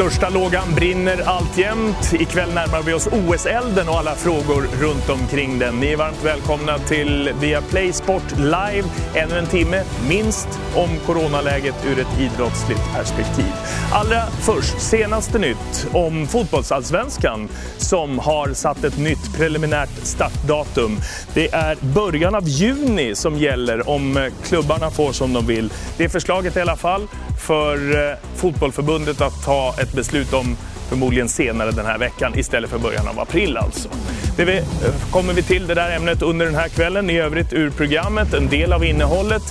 Största 0.00 0.28
lågan 0.28 0.74
brinner 0.74 1.22
alltjämt. 1.28 2.12
Ikväll 2.12 2.54
närmar 2.54 2.82
vi 2.82 2.92
oss 2.92 3.06
OS-elden 3.06 3.88
och 3.88 3.98
alla 3.98 4.14
frågor 4.14 4.68
runt 4.80 5.08
omkring 5.08 5.58
den. 5.58 5.80
Ni 5.80 5.92
är 5.92 5.96
varmt 5.96 6.24
välkomna 6.24 6.78
till 6.78 7.32
Viaplay 7.40 7.92
Sport 7.92 8.38
Live. 8.38 8.84
Ännu 9.14 9.38
en 9.38 9.46
timme, 9.46 9.82
minst, 10.08 10.48
om 10.74 10.88
coronaläget 11.06 11.74
ur 11.86 11.98
ett 11.98 12.20
idrottsligt 12.20 12.92
perspektiv. 12.94 13.52
Allra 13.92 14.26
först, 14.26 14.80
senaste 14.80 15.38
nytt 15.38 15.86
om 15.92 16.26
fotbollsallsvenskan 16.26 17.48
som 17.76 18.18
har 18.18 18.52
satt 18.52 18.84
ett 18.84 18.98
nytt 18.98 19.36
preliminärt 19.36 19.90
startdatum. 20.02 20.96
Det 21.34 21.54
är 21.54 21.76
början 21.80 22.34
av 22.34 22.48
juni 22.48 23.14
som 23.14 23.38
gäller 23.38 23.88
om 23.88 24.30
klubbarna 24.44 24.90
får 24.90 25.12
som 25.12 25.32
de 25.32 25.46
vill. 25.46 25.72
Det 25.96 26.04
är 26.04 26.08
förslaget 26.08 26.56
i 26.56 26.60
alla 26.60 26.76
fall 26.76 27.08
för 27.40 28.08
eh, 28.10 28.16
Fotbollförbundet 28.34 29.20
att 29.20 29.44
ta 29.44 29.74
ett 29.82 29.89
beslut 29.92 30.32
om 30.32 30.56
förmodligen 30.88 31.28
senare 31.28 31.70
den 31.70 31.86
här 31.86 31.98
veckan 31.98 32.32
istället 32.38 32.70
för 32.70 32.78
början 32.78 33.08
av 33.08 33.20
april 33.20 33.56
alltså. 33.56 33.88
Det 34.36 34.44
vi, 34.44 34.56
eh, 34.58 34.64
kommer 35.10 35.32
vi 35.32 35.42
till 35.42 35.66
det 35.66 35.74
där 35.74 35.96
ämnet 35.96 36.22
under 36.22 36.46
den 36.46 36.54
här 36.54 36.68
kvällen. 36.68 37.10
I 37.10 37.18
övrigt 37.18 37.52
ur 37.52 37.70
programmet, 37.70 38.34
en 38.34 38.48
del 38.48 38.72
av 38.72 38.84
innehållet. 38.84 39.42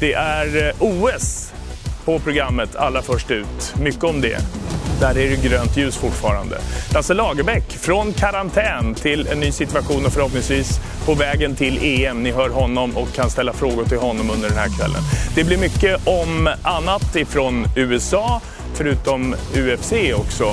Det 0.00 0.12
är 0.12 0.66
eh, 0.66 0.74
OS 0.78 1.52
på 2.04 2.18
programmet 2.18 2.76
allra 2.76 3.02
först 3.02 3.30
ut. 3.30 3.74
Mycket 3.80 4.04
om 4.04 4.20
det. 4.20 4.38
Där 5.00 5.18
är 5.18 5.30
det 5.30 5.48
grönt 5.48 5.76
ljus 5.76 5.96
fortfarande. 5.96 6.58
Lasse 6.94 7.14
Lagerbäck, 7.14 7.72
från 7.72 8.12
karantän 8.12 8.94
till 8.94 9.26
en 9.26 9.40
ny 9.40 9.52
situation 9.52 10.06
och 10.06 10.12
förhoppningsvis 10.12 10.80
på 11.06 11.14
vägen 11.14 11.54
till 11.56 11.78
EM. 11.82 12.22
Ni 12.22 12.32
hör 12.32 12.48
honom 12.48 12.96
och 12.96 13.12
kan 13.14 13.30
ställa 13.30 13.52
frågor 13.52 13.84
till 13.84 13.98
honom 13.98 14.30
under 14.30 14.48
den 14.48 14.58
här 14.58 14.68
kvällen. 14.78 15.02
Det 15.34 15.44
blir 15.44 15.58
mycket 15.58 16.06
om 16.06 16.48
annat 16.62 17.16
ifrån 17.16 17.66
USA, 17.76 18.40
förutom 18.74 19.34
UFC 19.54 19.92
också. 20.16 20.44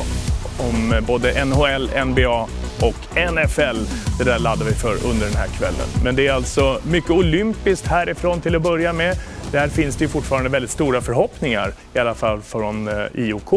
Om 0.59 1.03
både 1.07 1.45
NHL, 1.45 1.89
NBA 2.05 2.47
och 2.81 3.17
NFL. 3.33 3.77
Det 4.17 4.23
där 4.23 4.39
laddar 4.39 4.65
vi 4.65 4.73
för 4.73 4.93
under 5.05 5.25
den 5.25 5.35
här 5.35 5.47
kvällen. 5.47 5.87
Men 6.03 6.15
det 6.15 6.27
är 6.27 6.33
alltså 6.33 6.79
mycket 6.83 7.11
olympiskt 7.11 7.87
härifrån 7.87 8.41
till 8.41 8.55
att 8.55 8.61
börja 8.61 8.93
med. 8.93 9.15
Där 9.51 9.67
finns 9.67 9.95
det 9.95 10.07
fortfarande 10.07 10.49
väldigt 10.49 10.71
stora 10.71 11.01
förhoppningar, 11.01 11.73
i 11.93 11.99
alla 11.99 12.15
fall 12.15 12.41
från 12.41 12.87
eh, 12.87 12.93
IOK. 13.13 13.53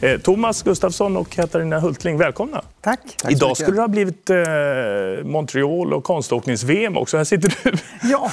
Eh, 0.00 0.20
Thomas 0.20 0.62
Gustafsson 0.62 1.16
och 1.16 1.30
Katarina 1.30 1.80
Hultling, 1.80 2.18
välkomna. 2.18 2.62
Tack. 2.80 3.00
Tack 3.22 3.32
Idag 3.32 3.56
skulle 3.56 3.76
det 3.76 3.80
ha 3.80 3.88
blivit 3.88 4.30
eh, 4.30 4.36
Montreal 5.24 5.92
och 5.92 6.04
konståknings-VM 6.04 6.96
också. 6.96 7.16
Här 7.16 7.24
sitter 7.24 7.54
du. 7.62 7.76
Ja, 8.02 8.30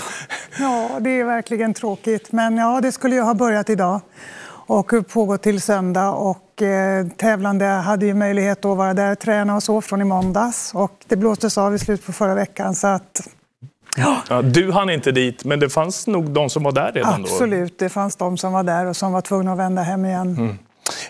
ja, 0.59 0.99
det 0.99 1.09
är 1.09 1.23
verkligen 1.23 1.73
tråkigt. 1.73 2.31
Men 2.31 2.57
ja, 2.57 2.81
det 2.81 2.91
skulle 2.91 3.15
ju 3.15 3.21
ha 3.21 3.33
börjat 3.33 3.69
idag 3.69 4.01
och 4.71 4.93
pågå 5.13 5.37
till 5.37 5.61
söndag. 5.61 6.09
Och, 6.09 6.61
eh, 6.61 7.07
tävlande 7.07 7.65
hade 7.65 8.05
ju 8.05 8.13
möjlighet 8.13 8.65
att 8.65 8.77
vara 8.77 8.93
där 8.93 9.11
och 9.11 9.19
träna 9.19 9.55
och 9.55 9.63
så 9.63 9.81
från 9.81 10.01
i 10.01 10.03
måndags. 10.03 10.71
Och 10.73 10.91
det 11.07 11.15
blåstes 11.15 11.57
av 11.57 11.75
i 11.75 11.79
slutet 11.79 12.05
på 12.05 12.13
förra 12.13 12.35
veckan. 12.35 12.75
Så 12.75 12.87
att 12.87 13.27
Ja. 13.97 14.17
ja. 14.29 14.41
du 14.41 14.71
hann 14.71 14.89
inte 14.89 15.11
dit, 15.11 15.45
men 15.45 15.59
det 15.59 15.69
fanns 15.69 16.07
nog 16.07 16.29
de 16.29 16.49
som 16.49 16.63
var 16.63 16.71
där 16.71 16.91
redan 16.91 17.09
Absolut, 17.09 17.29
då? 17.29 17.35
Absolut, 17.35 17.79
det 17.79 17.89
fanns 17.89 18.15
de 18.15 18.37
som 18.37 18.53
var 18.53 18.63
där 18.63 18.85
och 18.85 18.95
som 18.95 19.11
var 19.11 19.21
tvungna 19.21 19.51
att 19.51 19.57
vända 19.59 19.81
hem 19.81 20.05
igen. 20.05 20.35
Mm. 20.37 20.57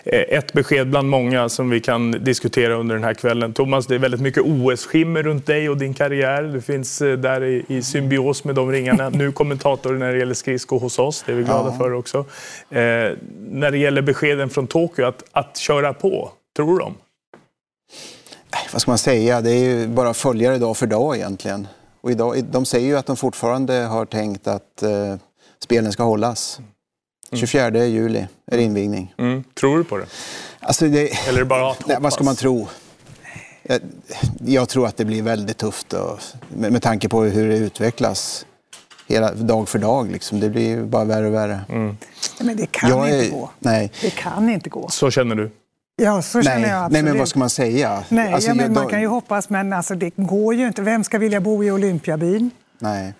Eh, 0.04 0.20
ett 0.20 0.52
besked 0.52 0.90
bland 0.90 1.08
många 1.08 1.48
som 1.48 1.70
vi 1.70 1.80
kan 1.80 2.10
diskutera 2.10 2.74
under 2.74 2.94
den 2.94 3.04
här 3.04 3.14
kvällen. 3.14 3.52
Thomas, 3.52 3.86
det 3.86 3.94
är 3.94 3.98
väldigt 3.98 4.20
mycket 4.20 4.42
OS-skimmer 4.42 5.22
runt 5.22 5.46
dig 5.46 5.68
och 5.68 5.76
din 5.76 5.94
karriär. 5.94 6.42
Du 6.42 6.60
finns 6.60 7.02
eh, 7.02 7.18
där 7.18 7.44
i, 7.44 7.82
symbios 7.82 8.44
med 8.44 8.54
de 8.54 8.72
ringarna. 8.72 9.08
Nu 9.08 9.32
kommentator 9.32 9.92
när 9.92 10.12
det 10.12 10.18
gäller 10.18 10.34
skridsko 10.34 10.78
hos 10.78 10.98
oss, 10.98 11.22
det 11.26 11.32
är 11.32 11.36
vi 11.36 11.42
glada 11.42 11.68
ja. 11.70 11.78
för 11.78 11.92
också. 11.92 12.18
Eh, 12.18 13.12
när 13.50 13.70
det 13.70 13.78
gäller 13.78 14.02
beskeden 14.02 14.50
från 14.50 14.66
Tokyo, 14.66 15.06
att, 15.06 15.24
att 15.32 15.56
köra 15.56 15.92
på, 15.94 16.30
tror 16.56 16.72
du 16.72 16.78
dem? 16.78 16.94
Vad 18.72 18.82
ska 18.82 18.90
man 18.90 18.98
säga? 18.98 19.40
Det 19.40 19.50
är 19.50 19.64
ju 19.64 19.86
bara 19.86 20.10
att 20.10 20.16
följa 20.16 20.50
det 20.50 20.58
dag 20.58 20.76
för 20.76 20.86
dag 20.86 21.16
egentligen. 21.16 21.66
Och 22.00 22.10
idag, 22.10 22.44
de 22.44 22.64
säger 22.64 22.86
ju 22.86 22.96
att 22.96 23.06
de 23.06 23.16
fortfarande 23.16 23.74
har 23.74 24.04
tänkt 24.04 24.46
att 24.46 24.82
eh, 24.82 25.14
spelen 25.58 25.92
ska 25.92 26.02
hållas. 26.02 26.60
24 27.32 27.66
mm. 27.66 27.90
juli 27.90 28.26
är 28.46 28.56
det 28.56 28.62
invigning. 28.62 29.14
Mm. 29.18 29.44
Tror 29.60 29.78
du 29.78 29.84
på 29.84 29.96
det? 29.96 30.06
Alltså 30.60 30.88
det 30.88 31.28
Eller 31.28 31.44
bara 31.44 31.70
att 31.70 31.86
nej, 31.86 31.96
Vad 32.00 32.12
ska 32.12 32.24
man 32.24 32.36
tro? 32.36 32.68
Jag, 33.62 33.80
jag, 34.44 34.68
tror 34.68 34.86
att 34.86 34.96
det 34.96 35.04
blir 35.04 35.22
väldigt 35.22 35.58
tufft 35.58 35.92
och, 35.92 36.18
med, 36.56 36.72
med 36.72 36.82
tanke 36.82 37.08
på 37.08 37.22
hur 37.22 37.48
det 37.48 37.56
utvecklas 37.56 38.46
hela, 39.06 39.34
dag 39.34 39.68
för 39.68 39.78
dag. 39.78 40.10
Liksom. 40.10 40.40
Det 40.40 40.50
blir 40.50 40.82
bara 40.82 41.04
värre 41.04 41.26
och 41.26 41.34
värre. 41.34 41.60
Mm. 41.68 41.96
Men 42.40 42.56
det 42.56 42.66
kan 42.66 42.90
jag 42.90 43.08
inte 43.08 43.26
är, 43.26 43.30
gå. 43.30 43.50
Nej. 43.58 43.92
Det 44.00 44.10
kan 44.10 44.48
inte 44.48 44.70
gå. 44.70 44.88
Så 44.88 45.10
känner 45.10 45.34
du? 45.34 45.50
Ja, 45.96 46.22
så 46.22 46.42
känner 46.42 46.60
nej, 46.60 46.70
jag 46.70 46.84
absolut. 46.84 47.04
Nej, 47.04 47.12
men 47.12 47.18
vad 47.18 47.28
ska 47.28 47.38
man 47.38 47.50
säga? 47.50 48.04
Nej, 48.08 48.32
alltså, 48.32 48.50
ja, 48.50 48.54
men 48.54 48.72
man 48.72 48.88
kan 48.88 49.00
ju 49.00 49.06
hoppas, 49.06 49.48
men 49.48 49.72
alltså, 49.72 49.94
det 49.94 50.12
går 50.16 50.54
ju 50.54 50.66
inte. 50.66 50.82
Vem 50.82 51.04
ska 51.04 51.18
vilja 51.18 51.40
bo 51.40 51.64
i 51.64 51.70
Olympiabyn? 51.70 52.50
Nej 52.78 53.14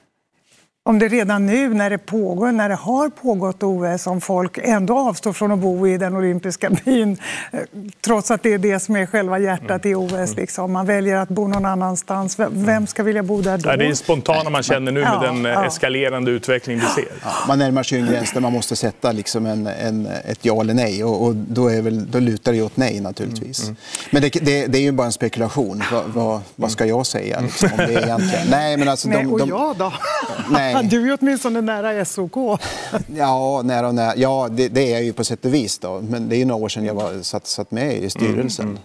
om 0.85 0.99
det 0.99 1.09
redan 1.09 1.47
nu 1.47 1.75
när 1.75 1.91
det 1.91 1.99
pågår, 1.99 2.53
när 2.53 2.69
det 2.69 2.75
har 2.75 3.09
pågått 3.09 3.63
OS, 3.63 4.07
om 4.07 4.21
folk 4.21 4.59
ändå 4.63 4.99
avstår 4.99 5.33
från 5.33 5.53
att 5.53 5.59
bo 5.59 5.87
i 5.87 5.99
den 5.99 6.17
olympiska 6.17 6.71
byn 6.85 7.17
eh, 7.51 7.61
trots 8.01 8.31
att 8.31 8.43
det 8.43 8.53
är 8.53 8.59
det 8.59 8.81
som 8.81 8.97
är 8.97 9.07
själva 9.07 9.39
hjärtat 9.39 9.87
i 9.87 9.95
OS. 9.95 10.13
Mm. 10.13 10.37
Liksom. 10.37 10.73
Man 10.73 10.87
väljer 10.87 11.17
att 11.17 11.29
bo 11.29 11.49
någon 11.49 11.65
annanstans. 11.65 12.39
Vem 12.51 12.87
ska 12.87 13.03
vilja 13.03 13.23
bo 13.23 13.41
där 13.41 13.59
då? 13.59 13.77
Det 13.77 13.87
är 13.87 13.95
spontana 13.95 14.51
man 14.51 14.63
känner 14.63 14.93
nu 14.93 15.01
med 15.01 15.13
ja, 15.13 15.21
den 15.21 15.45
ja. 15.45 15.67
eskalerande 15.67 16.31
utveckling 16.31 16.79
vi 16.79 16.87
ser. 16.87 17.13
Ja, 17.23 17.31
man 17.49 17.59
närmar 17.59 17.83
sig 17.83 17.99
en 17.99 18.07
gräns 18.07 18.33
där 18.33 18.41
man 18.41 18.53
måste 18.53 18.77
sätta 18.77 19.13
liksom 19.13 19.47
en, 19.47 19.67
en, 19.67 20.07
ett 20.07 20.39
ja 20.43 20.61
eller 20.61 20.75
nej 20.75 21.05
och, 21.05 21.27
och 21.27 21.35
då, 21.35 21.69
är 21.69 21.83
väl, 21.83 22.11
då 22.11 22.19
lutar 22.19 22.53
det 22.53 22.63
åt 22.63 22.77
nej 22.77 23.01
naturligtvis. 23.01 23.63
Mm. 23.63 23.69
Mm. 23.69 23.77
Men 24.11 24.23
det, 24.23 24.29
det, 24.29 24.67
det, 24.67 24.79
är 24.79 24.83
ju 24.83 24.93
bara 24.93 25.07
en 25.07 25.13
spekulation. 25.13 25.83
Va, 25.93 26.03
va, 26.07 26.43
vad 26.57 26.71
ska 26.71 26.87
jag 26.87 27.07
säga 27.07 27.41
liksom, 27.41 27.71
om 27.73 27.79
det 27.79 27.93
egentligen? 27.93 28.47
Nej, 28.51 28.77
men 28.77 28.89
alltså, 28.89 29.09
de, 29.09 29.15
de, 29.17 29.33
och 29.33 29.49
jag 29.49 29.77
då? 29.77 29.93
Nej, 30.51 30.72
Nej. 30.75 30.85
Du 30.91 31.13
är 31.13 31.19
åtminstone 31.21 31.61
nära 31.61 32.05
SOK. 32.05 32.37
ja, 33.17 33.63
nära 33.65 33.89
och 33.89 33.95
nära. 33.95 34.13
ja 34.17 34.49
det, 34.51 34.69
det, 34.69 34.81
är 34.81 34.93
jag 34.93 35.05
ju 35.05 35.13
på 35.13 35.25
sätt 35.25 35.45
och 35.45 35.55
vis. 35.55 35.79
Då. 35.79 36.01
Men 36.09 36.29
det 36.29 36.37
är 36.37 36.39
ju 36.39 36.45
några 36.45 36.65
år 36.65 36.69
sedan 36.69 36.85
jag 36.85 36.95
var, 36.95 37.23
satt, 37.23 37.47
satt 37.47 37.71
med 37.71 37.97
i 37.97 38.11
styrelsen. 38.11 38.65
Mm, 38.65 38.79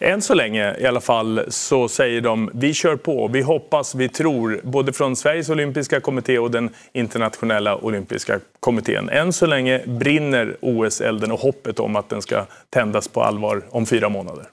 mm. 0.00 0.14
Än 0.14 0.22
så 0.22 0.34
länge 0.34 0.76
i 0.78 0.86
alla 0.86 1.00
fall 1.00 1.44
så 1.48 1.88
säger 1.88 2.20
de 2.20 2.50
vi 2.54 2.74
kör 2.74 2.96
på, 2.96 3.28
vi 3.28 3.42
hoppas, 3.42 3.94
vi 3.94 4.08
tror. 4.08 4.60
Både 4.64 4.92
från 4.92 5.16
Sveriges 5.16 5.48
olympiska 5.48 6.00
kommitté 6.00 6.38
och 6.38 6.50
den 6.50 6.70
internationella 6.92 7.76
olympiska 7.76 8.40
kommittén. 8.60 9.08
Än 9.08 9.32
så 9.32 9.46
länge 9.46 9.82
brinner 9.86 10.56
OS-elden 10.60 11.32
och 11.32 11.40
hoppet 11.40 11.80
om 11.80 11.96
att 11.96 12.08
den 12.08 12.22
ska 12.22 12.46
tändas 12.70 13.08
på 13.08 13.22
allvar 13.22 13.62
om 13.70 13.86
fyra 13.86 14.08
månader. 14.08 14.51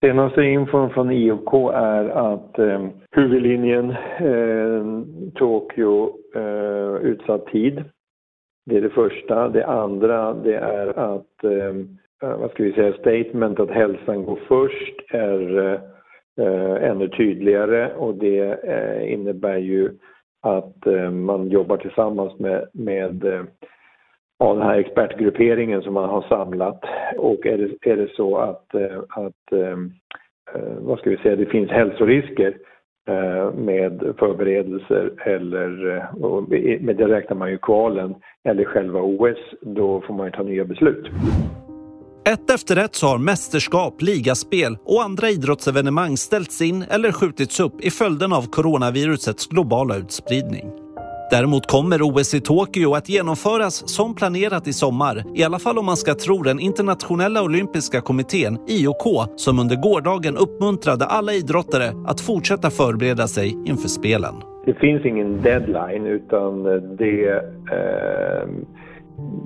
Senaste 0.00 0.42
infon 0.42 0.90
från 0.90 1.10
IOK 1.10 1.54
är 1.74 2.08
att 2.08 2.58
eh, 2.58 2.86
huvudlinjen 3.10 3.90
eh, 4.18 4.84
Tokyo 5.34 6.16
eh, 6.34 6.94
utsatt 7.02 7.46
tid. 7.46 7.84
Det 8.66 8.76
är 8.76 8.80
det 8.80 8.90
första. 8.90 9.48
Det 9.48 9.66
andra 9.66 10.34
det 10.34 10.56
är 10.56 10.98
att, 10.98 11.44
eh, 11.44 11.76
eh 12.22 12.38
vad 12.38 12.50
ska 12.50 12.62
vi 12.62 12.72
säga, 12.72 12.92
statement 12.92 13.60
att 13.60 13.70
hälsan 13.70 14.24
går 14.24 14.38
först 14.48 15.14
är 15.14 15.58
eh, 15.58 15.80
eh, 16.46 16.90
ännu 16.90 17.08
tydligare 17.08 17.94
och 17.94 18.14
det 18.14 18.64
eh, 18.64 19.12
innebär 19.12 19.58
ju 19.58 19.90
att 20.42 20.86
eh, 20.86 21.10
man 21.10 21.48
jobbar 21.48 21.76
tillsammans 21.76 22.38
med, 22.38 22.68
med 22.72 23.24
eh, 23.24 23.42
av 24.38 24.56
den 24.56 24.66
här 24.66 24.78
expertgrupperingen 24.78 25.82
som 25.82 25.94
man 25.94 26.08
har 26.08 26.22
samlat. 26.22 26.80
Och 27.16 27.46
är 27.46 27.58
det, 27.58 27.90
är 27.90 27.96
det 27.96 28.08
så 28.16 28.36
att, 28.36 28.74
eh, 28.74 28.98
att 29.08 29.52
eh, 29.52 29.78
eh, 30.54 30.74
vad 30.78 30.98
ska 30.98 31.10
vi 31.10 31.16
säga, 31.16 31.36
det 31.36 31.46
finns 31.46 31.70
hälsorisker 31.70 32.56
med 33.54 34.14
förberedelser 34.18 35.12
eller, 35.26 35.68
med 36.80 36.96
det 36.96 37.08
räknar 37.08 37.36
man 37.36 37.50
ju 37.50 37.58
kvalen, 37.58 38.14
eller 38.44 38.64
själva 38.64 39.00
OS, 39.00 39.38
då 39.60 40.00
får 40.00 40.14
man 40.14 40.26
ju 40.26 40.32
ta 40.32 40.42
nya 40.42 40.64
beslut. 40.64 41.06
Ett 42.32 42.50
efter 42.50 42.76
ett 42.84 42.94
så 42.94 43.06
har 43.06 43.18
mästerskap, 43.18 44.02
ligaspel 44.02 44.76
och 44.84 45.02
andra 45.02 45.28
idrottsevenemang 45.28 46.16
ställts 46.16 46.62
in 46.62 46.84
eller 46.90 47.12
skjutits 47.12 47.60
upp 47.60 47.80
i 47.80 47.90
följden 47.90 48.32
av 48.32 48.42
coronavirusets 48.42 49.46
globala 49.46 49.96
utspridning. 49.96 50.87
Däremot 51.30 51.66
kommer 51.66 52.02
OS 52.02 52.34
i 52.34 52.40
Tokyo 52.40 52.94
att 52.94 53.08
genomföras 53.08 53.88
som 53.88 54.14
planerat 54.14 54.68
i 54.68 54.72
sommar, 54.72 55.24
i 55.34 55.44
alla 55.44 55.58
fall 55.58 55.78
om 55.78 55.86
man 55.86 55.96
ska 55.96 56.14
tro 56.14 56.42
den 56.42 56.60
internationella 56.60 57.42
olympiska 57.42 58.00
kommittén, 58.00 58.58
IOK, 58.68 59.28
som 59.36 59.58
under 59.58 59.76
gårdagen 59.76 60.36
uppmuntrade 60.36 61.04
alla 61.04 61.32
idrottare 61.32 61.88
att 62.06 62.20
fortsätta 62.20 62.70
förbereda 62.70 63.26
sig 63.26 63.56
inför 63.66 63.88
spelen. 63.88 64.34
Det 64.66 64.74
finns 64.74 65.04
ingen 65.04 65.42
deadline 65.42 66.06
utan 66.06 66.62
det 66.96 67.28
eh, 67.72 68.48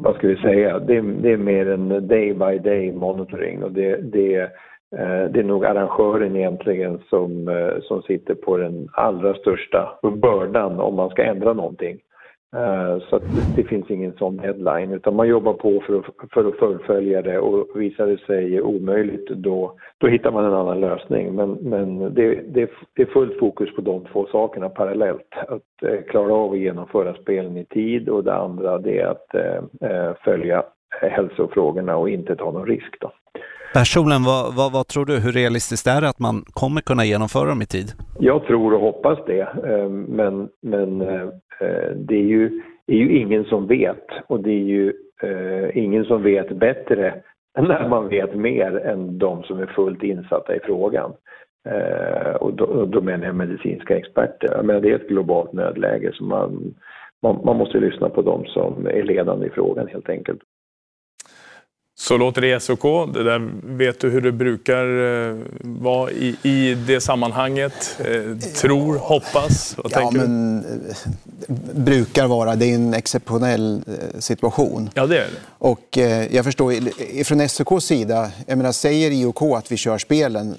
vad 0.02 0.16
ska 0.16 0.28
vi 0.28 0.36
säga, 0.36 0.78
det, 0.78 1.00
det, 1.00 1.32
är 1.32 1.36
mer 1.36 1.70
en 1.70 1.88
day 1.88 2.34
by 2.34 2.58
day 2.58 2.92
monitoring 2.92 3.62
och 3.62 3.72
det, 3.72 3.96
det 4.12 4.50
Eh, 4.98 5.30
det 5.30 5.40
är 5.40 5.44
nog 5.44 5.64
arrangören 5.64 6.36
egentligen 6.36 6.98
som, 7.10 7.48
eh, 7.48 7.80
som 7.82 8.02
sitter 8.02 8.34
på 8.34 8.56
den 8.56 8.88
allra 8.92 9.34
största 9.34 9.98
bördan 10.02 10.80
om 10.80 10.94
man 10.94 11.10
ska 11.10 11.24
ändra 11.24 11.52
någonting. 11.52 11.98
Eh, 12.56 12.98
så 12.98 13.16
att 13.16 13.22
det 13.56 13.64
finns 13.64 13.90
ingen 13.90 14.12
sån 14.12 14.38
headline 14.38 14.92
utan 14.92 15.16
man 15.16 15.28
jobbar 15.28 15.52
på 15.52 15.80
för 15.86 15.98
att, 15.98 16.30
för 16.32 16.48
att 16.48 16.56
fullfölja 16.56 17.22
det 17.22 17.38
och 17.38 17.80
visar 17.80 18.06
det 18.06 18.18
sig 18.18 18.62
omöjligt 18.62 19.28
då, 19.28 19.72
då 19.98 20.06
hittar 20.06 20.30
man 20.30 20.44
en 20.44 20.54
annan 20.54 20.80
lösning. 20.80 21.34
Men, 21.34 21.52
men 21.52 22.14
det, 22.14 22.34
det, 22.34 22.70
det 22.96 23.02
är 23.02 23.06
fullt 23.06 23.38
fokus 23.38 23.74
på 23.74 23.80
de 23.80 24.04
två 24.04 24.26
sakerna 24.26 24.68
parallellt. 24.68 25.34
Att 25.48 26.06
klara 26.08 26.34
av 26.34 26.52
att 26.52 26.58
genomföra 26.58 27.14
spelen 27.14 27.56
i 27.56 27.64
tid 27.64 28.08
och 28.08 28.24
det 28.24 28.34
andra 28.34 28.78
det 28.78 28.98
är 28.98 29.06
att 29.06 29.34
följa 30.24 30.62
hälsofrågorna 31.00 31.96
och 31.96 32.10
inte 32.10 32.36
ta 32.36 32.50
någon 32.50 32.66
risk. 32.66 33.00
Då. 33.00 33.12
Personligen, 33.74 34.24
vad, 34.24 34.54
vad, 34.54 34.72
vad, 34.72 34.86
tror 34.88 35.04
du? 35.04 35.18
Hur 35.18 35.32
realistiskt 35.32 35.86
är 35.86 36.00
det 36.00 36.08
att 36.08 36.18
man 36.18 36.44
kommer 36.52 36.80
kunna 36.80 37.04
genomföra 37.04 37.48
dem 37.48 37.62
i 37.62 37.66
tid? 37.66 37.88
Jag 38.18 38.44
tror 38.46 38.74
och 38.74 38.80
hoppas 38.80 39.18
det, 39.26 39.40
ehm, 39.40 40.02
men, 40.02 40.48
men 40.62 41.00
eh, 41.00 41.22
eh, 41.60 41.90
det 41.96 42.14
är 42.14 42.28
ju, 42.36 42.62
är 42.86 42.96
ju 42.96 43.18
ingen 43.18 43.44
som 43.44 43.66
vet 43.66 44.06
och 44.26 44.40
det 44.40 44.50
är 44.50 44.64
ju 44.74 44.92
eh, 45.22 45.76
ingen 45.84 46.04
som 46.04 46.22
vet 46.22 46.56
bättre 46.58 47.14
när 47.58 47.88
man 47.88 48.08
vet 48.08 48.34
mer 48.34 48.86
än 48.86 49.18
de 49.18 49.42
som 49.42 49.58
är 49.58 49.66
fullt 49.66 50.02
insatta 50.02 50.56
i 50.56 50.60
frågan. 50.60 51.12
Och 52.40 52.54
då, 52.54 52.84
då 52.84 53.00
menar 53.00 53.26
jag 53.26 53.34
medicinska 53.34 53.96
experter. 53.96 54.48
Jag 54.56 54.64
menar, 54.64 54.80
det 54.80 54.90
är 54.90 54.94
ett 54.94 55.08
globalt 55.08 55.52
nödläge 55.52 56.10
så 56.14 56.24
man, 56.24 56.74
man, 57.22 57.40
man 57.44 57.56
måste 57.56 57.78
lyssna 57.78 58.08
på 58.08 58.22
de 58.22 58.44
som 58.44 58.86
är 58.86 59.02
ledande 59.02 59.46
i 59.46 59.50
frågan 59.50 59.86
helt 59.86 60.08
enkelt. 60.08 60.40
Så 61.94 62.16
låter 62.16 62.40
det 62.40 62.56
i 62.56 62.60
SOK. 62.60 62.82
Det 63.14 63.22
där 63.22 63.50
vet 63.62 64.00
du 64.00 64.10
hur 64.10 64.20
det 64.20 64.32
brukar 64.32 64.84
eh, 65.30 65.36
vara 65.60 66.10
i, 66.10 66.36
i 66.42 66.74
det 66.74 67.00
sammanhanget? 67.00 67.96
Eh, 67.98 68.38
tror, 68.54 68.98
hoppas? 68.98 69.74
Vad 69.76 69.92
ja, 69.92 70.10
men, 70.10 70.64
eh, 70.88 71.54
brukar 71.74 72.26
vara. 72.26 72.56
Det 72.56 72.66
är 72.66 72.74
en 72.74 72.94
exceptionell 72.94 73.82
situation. 74.18 74.90
Ja, 74.94 75.06
det 75.06 75.16
är 75.16 75.20
det. 75.20 75.30
Och 75.58 75.98
jag 76.30 76.44
förstår, 76.44 77.24
från 77.24 77.48
SOKs 77.48 77.84
sida, 77.84 78.30
jag 78.46 78.58
menar, 78.58 78.72
säger 78.72 79.10
IOK 79.10 79.42
att 79.42 79.72
vi 79.72 79.76
kör 79.76 79.98
spelen, 79.98 80.54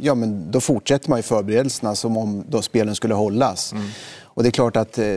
ja 0.00 0.14
men 0.14 0.50
då 0.50 0.60
fortsätter 0.60 1.10
man 1.10 1.18
ju 1.18 1.22
förberedelserna 1.22 1.94
som 1.94 2.16
om 2.16 2.44
då 2.48 2.62
spelen 2.62 2.94
skulle 2.94 3.14
hållas. 3.14 3.72
Mm. 3.72 3.84
Och 4.34 4.42
det 4.42 4.48
är 4.48 4.50
klart 4.50 4.76
att, 4.76 4.98
eh, 4.98 5.16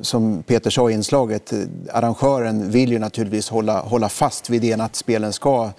som 0.00 0.42
Peter 0.42 0.70
sa 0.70 0.90
i 0.90 0.92
inslaget, 0.92 1.52
eh, 1.52 1.58
arrangören 1.92 2.70
vill 2.70 2.92
ju 2.92 2.98
naturligtvis 2.98 3.48
hålla, 3.48 3.80
hålla 3.80 4.08
fast 4.08 4.50
vid 4.50 4.64
idén 4.64 4.80
att 4.80 4.96
spelen 4.96 5.32
ska 5.32 5.70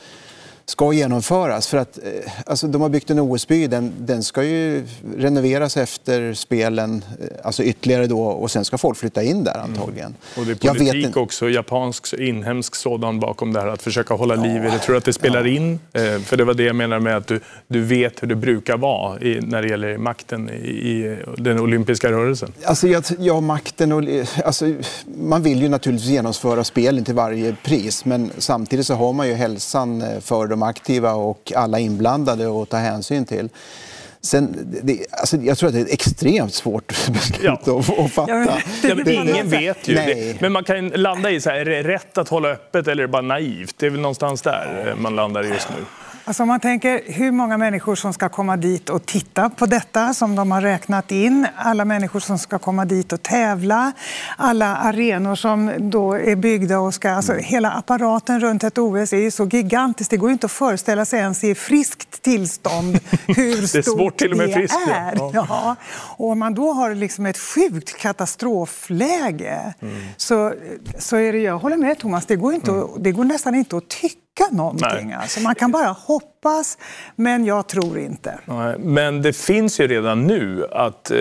ska 0.70 0.94
genomföras. 0.94 1.68
För 1.68 1.78
att, 1.78 1.98
eh, 1.98 2.32
alltså, 2.46 2.68
de 2.68 2.82
har 2.82 2.90
byggt 2.90 3.10
en 3.10 3.20
OS-by, 3.20 3.68
den, 3.68 3.94
den 4.00 4.24
ska 4.24 4.44
ju 4.44 4.84
renoveras 5.18 5.78
efter 5.78 6.34
spelen 6.34 7.06
alltså 7.44 7.64
ytterligare 7.64 8.08
då 8.08 8.22
och 8.22 8.52
sen 8.52 8.66
ska 8.66 8.78
folk 8.78 8.98
flytta 8.98 9.24
in 9.24 9.44
där 9.44 9.58
antagligen. 9.58 10.08
Mm. 10.08 10.18
Och 10.38 10.46
det 10.46 10.52
är 10.52 10.74
politik 10.74 11.06
vet, 11.06 11.18
också, 11.18 11.50
japansk, 11.50 12.14
inhemsk 12.14 12.76
sådan 12.76 13.20
bakom 13.20 13.54
det 13.54 13.60
här, 13.60 13.68
att 13.68 13.82
försöka 13.82 14.14
hålla 14.14 14.36
ja, 14.36 14.44
liv 14.44 14.66
i 14.66 14.70
det. 14.70 14.80
Tror 14.80 14.94
du 14.94 14.98
att 14.98 15.06
det 15.06 15.14
spelar 15.14 15.46
ja. 15.46 15.52
in? 15.52 15.80
Eh, 15.94 16.20
för 16.20 16.38
det 16.38 16.44
var 16.44 16.54
det 16.54 16.64
jag 16.64 16.76
menar 16.76 17.00
med 17.00 17.18
att 17.18 17.28
du, 17.28 17.40
du 17.68 17.82
vet 17.82 18.24
hur 18.24 18.28
det 18.28 18.36
brukar 18.36 18.78
vara 18.78 19.20
i, 19.20 19.40
när 19.42 19.62
det 19.62 19.68
gäller 19.68 19.98
makten 19.98 20.50
i, 20.50 20.70
i 20.70 21.18
den 21.38 21.60
olympiska 21.60 22.12
rörelsen. 22.12 22.54
Alltså, 22.64 22.88
jag, 22.88 23.04
ja, 23.20 23.42
makten 23.42 23.92
och, 23.92 24.04
alltså, 24.46 24.74
man 25.18 25.44
vill 25.44 25.62
ju 25.62 25.70
naturligtvis 25.70 26.10
genomföra 26.10 26.64
spelen 26.64 27.06
till 27.06 27.16
varje 27.16 27.56
pris 27.64 28.06
men 28.06 28.32
samtidigt 28.38 28.88
så 28.88 28.94
har 28.94 29.14
man 29.14 29.28
ju 29.28 29.34
hälsan 29.34 30.02
eh, 30.02 30.20
för 30.20 30.57
de 30.60 30.64
aktiva 30.64 31.14
och 31.14 31.52
alla 31.56 31.80
inblandade 31.80 32.62
att 32.62 32.70
ta 32.70 32.78
hänsyn 32.78 33.26
till. 33.26 33.50
Sen, 34.22 34.56
det, 34.84 35.06
alltså, 35.12 35.38
jag 35.38 35.58
tror 35.58 35.68
att 35.68 35.74
det 35.74 35.82
är 35.82 35.86
ett 35.86 35.94
extremt 35.94 36.54
svårt 36.54 36.88
beslut 37.08 37.42
ja. 37.44 37.54
att, 37.54 38.00
att 38.00 38.12
fatta. 38.12 38.32
Ja, 38.32 38.96
men, 38.96 39.04
det, 39.04 39.14
ingen 39.14 39.50
vet 39.50 39.88
ju. 39.88 39.96
Det, 39.96 40.42
men 40.42 40.52
man 40.52 40.64
kan 40.64 40.88
landa 40.88 41.32
i, 41.32 41.42
så 41.42 41.50
här, 41.50 41.58
är 41.58 41.66
det 41.66 41.84
rätt 41.84 42.18
att 42.18 42.30
hålla 42.30 42.50
öppet 42.50 42.88
eller 42.88 43.04
är 43.04 43.08
det 43.08 43.12
bara 43.12 43.22
naivt? 43.22 43.76
Det 43.78 43.86
är 43.86 43.90
väl 43.90 44.00
någonstans 44.00 44.42
där 44.42 44.96
man 44.98 45.16
landar 45.16 45.44
just 45.44 45.70
nu. 45.70 45.86
Alltså 46.28 46.44
om 46.44 46.48
man 46.48 46.60
tänker 46.60 47.02
hur 47.06 47.32
många 47.32 47.58
människor 47.58 47.96
som 47.96 48.14
ska 48.14 48.30
komma 48.30 48.58
dit 48.58 48.90
och 48.90 49.06
titta 49.06 49.50
på 49.50 49.66
detta 49.66 50.14
som 50.14 50.36
de 50.36 50.52
har 50.52 50.62
räknat 50.62 51.12
in, 51.12 51.48
alla 51.56 51.86
människor 51.86 52.20
som 52.20 52.40
ska 52.40 52.60
komma 52.60 52.86
dit 52.86 53.14
och 53.14 53.24
tävla, 53.24 53.94
alla 54.38 54.76
arenor 54.76 55.36
som 55.36 55.74
då 55.80 56.14
är 56.14 56.36
byggda 56.36 56.80
och 56.80 56.94
ska... 56.94 57.12
Alltså 57.12 57.34
hela 57.34 57.72
apparaten 57.72 58.40
runt 58.40 58.64
ett 58.64 58.78
OS 58.78 59.14
är 59.14 59.18
ju 59.18 59.32
så 59.32 59.46
gigantiskt. 59.46 60.12
Det 60.12 60.18
går 60.18 60.32
inte 60.32 60.46
att 60.46 60.52
föreställa 60.52 61.06
sig 61.06 61.20
ens 61.20 61.44
i 61.44 61.56
friskt 61.56 62.22
tillstånd 62.22 63.00
hur 63.28 63.68
stort 63.68 63.72
det 63.74 63.78
är. 63.78 63.82
Svårt 63.82 64.18
till 64.18 64.32
och 64.32 64.38
med 64.38 64.54
friskt. 64.54 64.78
Ja. 64.88 65.32
ja. 65.34 65.76
Och 66.18 66.30
om 66.30 66.40
man 66.40 66.54
då 66.54 66.74
har 66.74 66.96
liksom 66.96 67.26
ett 67.26 67.38
sjukt 67.38 67.98
katastrofläge 67.98 69.74
mm. 69.82 69.96
så, 70.18 70.54
så 71.00 71.16
är 71.18 71.34
det... 71.34 71.40
Jag 71.40 71.58
håller 71.58 71.78
med 71.78 72.00
Thomas, 72.00 72.26
det 72.26 72.36
går, 72.36 72.54
inte 72.54 72.72
mm. 72.72 72.88
det 72.98 73.12
går 73.12 73.24
nästan 73.24 73.56
inte 73.56 73.78
att 73.78 73.90
tycka 73.90 74.27
någonting. 74.52 75.14
Alltså, 75.14 75.40
man 75.40 75.56
kan 75.56 75.72
bara 75.72 75.88
hoppas, 75.88 76.78
men 77.16 77.46
jag 77.46 77.68
tror 77.68 78.00
inte. 78.00 78.40
Nej, 78.46 78.76
men 78.80 79.22
det 79.22 79.34
finns 79.34 79.80
ju 79.80 79.88
redan 79.88 80.28
nu 80.28 80.68
att 80.72 81.12
eh, 81.12 81.18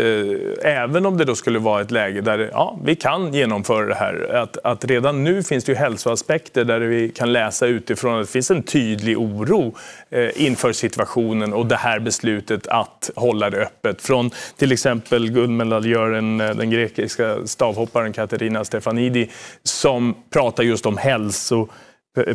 även 0.62 1.06
om 1.06 1.16
det 1.16 1.24
då 1.24 1.34
skulle 1.34 1.58
vara 1.58 1.80
ett 1.80 1.90
läge 1.90 2.20
där 2.20 2.50
ja, 2.52 2.78
vi 2.84 2.96
kan 2.96 3.34
genomföra 3.34 3.86
det 3.86 3.94
här, 3.94 4.34
att, 4.34 4.58
att 4.64 4.84
redan 4.84 5.24
nu 5.24 5.42
finns 5.42 5.64
det 5.64 5.72
ju 5.72 5.78
hälsoaspekter 5.78 6.64
där 6.64 6.80
vi 6.80 7.08
kan 7.08 7.32
läsa 7.32 7.66
utifrån 7.66 8.20
att 8.20 8.26
det 8.26 8.32
finns 8.32 8.50
en 8.50 8.62
tydlig 8.62 9.18
oro 9.18 9.74
eh, 10.10 10.42
inför 10.46 10.72
situationen 10.72 11.52
och 11.52 11.66
det 11.66 11.76
här 11.76 11.98
beslutet 11.98 12.66
att 12.66 13.10
hålla 13.16 13.50
det 13.50 13.62
öppet. 13.62 14.02
Från 14.02 14.30
till 14.56 14.72
exempel 14.72 15.30
guldmedaljören, 15.30 16.40
eh, 16.40 16.50
den 16.50 16.70
grekiska 16.70 17.46
stavhopparen 17.46 18.12
Katerina 18.12 18.64
Stefanidi, 18.64 19.30
som 19.62 20.14
pratar 20.30 20.62
just 20.62 20.86
om 20.86 20.96
hälso 20.96 21.68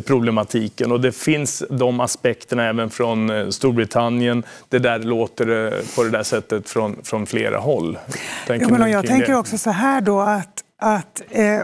problematiken. 0.06 0.92
Och 0.92 1.00
det 1.00 1.12
finns 1.12 1.62
de 1.70 2.00
aspekterna 2.00 2.68
även 2.68 2.90
från 2.90 3.30
eh, 3.30 3.48
Storbritannien. 3.48 4.42
Det 4.68 4.78
där 4.78 4.98
låter 4.98 5.66
eh, 5.66 5.72
på 5.96 6.02
det 6.02 6.10
där 6.10 6.22
sättet 6.22 6.70
från, 6.70 6.96
från 7.02 7.26
flera 7.26 7.58
håll. 7.58 7.98
ja, 8.46 8.68
men 8.68 8.90
jag 8.90 9.06
tänker 9.06 9.34
också 9.34 9.58
så 9.58 9.70
här 9.70 10.00
då 10.00 10.20
att 10.20 10.61
att 10.82 11.22
eh, 11.30 11.60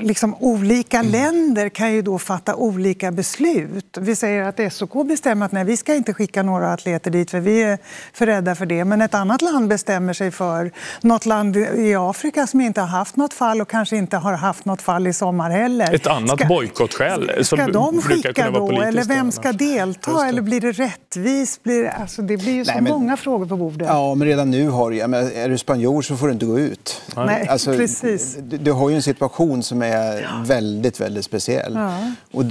liksom 0.00 0.34
olika 0.40 0.98
mm. 0.98 1.12
länder 1.12 1.68
kan 1.68 1.92
ju 1.92 2.02
då 2.02 2.18
fatta 2.18 2.54
olika 2.54 3.10
beslut. 3.10 3.98
Vi 4.00 4.16
säger 4.16 4.42
att 4.42 4.72
SOK 4.72 5.06
bestämmer 5.06 5.46
att 5.46 5.52
nej, 5.52 5.64
vi 5.64 5.76
ska 5.76 5.94
inte 5.94 6.14
skicka 6.14 6.42
några 6.42 6.72
atleter 6.72 7.10
dit 7.10 7.30
för 7.30 7.40
vi 7.40 7.62
är 7.62 7.78
för 8.12 8.26
rädda 8.26 8.54
för 8.54 8.66
det. 8.66 8.84
Men 8.84 9.00
ett 9.00 9.14
annat 9.14 9.42
land 9.42 9.68
bestämmer 9.68 10.12
sig 10.12 10.30
för 10.30 10.70
något 11.00 11.26
land 11.26 11.56
i 11.56 11.94
Afrika 11.94 12.46
som 12.46 12.60
inte 12.60 12.80
har 12.80 12.88
haft 12.88 13.16
något 13.16 13.34
fall 13.34 13.60
och 13.60 13.68
kanske 13.68 13.96
inte 13.96 14.16
har 14.16 14.32
haft 14.32 14.64
något 14.64 14.82
fall 14.82 15.06
i 15.06 15.12
sommar 15.12 15.50
heller. 15.50 15.94
Ett 15.94 16.06
annat 16.06 16.48
bojkottskäl 16.48 17.44
Ska 17.44 17.66
de 17.66 18.02
skicka 18.02 18.50
då? 18.50 18.82
Eller 18.82 19.04
vem 19.04 19.32
ska 19.32 19.52
delta? 19.52 20.26
Eller 20.28 20.42
blir 20.42 20.60
det 20.60 20.72
rättvist? 20.72 21.62
Blir 21.62 21.82
det, 21.82 21.90
alltså, 21.90 22.22
det 22.22 22.36
blir 22.36 22.52
ju 22.52 22.64
så 22.64 22.72
nej, 22.72 22.92
många 22.92 23.16
frågor 23.16 23.46
på 23.46 23.56
bordet. 23.56 23.88
Ja, 23.88 24.14
men 24.14 24.28
redan 24.28 24.50
nu 24.50 24.68
har 24.68 24.92
jag, 24.92 25.14
är 25.14 25.48
du 25.48 25.58
spanjor 25.58 26.02
så 26.02 26.16
får 26.16 26.26
du 26.26 26.32
inte 26.32 26.46
gå 26.46 26.58
ut. 26.58 27.02
Nej, 27.16 27.48
alltså, 27.48 27.72
precis 27.72 28.38
du 28.62 28.72
har 28.72 28.90
ju 28.90 28.96
en 28.96 29.02
situation 29.02 29.62
som 29.62 29.82
är 29.82 30.20
ja. 30.20 30.28
väldigt, 30.44 31.00
väldigt 31.00 31.24
speciell. 31.24 31.72
Ja. 31.74 32.12
Och 32.30 32.44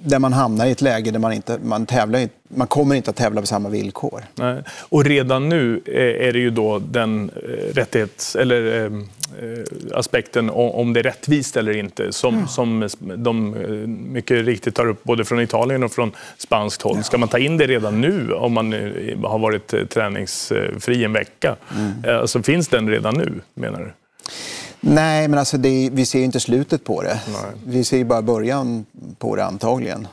där 0.00 0.18
man 0.18 0.32
hamnar 0.32 0.66
i 0.66 0.70
ett 0.70 0.80
läge 0.80 1.10
där 1.10 1.18
man 1.18 1.32
inte 1.32 1.58
man 1.62 1.86
tävlar, 1.86 2.28
man 2.48 2.66
kommer 2.66 2.94
inte 2.94 3.10
att 3.10 3.16
tävla 3.16 3.40
på 3.40 3.46
samma 3.46 3.68
villkor. 3.68 4.24
Nej. 4.34 4.62
Och 4.80 5.04
redan 5.04 5.48
nu 5.48 5.82
är 6.22 6.32
det 6.32 6.38
ju 6.38 6.50
då 6.50 6.78
den 6.78 7.30
eh, 7.36 7.74
rättighets, 7.74 8.36
eller, 8.36 8.84
eh, 8.84 8.92
aspekten 9.94 10.50
om 10.50 10.92
det 10.92 11.00
är 11.00 11.04
rättvist 11.04 11.56
eller 11.56 11.76
inte 11.76 12.12
som, 12.12 12.34
mm. 12.34 12.48
som 12.48 12.88
de 13.16 13.54
eh, 13.54 13.70
mycket 14.12 14.46
riktigt 14.46 14.74
tar 14.74 14.86
upp 14.88 15.04
både 15.04 15.24
från 15.24 15.40
Italien 15.40 15.82
och 15.82 15.92
från 15.92 16.12
spanskt 16.38 16.82
håll. 16.82 17.04
Ska 17.04 17.18
man 17.18 17.28
ta 17.28 17.38
in 17.38 17.56
det 17.56 17.66
redan 17.66 18.00
nu 18.00 18.32
om 18.32 18.52
man 18.52 18.72
har 19.24 19.38
varit 19.38 19.90
träningsfri 19.90 21.04
en 21.04 21.12
vecka? 21.12 21.56
Mm. 21.76 22.20
Alltså, 22.20 22.42
finns 22.42 22.68
den 22.68 22.88
redan 22.88 23.14
nu, 23.14 23.32
menar 23.54 23.80
du? 23.80 23.92
Nej, 24.80 25.28
men 25.28 25.38
alltså 25.38 25.58
det, 25.58 25.90
vi 25.92 26.06
ser 26.06 26.18
ju 26.18 26.24
inte 26.24 26.40
slutet 26.40 26.84
på 26.84 27.02
det. 27.02 27.20
Nej. 27.26 27.52
Vi 27.66 27.84
ser 27.84 27.96
ju 27.96 28.04
bara 28.04 28.22
början 28.22 28.86
på 29.18 29.36
det 29.36 29.44
antagligen. 29.44 30.08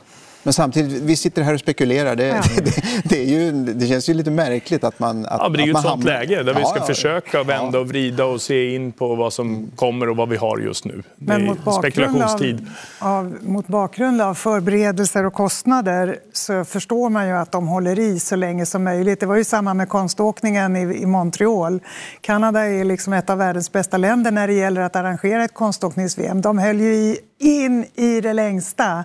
Men 0.46 0.52
samtidigt, 0.52 1.02
vi 1.02 1.16
sitter 1.16 1.42
här 1.42 1.54
och 1.54 1.60
spekulerar. 1.60 2.16
Det, 2.16 2.26
ja. 2.26 2.42
det, 2.56 2.82
det, 3.04 3.22
är 3.22 3.24
ju, 3.24 3.52
det 3.52 3.86
känns 3.86 4.08
ju 4.08 4.14
lite 4.14 4.30
märkligt 4.30 4.84
att 4.84 4.98
man... 4.98 5.26
Att, 5.26 5.40
ja, 5.40 5.48
men 5.48 5.52
det 5.52 5.62
är 5.62 5.66
ju 5.66 5.70
ett 5.70 5.76
sånt 5.76 5.88
hamnar... 5.88 6.06
läge 6.06 6.42
där 6.42 6.54
vi 6.54 6.64
ska 6.64 6.78
ja, 6.78 6.84
försöka 6.84 7.42
vända 7.42 7.78
och 7.78 7.88
vrida 7.88 8.24
och 8.24 8.40
se 8.40 8.74
in 8.74 8.92
på 8.92 9.14
vad 9.14 9.32
som 9.32 9.70
kommer 9.76 10.08
och 10.08 10.16
vad 10.16 10.28
vi 10.28 10.36
har 10.36 10.58
just 10.58 10.84
nu. 10.84 11.02
Men 11.16 11.44
mot 11.44 11.74
spekulationstid. 11.78 12.66
Av, 12.98 13.16
av, 13.16 13.36
mot 13.42 13.66
bakgrund 13.66 14.20
av 14.20 14.34
förberedelser 14.34 15.24
och 15.24 15.34
kostnader 15.34 16.18
så 16.32 16.64
förstår 16.64 17.10
man 17.10 17.28
ju 17.28 17.32
att 17.32 17.52
de 17.52 17.66
håller 17.66 17.98
i 17.98 18.20
så 18.20 18.36
länge 18.36 18.66
som 18.66 18.84
möjligt. 18.84 19.20
Det 19.20 19.26
var 19.26 19.36
ju 19.36 19.44
samma 19.44 19.74
med 19.74 19.88
konståkningen 19.88 20.76
i, 20.76 21.02
i 21.02 21.06
Montreal. 21.06 21.80
Kanada 22.20 22.60
är 22.66 22.84
liksom 22.84 23.12
ett 23.12 23.30
av 23.30 23.38
världens 23.38 23.72
bästa 23.72 23.96
länder 23.96 24.30
när 24.30 24.46
det 24.46 24.54
gäller 24.54 24.80
att 24.80 24.96
arrangera 24.96 25.44
ett 25.44 25.54
konståknings-VM. 25.54 26.40
De 26.40 26.58
höll 26.58 26.80
ju 26.80 26.94
i 26.94 27.18
in 27.38 27.86
i 27.94 28.20
det 28.20 28.32
längsta 28.32 29.04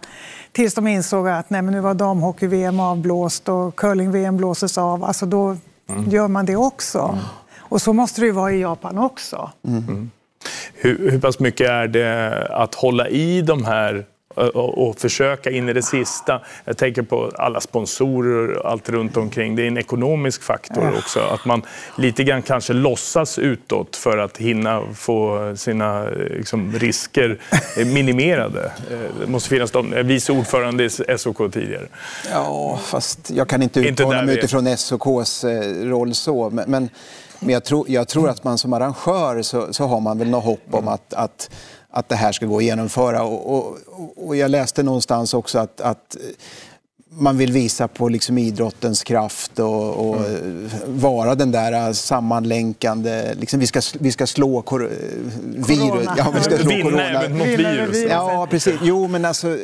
tills 0.52 0.74
de 0.74 0.88
insåg 0.88 1.28
att 1.28 1.50
nej, 1.50 1.62
men 1.62 1.74
nu 1.74 1.80
var 1.80 1.94
damhockey-VM 1.94 2.80
avblåst 2.80 3.50
och 3.50 3.76
curling-VM 3.76 4.38
blåses 4.38 4.78
av. 4.78 5.04
Alltså 5.04 5.26
då 5.26 5.58
mm. 5.90 6.10
gör 6.10 6.28
man 6.28 6.46
det 6.46 6.56
också. 6.56 7.00
Mm. 7.00 7.24
Och 7.58 7.82
så 7.82 7.94
måste 7.94 8.22
det 8.22 8.26
ju 8.28 8.34
vara 8.34 8.52
i 8.52 8.62
Japan 8.62 8.98
också. 8.98 9.52
Mm. 9.68 9.84
mm. 9.84 10.12
Hur, 10.74 11.12
hur 11.12 11.20
pass 11.20 11.40
mycket 11.40 11.70
är 11.70 11.88
det 11.88 12.48
att 12.52 12.76
hålla 12.76 13.10
i 13.10 13.42
de 13.42 13.66
här 13.66 14.06
och, 14.36 15.00
försöka 15.00 15.52
in 15.52 15.70
i 15.70 15.74
det 15.74 15.82
sista. 15.82 16.42
Jag 16.66 16.78
tänker 16.78 17.02
på 17.02 17.32
alla 17.38 17.62
sponsorer 17.62 18.58
och 18.58 18.72
allt 18.72 18.90
runt 18.90 19.18
omkring. 19.18 19.56
Det 19.56 19.64
är 19.64 19.68
en 19.68 19.78
ekonomisk 19.78 20.44
faktor 20.44 20.94
också. 20.98 21.20
Att 21.20 21.46
man 21.46 21.62
lite 21.98 22.24
grann 22.24 22.42
kanske 22.42 22.74
låtsas 22.74 23.40
utåt 23.40 23.96
för 23.96 24.18
att 24.18 24.38
hinna 24.38 24.84
få 24.96 25.54
sina 25.56 26.06
liksom, 26.10 26.74
risker 26.74 27.40
minimerade. 27.86 28.72
Det 29.20 29.28
måste 29.28 29.50
finnas 29.50 29.72
de, 29.72 30.04
vice 30.04 30.32
ordförande 30.32 30.84
i 30.84 30.90
SOK 31.18 31.38
tidigare. 31.54 31.88
Ja, 32.32 32.80
fast 32.84 33.30
jag 33.30 33.50
kan 33.50 33.62
inte 33.62 33.80
uttala 33.80 34.24
mig 34.24 34.38
utifrån 34.38 34.78
SOKs 34.78 35.44
eh, 35.44 35.86
roll 35.86 36.16
så. 36.16 36.50
Men, 36.50 36.72
men, 36.72 36.90
men 37.40 37.54
jag, 37.54 37.64
tror, 37.64 37.90
jag 37.90 38.08
tror 38.08 38.30
att 38.30 38.44
man 38.44 38.58
som 38.58 38.74
arrangör 38.74 39.42
så, 39.42 39.74
så 39.74 39.86
har 39.86 40.00
man 40.00 40.18
väl 40.20 40.30
något 40.30 40.44
hopp 40.44 40.68
om 40.72 40.88
att, 40.88 41.14
att 41.14 41.50
att 41.92 42.10
det 42.10 42.16
här 42.16 42.32
ska 42.32 42.46
gå 42.46 42.58
att 42.58 42.64
genomföra. 42.64 43.24
Och, 43.24 43.56
och, 43.56 43.78
och 44.28 44.36
jag 44.36 44.52
läste 44.52 44.84
någonstans 44.84 45.34
också 45.34 45.60
att, 45.60 45.82
att 45.82 46.18
man 47.18 47.38
vill 47.38 47.52
visa 47.52 47.88
på 47.88 48.10
liksom 48.10 48.38
idrottens 48.38 49.04
kraft 49.04 49.60
och, 49.60 50.10
och 50.10 50.18
mm. 50.18 50.70
vara 50.86 51.36
den 51.36 51.52
där 51.52 51.94
sammanlänkande... 51.94 53.34
Liksom 53.40 53.60
vi, 53.60 53.68
ska, 53.68 53.82
vi 54.00 54.12
ska 54.12 54.28
slå 54.28 54.62
kor 54.62 54.90
virus. 55.44 56.08
Ja, 56.18 56.32
vi 56.36 56.42
ska 56.42 56.58
slå 56.58 56.70
Vinna 56.70 56.84
corona. 56.84 57.04
även 57.04 57.38
mot 57.38 57.48
virus. 57.48 58.06
Ja, 58.10 58.48
precis. 58.50 58.76
Jo, 58.82 59.08
men 59.08 59.26
alltså, 59.26 59.58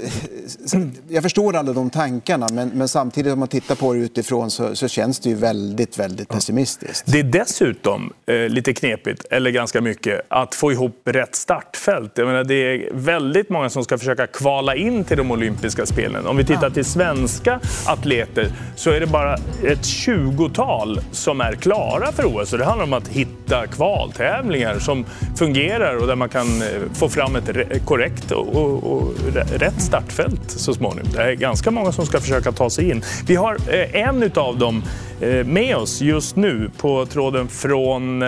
jag 1.09 1.23
förstår 1.23 1.55
alla 1.55 1.73
de 1.73 1.89
tankarna, 1.89 2.47
men, 2.53 2.69
men 2.69 2.87
samtidigt 2.87 3.33
om 3.33 3.39
man 3.39 3.47
tittar 3.47 3.75
på 3.75 3.93
det 3.93 3.99
utifrån 3.99 4.51
så, 4.51 4.75
så 4.75 4.87
känns 4.87 5.19
det 5.19 5.29
ju 5.29 5.35
väldigt, 5.35 5.99
väldigt 5.99 6.29
pessimistiskt. 6.29 7.11
Det 7.11 7.19
är 7.19 7.23
dessutom 7.23 8.13
eh, 8.25 8.35
lite 8.35 8.73
knepigt, 8.73 9.25
eller 9.31 9.51
ganska 9.51 9.81
mycket, 9.81 10.21
att 10.27 10.55
få 10.55 10.71
ihop 10.71 11.01
rätt 11.05 11.35
startfält. 11.35 12.11
Jag 12.15 12.27
menar, 12.27 12.43
det 12.43 12.55
är 12.55 12.89
väldigt 12.93 13.49
många 13.49 13.69
som 13.69 13.83
ska 13.83 13.97
försöka 13.97 14.27
kvala 14.27 14.75
in 14.75 15.03
till 15.03 15.17
de 15.17 15.31
olympiska 15.31 15.85
spelen. 15.85 16.27
Om 16.27 16.37
vi 16.37 16.45
tittar 16.45 16.69
till 16.69 16.85
svensk 16.85 17.36
svenska 17.37 17.59
atleter 17.91 18.47
så 18.75 18.91
är 18.91 18.99
det 18.99 19.07
bara 19.07 19.33
ett 19.63 19.81
20-tal 19.81 20.99
som 21.11 21.41
är 21.41 21.53
klara 21.53 22.11
för 22.11 22.25
OS. 22.25 22.49
Så 22.49 22.57
det 22.57 22.65
handlar 22.65 22.83
om 22.85 22.93
att 22.93 23.07
hitta 23.07 23.67
kvaltävlingar 23.67 24.79
som 24.79 25.05
fungerar 25.37 25.97
och 25.97 26.07
där 26.07 26.15
man 26.15 26.29
kan 26.29 26.61
eh, 26.61 26.67
få 26.93 27.09
fram 27.09 27.35
ett 27.35 27.85
korrekt 27.85 28.31
och, 28.31 28.55
och, 28.55 28.83
och 28.83 29.13
rätt 29.53 29.81
startfält 29.81 30.51
så 30.51 30.73
småningom. 30.73 31.11
Det 31.13 31.21
är 31.21 31.33
ganska 31.33 31.71
många 31.71 31.91
som 31.91 32.05
ska 32.05 32.19
försöka 32.19 32.51
ta 32.51 32.69
sig 32.69 32.89
in. 32.89 33.01
Vi 33.27 33.35
har 33.35 33.57
eh, 33.67 33.95
en 33.95 34.31
av 34.35 34.57
dem 34.57 34.83
eh, 35.21 35.45
med 35.45 35.75
oss 35.75 36.01
just 36.01 36.35
nu 36.35 36.69
på 36.77 37.05
tråden 37.05 37.47
från 37.47 38.23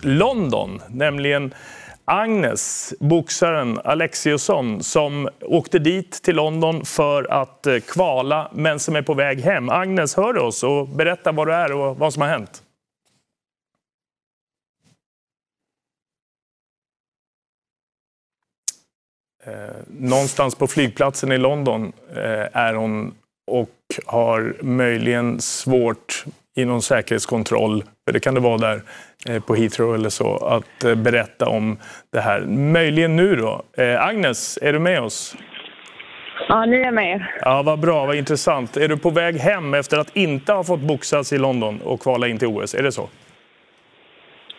London, 0.00 0.80
nämligen 0.88 1.54
Agnes, 2.10 2.94
boxaren 3.00 3.78
Alexiusson, 3.84 4.82
som 4.82 5.28
åkte 5.40 5.78
dit 5.78 6.22
till 6.22 6.36
London 6.36 6.84
för 6.84 7.32
att 7.32 7.66
eh, 7.66 7.78
kvala 7.78 8.50
men 8.54 8.78
som 8.78 8.96
är 8.96 9.02
på 9.02 9.14
väg 9.14 9.40
hem. 9.40 9.68
Agnes, 9.68 10.16
hör 10.16 10.38
oss 10.38 10.64
och 10.64 10.88
berätta 10.88 11.32
var 11.32 11.46
du 11.46 11.54
är 11.54 11.72
och 11.72 11.96
vad 11.96 12.12
som 12.12 12.22
har 12.22 12.28
hänt. 12.28 12.62
Eh, 19.44 19.52
någonstans 19.86 20.54
på 20.54 20.66
flygplatsen 20.66 21.32
i 21.32 21.38
London 21.38 21.92
eh, 22.10 22.56
är 22.56 22.74
hon 22.74 23.14
och 23.50 23.70
har 24.06 24.56
möjligen 24.62 25.40
svårt 25.40 26.24
i 26.58 26.64
någon 26.64 26.82
säkerhetskontroll, 26.82 27.82
för 28.04 28.12
det 28.12 28.20
kan 28.20 28.34
det 28.34 28.40
vara 28.40 28.58
där 28.58 28.80
eh, 29.28 29.42
på 29.42 29.54
Heathrow 29.54 29.94
eller 29.94 30.08
så, 30.08 30.36
att 30.36 30.84
eh, 30.84 30.94
berätta 30.94 31.48
om 31.48 31.78
det 32.12 32.20
här. 32.20 32.40
Möjligen 32.46 33.16
nu 33.16 33.36
då. 33.36 33.62
Eh, 33.78 34.06
Agnes, 34.06 34.58
är 34.62 34.72
du 34.72 34.78
med 34.78 35.00
oss? 35.00 35.36
Ja, 36.48 36.66
nu 36.66 36.80
är 36.80 36.84
jag 36.84 36.94
med. 36.94 37.26
Ja, 37.40 37.62
vad 37.62 37.78
bra, 37.78 38.06
vad 38.06 38.16
intressant. 38.16 38.76
Är 38.76 38.88
du 38.88 38.96
på 38.96 39.10
väg 39.10 39.36
hem 39.36 39.74
efter 39.74 39.98
att 39.98 40.16
inte 40.16 40.52
ha 40.52 40.64
fått 40.64 40.80
boxas 40.80 41.32
i 41.32 41.38
London 41.38 41.80
och 41.84 42.00
kvala 42.00 42.28
in 42.28 42.38
till 42.38 42.48
OS? 42.48 42.74
Är 42.74 42.82
det 42.82 42.92
så? 42.92 43.08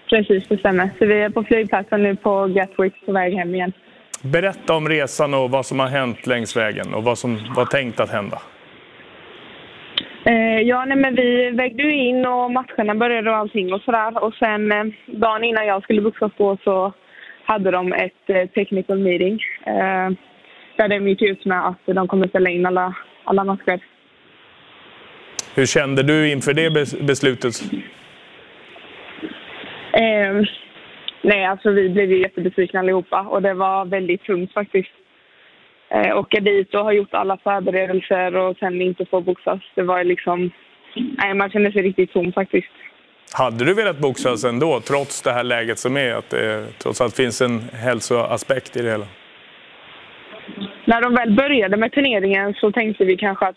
Precis, 0.09 0.47
det 0.47 0.57
stämmer. 0.57 0.89
Så 0.99 1.05
vi 1.05 1.21
är 1.21 1.29
på 1.29 1.43
flygplatsen 1.43 2.03
nu 2.03 2.15
på 2.15 2.47
Gatwick 2.47 3.05
på 3.05 3.11
väg 3.11 3.33
hem 3.33 3.55
igen. 3.55 3.73
Berätta 4.21 4.73
om 4.73 4.89
resan 4.89 5.33
och 5.33 5.51
vad 5.51 5.65
som 5.65 5.79
har 5.79 5.87
hänt 5.87 6.27
längs 6.27 6.57
vägen 6.57 6.93
och 6.93 7.03
vad 7.03 7.17
som 7.17 7.53
var 7.55 7.65
tänkt 7.65 7.99
att 7.99 8.09
hända. 8.09 8.41
Eh, 10.29 10.61
ja, 10.61 10.85
nej, 10.85 10.97
men 10.97 11.15
vi 11.15 11.49
vägde 11.49 11.83
ju 11.83 11.91
in 11.91 12.25
och 12.25 12.51
matcherna 12.51 12.95
började 12.95 13.29
och 13.29 13.35
allting 13.35 13.73
och 13.73 13.81
sådär. 13.81 14.23
Och 14.23 14.33
sen 14.33 14.71
eh, 14.71 14.85
dagen 15.05 15.43
innan 15.43 15.67
jag 15.67 15.83
skulle 15.83 16.01
boxas 16.01 16.31
på 16.37 16.57
så 16.63 16.93
hade 17.43 17.71
de 17.71 17.93
ett 17.93 18.29
eh, 18.29 18.49
technical 18.49 18.99
meeting. 18.99 19.39
Eh, 19.65 20.09
där 20.77 20.87
de 20.87 21.07
gick 21.07 21.21
ut 21.21 21.45
med 21.45 21.67
att 21.67 21.85
de 21.85 22.07
kommer 22.07 22.27
ställa 22.27 22.49
in 22.49 22.65
alla, 22.65 22.95
alla 23.23 23.43
matcher. 23.43 23.79
Hur 25.55 25.65
kände 25.65 26.03
du 26.03 26.31
inför 26.31 26.53
det 26.53 26.69
beslutet? 27.07 27.53
Eh, 29.93 30.41
nej, 31.21 31.45
alltså 31.45 31.71
vi 31.71 31.89
blev 31.89 32.11
ju 32.11 32.21
jättebesvikna 32.21 32.79
allihopa 32.79 33.21
och 33.21 33.41
det 33.41 33.53
var 33.53 33.85
väldigt 33.85 34.23
tungt 34.23 34.53
faktiskt 34.53 34.89
eh, 35.89 36.17
åka 36.17 36.39
dit 36.39 36.75
och 36.75 36.83
ha 36.83 36.91
gjort 36.91 37.13
alla 37.13 37.37
förberedelser 37.37 38.35
och 38.35 38.57
sen 38.57 38.81
inte 38.81 39.05
få 39.05 39.21
boxas. 39.21 39.59
Det 39.75 39.83
var 39.83 40.03
liksom... 40.03 40.51
Nej, 40.95 41.33
man 41.33 41.49
kände 41.49 41.71
sig 41.71 41.81
riktigt 41.81 42.13
tom 42.13 42.31
faktiskt. 42.33 42.71
Hade 43.37 43.65
du 43.65 43.73
velat 43.73 43.99
boxas 43.99 44.43
ändå, 44.43 44.79
trots 44.79 45.21
det 45.21 45.31
här 45.31 45.43
läget 45.43 45.79
som 45.79 45.97
är? 45.97 46.13
Att 46.13 46.29
det 46.29 46.65
trots 46.77 47.01
allt 47.01 47.15
finns 47.15 47.41
en 47.41 47.59
hälsoaspekt 47.59 48.77
i 48.77 48.81
det 48.81 48.91
hela? 48.91 49.05
När 50.85 51.01
de 51.01 51.15
väl 51.15 51.35
började 51.35 51.77
med 51.77 51.91
turneringen 51.91 52.53
så 52.53 52.71
tänkte 52.71 53.05
vi 53.05 53.17
kanske 53.17 53.45
att 53.45 53.55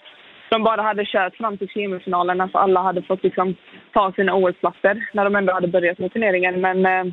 de 0.51 0.63
bara 0.63 0.83
hade 0.83 1.05
kört 1.05 1.37
fram 1.37 1.59
till 1.59 1.69
semifinalen, 1.69 2.41
alltså 2.41 2.59
alla 2.59 2.83
hade 2.83 3.03
fått 3.03 3.23
liksom 3.23 3.55
ta 3.93 4.13
sina 4.13 4.35
OS-platser 4.35 5.09
när 5.13 5.25
de 5.25 5.37
ändå 5.37 5.53
hade 5.53 5.69
börjat 5.69 5.99
med 5.99 6.13
turneringen. 6.13 6.61
Men 6.61 6.87
eh, 6.87 7.13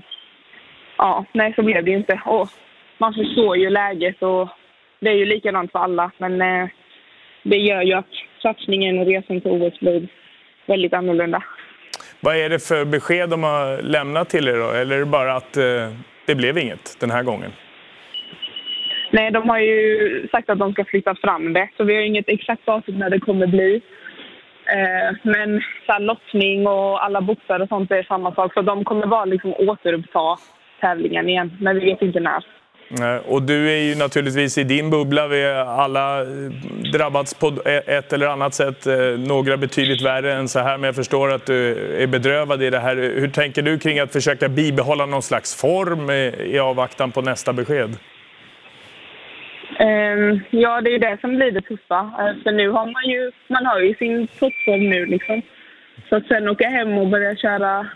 ja, 0.97 1.25
nej, 1.33 1.53
så 1.55 1.63
blev 1.63 1.85
det 1.85 1.91
inte. 1.91 2.21
Och 2.25 2.49
man 2.97 3.13
förstår 3.13 3.57
ju 3.57 3.69
läget 3.69 4.23
och 4.23 4.49
det 4.99 5.09
är 5.09 5.13
ju 5.13 5.25
likadant 5.25 5.71
för 5.71 5.79
alla, 5.79 6.11
men 6.17 6.41
eh, 6.41 6.69
det 7.43 7.57
gör 7.57 7.81
ju 7.81 7.93
att 7.93 8.13
satsningen 8.41 8.99
och 8.99 9.05
resan 9.05 9.41
till 9.41 9.51
OS 9.51 9.79
blir 9.79 10.07
väldigt 10.65 10.93
annorlunda. 10.93 11.43
Vad 12.19 12.35
är 12.35 12.49
det 12.49 12.59
för 12.67 12.85
besked 12.85 13.29
de 13.29 13.43
har 13.43 13.81
lämnat 13.81 14.29
till 14.29 14.47
er 14.47 14.57
då? 14.57 14.71
Eller 14.71 14.95
är 14.95 14.99
det 14.99 15.05
bara 15.05 15.35
att 15.35 15.57
eh, 15.57 15.63
det 16.25 16.35
blev 16.35 16.57
inget 16.57 16.99
den 16.99 17.11
här 17.11 17.23
gången? 17.23 17.51
Nej, 19.11 19.31
de 19.31 19.49
har 19.49 19.59
ju 19.59 20.27
sagt 20.31 20.49
att 20.49 20.59
de 20.59 20.73
ska 20.73 20.85
flytta 20.85 21.15
fram 21.15 21.53
det, 21.53 21.69
så 21.77 21.83
vi 21.83 21.95
har 21.95 22.01
inget 22.01 22.29
exakt 22.29 22.65
datum 22.65 22.99
när 22.99 23.09
det 23.09 23.19
kommer 23.19 23.47
bli. 23.47 23.81
Eh, 24.65 25.15
men 25.23 25.61
så 25.85 25.99
lottning 25.99 26.67
och 26.67 27.03
alla 27.05 27.21
boxar 27.21 27.59
och 27.59 27.69
sånt 27.69 27.91
är 27.91 28.03
samma 28.03 28.35
sak, 28.35 28.53
så 28.53 28.61
de 28.61 28.83
kommer 28.83 29.07
bara 29.07 29.25
liksom 29.25 29.53
återuppta 29.53 30.37
tävlingen 30.81 31.29
igen, 31.29 31.57
men 31.61 31.79
vi 31.79 31.85
vet 31.85 32.01
inte 32.01 32.19
när. 32.19 32.58
Eh, 32.97 33.31
och 33.31 33.41
du 33.41 33.69
är 33.69 33.77
ju 33.77 33.95
naturligtvis 33.95 34.57
i 34.57 34.63
din 34.63 34.89
bubbla. 34.89 35.27
Vi 35.27 35.43
har 35.43 35.53
alla 35.53 36.21
eh, 36.21 36.27
drabbats 36.93 37.33
på 37.33 37.47
e- 37.65 37.81
ett 37.85 38.13
eller 38.13 38.27
annat 38.27 38.53
sätt. 38.53 38.87
Eh, 38.87 38.95
några 39.17 39.57
betydligt 39.57 40.01
värre 40.01 40.33
än 40.33 40.47
så 40.47 40.59
här, 40.59 40.77
men 40.77 40.87
jag 40.87 40.95
förstår 40.95 41.31
att 41.31 41.45
du 41.45 41.73
är 42.03 42.07
bedrövad 42.07 42.63
i 42.63 42.69
det 42.69 42.79
här. 42.79 42.95
Hur 42.95 43.27
tänker 43.27 43.61
du 43.61 43.79
kring 43.79 43.99
att 43.99 44.13
försöka 44.13 44.49
bibehålla 44.49 45.05
någon 45.05 45.21
slags 45.21 45.61
form 45.61 46.09
i 46.53 46.59
avvaktan 46.59 47.11
på 47.11 47.21
nästa 47.21 47.53
besked? 47.53 47.95
Ehm, 49.79 50.39
ja, 50.49 50.81
det 50.81 50.89
är 50.89 50.91
ju 50.91 50.97
det 50.97 51.17
som 51.21 51.35
blir 51.35 51.51
det 51.51 51.61
tuffa. 51.61 52.11
För 52.43 52.51
nu 52.51 52.69
har 52.69 52.85
man 52.85 53.05
ju, 53.09 53.31
man 53.47 53.65
har 53.65 53.79
ju 53.79 53.95
sin 53.95 54.27
toppform 54.27 54.89
nu 54.89 55.05
liksom. 55.05 55.41
Så 56.09 56.15
att 56.15 56.27
sen 56.27 56.49
åka 56.49 56.69
hem 56.69 56.97
och 56.97 57.07
börja 57.07 57.35
köra 57.35 57.87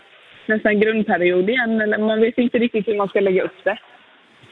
nästan 0.46 0.80
grundperiod 0.80 1.50
igen, 1.50 1.80
eller 1.80 1.98
man 1.98 2.20
vet 2.20 2.38
inte 2.38 2.58
riktigt 2.58 2.88
hur 2.88 2.96
man 2.96 3.08
ska 3.08 3.20
lägga 3.20 3.42
upp 3.42 3.64
det. 3.64 3.78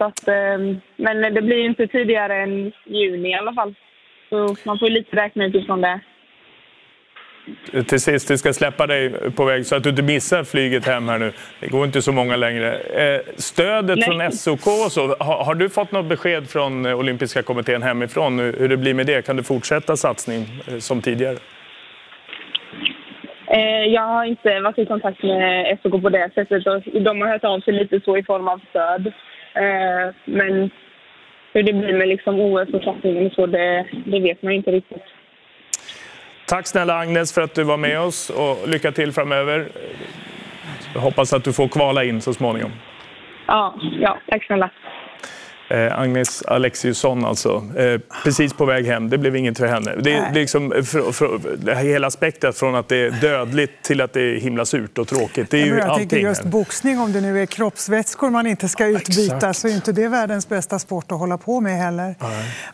Så 0.03 0.07
att, 0.07 0.29
ehm, 0.29 0.81
men 0.97 1.35
det 1.35 1.43
blir 1.43 1.65
inte 1.65 1.87
tidigare 1.87 2.43
än 2.43 2.73
juni 2.85 3.31
i 3.31 3.35
alla 3.35 3.53
fall. 3.53 3.75
Så 4.29 4.57
man 4.65 4.79
får 4.79 4.91
lite 4.91 5.17
räkna 5.17 5.45
utifrån 5.45 5.81
det. 5.81 6.01
Till 7.89 8.01
sist, 8.01 8.31
vi 8.31 8.39
ska 8.39 8.53
släppa 8.53 8.87
dig 8.87 9.31
på 9.31 9.45
väg 9.45 9.67
så 9.67 9.77
att 9.77 9.83
du 9.83 9.91
inte 9.91 10.03
missar 10.03 10.45
flyget 10.45 10.87
hem 10.87 11.09
här 11.09 11.19
nu. 11.19 11.33
Det 11.61 11.67
går 11.67 11.85
inte 11.85 12.03
så 12.03 12.13
många 12.13 12.37
längre. 12.37 12.79
Eh, 12.79 13.21
stödet 13.37 13.99
Nej. 13.99 14.07
från 14.07 14.33
SOK 14.33 14.67
och 14.67 14.93
så, 14.93 15.17
har, 15.19 15.55
du 15.55 15.69
fått 15.69 15.93
något 15.93 16.07
besked 16.07 16.51
från 16.51 16.87
olympiska 16.87 17.43
kommittén 17.43 17.83
hemifrån 17.83 18.39
hur 18.39 18.69
det 18.69 18.77
blir 18.77 18.95
med 18.95 19.07
det? 19.07 19.27
Kan 19.27 19.37
du 19.37 19.43
fortsätta 19.43 19.97
satsning 19.97 20.47
eh, 20.69 20.79
som 20.79 21.03
tidigare? 21.03 21.37
Eh, 23.47 23.85
jag 23.85 24.03
har 24.03 24.25
inte 24.25 24.61
varit 24.61 24.79
i 24.79 24.87
kontakt 24.87 25.23
med 25.23 25.79
SOK 25.83 26.03
på 26.03 26.09
det 26.09 26.31
sättet. 26.35 26.65
De 27.05 27.21
har 27.21 27.29
hört 27.29 27.45
av 27.45 27.61
sig 27.61 27.75
lite 27.75 28.01
så 28.05 28.17
i 28.17 28.23
form 28.23 28.49
av 28.49 28.61
stöd. 28.71 29.13
Eh, 29.55 30.15
men 30.25 30.71
hur 31.53 31.63
det 31.63 31.73
blir 31.73 31.93
med 31.93 32.09
liksom 32.09 32.41
OS 32.41 32.69
och 32.75 32.83
satsningen 32.83 33.31
så, 33.31 33.47
det, 33.47 33.87
det 34.07 34.21
vet 34.21 34.43
man 34.43 34.53
inte 34.53 34.71
riktigt. 34.71 35.03
Tack 36.47 36.67
snälla 36.67 36.99
Agnes 36.99 37.35
för 37.35 37.43
att 37.43 37.55
du 37.55 37.65
var 37.65 37.77
med 37.77 38.01
oss 38.01 38.31
och 38.31 38.69
lycka 38.69 38.93
till 38.93 39.13
framöver. 39.13 39.67
Jag 40.95 41.01
hoppas 41.01 41.33
att 41.33 41.45
du 41.45 41.53
får 41.53 41.69
kvala 41.69 42.05
in 42.05 42.21
så 42.21 42.35
småningom. 42.35 42.71
Ja, 43.47 43.75
ja 44.01 44.19
tack 44.29 44.45
snälla. 44.47 44.71
Eh, 45.73 45.99
Agnes 45.99 46.43
Alexiusson 46.43 47.25
alltså, 47.25 47.65
eh, 47.77 48.01
precis 48.25 48.53
på 48.53 48.65
väg 48.65 48.87
hem. 48.87 49.11
Det 49.11 49.19
blev 49.19 49.37
inget 49.37 49.59
för 49.59 49.67
henne. 49.67 49.95
Det, 50.03 50.13
är 50.13 50.35
liksom, 50.35 50.71
för, 50.71 51.13
för, 51.13 51.41
det 51.57 51.75
här 51.75 51.85
hela 51.85 52.11
spektrat 52.11 52.57
från 52.57 52.75
att 52.75 52.89
det 52.89 52.97
är 52.97 53.11
dödligt 53.11 53.83
till 53.83 54.01
att 54.01 54.13
det 54.13 54.21
är 54.21 54.41
himla 54.41 54.65
surt 54.65 54.99
och 54.99 55.09
tråkigt. 55.09 55.51
Det 55.51 55.63
är 55.63 55.67
ju 55.67 55.79
jag 55.79 55.97
tänker 55.99 56.17
just 56.17 56.45
boxning, 56.45 57.01
om 57.01 57.13
det 57.13 57.21
nu 57.21 57.43
är 57.43 57.47
kroppsvätskor 57.47 58.31
man 58.31 58.47
inte 58.47 58.69
ska 58.69 58.87
utbyta 58.87 59.37
Exakt. 59.37 59.59
så 59.59 59.69
är 59.69 59.73
inte 59.75 59.93
det 59.93 60.09
världens 60.09 60.49
bästa 60.49 60.79
sport 60.79 61.13
att 61.13 61.19
hålla 61.19 61.39
på 61.39 61.61
med 61.61 61.79
heller. 61.79 62.15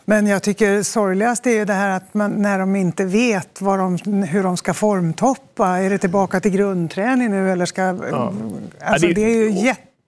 Men 0.05 0.27
jag 0.27 0.43
tycker 0.43 0.83
sorgligast 0.83 1.47
är 1.47 1.65
det 1.65 1.73
här 1.73 1.89
att 1.97 2.13
man, 2.13 2.31
när 2.41 2.59
de 2.59 2.75
inte 2.75 3.05
vet 3.05 3.61
vad 3.61 3.79
de, 3.79 3.97
hur 4.23 4.43
de 4.43 4.57
ska 4.57 4.73
formtoppa. 4.73 5.67
Är 5.67 5.89
det 5.89 5.97
tillbaka 5.97 6.39
till 6.39 6.51
grundträning 6.51 7.31
nu 7.31 7.51
eller 7.51 7.65
ska... 7.65 7.83
Alltså, 7.83 8.37
Ja, 8.81 8.97
det- 8.99 9.13
det 9.13 9.21
är 9.21 9.35
ju 9.35 9.49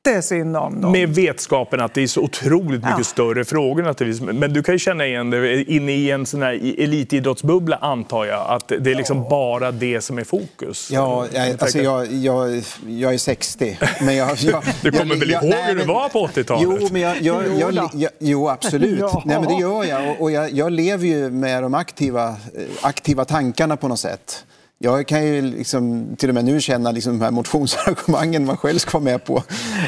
jättesynd 0.08 0.58
om 0.58 0.82
dem. 0.82 0.92
Med 0.92 1.10
vetskapen 1.16 1.82
att 1.82 1.94
det 1.94 2.02
är 2.04 2.08
så 2.08 2.22
otroligt 2.22 2.82
mycket 2.84 2.98
Ja. 2.98 3.04
större 3.04 3.46
frågor 3.46 3.84
naturligtvis. 3.84 4.30
Men 4.34 4.54
du 4.54 4.64
kan 4.64 4.76
ju 4.76 4.80
känna 4.80 5.06
igen 5.06 5.30
det 5.30 5.64
inne 5.64 5.92
i 5.92 6.12
en 6.12 6.26
sån 6.26 6.42
här 6.42 6.54
elitidrottsbubbla 6.84 7.76
antar 7.78 8.26
jag. 8.26 8.46
Att 8.50 8.68
det 8.68 8.92
är 8.92 8.96
liksom 8.96 9.24
bara 9.30 9.72
det 9.72 10.02
som 10.02 10.18
är 10.20 10.24
fokus. 10.24 10.90
Ja, 10.92 11.26
jag, 11.34 11.50
alltså 11.62 11.78
jag, 11.80 12.12
jag, 12.12 12.64
jag 12.88 13.14
är 13.14 13.18
60. 13.18 13.78
Men 14.02 14.16
jag, 14.16 14.38
jag, 14.38 14.64
Du 14.82 14.92
kommer 14.92 15.14
jag, 15.16 15.20
väl 15.20 15.30
jag- 15.30 15.44
ihåg 15.44 15.50
nej, 15.54 15.64
hur 15.68 15.76
det 15.80 15.86
var 15.86 16.10
på 16.10 16.28
80-talet? 16.28 16.64
Jo, 16.82 16.88
men 16.92 17.02
jag, 17.02 17.22
jag, 17.22 17.44
Jo 17.48 17.60
jag, 17.60 17.74
då. 17.76 17.90
jag, 17.94 18.12
jo, 18.20 18.50
absolut. 18.50 19.00
Ja. 19.00 19.22
Nej, 19.26 19.40
men 19.40 19.48
det 19.56 19.62
gör 19.62 19.84
jag. 19.84 20.10
Och, 20.10 20.22
och 20.22 20.32
jag, 20.32 20.52
jag 20.52 20.72
lever 20.72 21.06
ju 21.08 21.30
med 21.30 21.64
de 21.64 21.74
aktiva, 21.74 22.28
eh, 22.30 22.36
aktiva 22.82 23.26
tankarna 23.26 23.78
på 23.78 23.88
något 23.88 24.00
sätt. 24.00 24.46
Jag 24.84 25.08
kan 25.08 25.26
ju 25.26 25.42
liksom, 25.42 26.08
till 26.18 26.30
och 26.30 26.36
med 26.36 26.46
nu 26.46 26.62
känna 26.62 26.92
liksom 26.92 27.14
de 27.20 27.24
här 27.24 27.32
motionsarrangemangen 27.32 28.46
man 28.46 28.58
själv 28.58 28.80
ska 28.80 28.92
vara 29.00 29.04
med 29.04 29.24
på. 29.26 29.44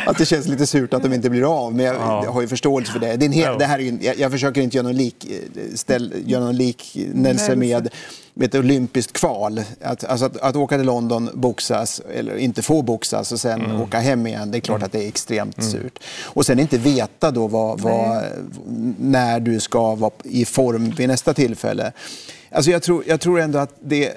Att 0.08 0.18
det 0.18 0.26
känns 0.26 0.48
lite 0.48 0.68
surt 0.68 0.94
att 0.94 1.04
de 1.04 1.14
inte 1.14 1.30
blir 1.30 1.66
av. 1.66 1.76
Men 1.76 1.86
jag, 1.86 1.96
Ja. 1.96 2.26
har 2.32 2.42
ju 2.42 2.48
förståelse 2.48 2.92
för 2.92 3.00
det. 3.00 3.16
det, 3.16 3.26
är 3.26 3.28
en 3.28 3.32
hel, 3.32 3.58
det 3.60 3.66
här 3.66 3.80
är 3.80 3.84
ju, 3.84 3.98
jag, 4.02 4.20
jag 4.20 4.32
försöker 4.32 4.62
inte 4.62 4.78
göra 4.78 4.88
någon, 4.88 4.96
lik, 4.98 5.26
eh, 5.32 5.76
ställ, 5.76 6.14
göra 6.26 6.44
någon 6.44 6.56
liknelse 6.56 7.56
med, 7.56 7.90
med 8.34 8.48
ett 8.48 8.56
olympiskt 8.56 9.14
kval. 9.14 9.62
Att, 9.82 10.04
alltså 10.04 10.26
att, 10.26 10.38
att 10.38 10.56
åka 10.56 10.78
till 10.78 10.86
London, 10.86 11.30
boxas 11.34 12.02
eller 12.16 12.36
inte 12.38 12.62
få 12.62 12.82
boxas 12.82 13.32
och 13.32 13.40
sen 13.40 13.62
Mm. 13.62 13.82
åka 13.82 14.00
hem 14.00 14.28
igen. 14.28 14.52
Det 14.52 14.58
är 14.58 14.60
klart 14.60 14.84
att 14.84 14.92
det 14.92 15.04
är 15.04 15.08
extremt 15.08 15.64
surt. 15.64 16.00
Och 16.24 16.46
sen 16.46 16.60
inte 16.60 16.78
veta 16.78 17.32
då 17.32 17.48
vad, 17.48 17.82
vad, 17.82 18.24
när 19.00 19.40
du 19.40 19.60
ska 19.60 19.96
vara 19.96 20.12
i 20.24 20.46
form 20.46 20.90
vid 20.98 21.08
nästa 21.08 21.34
tillfälle. 21.34 21.92
Alltså 22.54 22.72
jag, 22.72 22.82
tror, 22.84 23.04
jag 23.08 23.20
tror 23.22 23.40
ändå 23.40 23.60
att 23.60 23.76
det 23.80 24.08
är 24.08 24.14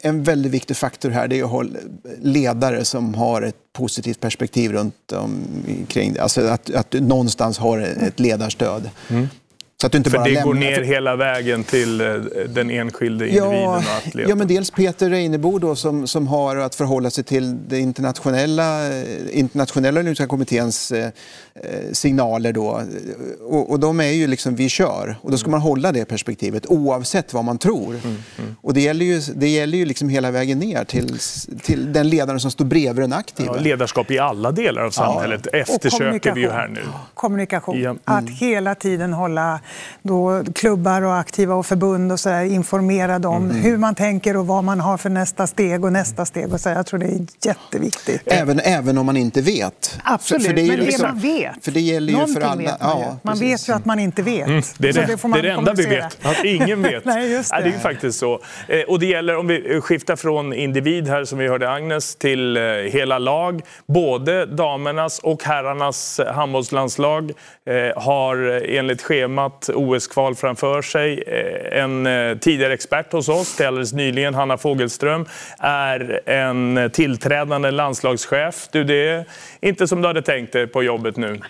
en 0.00 0.22
väldigt 0.22 0.52
viktig 0.52 0.76
faktor 0.76 1.10
här. 1.10 1.28
Det 1.28 1.38
är 1.38 1.44
att 1.44 1.50
ha 1.50 1.64
ledare 2.22 2.84
som 2.84 3.14
har 3.14 3.42
ett 3.42 3.56
positivt 3.72 4.20
perspektiv 4.20 4.72
runt 4.72 5.12
omkring 5.12 6.12
det. 6.12 6.20
Alltså 6.20 6.40
att, 6.40 6.74
att 6.74 6.90
du 6.90 7.00
någonstans 7.00 7.58
har 7.58 7.78
ett 7.78 8.20
ledarstöd. 8.20 8.90
Så 9.80 9.86
att 9.86 9.92
du 9.92 9.98
inte 9.98 10.10
För 10.10 10.18
bara 10.18 10.28
det 10.28 10.42
går 10.42 10.54
lämnar... 10.54 10.70
ner 10.70 10.82
hela 10.82 11.16
vägen 11.16 11.64
till 11.64 12.00
eh, 12.00 12.14
den 12.48 12.70
enskilde 12.70 13.28
individen 13.28 13.60
Ja, 13.62 13.68
och 13.76 13.76
atleten. 13.76 14.30
ja, 14.30 14.34
men 14.36 14.48
dels 14.48 14.70
Peter 14.70 15.10
Reinebo 15.10 15.58
då, 15.58 15.76
som, 15.76 16.06
som 16.06 16.26
har 16.26 16.56
att 16.56 16.74
förhålla 16.74 17.10
sig 17.10 17.24
till 17.24 17.68
det 17.68 17.78
internationella, 17.78 18.88
eh, 18.96 19.04
internationella 19.38 20.00
olympiska 20.00 20.26
kommitténs 20.26 20.92
eh, 20.92 21.10
signaler. 21.92 22.52
Då. 22.52 22.82
Och, 23.48 23.70
och 23.70 23.80
de 23.80 24.00
är 24.00 24.04
ju 24.10 24.26
liksom, 24.26 24.54
vi 24.56 24.68
kör. 24.68 25.16
Och 25.22 25.30
då 25.30 25.38
ska 25.38 25.50
man 25.50 25.60
hålla 25.60 25.92
det 25.92 26.04
perspektivet 26.04 26.66
oavsett 26.66 27.32
vad 27.34 27.44
man 27.44 27.58
tror. 27.58 27.94
Mm, 28.04 28.56
Och 28.60 28.74
det 28.74 28.80
gäller 28.80 29.04
ju, 29.04 29.20
det 29.34 29.48
gäller 29.48 29.78
ju 29.78 29.84
liksom 29.84 30.08
hela 30.08 30.30
vägen 30.30 30.58
ner 30.58 30.84
till, 30.84 31.18
till 31.62 31.92
den 31.92 32.08
ledaren 32.08 32.40
som 32.40 32.50
står 32.50 32.64
bredvid 32.64 33.02
den 33.04 33.12
aktiva. 33.12 33.54
Ja, 33.56 33.60
ledarskap 33.62 34.10
i 34.10 34.18
alla 34.18 34.52
delar 34.52 34.82
av 34.82 34.90
samhället 34.90 35.46
eftersöker 35.52 36.34
vi 36.34 36.40
ju 36.40 36.50
här 36.50 36.68
nu. 36.68 36.80
Kommunikation. 37.14 37.80
Ja, 37.80 37.90
mm. 37.90 37.98
Att 38.04 38.30
hela 38.30 38.74
tiden 38.74 39.12
hålla 39.12 39.60
då 40.02 40.44
klubbar 40.54 41.02
och 41.02 41.16
aktiva 41.18 41.54
och 41.54 41.66
förbund 41.66 42.12
och 42.12 42.20
så 42.20 42.28
där, 42.28 42.44
informerade 42.44 43.28
om 43.28 43.36
Mm. 43.50 43.56
hur 43.56 43.76
man 43.76 43.94
tänker 43.94 44.36
och 44.36 44.46
vad 44.46 44.64
man 44.64 44.80
har 44.80 44.96
för 44.96 45.10
nästa 45.10 45.46
steg 45.46 45.84
och 45.84 45.92
nästa 45.92 46.26
steg. 46.26 46.52
Och 46.52 46.60
så 46.60 46.68
där. 46.68 46.76
Jag 46.76 46.86
tror 46.86 47.00
det 47.00 47.06
är 47.06 47.26
jätteviktigt. 47.44 48.22
Även, 48.26 48.60
även 48.60 48.98
om 48.98 49.06
man 49.06 49.16
inte 49.16 49.40
vet. 49.42 49.98
Absolut, 50.04 50.42
För- 50.42 50.50
för 50.50 50.58
är 50.58 50.62
ju 50.62 50.68
men 50.70 50.78
det 50.80 50.86
liksom- 50.86 51.08
man 51.08 51.18
vet. 51.18 51.45
För 51.62 51.70
det 51.70 51.80
gäller 51.80 52.06
ju 52.08 52.12
Någonting 52.12 52.34
för 52.34 52.48
alla. 52.48 52.56
vet 52.62 52.80
man 52.82 52.98
ju. 52.98 53.04
Ja, 53.04 53.18
man 53.22 53.38
vet 53.38 53.68
ju 53.68 53.72
att 53.72 53.84
man 53.84 53.98
inte 53.98 54.22
vet. 54.22 54.46
Mm, 54.48 54.62
Det 54.78 54.88
är 54.88 54.92
Så 54.92 55.00
det, 55.00 55.16
får 55.18 55.28
det, 55.28 55.38
är 55.38 55.42
det 55.42 55.50
enda 55.50 55.72
vi 55.72 55.86
vet, 55.86 56.26
att 56.26 56.44
ingen 56.44 56.82
vet. 56.82 57.04
Nej, 57.04 57.32
just 57.32 57.50
Ja, 57.52 57.56
det. 57.58 57.62
det 57.64 57.68
är 57.70 57.72
ju 57.72 57.78
faktiskt 57.78 58.18
så. 58.18 58.40
Eh, 58.68 58.80
Och 58.88 58.98
det 59.00 59.06
gäller, 59.06 59.36
om 59.36 59.46
vi 59.46 59.80
skiftar 59.80 60.16
från 60.16 60.52
individ 60.52 61.08
här 61.08 61.24
som 61.24 61.38
vi 61.38 61.48
hörde 61.48 61.70
Agnes, 61.70 62.16
till 62.16 62.56
eh, 62.56 62.62
hela 62.92 63.18
lag. 63.18 63.60
Både 63.86 64.46
damernas 64.46 65.18
och 65.18 65.44
herrarnas 65.44 66.20
handbollslandslag 66.34 67.30
eh, 67.30 67.34
har 67.96 68.48
eh, 68.48 68.78
enligt 68.78 69.02
schemat 69.02 69.70
OS-kval 69.74 70.34
framför 70.34 70.82
sig. 70.82 71.22
Eh, 71.26 71.82
En 71.82 72.06
eh, 72.06 72.38
tidigare 72.38 72.72
expert 72.72 73.12
hos 73.12 73.28
oss, 73.28 73.56
till 73.56 73.66
alldeles 73.66 73.92
nyligen, 73.92 74.34
Hanna 74.34 74.56
Fogelström, 74.56 75.26
är 75.58 76.20
en 76.28 76.90
tillträdande 76.92 77.70
landslagschef. 77.70 78.68
Du, 78.72 78.84
det 78.84 79.08
är 79.08 79.24
inte 79.60 79.88
som 79.88 80.02
du 80.02 80.08
hade 80.08 80.22
tänkt 80.22 80.52
dig 80.52 80.66
på 80.66 80.82
jobbet 80.82 81.16
nu. 81.16 81.40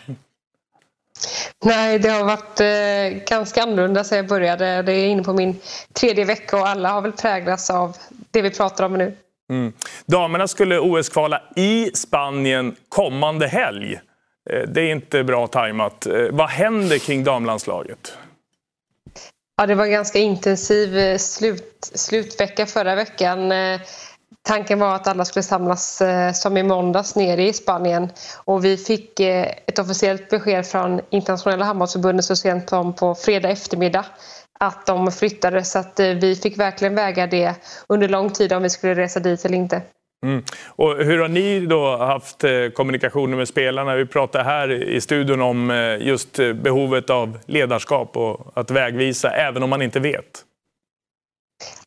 Nej, 1.64 1.98
det 1.98 2.08
har 2.08 2.24
varit 2.24 2.60
eh, 2.60 3.24
ganska 3.28 3.62
annorlunda 3.62 4.04
sedan 4.04 4.16
jag 4.18 4.28
började. 4.28 4.82
Det 4.82 4.92
är 4.92 5.06
inne 5.06 5.22
på 5.22 5.32
min 5.32 5.56
tredje 5.92 6.24
vecka 6.24 6.56
och 6.56 6.68
alla 6.68 6.88
har 6.88 7.02
väl 7.02 7.12
präglats 7.12 7.70
av 7.70 7.96
det 8.30 8.42
vi 8.42 8.50
pratar 8.50 8.84
om 8.84 8.92
nu. 8.92 9.16
Mm. 9.50 9.72
Damerna 10.06 10.48
skulle 10.48 10.78
OS-kvala 10.78 11.42
i 11.56 11.90
Spanien 11.94 12.76
kommande 12.88 13.46
helg. 13.46 13.98
Eh, 14.50 14.62
det 14.68 14.80
är 14.80 14.92
inte 14.92 15.24
bra 15.24 15.46
tajmat. 15.46 16.06
Eh, 16.06 16.12
vad 16.30 16.48
händer 16.48 16.98
kring 16.98 17.24
damlandslaget? 17.24 18.18
Ja, 19.56 19.66
det 19.66 19.74
var 19.74 19.84
en 19.84 19.90
ganska 19.90 20.18
intensiv 20.18 20.98
eh, 20.98 21.18
slut, 21.18 21.90
slutvecka 21.94 22.66
förra 22.66 22.94
veckan. 22.94 23.52
Tanken 24.42 24.78
var 24.78 24.94
att 24.94 25.06
alla 25.06 25.24
skulle 25.24 25.42
samlas 25.42 26.02
som 26.34 26.56
i 26.56 26.62
måndags 26.62 27.16
nere 27.16 27.48
i 27.48 27.52
Spanien 27.52 28.08
och 28.44 28.64
vi 28.64 28.76
fick 28.76 29.20
ett 29.20 29.78
officiellt 29.78 30.28
besked 30.28 30.66
från 30.66 31.00
Internationella 31.10 31.64
handbollsförbundet 31.64 32.24
så 32.24 32.36
sent 32.36 32.68
som 32.68 32.92
på 32.92 33.14
fredag 33.14 33.48
eftermiddag 33.48 34.04
att 34.60 34.86
de 34.86 35.12
flyttade 35.12 35.64
så 35.64 35.78
att 35.78 36.00
vi 36.00 36.36
fick 36.36 36.58
verkligen 36.58 36.94
väga 36.94 37.26
det 37.26 37.54
under 37.86 38.08
lång 38.08 38.30
tid 38.30 38.52
om 38.52 38.62
vi 38.62 38.70
skulle 38.70 38.94
resa 38.94 39.20
dit 39.20 39.44
eller 39.44 39.56
inte. 39.56 39.82
Mm. 40.24 40.44
Och 40.66 40.96
hur 40.96 41.18
har 41.18 41.28
ni 41.28 41.66
då 41.66 41.96
haft 41.96 42.44
eh, 42.44 42.50
kommunikationen 42.50 42.72
kommunikationer 42.72 43.36
med 43.36 43.48
spelarna? 43.48 43.96
Vi 43.96 44.06
pratar 44.06 44.44
här 44.44 44.72
i 44.72 45.00
studion 45.00 45.42
om 45.42 45.70
eh, 45.70 46.06
just 46.06 46.38
eh, 46.38 46.52
behovet 46.52 47.10
av 47.10 47.38
ledarskap 47.46 48.16
och 48.16 48.52
att 48.54 48.70
vägvisa 48.70 49.30
även 49.30 49.62
om 49.62 49.70
man 49.70 49.82
inte 49.82 50.00
vet. 50.00 50.44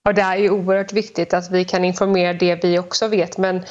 Och 0.07 0.13
det 0.13 0.21
är 0.21 0.35
ju 0.35 0.49
oerhört 0.49 0.93
viktigt 0.93 1.33
att 1.33 1.51
vi 1.51 1.65
kan 1.65 1.85
informera 1.85 2.33
det 2.33 2.63
vi 2.63 2.79
också 2.79 3.07
vet 3.07 3.37
men 3.37 3.61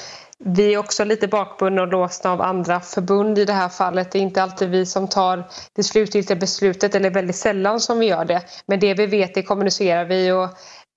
vi 0.45 0.75
är 0.75 0.79
också 0.79 1.05
lite 1.05 1.29
bakbundna 1.29 1.83
och 1.83 1.89
låsta 1.89 2.31
av 2.31 2.41
andra 2.41 2.81
förbund 2.81 3.39
i 3.39 3.45
det 3.45 3.53
här 3.53 3.69
fallet. 3.69 4.13
Det 4.13 4.19
är 4.19 4.23
inte 4.23 4.43
alltid 4.43 4.71
vi 4.71 4.87
som 4.87 5.09
tar 5.09 5.45
det 5.77 5.83
slutgiltiga 5.83 6.37
beslutet 6.37 6.95
eller 6.95 7.11
väldigt 7.11 7.37
sällan 7.37 7.81
som 7.81 7.99
vi 7.99 8.07
gör 8.07 8.25
det. 8.25 8.43
Men 8.67 8.81
det 8.81 8.95
vi 8.95 9.07
vet 9.07 9.35
det 9.35 9.43
kommunicerar 9.43 10.05
vi 10.05 10.33
och 10.33 10.49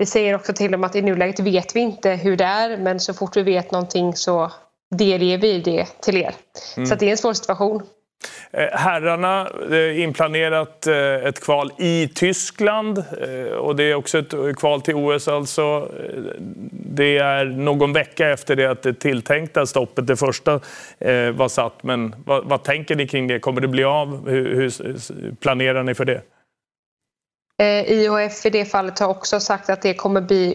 vi 0.02 0.06
säger 0.06 0.36
också 0.36 0.54
till 0.54 0.72
dem 0.72 0.84
att 0.84 0.96
i 0.96 1.02
nuläget 1.02 1.40
vet 1.40 1.76
vi 1.76 1.80
inte 1.80 2.10
hur 2.10 2.38
det 2.38 2.44
är 2.44 2.78
men 2.78 3.00
så 3.00 3.14
fort 3.14 3.38
vi 3.38 3.44
vet 3.44 3.72
någonting 3.72 4.16
så 4.16 4.52
delger 4.96 5.38
vi 5.38 5.60
det 5.60 5.86
till 6.02 6.18
er. 6.18 6.34
Så 6.88 6.94
att 6.94 7.00
det 7.00 7.08
är 7.08 7.12
en 7.12 7.18
svår 7.18 7.34
situation. 7.34 7.84
Eh, 8.52 8.68
Herrarna 8.80 9.50
inplanerat 9.96 10.88
eh, 10.88 10.96
ett 10.96 11.44
kval 11.44 11.72
i 11.78 12.08
Tyskland 12.08 12.98
eh, 12.98 13.54
och 13.54 13.76
det 13.76 13.84
är 13.84 13.96
också 13.96 14.20
ett 14.20 14.56
kval 14.58 14.82
till 14.82 14.96
OS 14.96 15.28
alltså. 15.28 15.92
Det 16.72 17.18
är 17.18 17.46
någon 17.46 17.94
vecka 17.94 18.30
efter 18.30 18.56
det 18.56 18.66
att 18.66 18.84
det 18.84 18.94
tilltänkta 18.94 19.66
stoppet, 19.66 20.08
det 20.08 20.16
första, 20.16 20.60
var 21.34 21.48
satt. 21.48 21.84
Men 21.84 22.16
vad, 22.26 22.46
vad 22.46 22.64
tänker 22.64 22.96
ni 22.96 23.08
kring 23.08 23.28
det? 23.28 23.40
Kommer 23.40 23.62
det 23.62 23.68
bli 23.68 23.84
av? 23.84 24.30
Hur, 24.30 24.56
hur 24.56 25.36
planerar 25.36 25.84
ni 25.84 25.94
för 25.94 26.06
det? 26.06 26.22
Eh, 27.62 27.91
IOF 27.91 28.21
IHF 28.21 28.45
i 28.45 28.50
det 28.50 28.65
fallet 28.65 29.00
har 29.00 29.08
också 29.08 29.39
sagt 29.39 29.69
att 29.69 29.82
det 29.82 29.93
kommer 29.93 30.21
bli 30.21 30.54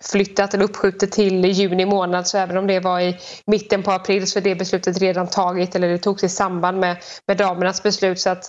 uppflyttat 0.00 0.54
eller 0.54 0.64
uppskjutet 0.64 1.12
till 1.12 1.44
juni 1.44 1.84
månad. 1.84 2.26
Så 2.26 2.38
även 2.38 2.56
om 2.56 2.66
det 2.66 2.80
var 2.80 3.00
i 3.00 3.16
mitten 3.46 3.82
på 3.82 3.90
april 3.90 4.26
så 4.26 4.38
är 4.38 4.42
det 4.42 4.54
beslutet 4.54 4.98
redan 4.98 5.26
taget 5.26 5.74
eller 5.74 5.88
det 5.88 5.98
togs 5.98 6.24
i 6.24 6.28
samband 6.28 6.78
med, 6.78 6.96
med 7.26 7.36
damernas 7.36 7.82
beslut. 7.82 8.20
Så 8.20 8.30
att 8.30 8.44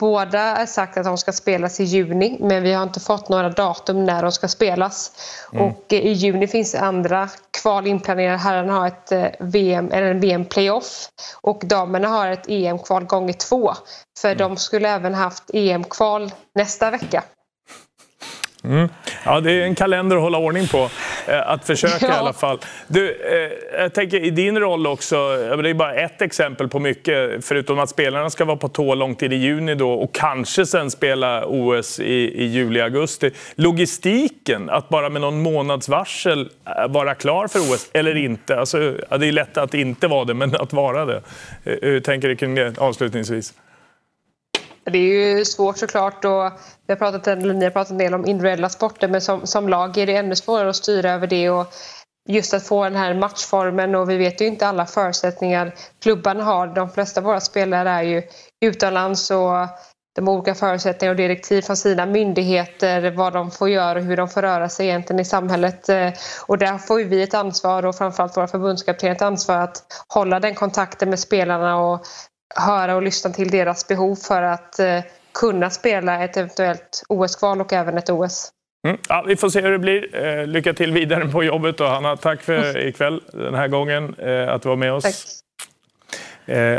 båda 0.00 0.40
är 0.40 0.66
sagt 0.66 0.96
att 0.96 1.04
de 1.04 1.18
ska 1.18 1.32
spelas 1.32 1.80
i 1.80 1.84
juni 1.84 2.36
men 2.40 2.62
vi 2.62 2.72
har 2.72 2.82
inte 2.82 3.00
fått 3.00 3.28
några 3.28 3.50
datum 3.50 4.04
när 4.04 4.22
de 4.22 4.32
ska 4.32 4.48
spelas. 4.48 5.12
Och 5.52 5.92
eh, 5.92 5.98
i 5.98 6.12
juni 6.12 6.46
finns 6.46 6.74
andra 6.74 7.28
kval 7.62 7.86
inplanerade. 7.86 8.38
Herrarna 8.38 8.72
har 8.72 8.86
ett 8.86 9.12
eh, 9.12 9.26
VM, 9.40 9.92
eller 9.92 10.10
en 10.10 10.20
VM-playoff 10.20 11.08
och 11.42 11.62
damerna 11.64 12.08
har 12.08 12.28
ett 12.28 12.48
EM-kval 12.48 13.04
gånger 13.04 13.32
två. 13.32 13.74
För 14.20 14.34
de 14.34 14.56
skulle 14.56 14.88
även 14.88 15.14
haft 15.14 15.50
EM-kval 15.54 16.32
nästa 16.54 16.90
vecka. 16.90 17.24
Ja, 19.24 19.40
det 19.40 19.52
är 19.52 19.62
en 19.62 19.74
kalender 19.74 20.16
att 20.16 20.22
hålla 20.22 20.38
ordning 20.38 20.68
på. 20.68 20.90
eh, 21.26 21.48
att 21.50 21.66
försöka 21.66 22.06
ja. 22.06 22.14
i 22.14 22.18
alla 22.18 22.32
fall. 22.32 22.58
Du, 22.86 23.10
eh, 23.10 23.80
jag 23.82 23.94
tänker 23.94 24.24
i 24.24 24.30
din 24.30 24.58
roll 24.58 24.86
också, 24.86 25.16
det 25.36 25.70
är 25.70 25.74
bara 25.74 25.94
ett 25.94 26.22
exempel 26.22 26.68
på 26.68 26.78
mycket, 26.78 27.44
förutom 27.44 27.78
att 27.78 27.90
spelarna 27.90 28.30
ska 28.30 28.44
vara 28.44 28.56
på 28.56 28.68
tå 28.68 28.94
långt 28.94 29.22
in 29.22 29.32
i 29.32 29.36
juni 29.36 29.74
då 29.74 29.92
och 29.92 30.14
kanske 30.14 30.66
sen 30.66 30.90
spela 30.90 31.46
OS 31.46 32.00
i, 32.00 32.04
i 32.14 32.44
juli, 32.44 32.80
augusti. 32.80 33.30
Logistiken, 33.54 34.70
att 34.70 34.88
bara 34.88 35.08
med 35.08 35.20
någon 35.20 35.42
månads 35.42 35.88
varsel 35.88 36.50
vara 36.88 37.14
klar 37.14 37.48
för 37.48 37.58
OS 37.58 37.90
eller 37.92 38.16
inte. 38.16 38.56
Alltså, 38.60 38.78
det 39.18 39.26
är 39.26 39.32
lätt 39.32 39.56
att 39.56 39.74
inte 39.74 40.08
vara 40.08 40.24
det, 40.24 40.34
men 40.34 40.56
att 40.56 40.72
vara 40.72 41.04
det. 41.04 41.22
Hur 41.64 42.00
tänker 42.00 42.28
du 42.28 42.36
kring 42.36 42.54
det 42.54 42.78
avslutningsvis? 42.78 43.54
Det 44.84 44.98
är 44.98 45.36
ju 45.36 45.44
svårt 45.44 45.78
såklart 45.78 46.24
och 46.24 46.50
vi 46.86 46.92
har 46.92 46.96
pratat, 46.96 47.26
eller 47.26 47.54
ni 47.54 47.64
har 47.64 47.70
pratat 47.70 47.90
en 47.90 47.98
del 47.98 48.14
om 48.14 48.26
individuella 48.26 48.68
sporter 48.68 49.08
men 49.08 49.20
som, 49.20 49.46
som 49.46 49.68
lag 49.68 49.98
är 49.98 50.06
det 50.06 50.16
ännu 50.16 50.36
svårare 50.36 50.68
att 50.68 50.76
styra 50.76 51.10
över 51.10 51.26
det 51.26 51.50
och 51.50 51.66
just 52.28 52.54
att 52.54 52.66
få 52.66 52.84
den 52.84 52.96
här 52.96 53.14
matchformen 53.14 53.94
och 53.94 54.10
vi 54.10 54.16
vet 54.16 54.40
ju 54.40 54.46
inte 54.46 54.66
alla 54.66 54.86
förutsättningar 54.86 55.74
klubbarna 56.02 56.44
har. 56.44 56.66
De 56.66 56.90
flesta 56.90 57.20
av 57.20 57.24
våra 57.24 57.40
spelare 57.40 57.90
är 57.90 58.02
ju 58.02 58.22
utomlands 58.64 59.30
och 59.30 59.68
de 60.14 60.28
olika 60.28 60.54
förutsättningar 60.54 61.10
och 61.12 61.16
direktiv 61.16 61.62
från 61.62 61.76
sina 61.76 62.06
myndigheter, 62.06 63.10
vad 63.10 63.32
de 63.32 63.50
får 63.50 63.68
göra 63.68 63.98
och 63.98 64.04
hur 64.04 64.16
de 64.16 64.28
får 64.28 64.42
röra 64.42 64.68
sig 64.68 64.86
egentligen 64.86 65.20
i 65.20 65.24
samhället. 65.24 65.88
Eh, 65.88 66.10
och 66.46 66.58
där 66.58 66.78
får 66.78 67.00
ju 67.00 67.08
vi 67.08 67.22
ett 67.22 67.34
ansvar 67.34 67.86
och 67.86 67.96
framförallt 67.96 68.36
våra 68.36 68.48
förbundskaptener 68.48 69.14
ett 69.14 69.22
ansvar 69.22 69.56
att 69.56 69.82
hålla 70.14 70.40
den 70.40 70.54
kontakten 70.54 71.10
med 71.10 71.18
spelarna 71.18 71.76
och 71.76 72.06
höra 72.54 72.96
och 72.96 73.02
lyssna 73.02 73.30
till 73.30 73.50
deras 73.50 73.88
behov 73.88 74.16
för 74.16 74.42
att 74.42 74.78
eh, 74.78 75.00
kunna 75.34 75.70
spela 75.70 76.24
ett 76.24 76.36
eventuellt 76.36 77.02
OS-kval 77.08 77.60
och 77.60 77.72
även 77.72 77.98
ett 77.98 78.10
OS. 78.10 78.50
Mm. 78.86 78.98
Ja, 79.08 79.24
vi 79.26 79.36
får 79.36 79.48
se 79.48 79.60
hur 79.60 79.70
det 79.70 79.78
blir. 79.78 80.26
Eh, 80.26 80.46
lycka 80.46 80.72
till 80.72 80.92
vidare 80.92 81.28
på 81.28 81.44
jobbet 81.44 81.78
då, 81.78 81.86
Hanna. 81.86 82.16
Tack 82.16 82.42
för 82.42 82.86
ikväll 82.86 83.22
den 83.32 83.54
här 83.54 83.68
gången, 83.68 84.14
eh, 84.18 84.48
att 84.48 84.62
du 84.62 84.68
var 84.68 84.76
med 84.76 84.92
oss. 84.92 85.02
Tack. 85.02 85.14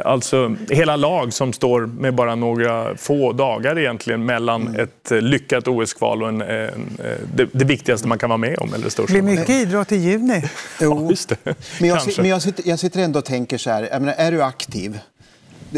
Alltså 0.05 0.55
hela 0.69 0.95
lag 0.95 1.33
som 1.33 1.53
står 1.53 1.85
med 1.85 2.15
bara 2.15 2.35
några 2.35 2.97
få 2.97 3.31
dagar 3.33 3.79
egentligen 3.79 4.25
mellan 4.25 4.67
mm. 4.67 4.79
ett 4.79 5.11
lyckat 5.23 5.67
OS-kval 5.67 6.23
och 6.23 6.29
en, 6.29 6.41
en, 6.41 6.97
det, 7.35 7.49
det, 7.51 7.65
viktigaste 7.65 8.07
man 8.07 8.17
kan 8.17 8.29
vara 8.29 8.37
med 8.37 8.59
om. 8.59 8.73
Eller 8.73 8.97
det 8.97 9.05
blir 9.13 9.21
mycket 9.21 9.49
idrott 9.49 9.91
i 9.91 9.95
juni. 9.95 10.43
Jo, 10.81 11.11
ja, 11.29 11.35
men, 11.79 11.89
jag, 11.89 11.99
men 12.17 12.29
jag, 12.29 12.41
sitter, 12.41 12.69
jag 12.69 12.79
sitter 12.79 12.99
ändå 12.99 13.19
och 13.19 13.25
tänker 13.25 13.57
så 13.57 13.69
här, 13.69 13.99
menar, 13.99 14.13
är 14.17 14.31
du 14.31 14.43
aktiv 14.43 14.99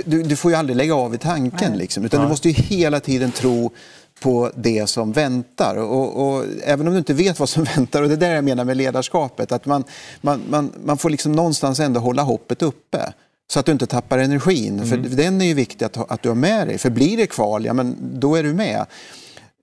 du, 0.06 0.24
du, 0.24 0.36
får 0.36 0.52
ju 0.52 0.58
aldrig 0.58 0.78
lägga 0.78 0.96
av 0.96 1.16
i 1.16 1.18
tanken. 1.18 1.78
Liksom, 1.78 2.06
utan 2.06 2.22
du 2.22 2.28
måste 2.28 2.50
ju 2.50 2.54
hela 2.54 3.00
tiden 3.00 3.32
tro 3.32 3.72
på 4.20 4.52
det 4.56 4.88
som 4.88 5.12
väntar. 5.12 5.76
Och, 5.76 6.28
och, 6.28 6.46
även 6.64 6.88
om 6.88 6.94
du 6.94 7.00
inte 7.00 7.14
vet 7.14 7.40
vad 7.40 7.50
som 7.50 7.64
väntar, 7.76 8.02
och 8.02 8.08
det 8.10 8.16
är 8.16 8.18
det 8.18 8.36
jag 8.36 8.44
menar 8.44 8.64
med 8.64 8.78
ledarskapet, 8.78 9.52
att 9.52 9.66
man, 9.66 9.84
man, 10.22 10.42
man, 10.50 10.74
man 10.84 10.98
får 10.98 11.10
liksom 11.10 11.32
någonstans 11.32 11.80
ändå 11.80 12.00
hålla 12.00 12.22
hoppet 12.22 12.62
uppe. 12.62 13.14
Så 13.50 13.60
att 13.60 13.66
du 13.66 13.72
inte 13.72 13.86
tappar 13.86 14.18
energin, 14.18 14.74
mm. 14.74 14.88
för 14.88 14.98
den 14.98 15.42
är 15.42 15.46
ju 15.46 15.54
viktig 15.54 15.86
att, 15.86 16.12
att 16.12 16.22
du 16.22 16.30
har 16.30 16.36
med 16.36 16.68
dig. 16.68 16.78
För 16.78 16.90
blir 16.90 17.18
det 17.18 17.28
kval, 17.28 17.66
ja 17.66 17.74
men 17.74 17.96
då 18.20 18.36
är 18.36 18.44
du 18.44 18.54
med 18.54 18.86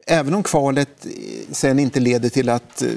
även 0.06 0.34
om 0.34 0.42
kvalet 0.42 1.06
sen 1.50 1.78
inte 1.78 2.00
leder 2.00 2.28
till 2.28 2.48
att 2.48 2.82
eh, 2.82 2.88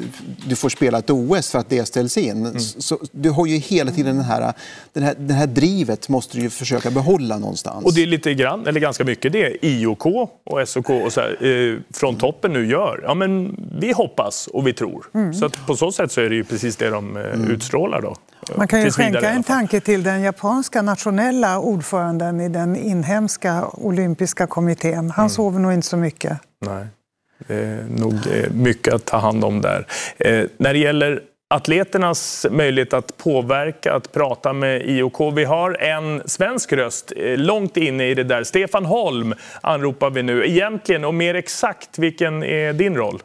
du 0.48 0.56
får 0.56 0.70
spela 0.70 1.00
ett 1.00 1.10
OS 1.10 1.52
för 1.52 1.60
att 1.60 1.70
det 1.70 1.86
ställs 1.86 2.18
in, 2.18 2.46
mm. 2.46 2.60
så 2.60 3.00
du 3.12 3.30
har 3.30 3.46
ju 3.46 3.58
hela 3.58 3.92
tiden 3.92 4.16
den 4.16 4.26
här, 4.26 4.54
den 4.94 5.04
här, 5.04 5.16
det 5.20 5.34
här 5.34 5.48
drivet 5.48 6.10
måste 6.10 6.38
du 6.38 6.44
ju 6.44 6.50
försöka 6.50 6.92
behålla 6.92 7.38
någonstans. 7.38 7.86
Och 7.86 7.94
det 7.94 8.02
är 8.02 8.06
lite 8.06 8.34
grann, 8.34 8.68
eller 8.68 8.80
ganska 8.80 9.04
mycket 9.04 9.32
det 9.32 9.66
IOK 9.66 10.06
och 10.06 10.68
SOK 10.68 10.90
och 10.90 11.14
så 11.14 11.22
här, 11.22 11.46
eh, 11.46 11.80
från 11.94 12.16
toppen 12.16 12.54
nu 12.54 12.68
gör. 12.68 13.02
Ja, 13.04 13.14
men 13.14 13.60
vi 13.80 13.92
hoppas 13.92 14.48
och 14.48 14.68
vi 14.68 14.74
tror. 14.74 15.06
Mm. 15.14 15.34
Så 15.34 15.50
på 15.50 15.76
så 15.76 15.92
sätt 15.92 16.12
så 16.12 16.22
är 16.22 16.30
det 16.30 16.36
ju 16.36 16.44
precis 16.44 16.76
det 16.76 16.90
de 16.90 17.18
eh, 17.18 17.24
mm. 17.24 17.52
utstrålar 17.52 18.02
då. 18.02 18.16
Man 18.56 18.68
kan 18.68 18.82
ju 18.82 18.92
skänka 18.92 19.30
en 19.30 19.44
tanke 19.44 19.80
till 19.80 20.04
den 20.04 20.22
japanska 20.22 20.82
nationella 20.82 21.60
ordföranden 21.60 22.42
i 22.42 22.50
den 22.50 22.76
inhemska 22.76 23.68
olympiska 23.74 24.48
kommittén. 24.48 25.12
Han 25.12 25.24
mm. 25.24 25.30
sover 25.30 25.60
nog 25.60 25.74
inte 25.74 25.88
så 25.88 25.98
mycket. 25.98 26.40
Nej. 26.66 26.88
Det 27.38 27.54
är 27.54 27.84
nog 28.02 28.14
eh, 28.14 28.52
mycket 28.52 28.94
att 28.94 29.06
ta 29.06 29.18
hand 29.18 29.44
om 29.44 29.62
där. 29.62 29.86
Eh, 30.18 30.46
när 30.58 30.74
det 30.74 30.80
gäller 30.80 31.22
atleternas 31.50 32.46
möjlighet 32.52 32.94
att 32.94 33.18
påverka, 33.24 33.94
att 33.94 34.14
prata 34.14 34.54
med 34.54 34.82
IOK. 34.86 35.34
Vi 35.36 35.44
har 35.44 35.82
en 35.82 36.28
svensk 36.28 36.74
röst 36.74 37.14
långt 37.38 37.78
inne 37.78 38.08
i 38.08 38.14
det 38.14 38.24
där. 38.24 38.44
Stefan 38.44 38.86
Holm 38.86 39.34
anropar 39.62 40.10
vi 40.10 40.24
nu. 40.24 40.46
Egentligen 40.46 41.06
och 41.06 41.14
mer 41.14 41.36
exakt, 41.36 42.00
vilken 42.00 42.44
är 42.44 42.74
din 42.74 42.96
roll? 42.96 43.20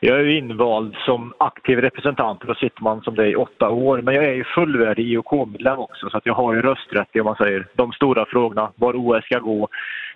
Jag 0.00 0.20
är 0.20 0.26
invald 0.26 0.94
som 1.06 1.32
aktiv 1.38 1.78
representant 1.80 2.40
då 2.40 2.54
sitter 2.54 2.82
man 2.82 3.00
som 3.00 3.14
det 3.14 3.28
i 3.28 3.36
åtta 3.36 3.68
år. 3.68 4.02
Men 4.02 4.14
jag 4.14 4.24
är 4.24 4.34
ju 4.34 4.44
fullvärdig 4.44 5.06
IOK-medlem 5.06 5.78
också 5.78 6.10
så 6.10 6.16
att 6.16 6.26
jag 6.26 6.34
har 6.34 6.54
ju 6.54 6.62
rösträtt 6.62 7.08
i 7.12 7.20
om 7.20 7.24
man 7.24 7.36
säger, 7.36 7.66
de 7.74 7.92
stora 7.92 8.26
frågorna. 8.26 8.72
Var 8.76 8.94
OS 8.96 9.24
ska 9.24 9.38
gå, 9.38 9.68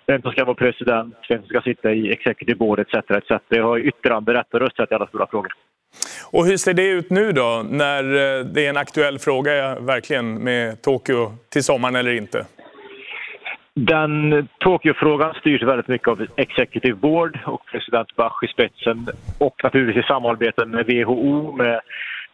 vem 0.05 0.21
som 0.21 0.31
ska 0.31 0.45
vara 0.45 0.55
president, 0.55 1.15
vem 1.29 1.39
som 1.39 1.47
ska 1.47 1.61
sitta 1.61 1.93
i 1.93 2.11
executive 2.11 2.57
board 2.57 2.79
etc. 2.79 2.93
etc. 2.93 3.41
Jag 3.49 3.63
har 3.63 3.79
yttranderätt 3.79 4.53
och 4.53 4.59
rösträtt 4.59 4.91
i 4.91 4.95
alla 4.95 5.07
stora 5.07 5.27
frågor. 5.27 5.53
Och 6.31 6.45
hur 6.45 6.57
ser 6.57 6.73
det 6.73 6.87
ut 6.87 7.09
nu 7.09 7.31
då, 7.31 7.65
när 7.69 8.03
eh, 8.03 8.45
det 8.45 8.65
är 8.65 8.69
en 8.69 8.77
aktuell 8.77 9.19
fråga 9.19 9.79
verkligen 9.79 10.43
med 10.43 10.81
Tokyo 10.81 11.31
till 11.49 11.63
sommaren 11.63 11.95
eller 11.95 12.13
inte? 12.13 12.45
Den 13.75 14.47
Tokyo-frågan 14.59 15.33
styrs 15.33 15.63
väldigt 15.63 15.87
mycket 15.87 16.07
av 16.07 16.27
Executive 16.35 16.95
Board 16.95 17.39
och 17.45 17.65
president 17.71 18.15
Bach 18.15 18.43
i 18.43 18.47
spetsen 18.47 19.07
och 19.39 19.63
naturligtvis 19.63 20.05
i 20.05 20.07
samarbete 20.07 20.65
med 20.65 20.85
WHO, 20.85 21.51
med 21.51 21.81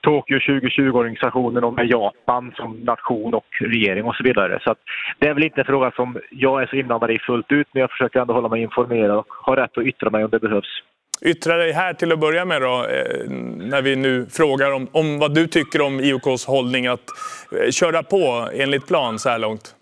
Tokyo 0.01 0.39
2020-organisationen 0.39 1.63
och 1.63 1.73
med 1.73 1.85
Japan 1.89 2.53
som 2.55 2.79
nation 2.79 3.33
och 3.33 3.45
regering 3.59 4.03
och 4.03 4.15
så 4.15 4.23
vidare. 4.23 4.59
Så 4.63 4.75
det 5.19 5.27
är 5.27 5.33
väl 5.33 5.43
inte 5.43 5.61
en 5.61 5.65
fråga 5.65 5.91
som 5.91 6.17
jag 6.29 6.61
är 6.61 6.67
så 6.67 6.75
inblandad 6.75 7.11
i 7.11 7.19
fullt 7.19 7.51
ut 7.51 7.67
men 7.71 7.81
jag 7.81 7.91
försöker 7.91 8.19
ändå 8.19 8.33
hålla 8.33 8.49
mig 8.49 8.61
informerad 8.61 9.17
och 9.17 9.27
har 9.29 9.55
rätt 9.55 9.77
att 9.77 9.85
yttra 9.85 10.09
mig 10.09 10.23
om 10.23 10.29
det 10.29 10.39
behövs. 10.39 10.81
Yttra 11.25 11.57
dig 11.57 11.71
här 11.71 11.93
till 11.93 12.11
att 12.11 12.19
börja 12.19 12.45
med 12.45 12.61
då, 12.61 12.75
eh, 12.75 13.29
när 13.57 13.81
vi 13.81 13.95
nu 13.95 14.25
frågar 14.25 14.71
om, 14.73 14.87
om 14.91 15.19
vad 15.19 15.35
du 15.35 15.47
tycker 15.47 15.81
om 15.81 15.99
IOKs 15.99 16.45
hållning 16.45 16.87
att 16.87 17.07
eh, 17.51 17.71
köra 17.71 18.03
på 18.03 18.49
enligt 18.53 18.87
plan 18.87 19.19
så 19.19 19.29
här 19.29 19.39
långt. 19.39 19.75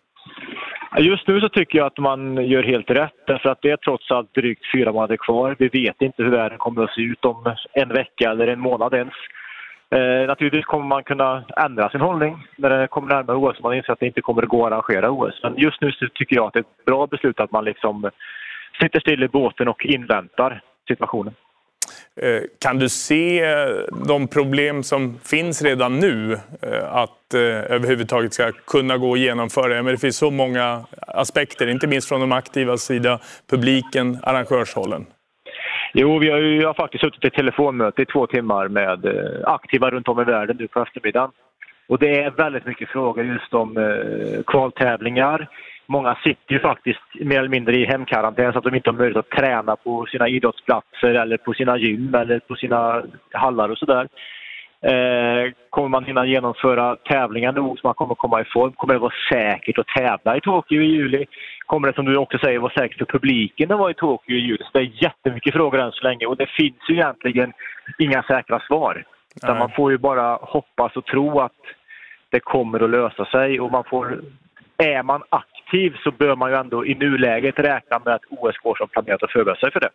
Just 1.00 1.28
nu 1.28 1.40
så 1.40 1.50
tycker 1.50 1.78
jag 1.78 1.88
att 1.88 1.98
man 1.98 2.46
gör 2.46 2.64
helt 2.64 2.90
rätt 2.90 3.14
därför 3.28 3.50
att 3.50 3.62
det 3.62 3.70
är 3.70 3.78
trots 3.78 4.12
allt 4.12 4.34
drygt 4.34 4.72
fyra 4.76 4.92
månader 4.92 5.18
kvar. 5.18 5.56
Vi 5.60 5.68
vet 5.68 6.02
inte 6.02 6.24
hur 6.24 6.32
världen 6.32 6.58
kommer 6.58 6.84
att 6.84 6.94
se 6.94 7.02
ut 7.02 7.26
om 7.26 7.56
en 7.74 7.90
vecka 7.90 8.32
eller 8.32 8.48
en 8.48 8.60
månad 8.60 8.94
ens. 8.94 9.14
Eh, 9.96 10.28
naturligtvis 10.28 10.66
kommer 10.66 10.86
man 10.86 11.04
kunna 11.04 11.46
ändra 11.58 11.90
sin 11.90 12.02
hållning 12.02 12.48
när 12.58 12.70
det 12.70 12.88
kommer 12.88 13.16
närmare 13.16 13.38
OS 13.38 13.58
och 13.58 13.64
man 13.64 13.74
inser 13.74 13.94
att 13.94 14.00
det 14.00 14.06
inte 14.06 14.22
kommer 14.22 14.44
att 14.44 14.50
gå 14.50 14.66
att 14.66 14.72
arrangera 14.72 15.12
OS. 15.12 15.40
Men 15.44 15.58
just 15.58 15.82
nu 15.82 15.92
så 15.92 16.08
tycker 16.14 16.36
jag 16.36 16.46
att 16.46 16.54
det 16.54 16.60
är 16.60 16.62
ett 16.62 16.86
bra 16.86 17.08
beslut 17.08 17.40
att 17.40 17.52
man 17.52 17.66
liksom 17.66 18.10
sitter 18.82 19.00
still 19.00 19.24
i 19.24 19.28
båten 19.28 19.68
och 19.68 19.86
inväntar 19.86 20.62
situationen. 20.88 21.34
Eh, 22.22 22.42
kan 22.60 22.80
du 22.80 22.90
se 22.90 23.44
eh, 23.44 23.68
de 24.08 24.28
problem 24.28 24.84
som 24.84 25.20
finns 25.24 25.62
redan 25.62 26.00
nu 26.00 26.34
eh, 26.62 26.96
att 26.96 27.34
överhuvudtaget 27.34 28.34
ska 28.34 28.52
kunna 28.52 28.98
gå 28.98 29.14
att 29.14 29.20
genomföra? 29.20 29.84
Men 29.84 29.94
det 29.94 29.98
finns 29.98 30.18
så 30.18 30.32
många 30.32 30.86
aspekter, 31.08 31.68
inte 31.68 31.88
minst 31.88 32.08
från 32.08 32.20
de 32.20 32.32
aktivas 32.32 32.82
sida, 32.82 33.20
publiken, 33.50 34.20
arrangörshållen. 34.24 35.06
Jo, 35.94 36.20
vi 36.20 36.30
har 36.30 36.38
ju 36.38 36.62
jag 36.62 36.70
har 36.70 36.74
faktiskt 36.74 37.04
suttit 37.04 37.26
i 37.26 37.30
telefonmöte 37.30 38.02
i 38.02 38.06
två 38.06 38.28
timmar 38.28 38.68
med 38.68 39.06
eh, 39.06 39.14
aktiva 39.44 39.90
runt 39.90 40.08
om 40.08 40.22
i 40.22 40.24
världen 40.24 40.58
nu 40.60 40.68
på 40.68 40.82
eftermiddagen. 40.82 41.32
Och 41.88 42.00
det 42.00 42.24
är 42.24 42.32
väldigt 42.32 42.66
mycket 42.66 42.90
frågor 42.90 43.26
just 43.26 43.54
om 43.54 43.78
eh, 43.78 44.44
kvaltävlingar. 44.48 45.48
Många 45.86 46.16
sitter 46.24 46.54
ju 46.54 46.60
faktiskt 46.60 47.00
mer 47.22 47.40
eller 47.40 47.50
mindre 47.50 47.76
i 47.76 47.86
hemkarantän 47.86 48.52
så 48.52 48.58
att 48.58 48.64
de 48.64 48.76
inte 48.76 48.90
har 48.90 48.98
möjlighet 48.98 49.26
att 49.26 49.38
träna 49.38 49.76
på 49.76 50.06
sina 50.06 50.28
idrottsplatser 50.28 51.14
eller 51.14 51.38
på 51.38 51.54
sina 51.54 51.78
gym 51.78 52.16
eller 52.16 52.40
på 52.40 52.56
sina 52.56 53.04
hallar 53.32 53.70
och 53.70 53.78
sådär. 53.78 54.08
Eh, 54.82 55.54
kommer 55.70 55.90
man 55.90 56.06
hinna 56.06 56.26
genomföra 56.26 56.96
tävlingar 56.96 57.52
nog 57.52 57.80
så 57.80 57.88
man 57.88 57.94
kommer 57.94 58.16
komma 58.16 58.42
i 58.42 58.46
form? 58.46 58.72
Kommer 58.74 58.94
det 58.94 59.00
vara 59.00 59.14
säkert 59.34 59.78
att 59.78 59.88
tävla 59.88 60.38
i 60.38 60.42
Tokyo 60.42 60.82
i 60.82 60.86
juli? 60.86 61.26
Kommer 61.66 61.88
det 61.88 61.94
som 61.94 62.06
du 62.06 62.18
också 62.18 62.38
säger 62.38 62.60
vara 62.60 62.74
säkert 62.74 62.98
för 62.98 63.06
publiken 63.06 63.72
att 63.72 63.80
vara 63.80 63.92
i 63.92 63.94
Tokyo 63.94 64.36
i 64.36 64.40
juli? 64.40 64.64
Så 64.64 64.70
det 64.74 64.80
är 64.80 65.04
jättemycket 65.04 65.54
frågor 65.54 65.80
än 65.80 65.92
så 65.92 66.04
länge 66.04 66.26
och 66.26 66.38
det 66.38 66.50
finns 66.58 66.90
ju 66.90 66.96
egentligen 66.96 67.54
inga 68.00 68.24
säkra 68.24 68.60
svar. 68.60 69.06
Utan 69.36 69.58
man 69.58 69.72
får 69.76 69.92
ju 69.92 69.98
bara 69.98 70.36
hoppas 70.42 70.96
och 70.96 71.06
tro 71.06 71.40
att 71.40 71.62
det 72.30 72.40
kommer 72.40 72.84
att 72.84 72.90
lösa 72.90 73.26
sig 73.26 73.60
och 73.60 73.72
man 73.72 73.84
får... 73.84 74.22
Är 74.78 75.04
man 75.04 75.24
aktiv 75.30 75.96
så 76.04 76.12
bör 76.12 76.36
man 76.36 76.52
ju 76.52 76.58
ändå 76.58 76.86
i 76.86 76.96
nuläget 76.96 77.60
räkna 77.60 78.00
med 78.06 78.14
att 78.14 78.22
OS 78.30 78.58
går 78.58 78.76
som 78.76 78.88
planerat 78.88 79.24
och 79.24 79.32
förbereda 79.32 79.60
sig 79.60 79.72
för 79.72 79.80
det. 79.80 79.90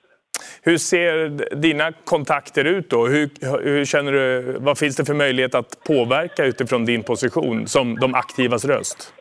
Hur 0.62 0.78
ser 0.78 1.28
dina 1.56 1.92
kontakter 2.04 2.64
ut 2.64 2.90
då? 2.90 3.06
Hur, 3.06 3.30
hur, 3.64 3.84
känner 3.84 4.12
du, 4.12 4.56
vad 4.58 4.78
finns 4.78 4.96
det 4.96 5.04
för 5.04 5.14
möjlighet 5.14 5.54
att 5.54 5.84
påverka 5.86 6.44
utifrån 6.44 6.84
din 6.84 7.02
position 7.02 7.66
som 7.66 7.94
de 7.94 8.14
aktivas 8.14 8.64
röst? 8.64 9.12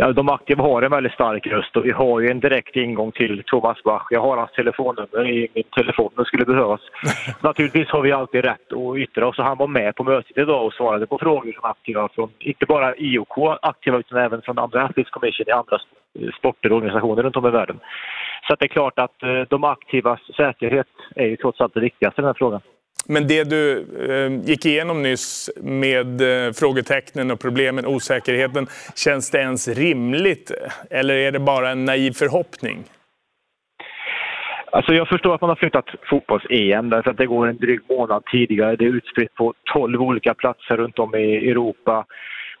ja, 0.00 0.12
de 0.12 0.28
aktiva 0.28 0.62
har 0.62 0.82
en 0.82 0.90
väldigt 0.90 1.12
stark 1.12 1.46
röst 1.46 1.76
och 1.76 1.86
vi 1.86 1.90
har 1.90 2.20
ju 2.20 2.30
en 2.30 2.40
direkt 2.40 2.76
ingång 2.76 3.12
till 3.12 3.42
Thomas 3.46 3.82
Bach. 3.82 4.06
Jag 4.10 4.20
har 4.20 4.36
hans 4.36 4.52
telefonnummer 4.52 5.28
i 5.28 5.48
min 5.54 5.64
telefon 5.64 6.06
om 6.06 6.22
det 6.22 6.24
skulle 6.24 6.44
behövas. 6.44 6.80
Naturligtvis 7.40 7.88
har 7.88 8.02
vi 8.02 8.12
alltid 8.12 8.44
rätt 8.44 8.72
att 8.72 8.96
yttra 8.96 9.26
oss 9.28 9.38
och 9.38 9.44
han 9.44 9.58
var 9.58 9.66
med 9.66 9.96
på 9.96 10.04
mötet 10.04 10.38
idag 10.38 10.66
och 10.66 10.72
svarade 10.72 11.06
på 11.06 11.18
frågor 11.18 11.52
från 11.52 11.70
aktiva 11.70 12.08
från 12.08 12.30
inte 12.38 12.66
bara 12.66 12.96
IOK 12.96 13.58
aktiva 13.62 13.98
utan 13.98 14.18
även 14.18 14.42
från 14.42 14.58
andra 14.58 14.84
Athletes 14.84 15.10
Commission 15.10 15.46
i 15.48 15.52
andra 15.52 15.78
sporter 16.38 16.72
och 16.72 16.76
organisationer 16.76 17.22
runt 17.22 17.36
om 17.36 17.46
i 17.46 17.50
världen. 17.50 17.80
Så 18.48 18.56
det 18.58 18.64
är 18.64 18.68
klart 18.68 18.98
att 18.98 19.22
eh, 19.22 19.40
de 19.48 19.64
aktivas 19.64 20.20
säkerhet 20.36 20.86
är 21.16 21.26
ju 21.26 21.36
trots 21.36 21.60
allt 21.60 21.74
det 21.74 21.80
viktigaste 21.80 22.20
i 22.20 22.22
den 22.22 22.28
här 22.28 22.34
frågan. 22.38 22.60
Men 23.06 23.28
det 23.28 23.44
du 23.44 23.86
eh, 24.08 24.48
gick 24.50 24.66
igenom 24.66 25.02
nyss 25.02 25.50
med 25.56 26.20
eh, 26.20 26.52
frågetecknen 26.52 27.30
och 27.30 27.40
problemen, 27.40 27.86
osäkerheten, 27.86 28.66
känns 28.96 29.30
det 29.30 29.38
ens 29.38 29.68
rimligt? 29.68 30.52
Eller 30.90 31.14
är 31.14 31.32
det 31.32 31.38
bara 31.38 31.70
en 31.70 31.84
naiv 31.84 32.12
förhoppning? 32.12 32.84
Alltså 34.72 34.94
jag 34.94 35.08
förstår 35.08 35.34
att 35.34 35.40
man 35.40 35.50
har 35.50 35.56
flyttat 35.56 35.86
fotbolls-EM 36.10 36.90
därför 36.90 37.10
att 37.10 37.16
det 37.16 37.26
går 37.26 37.48
en 37.48 37.56
dryg 37.56 37.80
månad 37.88 38.22
tidigare. 38.32 38.76
Det 38.76 38.84
är 38.84 38.88
utspritt 38.88 39.34
på 39.34 39.54
12 39.72 40.02
olika 40.02 40.34
platser 40.34 40.76
runt 40.76 40.98
om 40.98 41.14
i 41.14 41.50
Europa. 41.50 42.04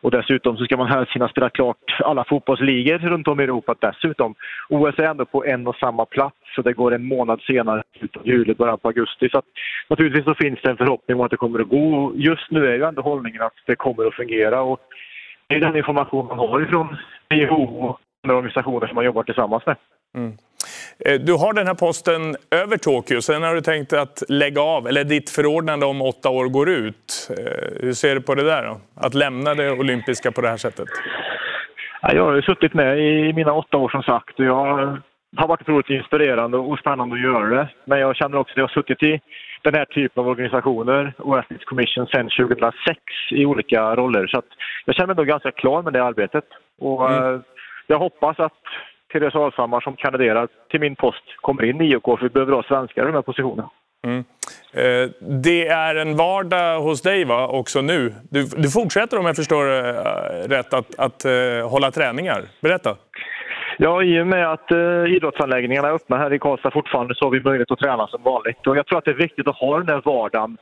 Och 0.00 0.10
dessutom 0.10 0.56
så 0.56 0.64
ska 0.64 0.76
man 0.76 0.88
helst 0.88 1.12
hinna 1.12 1.28
spela 1.28 1.50
klart 1.50 2.00
alla 2.04 2.24
fotbollsligor 2.24 2.98
runt 2.98 3.28
om 3.28 3.40
i 3.40 3.42
Europa 3.42 3.74
dessutom. 3.80 4.34
OS 4.68 4.98
är 4.98 5.02
ändå 5.02 5.24
på 5.24 5.44
en 5.44 5.66
och 5.66 5.76
samma 5.76 6.04
plats 6.04 6.36
så 6.54 6.62
det 6.62 6.72
går 6.72 6.94
en 6.94 7.04
månad 7.04 7.40
senare, 7.40 7.82
slutet 7.98 8.20
av 8.20 8.26
juli, 8.26 8.54
början 8.54 8.78
på 8.78 8.88
augusti. 8.88 9.28
Så 9.28 9.38
att, 9.38 9.44
naturligtvis 9.88 10.24
så 10.24 10.34
finns 10.34 10.58
det 10.62 10.70
en 10.70 10.76
förhoppning 10.76 11.16
om 11.16 11.24
att 11.24 11.30
det 11.30 11.36
kommer 11.36 11.60
att 11.60 11.68
gå. 11.68 12.12
Just 12.14 12.50
nu 12.50 12.66
är 12.66 12.74
ju 12.74 12.84
ändå 12.84 13.02
hållningen 13.02 13.42
att 13.42 13.54
det 13.66 13.76
kommer 13.76 14.06
att 14.06 14.14
fungera. 14.14 14.62
Och 14.62 14.80
det 15.46 15.54
är 15.54 15.60
den 15.60 15.76
information 15.76 16.26
man 16.26 16.38
har 16.38 16.62
ifrån 16.62 16.96
WHO 17.30 17.86
och 17.86 18.00
andra 18.24 18.36
organisationer 18.36 18.86
som 18.86 18.94
man 18.94 19.04
jobbar 19.04 19.22
tillsammans 19.22 19.66
med. 19.66 19.76
Mm. 20.14 20.32
Eh, 21.06 21.20
du 21.20 21.32
har 21.32 21.52
den 21.52 21.66
här 21.66 21.74
posten 21.74 22.36
över 22.50 22.76
Tokyo, 22.76 23.20
sen 23.20 23.42
har 23.42 23.54
du 23.54 23.60
tänkt 23.60 23.92
att 23.92 24.22
lägga 24.28 24.62
av, 24.62 24.88
eller 24.88 25.04
ditt 25.04 25.30
förordnande 25.30 25.86
om 25.86 26.02
åtta 26.02 26.28
år 26.28 26.48
går 26.48 26.68
ut. 26.68 27.30
Eh, 27.38 27.82
hur 27.82 27.92
ser 27.92 28.14
du 28.14 28.20
på 28.20 28.34
det 28.34 28.42
där 28.42 28.62
då? 28.62 28.80
Att 28.94 29.14
lämna 29.14 29.54
det 29.54 29.70
olympiska 29.70 30.32
på 30.32 30.40
det 30.40 30.48
här 30.48 30.56
sättet? 30.56 30.88
Jag 32.02 32.24
har 32.24 32.40
suttit 32.40 32.74
med 32.74 32.98
i 32.98 33.32
mina 33.32 33.52
åtta 33.52 33.76
år 33.76 33.88
som 33.88 34.02
sagt 34.02 34.38
och 34.38 34.44
jag 34.44 34.98
har 35.36 35.48
varit 35.48 35.60
otroligt 35.60 35.90
inspirerande 35.90 36.56
och 36.56 36.78
spännande 36.78 37.14
att 37.14 37.22
göra 37.22 37.46
det. 37.46 37.68
Men 37.84 37.98
jag 37.98 38.16
känner 38.16 38.38
också 38.38 38.52
att 38.52 38.56
jag 38.56 38.64
har 38.64 38.68
suttit 38.68 39.02
i 39.02 39.20
den 39.62 39.74
här 39.74 39.84
typen 39.84 40.20
av 40.20 40.28
organisationer 40.28 41.12
Athletes 41.18 41.64
Commission 41.64 42.06
sedan 42.06 42.28
2006 42.38 42.98
i 43.30 43.46
olika 43.46 43.96
roller. 43.96 44.26
Så 44.26 44.42
jag 44.84 44.94
känner 44.94 45.06
mig 45.06 45.16
då 45.16 45.24
ganska 45.24 45.50
klar 45.50 45.82
med 45.82 45.92
det 45.92 46.04
arbetet. 46.04 46.44
Och 46.78 47.10
mm. 47.10 47.34
Eh, 47.34 47.40
jag 47.86 47.98
hoppas 47.98 48.40
att 48.40 48.62
Therese 49.12 49.34
Alshammar 49.34 49.80
som 49.80 49.96
kandiderar 49.96 50.48
till 50.70 50.80
min 50.80 50.96
post 50.96 51.24
kommer 51.40 51.64
in 51.64 51.80
i 51.80 51.84
IOK 51.84 52.04
för 52.04 52.22
vi 52.22 52.28
behöver 52.28 52.52
ha 52.52 52.62
svenskar 52.62 53.02
i 53.02 53.04
den 53.04 53.14
här 53.14 53.22
positionen. 53.22 53.66
Mm. 54.06 54.24
Eh, 54.72 55.10
det 55.20 55.68
är 55.68 55.94
en 55.94 56.16
vardag 56.16 56.80
hos 56.80 57.02
dig 57.02 57.24
va, 57.24 57.46
också 57.46 57.80
nu. 57.80 58.14
Du, 58.30 58.44
du 58.44 58.70
fortsätter 58.70 59.18
om 59.18 59.26
jag 59.26 59.36
förstår 59.36 59.64
eh, 59.68 60.48
rätt 60.48 60.74
att, 60.74 60.98
att 60.98 61.24
uh, 61.26 61.68
hålla 61.68 61.90
träningar. 61.90 62.42
Berätta. 62.62 62.96
Ja, 63.78 64.02
i 64.02 64.20
och 64.20 64.26
med 64.26 64.52
att 64.52 64.72
uh, 64.72 65.14
idrottsanläggningarna 65.14 65.88
är 65.88 65.92
öppna 65.92 66.16
här 66.16 66.32
i 66.32 66.38
Karlstad 66.38 66.70
fortfarande 66.70 67.14
så 67.14 67.24
har 67.24 67.30
vi 67.30 67.40
möjlighet 67.40 67.70
att 67.70 67.78
träna 67.78 68.06
som 68.06 68.22
vanligt. 68.22 68.66
Och 68.66 68.76
jag 68.76 68.86
tror 68.86 68.98
att 68.98 69.04
det 69.04 69.10
är 69.10 69.14
viktigt 69.14 69.48
att 69.48 69.56
ha 69.56 69.76
den 69.76 69.86
där 69.86 70.02
vardagen 70.04 70.56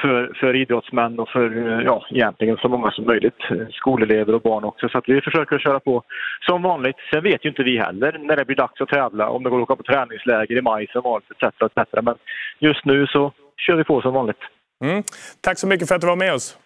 för, 0.00 0.32
för 0.40 0.56
idrottsmän 0.56 1.18
och 1.18 1.28
för 1.28 1.50
ja, 1.84 2.06
egentligen 2.10 2.56
så 2.56 2.68
många 2.68 2.90
som 2.90 3.04
möjligt. 3.04 3.38
Skolelever 3.70 4.34
och 4.34 4.40
barn 4.40 4.64
också. 4.64 4.88
Så 4.88 4.98
att 4.98 5.08
vi 5.08 5.20
försöker 5.20 5.58
köra 5.58 5.80
på 5.80 6.02
som 6.40 6.62
vanligt. 6.62 6.96
Sen 7.12 7.22
vet 7.22 7.44
ju 7.44 7.48
inte 7.48 7.62
vi 7.62 7.78
heller 7.78 8.18
när 8.18 8.36
det 8.36 8.44
blir 8.44 8.56
dags 8.56 8.80
att 8.80 8.88
tävla, 8.88 9.28
om 9.28 9.42
det 9.42 9.50
går 9.50 9.58
att 9.62 9.70
åka 9.70 9.76
på 9.76 9.82
träningsläger 9.82 10.58
i 10.58 10.62
maj 10.62 10.86
som 10.92 11.02
vanligt 11.02 11.30
etc. 11.30 11.62
etc. 11.62 12.02
Men 12.02 12.14
just 12.58 12.84
nu 12.84 13.06
så 13.06 13.32
kör 13.66 13.76
vi 13.76 13.84
på 13.84 14.02
som 14.02 14.14
vanligt. 14.14 14.42
Mm. 14.84 15.02
Tack 15.40 15.58
så 15.58 15.66
mycket 15.66 15.88
för 15.88 15.94
att 15.94 16.00
du 16.00 16.06
var 16.06 16.16
med 16.16 16.34
oss. 16.34 16.58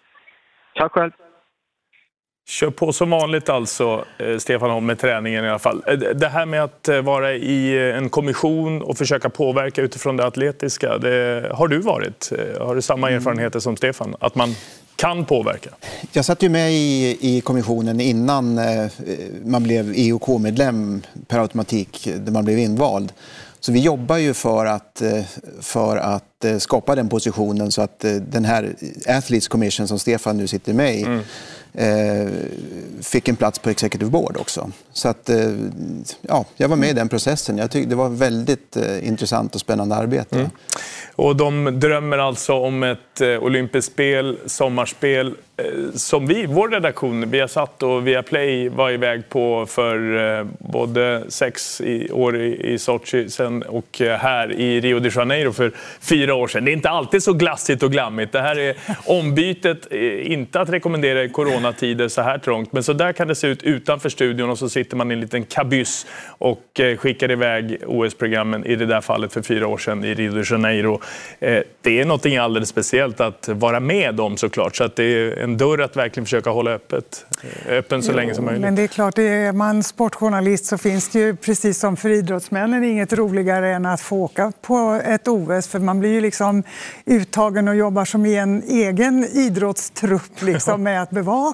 Tack 0.75 0.91
själv. 0.91 1.11
Kör 2.45 2.69
på 2.69 2.93
som 2.93 3.09
vanligt 3.09 3.49
alltså, 3.49 4.05
eh, 4.17 4.37
Stefan 4.37 4.69
Holm, 4.69 4.85
med 4.85 4.99
träningen 4.99 5.45
i 5.45 5.49
alla 5.49 5.59
fall. 5.59 5.83
Eh, 5.87 5.93
det 5.93 6.27
här 6.27 6.45
med 6.45 6.63
att 6.63 6.87
eh, 6.87 7.01
vara 7.01 7.33
i 7.33 7.91
en 7.91 8.09
kommission 8.09 8.81
och 8.81 8.97
försöka 8.97 9.29
påverka 9.29 9.81
utifrån 9.81 10.17
det 10.17 10.25
atletiska, 10.25 10.97
det 10.97 11.49
har 11.53 11.67
du 11.67 11.77
varit? 11.77 12.31
Har 12.59 12.75
du 12.75 12.81
samma 12.81 13.07
mm. 13.07 13.17
erfarenheter 13.17 13.59
som 13.59 13.77
Stefan? 13.77 14.15
Att 14.19 14.35
man 14.35 14.55
kan 14.95 15.25
påverka? 15.25 15.69
Jag 16.11 16.25
satt 16.25 16.43
ju 16.43 16.49
med 16.49 16.71
i, 16.73 17.17
i 17.21 17.41
kommissionen 17.41 17.99
innan 17.99 18.59
man 19.45 19.63
blev 19.63 19.93
EOK-medlem 19.95 21.01
per 21.27 21.39
automatik, 21.39 22.09
där 22.17 22.31
man 22.31 22.45
blev 22.45 22.57
invald. 22.57 23.11
Så 23.59 23.71
vi 23.71 23.79
jobbar 23.79 24.17
ju 24.17 24.33
för 24.33 24.65
att, 24.65 25.01
för 25.61 25.97
att 25.97 26.45
skapa 26.59 26.95
den 26.95 27.09
positionen 27.09 27.71
så 27.71 27.81
att 27.81 28.05
den 28.21 28.45
här 28.45 28.75
Athletes 29.07 29.47
Commission 29.47 29.87
som 29.87 29.99
Stefan 29.99 30.37
nu 30.37 30.47
sitter 30.47 30.73
med 30.73 30.95
i 30.95 31.03
mm 31.03 31.21
Eh, 31.73 32.27
fick 33.01 33.27
en 33.27 33.35
plats 33.35 33.59
på 33.59 33.69
Executive 33.69 34.11
Board 34.11 34.37
också. 34.37 34.71
Så 34.91 35.09
att, 35.09 35.29
eh, 35.29 35.51
ja, 36.21 36.45
jag 36.57 36.67
var 36.67 36.75
med 36.75 36.89
i 36.89 36.93
den 36.93 37.09
processen. 37.09 37.57
Jag 37.57 37.71
tyckte 37.71 37.89
det 37.89 37.95
var 37.95 38.09
väldigt 38.09 38.77
eh, 38.77 39.07
intressant 39.07 39.55
och 39.55 39.61
spännande 39.61 39.95
arbete. 39.95 40.35
Mm. 40.35 40.49
Och 41.15 41.35
de 41.35 41.79
drömmer 41.79 42.17
alltså 42.17 42.53
om 42.53 42.83
ett 42.83 43.21
eh, 43.21 43.27
olympiskt 43.27 43.93
spel, 43.93 44.37
sommarspel 44.45 45.35
Eh, 45.57 45.91
som 45.95 46.27
vi, 46.27 46.45
vår 46.45 46.69
redaktion, 46.69 47.29
Viasat 47.29 47.83
och 47.83 48.07
Viaplay 48.07 48.69
var 48.69 48.91
iväg 48.91 49.29
på 49.29 49.65
för 49.65 50.17
eh, 50.39 50.45
både 50.59 51.23
sex 51.27 51.81
år 52.11 52.41
i 52.41 52.77
Sochi 52.79 53.29
sen 53.29 53.63
och 53.63 54.01
eh, 54.01 54.17
här 54.17 54.51
i 54.51 54.81
Rio 54.81 54.99
de 54.99 55.09
Janeiro 55.09 55.51
för 55.51 55.71
fyra 56.01 56.35
år 56.35 56.47
sedan. 56.47 56.65
Det 56.65 56.71
är 56.71 56.73
inte 56.73 56.89
alltid 56.89 57.23
så 57.23 57.33
glassigt 57.33 57.83
och 57.83 57.91
glammigt. 57.91 58.31
Det 58.31 58.41
här 58.41 58.59
är 58.59 58.75
ombytet, 59.05 59.87
eh, 59.91 60.31
inte 60.31 60.61
att 60.61 60.69
rekommendera 60.69 61.23
i 61.23 61.29
corona, 61.29 61.62
coronatider 61.63 62.07
så 62.07 62.21
här 62.21 62.37
trångt, 62.37 62.73
men 62.73 62.83
så 62.83 62.93
där 62.93 63.13
kan 63.13 63.27
det 63.27 63.35
se 63.35 63.47
ut 63.47 63.63
utanför 63.63 64.09
studion 64.09 64.49
och 64.49 64.57
så 64.59 64.69
sitter 64.69 64.97
man 64.97 65.11
i 65.11 65.13
en 65.13 65.19
liten 65.19 65.43
kabyss 65.43 66.05
och 66.27 66.81
skickar 66.97 67.31
iväg 67.31 67.77
OS-programmen 67.87 68.65
i 68.65 68.75
det 68.75 68.85
där 68.85 69.01
fallet 69.01 69.33
för 69.33 69.41
fyra 69.41 69.67
år 69.67 69.77
sedan 69.77 70.03
i 70.03 70.13
Rio 70.13 70.31
de 70.31 70.43
Janeiro. 70.43 71.01
Det 71.81 71.99
är 71.99 72.05
något 72.05 72.25
alldeles 72.25 72.69
speciellt 72.69 73.21
att 73.21 73.49
vara 73.49 73.79
med 73.79 74.19
om 74.19 74.37
såklart, 74.37 74.75
så 74.75 74.83
att 74.83 74.95
det 74.95 75.03
är 75.03 75.37
en 75.37 75.57
dörr 75.57 75.81
att 75.81 75.95
verkligen 75.95 76.25
försöka 76.25 76.49
hålla 76.49 76.71
öppet, 76.71 77.25
eh, 77.67 77.77
öppen 77.77 78.03
så 78.03 78.11
jo, 78.11 78.15
länge 78.15 78.35
som 78.35 78.45
möjligt. 78.45 78.61
Men 78.61 78.75
det 78.75 78.81
är 78.81 78.87
klart, 78.87 79.17
är 79.17 79.51
man 79.51 79.83
sportjournalist 79.83 80.65
så 80.65 80.77
finns 80.77 81.09
det 81.09 81.19
ju 81.19 81.35
precis 81.35 81.79
som 81.79 81.97
för 81.97 82.09
idrottsmännen 82.09 82.83
inget 82.83 83.13
roligare 83.13 83.73
än 83.73 83.85
att 83.85 84.01
få 84.01 84.17
åka 84.17 84.51
på 84.61 85.01
ett 85.05 85.27
OS 85.27 85.67
för 85.67 85.79
man 85.79 85.99
blir 85.99 86.11
ju 86.11 86.21
liksom 86.21 86.63
uttagen 87.05 87.67
och 87.67 87.75
jobbar 87.75 88.05
som 88.05 88.25
i 88.25 88.35
en 88.35 88.63
egen 88.63 89.23
idrottstrupp 89.23 90.41
liksom, 90.41 90.83
med 90.83 91.01
att 91.01 91.09
bevaka 91.09 91.52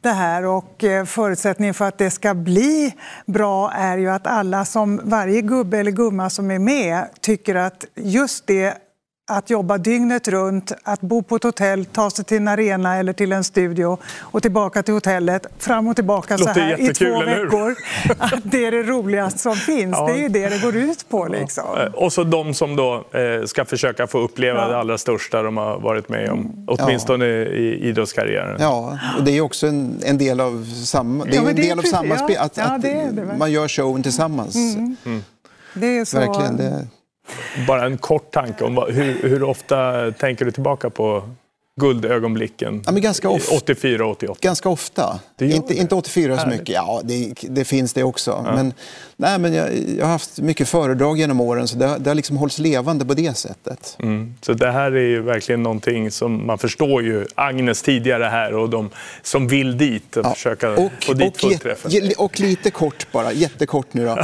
det 0.00 0.10
här. 0.10 0.46
Och 0.46 0.84
eh, 0.84 1.04
förutsättningen 1.04 1.74
för 1.74 1.84
att 1.84 1.98
det 1.98 2.10
ska 2.10 2.34
bli 2.34 2.94
bra 3.26 3.72
är 3.72 3.98
ju 3.98 4.08
att 4.08 4.26
alla 4.26 4.64
som, 4.64 5.00
varje 5.04 5.40
gubbe 5.40 5.78
eller 5.78 5.90
gumma 5.90 6.30
som 6.30 6.50
är 6.50 6.58
med 6.58 7.08
tycker 7.20 7.54
att 7.54 7.84
just 7.94 8.46
det 8.46 8.87
att 9.30 9.50
jobba 9.50 9.78
dygnet 9.78 10.28
runt, 10.28 10.72
att 10.82 11.00
bo 11.00 11.22
på 11.22 11.36
ett 11.36 11.42
hotell, 11.42 11.84
ta 11.84 12.10
sig 12.10 12.24
till 12.24 12.36
en 12.36 12.48
arena 12.48 12.96
eller 12.96 13.12
till 13.12 13.32
en 13.32 13.44
studio 13.44 13.98
och 14.18 14.42
tillbaka 14.42 14.82
till 14.82 14.94
hotellet, 14.94 15.46
fram 15.58 15.88
och 15.88 15.96
tillbaka 15.96 16.38
så 16.38 16.48
här 16.48 16.80
i 16.80 16.94
två 16.94 17.20
veckor. 17.20 17.76
Att 18.18 18.40
det 18.42 18.64
är 18.64 18.70
det 18.70 18.82
roligaste 18.82 19.38
som 19.38 19.56
finns. 19.56 19.96
Ja. 19.98 20.06
Det 20.06 20.12
är 20.12 20.22
ju 20.22 20.28
det 20.28 20.48
det 20.48 20.62
går 20.62 20.76
ut 20.76 21.08
på. 21.08 21.26
Liksom. 21.26 21.64
Ja. 21.74 21.82
Eh, 21.82 21.92
och 21.92 22.12
så 22.12 22.24
de 22.24 22.54
som 22.54 22.76
då 22.76 23.04
eh, 23.12 23.44
ska 23.46 23.64
försöka 23.64 24.06
få 24.06 24.18
uppleva 24.18 24.60
ja. 24.60 24.68
det 24.68 24.78
allra 24.78 24.98
största 24.98 25.42
de 25.42 25.56
har 25.56 25.80
varit 25.80 26.08
med 26.08 26.30
om, 26.30 26.38
mm. 26.38 26.64
åtminstone 26.66 27.26
i 27.26 27.88
idrottskarriären. 27.88 28.56
Ja, 28.60 28.98
och 29.18 29.24
det 29.24 29.30
är 29.30 29.40
också 29.40 29.66
en, 29.66 30.00
en 30.04 30.18
del 30.18 30.40
av 30.40 30.64
samma, 30.84 31.24
det 31.24 31.36
är 31.36 31.48
en 31.48 31.56
del 31.56 31.78
av 31.78 31.82
samma 31.82 32.18
spel, 32.18 32.36
att, 32.38 32.58
att 32.58 33.38
man 33.38 33.52
gör 33.52 33.68
showen 33.68 34.02
tillsammans. 34.02 34.54
Mm. 34.54 34.96
Mm. 35.04 35.24
Det 35.74 35.98
är 35.98 36.04
så... 36.04 36.18
Verkligen, 36.18 36.56
det... 36.56 36.86
Bara 37.66 37.84
en 37.84 37.98
kort 37.98 38.30
tanke 38.30 38.64
om 38.64 38.84
hur, 38.88 39.28
hur 39.28 39.42
ofta 39.42 40.10
tänker 40.12 40.44
du 40.44 40.50
tillbaka 40.50 40.90
på 40.90 41.22
guldögonblicken 41.78 42.82
ja, 42.86 42.92
ganska 42.92 43.28
84 43.28 44.06
88? 44.06 44.38
Ganska 44.40 44.68
ofta. 44.68 45.20
Inte, 45.40 45.74
inte 45.74 45.94
84 45.94 46.38
så 46.38 46.48
mycket. 46.48 46.68
Ja, 46.68 47.00
det, 47.04 47.34
det 47.42 47.64
finns 47.64 47.92
det 47.92 48.02
också. 48.02 48.42
Ja. 48.46 48.54
Men, 48.54 48.72
nej, 49.16 49.38
men 49.38 49.54
jag, 49.54 49.68
jag, 49.98 50.04
har 50.04 50.12
haft 50.12 50.38
mycket 50.38 50.68
föredrag 50.68 51.18
genom 51.18 51.40
åren 51.40 51.68
så 51.68 51.76
det, 51.76 51.96
det 51.98 52.10
har 52.10 52.14
liksom 52.14 52.36
hållits 52.36 52.58
levande 52.58 53.04
på 53.04 53.14
det 53.14 53.36
sättet. 53.36 53.96
Mm. 53.98 54.34
Så 54.40 54.52
det 54.52 54.70
här 54.70 54.92
är 54.92 55.08
ju 55.08 55.22
verkligen 55.22 55.62
någonting 55.62 56.10
som 56.10 56.46
man 56.46 56.58
förstår 56.58 57.02
ju 57.02 57.26
Agnes 57.34 57.82
tidigare 57.82 58.24
här 58.24 58.54
och 58.54 58.70
de 58.70 58.90
som 59.22 59.48
vill 59.48 59.78
dit 59.78 60.16
och 60.16 60.26
ja. 60.26 60.34
försöka 60.34 60.70
och, 60.70 60.90
få 61.02 61.12
dit 61.12 61.34
och, 61.34 61.40
fullträffen. 61.40 62.12
Och 62.18 62.40
lite 62.40 62.70
kort 62.70 63.12
bara, 63.12 63.32
jättekort 63.32 63.94
nu 63.94 64.04
då. 64.04 64.14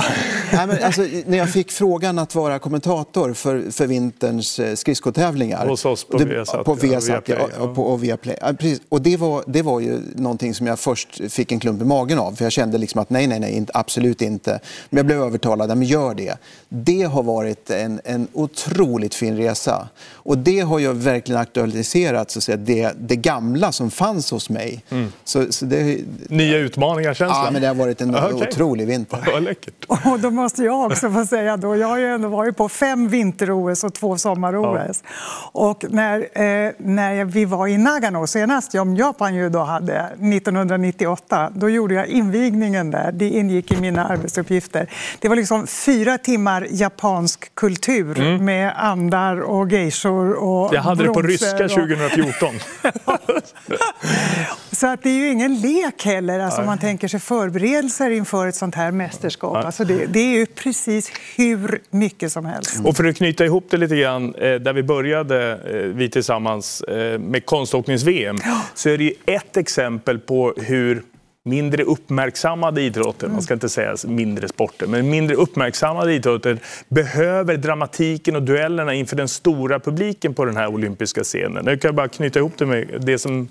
nej, 0.52 0.66
men 0.66 0.82
alltså, 0.82 1.02
när 1.26 1.38
jag 1.38 1.50
fick 1.52 1.72
frågan 1.72 2.18
att 2.18 2.34
vara 2.34 2.58
kommentator 2.58 3.32
för, 3.32 3.70
för 3.70 3.86
vinterns 3.86 4.58
eh, 4.58 4.74
skridskotävlingar. 4.74 5.66
Hos 5.66 5.84
oss 5.84 6.04
på 6.04 6.18
Viasat. 6.18 6.64
På 6.64 6.74
Viasat 6.74 7.28
ja 7.28 7.43
och, 7.44 7.74
på, 7.74 7.82
och, 7.82 8.04
Viaplay. 8.04 8.36
Ja, 8.40 8.52
precis. 8.52 8.80
och 8.88 9.02
det, 9.02 9.16
var, 9.16 9.44
det 9.46 9.62
var 9.62 9.80
ju 9.80 10.00
någonting 10.14 10.54
som 10.54 10.66
jag 10.66 10.78
först 10.78 11.32
fick 11.32 11.52
en 11.52 11.60
klump 11.60 11.82
i 11.82 11.84
magen 11.84 12.18
av. 12.18 12.32
För 12.32 12.44
jag 12.44 12.52
kände 12.52 12.78
liksom 12.78 13.00
att 13.00 13.10
nej, 13.10 13.26
nej, 13.26 13.40
nej, 13.40 13.52
inte, 13.52 13.72
absolut 13.74 14.22
inte. 14.22 14.60
Men 14.90 14.96
jag 14.96 15.06
blev 15.06 15.22
övertalad, 15.22 15.68
men 15.68 15.82
gör 15.82 16.14
det. 16.14 16.38
Det 16.76 17.02
har 17.02 17.22
varit 17.22 17.70
en, 17.70 18.00
en 18.04 18.28
otroligt 18.32 19.14
fin 19.14 19.36
resa. 19.36 19.88
Och 20.12 20.38
det 20.38 20.60
har 20.60 20.78
ju 20.78 20.92
verkligen 20.92 21.40
aktualiserat 21.40 22.30
så 22.30 22.38
att 22.38 22.42
säga, 22.42 22.56
det, 22.56 22.92
det 22.98 23.16
gamla 23.16 23.72
som 23.72 23.90
fanns 23.90 24.30
hos 24.30 24.50
mig. 24.50 24.84
Mm. 24.90 25.12
Så, 25.24 25.52
så 25.52 25.64
det, 25.64 26.00
Nya 26.28 26.58
utmaningar 26.58 27.14
känns 27.14 27.32
Ja, 27.32 27.48
men 27.52 27.62
det 27.62 27.68
har 27.68 27.74
varit 27.74 28.00
en 28.00 28.14
okay. 28.14 28.32
otrolig 28.32 28.86
vinter. 28.86 29.18
Vad 29.32 29.42
läckert. 29.54 29.84
Och 29.88 30.20
då 30.20 30.30
måste 30.30 30.62
jag 30.62 30.86
också 30.86 31.10
få 31.10 31.26
säga 31.26 31.56
då, 31.56 31.76
jag 31.76 31.88
har 31.88 31.98
ju 31.98 32.06
ändå 32.06 32.28
varit 32.28 32.56
på 32.56 32.68
fem 32.68 33.08
vinter-OS 33.08 33.84
och 33.84 33.94
två 33.94 34.18
sommar-OS. 34.18 35.02
Ja. 35.02 35.60
Och 35.70 35.84
när, 35.88 36.18
eh, 36.18 36.72
när 36.78 37.24
vi 37.24 37.44
var 37.44 37.66
i 37.66 37.78
Nagano 37.78 38.26
senast, 38.26 38.72
som 38.72 38.96
Japan 38.96 39.34
ju 39.34 39.48
då 39.48 39.58
hade 39.58 40.00
1998, 40.00 41.50
då 41.54 41.68
gjorde 41.68 41.94
jag 41.94 42.06
invigningen 42.06 42.90
där. 42.90 43.12
Det 43.12 43.28
ingick 43.28 43.72
i 43.72 43.76
mina 43.76 44.04
arbetsuppgifter. 44.04 44.90
Det 45.20 45.28
var 45.28 45.36
liksom 45.36 45.66
fyra 45.66 46.18
timmar 46.18 46.63
japansk 46.70 47.54
kultur 47.54 48.18
mm. 48.18 48.44
med 48.44 48.72
andar 48.76 49.40
och 49.40 49.72
geishor 49.72 50.32
och 50.32 50.74
Jag 50.74 50.82
hade 50.82 51.04
det 51.04 51.12
på 51.12 51.22
ryska 51.22 51.68
2014. 51.68 52.54
Så 54.72 54.86
att 54.86 55.02
det 55.02 55.08
är 55.10 55.14
ju 55.14 55.30
ingen 55.30 55.60
lek 55.60 56.04
heller, 56.04 56.40
alltså 56.40 56.62
man 56.62 56.78
tänker 56.78 57.08
sig 57.08 57.20
förberedelser 57.20 58.10
inför 58.10 58.46
ett 58.46 58.54
sånt 58.54 58.74
här 58.74 58.90
mästerskap. 58.90 59.56
Alltså 59.56 59.84
det, 59.84 60.06
det, 60.06 60.20
är 60.20 60.38
ju 60.38 60.46
precis 60.46 61.12
hur 61.36 61.80
mycket 61.90 62.32
som 62.32 62.44
helst. 62.44 62.80
Och 62.84 62.96
för 62.96 63.04
att 63.04 63.16
knyta 63.16 63.44
ihop 63.44 63.66
det 63.70 63.76
lite 63.76 63.96
grann, 63.96 64.34
eh, 64.34 64.54
där 64.54 64.72
vi 64.72 64.82
började 64.82 65.52
eh, 65.52 65.76
vi 65.76 66.10
tillsammans 66.10 66.80
eh, 66.80 67.18
med 67.18 67.46
konståknings-VM, 67.46 68.36
så 68.74 68.88
är 68.88 68.98
det 68.98 69.04
ju 69.04 69.14
ett 69.26 69.56
exempel 69.56 70.18
på 70.18 70.54
hur 70.56 71.02
mindre 71.44 71.82
uppmärksammade 71.82 72.82
idrotter, 72.82 73.28
man 73.28 73.42
ska 73.42 73.54
inte 73.54 73.68
säga 73.68 73.96
mindre 74.06 74.48
sporter, 74.48 74.86
men 74.86 75.10
mindre 75.10 75.36
uppmärksammade 75.36 76.14
idrotter 76.14 76.58
behöver 76.88 77.56
dramatiken 77.56 78.36
och 78.36 78.42
duellerna 78.42 78.94
inför 78.94 79.16
den 79.16 79.28
stora 79.28 79.80
publiken 79.80 80.34
på 80.34 80.44
den 80.44 80.56
här 80.56 80.66
olympiska 80.66 81.22
scenen. 81.24 81.66
Jag 81.66 81.80
kan 81.80 81.94
bara 81.94 82.08
knyta 82.08 82.38
ihop 82.38 82.52
det 82.58 82.66
med 82.66 83.00
det 83.00 83.18
som 83.18 83.48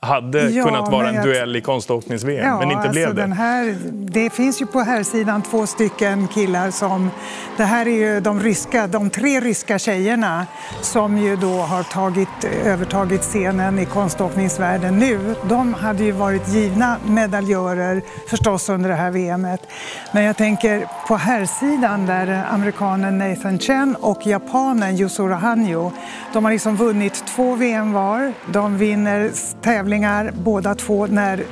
hade 0.00 0.50
ja, 0.50 0.64
kunnat 0.64 0.92
vara 0.92 1.08
en 1.08 1.14
jag... 1.14 1.24
duell 1.24 1.56
i 1.56 1.60
konståknings-VM, 1.60 2.46
ja, 2.46 2.58
men 2.58 2.70
inte 2.70 2.76
alltså 2.76 2.92
blev 2.92 3.14
det. 3.14 3.20
Den 3.20 3.32
här, 3.32 3.76
det 3.92 4.30
finns 4.30 4.62
ju 4.62 4.66
på 4.66 4.80
här 4.80 5.02
sidan 5.02 5.42
två 5.42 5.66
stycken 5.66 6.28
killar 6.28 6.70
som... 6.70 7.10
Det 7.56 7.64
här 7.64 7.86
är 7.86 7.90
ju 7.90 8.20
de, 8.20 8.40
ryska, 8.40 8.86
de 8.86 9.10
tre 9.10 9.40
ryska 9.40 9.78
tjejerna 9.78 10.46
som 10.80 11.18
ju 11.18 11.36
då 11.36 11.52
har 11.52 11.82
tagit, 11.82 12.44
övertagit 12.64 13.22
scenen 13.22 13.78
i 13.78 13.84
konståkningsvärlden 13.86 14.98
nu. 14.98 15.34
De 15.48 15.74
hade 15.74 16.04
ju 16.04 16.12
varit 16.12 16.48
givna 16.48 16.96
medaljörer 17.06 18.02
förstås 18.30 18.68
under 18.68 18.88
det 18.88 18.96
här 18.96 19.10
VMet. 19.10 19.60
Men 20.12 20.24
jag 20.24 20.36
tänker 20.36 20.86
på 21.08 21.16
här 21.16 21.44
sidan 21.44 22.06
där 22.06 22.44
amerikanen 22.50 23.18
Nathan 23.18 23.58
Chen 23.58 23.96
och 24.00 24.26
japanen 24.26 24.96
Yusura 24.96 25.36
Hanyo, 25.36 25.92
de 26.32 26.44
har 26.44 26.52
liksom 26.52 26.76
vunnit 26.76 27.24
två 27.26 27.54
VM 27.54 27.92
var. 27.92 28.32
De 28.52 28.78
vinner 28.78 29.30
tävlingar 29.62 29.87
tävlingar 29.88 30.32
båda 30.34 30.74
två 30.74 31.06
när, 31.06 31.44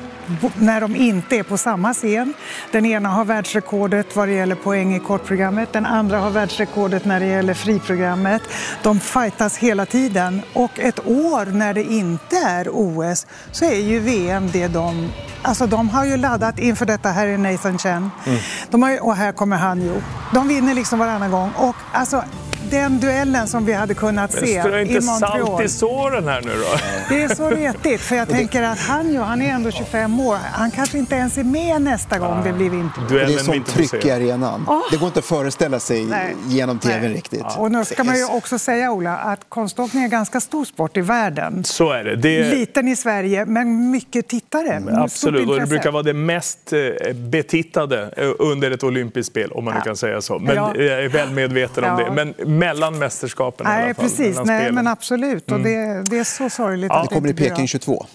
när 0.54 0.80
de 0.80 0.96
inte 0.96 1.36
är 1.36 1.42
på 1.42 1.56
samma 1.56 1.94
scen. 1.94 2.34
Den 2.72 2.86
ena 2.86 3.08
har 3.08 3.24
världsrekordet 3.24 4.16
vad 4.16 4.28
det 4.28 4.34
gäller 4.34 4.54
poäng 4.54 4.94
i 4.94 5.00
kortprogrammet, 5.00 5.72
den 5.72 5.86
andra 5.86 6.18
har 6.18 6.30
världsrekordet 6.30 7.04
när 7.04 7.20
det 7.20 7.26
gäller 7.26 7.54
friprogrammet. 7.54 8.42
De 8.82 9.00
fightas 9.00 9.58
hela 9.58 9.86
tiden 9.86 10.42
och 10.52 10.78
ett 10.78 11.06
år 11.06 11.46
när 11.46 11.74
det 11.74 11.82
inte 11.82 12.36
är 12.36 12.68
OS 12.72 13.26
så 13.52 13.64
är 13.64 13.80
ju 13.80 14.00
VM 14.00 14.50
det 14.52 14.68
de 14.68 15.08
Alltså 15.42 15.66
de 15.66 15.88
har 15.88 16.04
ju 16.04 16.16
laddat 16.16 16.58
inför 16.58 16.86
detta. 16.86 17.08
Här 17.08 17.26
är 17.26 17.38
Nathan 17.38 17.78
Chen. 17.78 18.10
Mm. 18.26 18.38
De 18.70 18.82
har 18.82 18.90
ju, 18.90 18.98
och 18.98 19.16
här 19.16 19.32
kommer 19.32 19.56
han 19.56 19.80
ju. 19.80 20.00
De 20.34 20.48
vinner 20.48 20.74
liksom 20.74 20.98
varannan 20.98 21.30
gång. 21.30 21.52
Och 21.56 21.76
alltså, 21.92 22.24
den 22.70 23.00
duellen 23.00 23.48
som 23.48 23.64
vi 23.64 23.72
hade 23.72 23.94
kunnat 23.94 24.32
se 24.32 24.52
i 24.52 24.56
Montreal. 24.56 24.86
inte 24.86 25.02
salt 25.02 25.62
i 25.62 25.68
såren 25.68 26.28
här 26.28 26.42
nu 26.42 26.52
då? 26.52 26.78
Det 27.08 27.22
är 27.22 27.34
så 27.34 27.50
retigt, 27.50 28.00
för 28.00 28.16
jag 28.16 28.28
tänker 28.38 28.62
att 28.62 28.78
han, 28.78 29.12
ju, 29.12 29.18
han 29.18 29.42
är 29.42 29.50
ändå 29.50 29.70
25 29.70 30.20
år. 30.20 30.38
Han 30.52 30.70
kanske 30.70 30.98
inte 30.98 31.14
ens 31.14 31.38
är 31.38 31.44
med 31.44 31.82
nästa 31.82 32.18
gång 32.18 32.44
det 32.44 32.52
blir 32.52 32.70
vinter. 32.70 33.02
Det 33.08 33.34
är 33.34 33.38
sånt 33.38 33.66
tryck 33.66 34.04
i 34.04 34.10
arenan. 34.10 34.64
Oh. 34.68 34.82
Det 34.90 34.96
går 34.96 35.06
inte 35.06 35.18
att 35.18 35.24
föreställa 35.24 35.80
sig 35.80 36.04
Nej. 36.04 36.36
genom 36.46 36.78
tv 36.78 37.08
riktigt. 37.08 37.40
Ja. 37.40 37.56
Och 37.58 37.72
nu 37.72 37.84
ska 37.84 38.04
man 38.04 38.16
ju 38.16 38.24
också 38.24 38.58
säga, 38.58 38.92
Ola, 38.92 39.16
att 39.16 39.40
konståkning 39.48 40.04
är 40.04 40.08
ganska 40.08 40.40
stor 40.40 40.64
sport 40.64 40.96
i 40.96 41.00
världen. 41.00 41.64
Så 41.64 41.92
är 41.92 42.04
det. 42.04 42.16
det... 42.16 42.50
Liten 42.50 42.88
i 42.88 42.96
Sverige, 42.96 43.46
men 43.46 43.90
mycket 43.90 44.28
tittare. 44.28 44.82
Absolut, 44.96 45.48
och 45.48 45.60
det 45.60 45.66
brukar 45.66 45.90
vara 45.90 46.02
det 46.02 46.14
mest 46.14 46.72
eh, 46.72 47.14
betittade 47.14 48.10
eh, 48.16 48.30
under 48.38 48.70
ett 48.70 48.84
olympiskt 48.84 49.32
spel, 49.32 49.52
om 49.52 49.64
man 49.64 49.74
ja. 49.74 49.80
nu 49.80 49.84
kan 49.84 49.96
säga 49.96 50.20
så. 50.20 50.38
Men 50.38 50.56
ja. 50.56 50.76
jag 50.76 51.04
är 51.04 51.08
väl 51.08 51.30
medveten 51.30 51.84
om 51.84 51.96
det. 51.96 52.10
Men 52.10 52.34
mellan 52.58 52.98
mästerskapen 52.98 53.66
Nej, 53.66 53.80
i 53.80 53.84
alla 53.84 53.94
fall. 53.94 54.04
Precis, 54.04 54.40
nej, 54.44 54.72
men 54.72 54.86
absolut. 54.86 55.44
Och 55.44 55.58
mm. 55.58 55.62
det, 55.62 56.10
det, 56.10 56.18
är 56.18 56.24
så 56.24 56.50
sorgligt 56.50 56.88
ja. 56.90 57.02
att 57.02 57.08
det 57.08 57.14
kommer 57.14 57.28
i 57.28 57.34
Peking 57.34 57.68
22. 57.68 58.06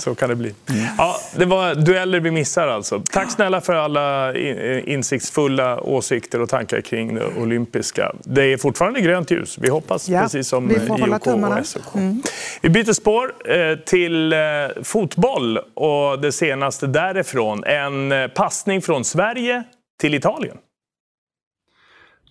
Så 0.00 0.14
kan 0.14 0.28
det 0.28 0.36
bli. 0.36 0.54
Ja, 0.98 1.16
det 1.36 1.44
var 1.44 1.74
dueller 1.74 2.20
vi 2.20 2.30
missar 2.30 2.68
alltså. 2.68 3.02
Tack 3.12 3.30
snälla 3.30 3.60
för 3.60 3.74
alla 3.74 4.34
insiktsfulla 4.80 5.80
åsikter 5.80 6.40
och 6.40 6.48
tankar 6.48 6.80
kring 6.80 7.14
det 7.14 7.26
olympiska. 7.26 8.12
Det 8.24 8.52
är 8.52 8.56
fortfarande 8.56 9.00
grönt 9.00 9.30
ljus. 9.30 9.58
Vi 9.58 9.68
hoppas, 9.68 10.08
ja, 10.08 10.20
precis 10.20 10.48
som 10.48 10.70
IOK 10.70 11.26
och 11.26 11.66
SOK. 11.66 11.94
Mm. 11.94 12.22
Vi 12.60 12.68
byter 12.68 12.92
spår 12.92 13.34
eh, 13.52 13.78
till 13.78 14.32
eh, 14.32 14.38
fotboll 14.82 15.58
och 15.74 16.20
det 16.20 16.32
senaste 16.32 16.86
därifrån. 16.86 17.64
En 17.64 18.12
eh, 18.12 18.28
passning 18.28 18.82
från 18.82 19.04
Sverige 19.04 19.62
till 20.00 20.14
Italien. 20.14 20.56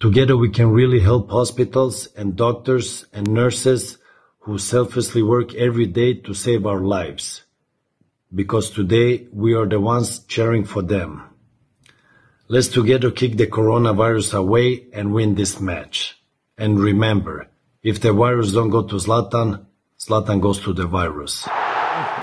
Together 0.02 0.36
we 0.36 0.50
can 0.50 0.72
really 0.72 1.00
help 1.00 1.30
hospitals 1.30 2.08
and 2.18 2.36
doctors 2.36 3.06
and 3.14 3.28
nurses 3.28 4.00
who 4.40 4.58
selflessly 4.58 5.22
work 5.22 5.54
every 5.54 5.86
day 5.86 6.16
to 6.16 6.34
save 6.34 6.66
our 6.66 6.80
lives. 6.82 7.44
Because 8.34 8.72
today 8.72 9.28
we 9.32 9.54
are 9.54 9.68
the 9.68 9.80
ones 9.80 10.26
cheering 10.26 10.66
for 10.66 10.82
them. 10.82 11.22
Let's 12.48 12.68
together 12.68 13.12
kick 13.12 13.38
the 13.38 13.46
coronavirus 13.46 14.34
away 14.40 14.88
and 14.92 15.14
win 15.14 15.36
this 15.36 15.60
match. 15.60 16.20
And 16.58 16.80
remember, 16.80 17.50
if 17.84 18.02
the 18.02 18.12
virus 18.12 18.54
don't 18.54 18.72
go 18.72 18.82
to 18.82 18.96
Zlatan, 18.96 19.68
Zlatan 20.00 20.42
goes 20.42 20.60
to 20.62 20.74
the 20.74 20.88
virus. 20.88 21.48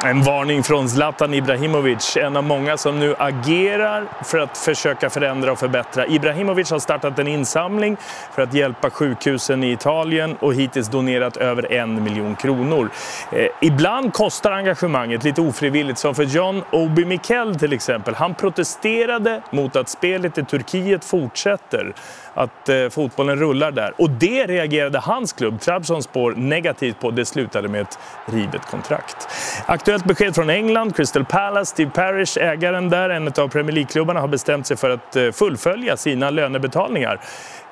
En 0.05 0.23
varning 0.23 0.63
från 0.63 0.89
Zlatan 0.89 1.35
Ibrahimovic, 1.35 2.17
en 2.17 2.37
av 2.37 2.45
många 2.45 2.77
som 2.77 3.01
nu 3.01 3.15
agerar 3.19 4.09
för 4.25 4.39
att 4.39 4.59
försöka 4.59 5.11
förändra 5.11 5.53
och 5.53 5.59
förbättra. 5.59 6.07
Ibrahimovic 6.07 6.71
har 6.71 6.79
startat 6.79 7.19
en 7.19 7.29
insamling 7.29 7.97
för 8.35 8.43
att 8.43 8.55
hjälpa 8.55 8.91
sjukhusen 8.91 9.65
i 9.65 9.73
Italien 9.73 10.37
och 10.41 10.55
hittills 10.55 10.89
donerat 10.89 11.37
över 11.37 11.73
en 11.73 12.05
miljon 12.05 12.37
kronor. 12.37 12.91
Eh, 13.33 13.47
ibland 13.61 14.13
kostar 14.13 14.53
engagemanget 14.53 15.25
lite 15.25 15.41
ofrivilligt, 15.41 15.99
som 15.99 16.15
för 16.15 16.25
John 16.25 16.63
Obi 16.73 17.05
Mikel 17.05 17.55
till 17.55 17.73
exempel. 17.73 18.15
Han 18.15 18.35
protesterade 18.35 19.43
mot 19.51 19.77
att 19.77 19.89
spelet 19.89 20.39
i 20.39 20.45
Turkiet 20.45 21.05
fortsätter 21.05 21.95
att 22.39 22.69
eh, 22.69 22.89
fotbollen 22.89 23.37
rullar 23.37 23.71
där. 23.71 23.93
Och 23.97 24.11
det 24.11 24.47
reagerade 24.47 24.99
hans 24.99 25.33
klubb, 25.33 25.61
Trabzonspor, 25.61 26.35
negativt 26.37 27.01
på. 27.01 27.11
Det 27.11 27.25
slutade 27.25 27.69
med 27.69 27.81
ett 27.81 27.99
rivet 28.27 28.67
kontrakt. 28.67 29.29
Aktuellt 29.67 30.05
besked 30.05 30.35
från 30.35 30.51
England. 30.51 30.97
Crystal 30.97 31.25
Palace, 31.25 31.71
Steve 31.71 31.91
Parish, 31.91 32.39
ägaren 32.39 32.91
där, 32.91 33.11
en 33.11 33.27
av 33.27 33.49
Premier 33.49 33.73
League-klubbarna, 33.73 34.21
har 34.21 34.29
bestämt 34.29 34.67
sig 34.67 34.77
för 34.77 34.91
att 34.91 35.17
eh, 35.17 35.31
fullfölja 35.31 35.97
sina 35.97 36.31
lönebetalningar. 36.31 37.21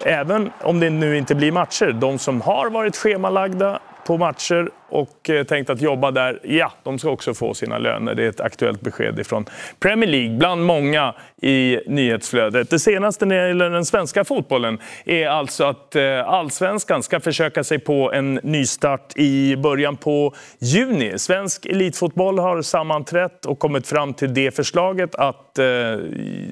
Även 0.04 0.52
om 0.60 0.80
det 0.80 0.90
nu 0.90 1.18
inte 1.18 1.34
blir 1.34 1.52
matcher. 1.52 1.92
De 1.92 2.18
som 2.18 2.40
har 2.40 2.70
varit 2.70 2.96
schemalagda 2.96 3.78
på 4.06 4.16
matcher 4.16 4.70
och 4.88 5.30
eh, 5.30 5.44
tänkt 5.44 5.70
att 5.70 5.80
jobba 5.80 6.10
där, 6.10 6.40
ja, 6.44 6.72
de 6.82 6.98
ska 6.98 7.10
också 7.10 7.34
få 7.34 7.54
sina 7.54 7.78
löner. 7.78 8.14
Det 8.14 8.24
är 8.24 8.28
ett 8.28 8.40
aktuellt 8.40 8.80
besked 8.80 9.26
från 9.26 9.44
Premier 9.80 10.10
League, 10.10 10.36
bland 10.36 10.64
många 10.64 11.14
i 11.42 11.78
nyhetsflödet. 11.86 12.70
Det 12.70 12.78
senaste 12.78 13.26
när 13.26 13.36
det 13.36 13.48
gäller 13.48 13.70
den 13.70 13.84
svenska 13.84 14.24
fotbollen 14.24 14.78
är 15.04 15.28
alltså 15.28 15.64
att 15.64 15.96
eh, 15.96 16.28
allsvenskan 16.28 17.02
ska 17.02 17.20
försöka 17.20 17.64
sig 17.64 17.78
på 17.78 18.12
en 18.12 18.34
nystart 18.42 19.16
i 19.16 19.56
början 19.56 19.96
på 19.96 20.34
juni. 20.58 21.18
Svensk 21.18 21.66
elitfotboll 21.66 22.38
har 22.38 22.62
sammanträtt 22.62 23.46
och 23.46 23.58
kommit 23.58 23.86
fram 23.86 24.14
till 24.14 24.34
det 24.34 24.56
förslaget 24.56 25.14
att 25.14 25.58
eh, 25.58 25.66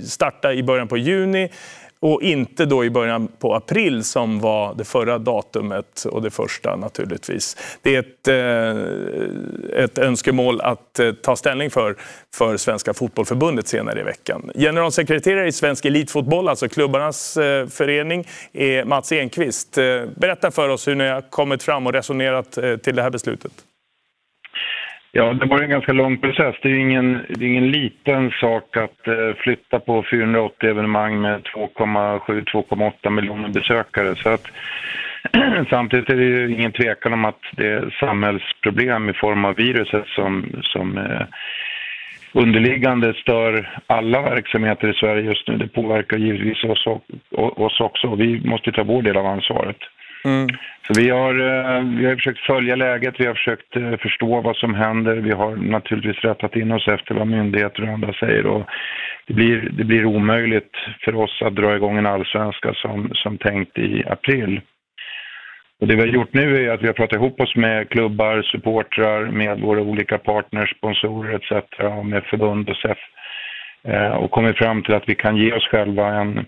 starta 0.05 0.53
i 0.53 0.63
början 0.63 0.89
på 0.89 0.97
juni. 0.97 1.51
Och 2.05 2.23
inte 2.23 2.67
då 2.67 2.85
i 2.85 2.91
början 2.91 3.29
på 3.39 3.55
april 3.55 4.05
som 4.05 4.41
var 4.41 4.75
det 4.75 4.85
förra 4.85 5.19
datumet 5.19 6.05
och 6.05 6.23
det 6.23 6.31
första 6.31 6.77
naturligtvis. 6.77 7.57
Det 7.83 7.97
är 7.97 7.99
ett, 7.99 8.29
eh, 8.29 9.85
ett 9.85 9.99
önskemål 9.99 10.61
att 10.61 10.99
eh, 10.99 11.13
ta 11.13 11.37
ställning 11.37 11.71
för 11.71 11.97
för 12.35 12.57
Svenska 12.57 12.95
Fotbollförbundet 12.95 13.69
senare 13.69 14.01
i 14.01 14.03
veckan. 14.03 14.51
Generalsekreterare 14.55 15.49
i 15.49 15.53
Svensk 15.53 15.85
Elitfotboll, 15.85 16.49
alltså 16.49 16.69
klubbarnas 16.69 17.37
eh, 17.37 17.67
förening, 17.67 18.29
är 18.53 18.85
Mats 18.85 19.13
Enqvist. 19.13 19.75
Berätta 20.17 20.51
för 20.51 20.69
oss 20.69 20.89
hur 20.89 20.95
ni 20.95 21.09
har 21.09 21.21
kommit 21.31 21.63
fram 21.63 21.87
och 21.87 21.93
resonerat 21.93 22.53
till 22.83 22.97
det 22.97 23.03
här 23.03 23.11
beslutet. 23.11 23.53
Ja, 25.17 25.33
det 25.33 25.47
var 25.47 25.63
en 25.63 25.71
ganska 25.71 25.93
lång 25.93 26.19
process. 26.19 26.55
Det 26.63 26.69
är 26.69 26.79
ingen, 26.79 27.27
det 27.29 27.45
är 27.45 27.49
ingen 27.49 27.71
liten 27.71 28.31
sak 28.31 28.77
att 28.77 29.09
eh, 29.09 29.35
flytta 29.37 29.81
på 29.81 30.05
480 30.11 30.69
evenemang 30.71 31.21
med 31.21 31.43
2,7-2,8 31.43 33.11
miljoner 33.11 33.49
besökare. 33.49 34.17
Så 34.17 34.29
att, 34.29 34.47
samtidigt 35.71 36.11
är 36.11 36.17
det 36.17 36.25
ju 36.25 36.55
ingen 36.55 36.73
tvekan 36.73 37.13
om 37.13 37.25
att 37.25 37.41
det 37.53 37.67
är 37.67 37.97
samhällsproblem 38.01 39.09
i 39.09 39.13
form 39.13 39.45
av 39.45 39.55
viruset 39.55 40.07
som, 40.07 40.63
som 40.63 40.99
eh, 40.99 41.27
underliggande 42.33 43.15
stör 43.15 43.79
alla 43.87 44.23
verksamheter 44.23 44.89
i 44.89 44.95
Sverige 44.95 45.23
just 45.23 45.49
nu. 45.49 45.57
Det 45.57 45.69
påverkar 45.69 46.17
givetvis 46.17 46.65
oss, 46.65 46.87
oss 47.37 47.81
också. 47.81 48.15
Vi 48.15 48.41
måste 48.45 48.73
ta 48.73 48.83
vår 48.83 49.03
del 49.03 49.17
av 49.17 49.27
ansvaret. 49.27 49.79
Mm. 50.25 50.49
Så 50.87 51.01
vi 51.01 51.11
har, 51.11 51.35
eh, 51.35 51.83
vi 51.99 52.07
har 52.07 52.15
försökt 52.15 52.47
följa 52.47 52.77
läget, 52.77 53.15
vi 53.19 53.27
har 53.27 53.35
försökt 53.35 53.77
eh, 53.77 53.97
förstå 53.97 54.41
vad 54.41 54.57
som 54.57 54.75
händer. 54.75 55.17
Vi 55.17 55.31
har 55.31 55.57
naturligtvis 55.57 56.25
rättat 56.25 56.57
in 56.57 56.73
oss 56.73 56.89
efter 56.89 57.15
vad 57.15 57.27
myndigheter 57.27 57.83
och 57.83 57.89
andra 57.89 58.13
säger. 58.13 58.47
Och 58.47 58.67
det, 59.27 59.35
blir, 59.35 59.69
det 59.71 59.85
blir 59.85 60.05
omöjligt 60.05 60.71
för 61.05 61.15
oss 61.15 61.43
att 61.43 61.55
dra 61.55 61.77
igång 61.77 61.99
en 61.99 62.07
allsvenska 62.07 62.75
som, 62.75 63.11
som 63.15 63.39
tänkt 63.39 63.79
i 63.79 64.05
april. 64.07 64.61
Och 65.81 65.87
det 65.87 65.95
vi 65.95 66.01
har 66.01 66.09
gjort 66.09 66.35
nu 66.35 66.65
är 66.65 66.71
att 66.71 66.83
vi 66.83 66.87
har 66.87 66.95
pratat 66.95 67.17
ihop 67.17 67.41
oss 67.41 67.57
med 67.57 67.89
klubbar, 67.89 68.43
supportrar, 68.43 69.25
med 69.25 69.61
våra 69.61 69.81
olika 69.81 70.19
partners, 70.19 70.77
sponsorer 70.77 71.35
etc. 71.35 71.79
med 72.05 72.25
förbund 72.25 72.71
och 72.71 72.77
SEF 72.77 72.99
eh, 73.89 74.15
och 74.15 74.31
kommit 74.31 74.59
fram 74.59 74.83
till 74.83 74.95
att 74.95 75.09
vi 75.09 75.15
kan 75.15 75.37
ge 75.37 75.53
oss 75.53 75.69
själva 75.69 76.09
en 76.09 76.47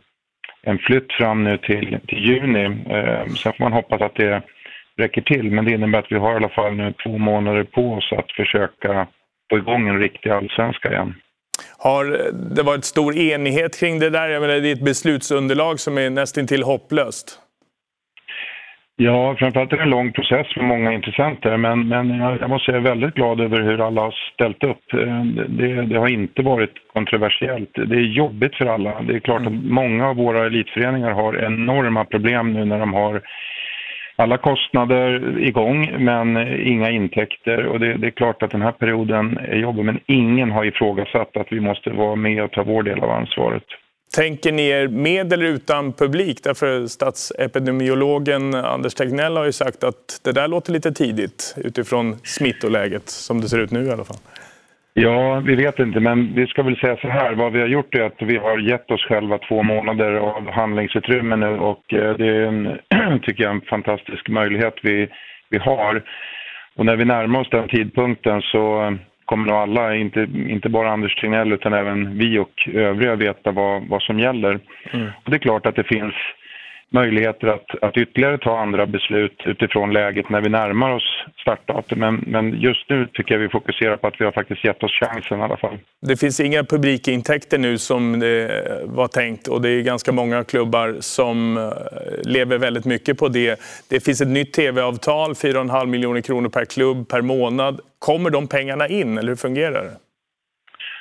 en 0.66 0.78
flytt 0.78 1.12
fram 1.12 1.44
nu 1.44 1.58
till, 1.58 1.98
till 2.08 2.18
juni. 2.18 2.64
Eh, 2.64 3.26
sen 3.26 3.52
får 3.52 3.64
man 3.64 3.72
hoppas 3.72 4.00
att 4.00 4.14
det 4.14 4.42
räcker 4.96 5.22
till, 5.22 5.50
men 5.50 5.64
det 5.64 5.70
innebär 5.70 5.98
att 5.98 6.12
vi 6.12 6.16
har 6.16 6.32
i 6.32 6.36
alla 6.36 6.48
fall 6.48 6.74
nu 6.74 6.94
två 7.04 7.18
månader 7.18 7.64
på 7.64 7.92
oss 7.92 8.12
att 8.12 8.32
försöka 8.32 9.06
få 9.50 9.58
igång 9.58 9.88
en 9.88 10.00
riktig 10.00 10.30
allsvenska 10.30 10.92
igen. 10.92 11.14
Har 11.78 12.04
eh, 12.04 12.32
det 12.56 12.62
varit 12.62 12.84
stor 12.84 13.16
enighet 13.16 13.80
kring 13.80 13.98
det 13.98 14.10
där? 14.10 14.28
Jag 14.28 14.40
menar, 14.40 14.54
det 14.54 14.68
är 14.68 14.72
ett 14.72 14.84
beslutsunderlag 14.84 15.80
som 15.80 15.98
är 15.98 16.10
nästintill 16.10 16.62
hopplöst. 16.62 17.40
Ja, 18.98 19.36
framförallt 19.38 19.72
är 19.72 19.76
det 19.76 19.82
en 19.82 19.90
lång 19.90 20.12
process 20.12 20.56
med 20.56 20.64
många 20.64 20.92
intressenter 20.92 21.56
men, 21.56 21.88
men 21.88 22.18
jag, 22.18 22.50
måste 22.50 22.64
säga 22.64 22.76
jag 22.78 22.86
är 22.86 22.90
väldigt 22.90 23.14
glad 23.14 23.40
över 23.40 23.62
hur 23.62 23.86
alla 23.86 24.00
har 24.00 24.14
ställt 24.34 24.64
upp. 24.64 24.92
Eh, 24.92 25.24
det, 25.48 25.82
det, 25.82 25.98
har 25.98 26.08
inte 26.08 26.42
varit 26.42 26.72
kontroversiellt. 26.92 27.70
Det 27.74 27.96
är 27.96 28.16
jobbigt 28.16 28.54
för 28.54 28.66
alla. 28.66 29.02
Det 29.02 29.14
är 29.14 29.20
klart 29.20 29.40
att 29.40 29.46
mm. 29.46 29.74
många 29.74 30.08
av 30.08 30.16
våra 30.16 30.46
elitföreningar 30.46 31.10
har 31.10 31.44
enorma 31.44 32.04
problem 32.04 32.52
nu 32.52 32.64
när 32.64 32.78
de 32.78 32.94
har 32.94 33.22
alla 34.16 34.36
kostnader 34.36 35.38
igång 35.38 35.94
men 35.98 36.36
inga 36.66 36.90
intäkter 36.90 37.66
och 37.66 37.80
det, 37.80 37.94
det, 37.94 38.06
är 38.06 38.10
klart 38.10 38.42
att 38.42 38.50
den 38.50 38.62
här 38.62 38.72
perioden 38.72 39.38
är 39.38 39.56
jobbig 39.56 39.84
men 39.84 40.00
ingen 40.06 40.50
har 40.50 40.64
ifrågasatt 40.64 41.36
att 41.36 41.52
vi 41.52 41.60
måste 41.60 41.90
vara 41.90 42.16
med 42.16 42.44
och 42.44 42.52
ta 42.52 42.62
vår 42.62 42.82
del 42.82 43.00
av 43.00 43.10
ansvaret. 43.10 43.64
Tänker 44.16 44.52
ni 44.52 44.68
er 44.68 44.88
med 44.88 45.32
eller 45.32 45.46
utan 45.46 45.92
publik? 45.92 46.38
Därför 46.44 46.86
statsepidemiologen 46.86 48.54
Anders 48.54 48.94
Tegnell 48.94 49.36
har 49.36 49.44
ju 49.44 49.52
sagt 49.52 49.84
att 49.84 50.20
det 50.24 50.32
där 50.32 50.48
låter 50.48 50.72
lite 50.72 50.92
tidigt 50.92 51.54
utifrån 51.64 52.16
smittoläget 52.24 53.08
som 53.08 53.40
det 53.40 53.48
ser 53.48 53.58
ut 53.58 53.70
nu 53.70 53.84
i 53.84 53.90
alla 53.90 54.04
fall. 54.04 54.16
Ja, 54.94 55.42
vi 55.46 55.54
vet 55.54 55.78
inte, 55.78 56.00
men 56.00 56.34
vi 56.34 56.46
ska 56.46 56.62
väl 56.62 56.76
säga 56.76 56.96
så 56.96 57.08
här. 57.08 57.34
Vad 57.34 57.52
vi 57.52 57.60
har 57.60 57.66
gjort 57.66 57.94
är 57.94 58.02
att 58.02 58.22
vi 58.22 58.36
har 58.36 58.58
gett 58.58 58.90
oss 58.90 59.04
själva 59.04 59.38
två 59.38 59.62
månader 59.62 60.14
av 60.14 60.50
handlingsutrymme 60.50 61.36
nu 61.36 61.58
och 61.58 61.94
eh, 61.94 62.16
det 62.16 62.26
är 62.26 62.46
en, 62.46 62.78
tycker 63.22 63.44
jag, 63.44 63.54
en 63.54 63.60
fantastisk 63.60 64.28
möjlighet 64.28 64.74
vi, 64.82 65.08
vi 65.50 65.58
har. 65.58 66.02
Och 66.76 66.86
när 66.86 66.96
vi 66.96 67.04
närmar 67.04 67.40
oss 67.40 67.50
den 67.50 67.68
tidpunkten 67.68 68.42
så 68.42 68.96
kommer 69.26 69.46
nog 69.46 69.56
alla, 69.56 69.94
inte, 69.94 70.28
inte 70.34 70.68
bara 70.68 70.90
Anders 70.90 71.14
Tegnell 71.14 71.52
utan 71.52 71.72
även 71.72 72.18
vi 72.18 72.38
och 72.38 72.68
övriga 72.72 73.14
veta 73.14 73.50
vad, 73.50 73.88
vad 73.88 74.02
som 74.02 74.18
gäller. 74.18 74.60
Mm. 74.92 75.06
Och 75.24 75.30
det 75.30 75.36
är 75.36 75.38
klart 75.38 75.66
att 75.66 75.76
det 75.76 75.84
finns 75.84 76.14
möjligheter 76.92 77.46
att, 77.46 77.82
att 77.82 77.96
ytterligare 77.96 78.38
ta 78.38 78.58
andra 78.58 78.86
beslut 78.86 79.42
utifrån 79.44 79.92
läget 79.92 80.30
när 80.30 80.40
vi 80.40 80.48
närmar 80.48 80.90
oss 80.90 81.24
startdatum. 81.40 81.98
Men, 81.98 82.24
men 82.26 82.60
just 82.60 82.90
nu 82.90 83.06
tycker 83.12 83.34
jag 83.34 83.40
vi 83.40 83.48
fokuserar 83.48 83.96
på 83.96 84.06
att 84.06 84.20
vi 84.20 84.24
har 84.24 84.32
faktiskt 84.32 84.64
gett 84.64 84.82
oss 84.82 84.92
chansen 84.92 85.40
i 85.40 85.42
alla 85.42 85.56
fall. 85.56 85.78
Det 86.06 86.16
finns 86.16 86.40
inga 86.40 86.64
publikintäkter 86.64 87.58
nu 87.58 87.78
som 87.78 88.20
det 88.20 88.62
var 88.84 89.08
tänkt 89.08 89.48
och 89.48 89.62
det 89.62 89.70
är 89.70 89.82
ganska 89.82 90.12
många 90.12 90.44
klubbar 90.44 90.96
som 91.00 91.56
eh, 91.56 91.72
lever 92.24 92.58
väldigt 92.58 92.84
mycket 92.84 93.18
på 93.18 93.28
det. 93.28 93.60
Det 93.90 94.04
finns 94.04 94.20
ett 94.20 94.28
nytt 94.28 94.52
tv-avtal, 94.52 95.32
4,5 95.32 95.86
miljoner 95.86 96.20
kronor 96.20 96.48
per 96.48 96.64
klubb 96.64 97.08
per 97.08 97.22
månad. 97.22 97.80
Kommer 97.98 98.30
de 98.30 98.48
pengarna 98.48 98.88
in 98.88 99.18
eller 99.18 99.28
hur 99.28 99.36
fungerar 99.36 99.84
det? 99.84 99.96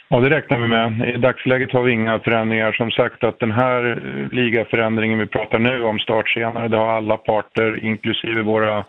Ja, 0.09 0.19
det 0.19 0.29
räknar 0.29 0.59
vi 0.59 0.67
med. 0.67 1.15
I 1.15 1.17
dagsläget 1.17 1.71
har 1.71 1.83
vi 1.83 1.91
inga 1.91 2.19
förändringar. 2.19 2.71
Som 2.71 2.91
sagt 2.91 3.23
att 3.23 3.39
den 3.39 3.51
här 3.51 4.01
ligaförändringen 4.31 5.19
vi 5.19 5.27
pratar 5.27 5.59
nu 5.59 5.83
om 5.83 5.99
start 5.99 6.29
senare, 6.29 6.67
det 6.67 6.77
har 6.77 6.87
alla 6.87 7.17
parter, 7.17 7.85
inklusive 7.85 8.41
våra, 8.41 8.85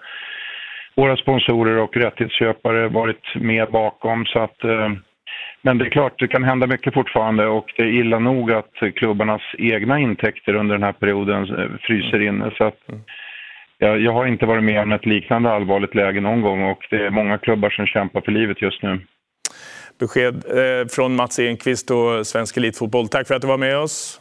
våra 0.95 1.17
sponsorer 1.17 1.79
och 1.79 1.97
rättighetsköpare 1.97 2.89
varit 2.89 3.35
med 3.35 3.71
bakom. 3.71 4.27
Så 4.27 4.39
att, 4.39 4.65
eh, 4.65 4.91
men 5.63 5.79
det 5.79 5.87
är 5.87 5.91
klart, 5.91 6.19
det 6.19 6.29
kan 6.29 6.45
hända 6.45 6.67
mycket 6.67 6.95
fortfarande 6.95 7.47
och 7.47 7.73
det 7.77 7.83
är 7.83 8.01
illa 8.01 8.19
nog 8.19 8.53
att 8.53 8.75
klubbarnas 8.97 9.43
egna 9.59 9.99
intäkter 9.99 10.55
under 10.55 10.75
den 10.75 10.83
här 10.83 10.93
perioden 10.93 11.59
eh, 11.59 11.69
fryser 11.81 12.23
inne. 12.23 12.51
Så 12.59 12.65
att, 12.65 12.79
jag, 13.79 14.01
jag 14.01 14.13
har 14.13 14.27
inte 14.27 14.47
varit 14.47 14.65
med 14.65 14.83
om 14.83 14.93
ett 14.93 15.07
liknande 15.07 15.51
allvarligt 15.51 15.95
läge 15.95 16.21
någon 16.21 16.41
gång 16.41 16.63
och 16.63 16.87
det 16.91 17.07
är 17.07 17.11
många 17.11 17.39
klubbar 17.39 17.71
som 17.71 17.87
kämpar 17.87 18.21
för 18.21 18.33
livet 18.33 18.63
just 18.63 18.83
nu 18.83 19.01
besked 19.99 20.45
eh, 20.47 20.87
från 20.89 21.17
Mats 21.17 21.39
Enqvist 21.39 21.91
och 21.91 22.27
Svensk 22.27 22.57
Elitfotboll. 22.57 23.09
Tack 23.09 23.27
för 23.27 23.35
att 23.35 23.43
du 23.43 23.49
var 23.49 23.59
med 23.59 23.79
oss. 23.79 24.21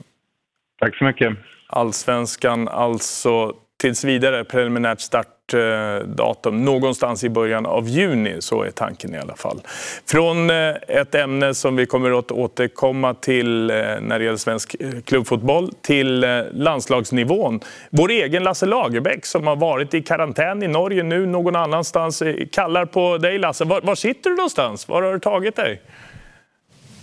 Tack 0.79 0.97
så 0.97 1.03
mycket. 1.03 1.37
Allsvenskan 1.67 2.67
alltså 2.67 3.53
tills 3.77 4.03
vidare 4.03 4.43
preliminärt 4.43 4.99
startdatum 5.47 6.65
någonstans 6.65 7.23
i 7.23 7.29
början 7.29 7.65
av 7.65 7.87
juni. 7.87 8.35
Så 8.39 8.63
är 8.63 8.71
tanken 8.71 9.13
i 9.13 9.17
alla 9.17 9.35
fall. 9.35 9.61
Från 10.05 10.49
eh, 10.49 10.75
ett 10.87 11.15
ämne 11.15 11.53
som 11.53 11.75
vi 11.75 11.85
kommer 11.85 12.19
att 12.19 12.31
återkomma 12.31 13.13
till 13.13 13.69
eh, 13.69 13.75
när 13.75 14.19
det 14.19 14.25
gäller 14.25 14.37
svensk 14.37 14.75
eh, 14.79 14.89
klubbfotboll 15.05 15.71
till 15.81 16.25
landslagsnivån. 16.51 17.59
Vår 17.89 18.11
egen 18.11 18.43
Lasse 18.43 18.65
Lagerbäck 18.65 19.25
som 19.25 19.47
har 19.47 19.55
varit 19.55 19.93
i 19.93 20.01
karantän 20.01 20.63
i 20.63 20.67
Norge 20.67 21.03
nu 21.03 21.25
någon 21.25 21.55
annanstans 21.55 22.23
kallar 22.51 22.85
på 22.85 23.17
dig 23.17 23.39
Lasse. 23.39 23.65
Var, 23.65 23.81
var 23.81 23.95
sitter 23.95 24.29
du 24.29 24.35
någonstans? 24.35 24.87
Var 24.87 25.01
har 25.01 25.13
du 25.13 25.19
tagit 25.19 25.55
dig? 25.55 25.81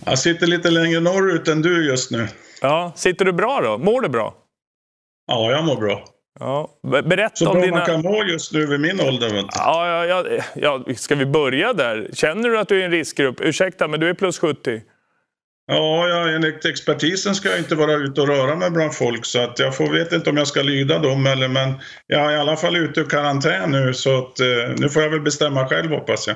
Jag 0.05 0.19
sitter 0.19 0.47
lite 0.47 0.69
längre 0.69 0.99
norrut 0.99 1.47
än 1.47 1.61
du 1.61 1.87
just 1.87 2.11
nu. 2.11 2.27
Ja, 2.61 2.91
sitter 2.95 3.25
du 3.25 3.33
bra 3.33 3.61
då? 3.63 3.77
Mår 3.77 4.01
du 4.01 4.09
bra? 4.09 4.33
Ja, 5.27 5.51
jag 5.51 5.63
mår 5.63 5.75
bra. 5.75 6.12
Ja, 6.43 6.69
berätta 7.03 7.35
så 7.35 7.49
om 7.49 7.61
dina... 7.61 7.77
man 7.77 7.85
kan 7.85 8.01
må 8.01 8.23
just 8.23 8.53
nu 8.53 8.65
vid 8.65 8.79
min 8.79 9.01
ålder. 9.01 9.43
Ja, 9.55 10.05
ja, 10.05 10.05
ja, 10.05 10.43
ja, 10.55 10.95
ska 10.95 11.15
vi 11.15 11.25
börja 11.25 11.73
där? 11.73 12.09
Känner 12.13 12.49
du 12.49 12.59
att 12.59 12.67
du 12.67 12.75
är 12.75 12.79
i 12.79 12.83
en 12.83 12.91
riskgrupp? 12.91 13.41
Ursäkta, 13.41 13.87
men 13.87 13.99
du 13.99 14.09
är 14.09 14.13
plus 14.13 14.39
70. 14.39 14.81
Ja, 15.65 16.07
ja, 16.07 16.29
enligt 16.29 16.65
expertisen 16.65 17.35
ska 17.35 17.49
jag 17.49 17.57
inte 17.57 17.75
vara 17.75 17.93
ute 17.93 18.21
och 18.21 18.27
röra 18.27 18.55
mig 18.55 18.71
bland 18.71 18.95
folk 18.95 19.25
så 19.25 19.43
att 19.43 19.59
jag 19.59 19.77
får, 19.77 19.89
vet 19.89 20.11
inte 20.11 20.29
om 20.29 20.37
jag 20.37 20.47
ska 20.47 20.61
lyda 20.61 20.99
dem 20.99 21.27
eller 21.27 21.47
men 21.47 21.73
jag 22.07 22.31
är 22.31 22.31
i 22.31 22.39
alla 22.39 22.55
fall 22.55 22.75
ute 22.75 23.01
i 23.01 23.03
karantän 23.03 23.71
nu 23.71 23.93
så 23.93 24.17
att 24.17 24.39
eh, 24.39 24.47
nu 24.77 24.89
får 24.89 25.01
jag 25.01 25.09
väl 25.09 25.21
bestämma 25.21 25.67
själv 25.67 25.91
hoppas 25.91 26.27
jag. 26.27 26.35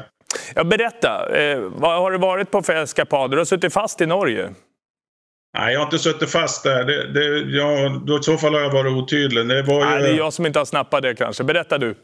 Ja, 0.55 0.64
berätta, 0.64 1.38
eh, 1.38 1.60
vad 1.60 1.99
har 1.99 2.12
det 2.12 2.18
varit 2.18 2.51
på 2.51 2.62
för 2.62 2.84
eskapader? 2.84 3.36
Du 3.36 3.38
har 3.38 3.45
suttit 3.45 3.74
fast 3.74 4.01
i 4.01 4.05
Norge. 4.05 4.49
Nej, 5.58 5.74
jag 5.74 5.80
har 5.80 5.86
inte 5.86 5.99
suttit 5.99 6.30
fast 6.30 6.64
där. 6.64 6.84
Det, 6.84 7.14
det, 7.14 7.58
ja, 7.58 8.01
då, 8.05 8.20
I 8.20 8.24
så 8.24 8.38
fall 8.38 8.53
har 8.53 8.62
jag 8.62 8.70
varit 8.70 8.91
otydlig. 8.91 9.47
Det, 9.47 9.62
var 9.62 9.80
ju... 9.80 9.86
Nej, 9.86 10.01
det 10.01 10.10
är 10.10 10.18
jag 10.18 10.34
som 10.34 10.45
inte 10.45 10.60
har 10.60 10.66
snappat 10.66 11.01
det 11.01 11.16
kanske. 11.16 11.43
Berätta 11.43 11.78
du. 11.78 11.95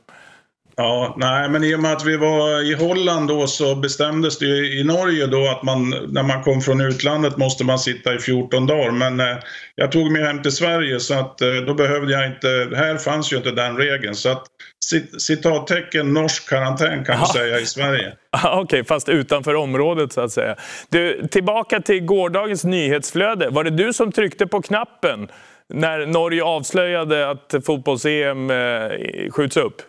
Ja, 0.76 1.16
nej, 1.18 1.50
men 1.50 1.64
i 1.64 1.76
och 1.76 1.80
med 1.80 1.94
att 1.94 2.06
vi 2.06 2.18
var 2.18 2.72
i 2.72 2.74
Holland 2.74 3.28
då 3.28 3.48
så 3.48 3.76
bestämdes 3.76 4.40
det 4.40 4.46
ju 4.46 4.80
i 4.80 4.84
Norge 4.84 5.28
då 5.28 5.48
att 5.48 5.64
man 5.64 5.90
när 5.90 6.24
man 6.24 6.44
kom 6.44 6.62
från 6.62 6.82
utlandet 6.82 7.38
måste 7.38 7.64
man 7.64 7.80
sitta 7.80 8.14
i 8.14 8.20
14 8.20 8.66
dagar. 8.66 8.92
Men 8.92 9.20
eh, 9.20 9.38
jag 9.76 9.92
tog 9.92 10.12
mig 10.12 10.24
hem 10.24 10.42
till 10.42 10.52
Sverige 10.52 11.00
så 11.00 11.14
att 11.14 11.42
eh, 11.42 11.54
då 11.68 11.74
behövde 11.74 12.14
jag 12.14 12.28
inte, 12.28 12.48
här 12.76 12.98
fanns 12.98 13.34
ju 13.34 13.38
inte 13.38 13.52
den 13.52 13.78
regeln. 13.78 14.16
Så 14.16 14.30
att 14.30 14.44
citattecken 15.18 16.14
norsk 16.14 16.50
karantän 16.50 17.06
kan 17.06 17.20
du 17.20 17.26
säga 17.26 17.60
i 17.60 17.66
Sverige. 17.66 18.14
Okej, 18.44 18.62
okay, 18.64 18.84
fast 18.84 19.10
utanför 19.10 19.56
området 19.56 20.14
så 20.14 20.22
att 20.22 20.32
säga. 20.32 20.56
Du, 20.90 21.28
tillbaka 21.28 21.82
till 21.82 22.06
gårdagens 22.06 22.64
nyhetsflöde. 22.64 23.50
Var 23.50 23.64
det 23.64 23.70
du 23.70 23.94
som 23.94 24.12
tryckte 24.12 24.48
på 24.48 24.62
knappen 24.62 25.28
när 25.70 26.06
Norge 26.06 26.44
avslöjade 26.44 27.30
att 27.30 27.56
fotbolls-EM 27.66 28.50
eh, 28.50 29.32
skjuts 29.32 29.58
upp? 29.58 29.82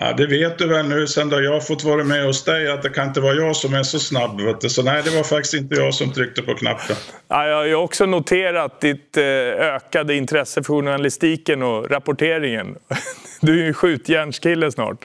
Ja, 0.00 0.12
det 0.12 0.26
vet 0.26 0.58
du 0.58 0.68
väl 0.68 0.88
nu 0.88 1.06
sen 1.06 1.28
då 1.28 1.42
jag 1.42 1.66
fått 1.66 1.84
vara 1.84 2.04
med 2.04 2.24
hos 2.24 2.44
dig 2.44 2.70
att 2.70 2.82
det 2.82 2.90
kan 2.90 3.08
inte 3.08 3.20
vara 3.20 3.34
jag 3.34 3.56
som 3.56 3.74
är 3.74 3.82
så 3.82 3.98
snabb. 3.98 4.40
Så 4.60 4.82
nej, 4.82 5.02
det 5.04 5.10
var 5.16 5.22
faktiskt 5.22 5.54
inte 5.54 5.74
jag 5.74 5.94
som 5.94 6.12
tryckte 6.12 6.42
på 6.42 6.54
knappen. 6.54 6.96
Ja, 7.28 7.46
jag 7.46 7.76
har 7.76 7.84
också 7.84 8.06
noterat 8.06 8.80
ditt 8.80 9.16
eh, 9.16 9.24
ökade 9.24 10.14
intresse 10.14 10.62
för 10.62 10.74
journalistiken 10.74 11.62
och 11.62 11.90
rapporteringen. 11.90 12.76
Du 13.40 13.60
är 13.60 13.66
ju 13.66 13.72
skjutjärnskille 13.72 14.72
snart. 14.72 14.98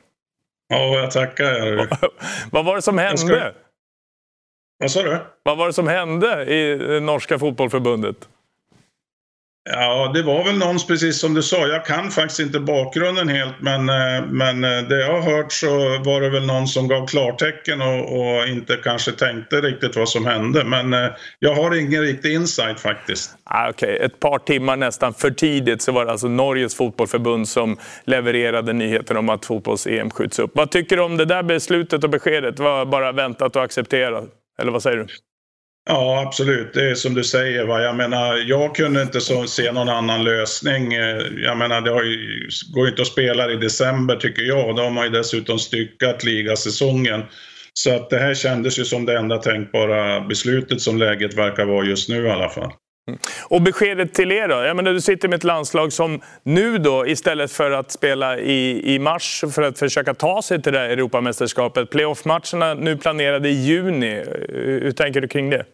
Ja, 0.70 1.00
jag 1.00 1.12
tackar. 1.12 1.88
Vad 2.52 2.66
var 2.66 2.76
det 2.76 2.82
som 2.82 2.98
hände? 2.98 3.18
Ska... 3.18 3.52
Vad 4.80 4.92
sa 4.92 5.04
du? 5.04 5.18
Vad 5.44 5.58
var 5.58 5.68
det 5.68 5.74
som 5.74 5.88
hände 5.88 6.46
i 6.46 6.78
det 6.78 7.00
norska 7.00 7.40
fotbollförbundet? 7.40 8.28
Ja, 9.70 10.12
det 10.14 10.24
var 10.24 10.44
väl 10.44 10.58
någon, 10.58 10.78
precis 10.88 11.20
som 11.20 11.34
du 11.34 11.44
sa, 11.44 11.68
jag 11.68 11.86
kan 11.86 12.12
faktiskt 12.12 12.40
inte 12.40 12.60
bakgrunden 12.60 13.30
helt 13.30 13.56
men, 13.60 13.90
eh, 13.90 14.26
men 14.26 14.64
eh, 14.64 14.82
det 14.90 15.00
jag 15.00 15.22
har 15.22 15.36
hört 15.36 15.52
så 15.52 15.68
var 16.06 16.22
det 16.22 16.30
väl 16.30 16.46
någon 16.46 16.68
som 16.68 16.88
gav 16.88 17.08
klartecken 17.08 17.82
och, 17.82 18.20
och 18.20 18.48
inte 18.48 18.76
kanske 18.84 19.12
tänkte 19.12 19.56
riktigt 19.56 19.96
vad 19.96 20.10
som 20.10 20.26
hände. 20.26 20.64
Men 20.64 20.94
eh, 20.94 21.10
jag 21.40 21.56
har 21.56 21.76
ingen 21.76 22.02
riktig 22.02 22.34
insight 22.34 22.80
faktiskt. 22.80 23.38
Ah, 23.44 23.70
Okej, 23.70 23.96
okay. 23.96 24.06
ett 24.06 24.20
par 24.20 24.40
timmar 24.40 24.76
nästan 24.76 25.14
för 25.14 25.32
tidigt 25.32 25.82
så 25.82 25.92
var 25.92 26.06
det 26.06 26.12
alltså 26.12 26.28
Norges 26.28 26.76
fotbollförbund 26.76 27.48
som 27.48 27.78
levererade 28.06 28.74
nyheten 28.74 29.18
om 29.18 29.30
att 29.30 29.46
fotbolls-EM 29.46 30.10
skjuts 30.10 30.40
upp. 30.40 30.52
Vad 30.56 30.72
tycker 30.72 30.98
du 30.98 31.04
om 31.04 31.18
det 31.18 31.26
där 31.26 31.44
beslutet 31.44 32.04
och 32.04 32.10
beskedet? 32.10 32.60
var 32.60 32.86
bara 32.86 33.12
väntat 33.12 33.56
och 33.56 33.64
accepterat? 33.64 34.26
Eller 34.62 34.72
vad 34.72 34.84
säger 34.84 34.98
du? 34.98 35.08
Ja, 35.90 36.24
absolut. 36.28 36.74
Det 36.74 36.90
är 36.90 36.96
som 36.96 37.14
du 37.14 37.24
säger. 37.24 37.66
Va? 37.66 37.82
Jag 37.82 37.96
menar, 37.96 38.38
jag 38.38 38.76
kunde 38.76 39.02
inte 39.02 39.22
så, 39.22 39.48
se 39.48 39.72
någon 39.72 39.90
annan 39.90 40.24
lösning. 40.24 40.92
Jag 41.44 41.58
menar, 41.58 41.82
det 41.82 41.92
har 41.92 42.04
ju, 42.04 42.50
går 42.74 42.86
ju 42.86 42.92
inte 42.92 43.02
att 43.02 43.08
spela 43.08 43.52
i 43.52 43.56
december 43.56 44.16
tycker 44.16 44.42
jag. 44.42 44.76
Då 44.76 44.84
har 44.84 44.90
man 44.90 45.04
ju 45.04 45.10
dessutom 45.10 45.60
styckat 45.60 46.24
ligasäsongen. 46.24 47.24
Så 47.74 47.96
att 47.96 48.10
det 48.10 48.18
här 48.18 48.34
kändes 48.34 48.80
ju 48.80 48.86
som 48.86 49.06
det 49.06 49.18
enda 49.18 49.38
tänkbara 49.38 50.22
beslutet 50.22 50.82
som 50.82 50.98
läget 50.98 51.34
verkar 51.34 51.66
vara 51.66 51.86
just 51.86 52.10
nu 52.10 52.28
i 52.28 52.30
alla 52.30 52.50
fall. 52.50 52.72
Mm. 53.08 53.20
Och 53.50 53.62
beskedet 53.62 54.14
till 54.14 54.32
er 54.32 54.48
då? 54.48 54.56
Jag 54.56 54.76
menar, 54.76 54.94
du 54.94 55.02
sitter 55.02 55.28
med 55.28 55.38
ett 55.38 55.44
landslag 55.44 55.94
som 55.94 56.22
nu 56.44 56.78
då 56.78 57.08
istället 57.08 57.52
för 57.52 57.72
att 57.72 57.92
spela 57.92 58.40
i, 58.40 58.94
i 58.96 59.00
mars 59.00 59.44
för 59.54 59.62
att 59.62 59.80
försöka 59.80 60.14
ta 60.14 60.42
sig 60.42 60.62
till 60.62 60.74
det 60.74 60.80
här 60.80 60.90
Europamästerskapet, 60.90 61.90
playoff-matcherna 61.90 62.74
nu 62.74 62.98
planerade 62.98 63.50
i 63.50 63.54
juni. 63.54 64.24
Hur 64.50 64.92
tänker 64.92 65.22
du 65.22 65.28
kring 65.28 65.50
det? 65.50 65.66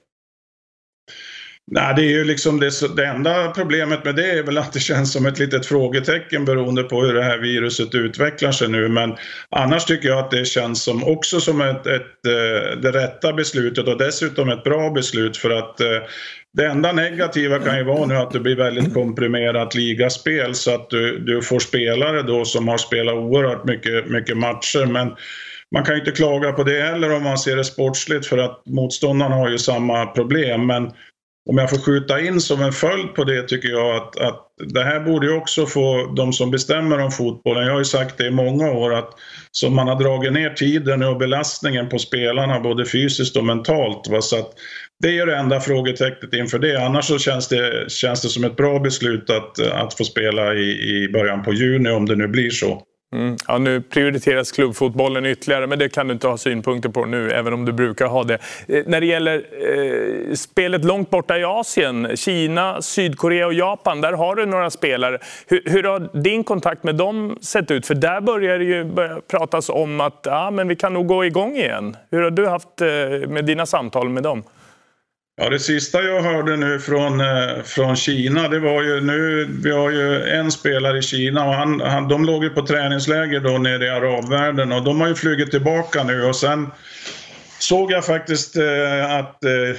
Nej, 1.72 1.94
det 1.96 2.02
är 2.02 2.10
ju 2.10 2.24
liksom 2.24 2.60
det, 2.60 2.96
det 2.96 3.06
enda 3.06 3.52
problemet 3.52 4.06
med 4.06 4.16
det 4.16 4.32
är 4.32 4.44
väl 4.44 4.58
att 4.58 4.74
det 4.74 4.80
känns 4.80 5.14
som 5.14 5.26
ett 5.26 5.40
litet 5.40 5.66
frågetecken 5.66 6.46
beroende 6.46 6.84
på 6.84 7.02
hur 7.02 7.14
det 7.14 7.24
här 7.24 7.38
viruset 7.38 7.96
utvecklar 7.96 8.52
sig 8.52 8.70
nu. 8.70 8.88
Men 8.88 9.16
annars 9.50 9.86
tycker 9.86 10.10
jag 10.10 10.20
att 10.20 10.32
det 10.32 10.46
känns 10.46 10.84
som 10.84 11.04
också 11.04 11.40
som 11.40 11.62
ett, 11.62 11.88
ett, 11.88 12.26
eh, 12.28 12.80
det 12.82 12.92
rätta 12.92 13.34
beslutet 13.34 13.88
och 13.88 13.98
dessutom 13.98 14.50
ett 14.50 14.64
bra 14.64 14.90
beslut 14.90 15.38
för 15.38 15.50
att 15.50 15.82
eh, 15.82 15.88
det 16.54 16.66
enda 16.66 16.92
negativa 16.92 17.60
kan 17.60 17.78
ju 17.78 17.84
vara 17.84 18.06
nu 18.06 18.16
att 18.16 18.32
det 18.32 18.40
blir 18.40 18.56
väldigt 18.56 18.94
komprimerat 18.94 19.76
ligaspel 19.76 20.56
så 20.56 20.76
att 20.76 20.90
du, 20.90 21.20
du 21.20 21.42
får 21.42 21.60
spelare 21.60 22.22
då 22.22 22.46
som 22.46 22.68
har 22.68 22.78
spelat 22.78 23.16
oerhört 23.16 23.66
mycket, 23.66 24.10
mycket 24.10 24.38
matcher. 24.38 24.86
Men 24.86 25.12
man 25.72 25.84
kan 25.84 25.96
ju 25.96 26.00
inte 26.00 26.12
klaga 26.12 26.52
på 26.52 26.64
det 26.64 26.82
heller 26.82 27.16
om 27.16 27.24
man 27.24 27.38
ser 27.38 27.56
det 27.56 27.64
sportsligt 27.64 28.26
för 28.26 28.38
att 28.38 28.62
motståndarna 28.66 29.36
har 29.36 29.50
ju 29.50 29.58
samma 29.58 30.06
problem. 30.06 30.68
Men 30.68 30.92
om 31.50 31.58
jag 31.58 31.70
får 31.70 31.78
skjuta 31.78 32.22
in 32.22 32.42
som 32.42 32.62
en 32.62 32.72
följd 32.72 33.16
på 33.16 33.24
det 33.24 33.48
tycker 33.48 33.70
jag 33.70 33.96
att, 33.96 34.20
att 34.20 34.46
det 34.74 34.84
här 34.84 35.00
borde 35.00 35.28
ju 35.28 35.34
också 35.34 35.66
få 35.66 36.14
de 36.16 36.34
som 36.34 36.52
bestämmer 36.52 37.00
om 37.00 37.12
fotbollen, 37.12 37.66
jag 37.66 37.72
har 37.72 37.80
ju 37.80 37.86
sagt 37.86 38.18
det 38.18 38.28
i 38.28 38.32
många 38.32 38.72
år 38.72 38.94
att 38.94 39.10
som 39.52 39.76
man 39.76 39.88
har 39.88 39.96
dragit 39.96 40.34
ner 40.34 40.50
tiden 40.50 41.04
och 41.04 41.18
belastningen 41.18 41.90
på 41.90 42.00
spelarna 42.00 42.60
både 42.60 42.86
fysiskt 42.86 43.36
och 43.36 43.46
mentalt. 43.46 44.08
Va? 44.10 44.22
Så 44.22 44.40
att 44.40 44.52
det 45.00 45.18
är 45.18 45.26
det 45.26 45.36
enda 45.36 45.60
frågetecknet 45.60 46.34
inför 46.34 46.60
det. 46.60 46.86
Annars 46.86 47.06
så 47.06 47.18
känns 47.18 47.48
det, 47.48 47.92
känns 47.92 48.22
det 48.22 48.30
som 48.30 48.44
ett 48.44 48.56
bra 48.56 48.80
beslut 48.80 49.30
att, 49.30 49.60
att 49.60 49.94
få 49.94 50.04
spela 50.04 50.54
i, 50.54 51.04
i 51.04 51.10
början 51.14 51.44
på 51.44 51.54
juni 51.54 51.90
om 51.90 52.06
det 52.06 52.16
nu 52.16 52.28
blir 52.28 52.50
så. 52.50 52.84
Mm. 53.12 53.38
Ja, 53.48 53.58
nu 53.58 53.82
prioriteras 53.82 54.52
klubbfotbollen 54.52 55.26
ytterligare, 55.26 55.68
men 55.68 55.80
det 55.80 55.90
kan 55.90 56.08
du 56.08 56.14
inte 56.14 56.28
ha 56.28 56.38
synpunkter 56.38 56.90
på 56.90 57.06
nu, 57.06 57.32
även 57.32 57.54
om 57.54 57.66
du 57.66 57.72
brukar 57.72 58.06
ha 58.06 58.24
det. 58.24 58.38
Eh, 58.68 58.84
när 58.86 59.00
det 59.00 59.06
gäller 59.06 59.36
eh, 59.38 60.34
spelet 60.34 60.86
långt 60.86 61.10
borta 61.10 61.38
i 61.38 61.44
Asien, 61.44 62.18
Kina, 62.18 62.82
Sydkorea 62.82 63.48
och 63.48 63.54
Japan, 63.54 64.02
där 64.02 64.14
har 64.14 64.36
du 64.36 64.46
några 64.46 64.70
spelare. 64.70 65.20
Hur, 65.48 65.62
hur 65.66 65.84
har 65.84 66.22
din 66.22 66.44
kontakt 66.44 66.84
med 66.84 66.96
dem 66.96 67.38
sett 67.42 67.72
ut? 67.72 67.88
För 67.88 67.96
där 67.96 68.22
börjar 68.22 68.60
det 68.60 68.66
ju 68.66 68.84
börja 68.84 69.22
pratas 69.32 69.70
om 69.70 70.02
att 70.02 70.28
ah, 70.28 70.52
men 70.52 70.68
vi 70.68 70.76
kan 70.76 70.94
nog 70.94 71.08
gå 71.08 71.26
igång 71.26 71.56
igen. 71.56 71.98
Hur 72.12 72.22
har 72.22 72.32
du 72.32 72.48
haft 72.48 72.82
eh, 72.82 72.88
med 73.30 73.46
dina 73.46 73.66
samtal 73.66 74.10
med 74.10 74.24
dem? 74.24 74.44
Ja, 75.42 75.50
det 75.50 75.60
sista 75.60 76.04
jag 76.04 76.22
hörde 76.22 76.58
nu 76.58 76.80
från, 76.80 77.22
eh, 77.22 77.64
från 77.64 77.96
Kina, 77.96 78.48
det 78.48 78.60
var 78.60 78.84
ju 78.84 79.02
nu, 79.02 79.48
vi 79.64 79.72
har 79.72 79.90
ju 79.90 80.24
en 80.24 80.52
spelare 80.52 80.98
i 80.98 81.02
Kina 81.02 81.48
och 81.48 81.54
han, 81.54 81.82
han, 81.82 82.08
de 82.08 82.26
låg 82.26 82.44
ju 82.44 82.50
på 82.50 82.66
träningsläger 82.66 83.40
då 83.40 83.58
nere 83.58 83.86
i 83.86 83.90
arabvärlden 83.90 84.72
och 84.72 84.84
de 84.84 85.02
har 85.02 85.08
ju 85.08 85.16
flugit 85.16 85.52
tillbaka 85.52 86.04
nu 86.04 86.24
och 86.24 86.36
sen 86.36 86.68
såg 87.60 87.92
jag 87.92 88.06
faktiskt 88.06 88.56
eh, 88.56 89.16
att, 89.16 89.44
eh, 89.44 89.78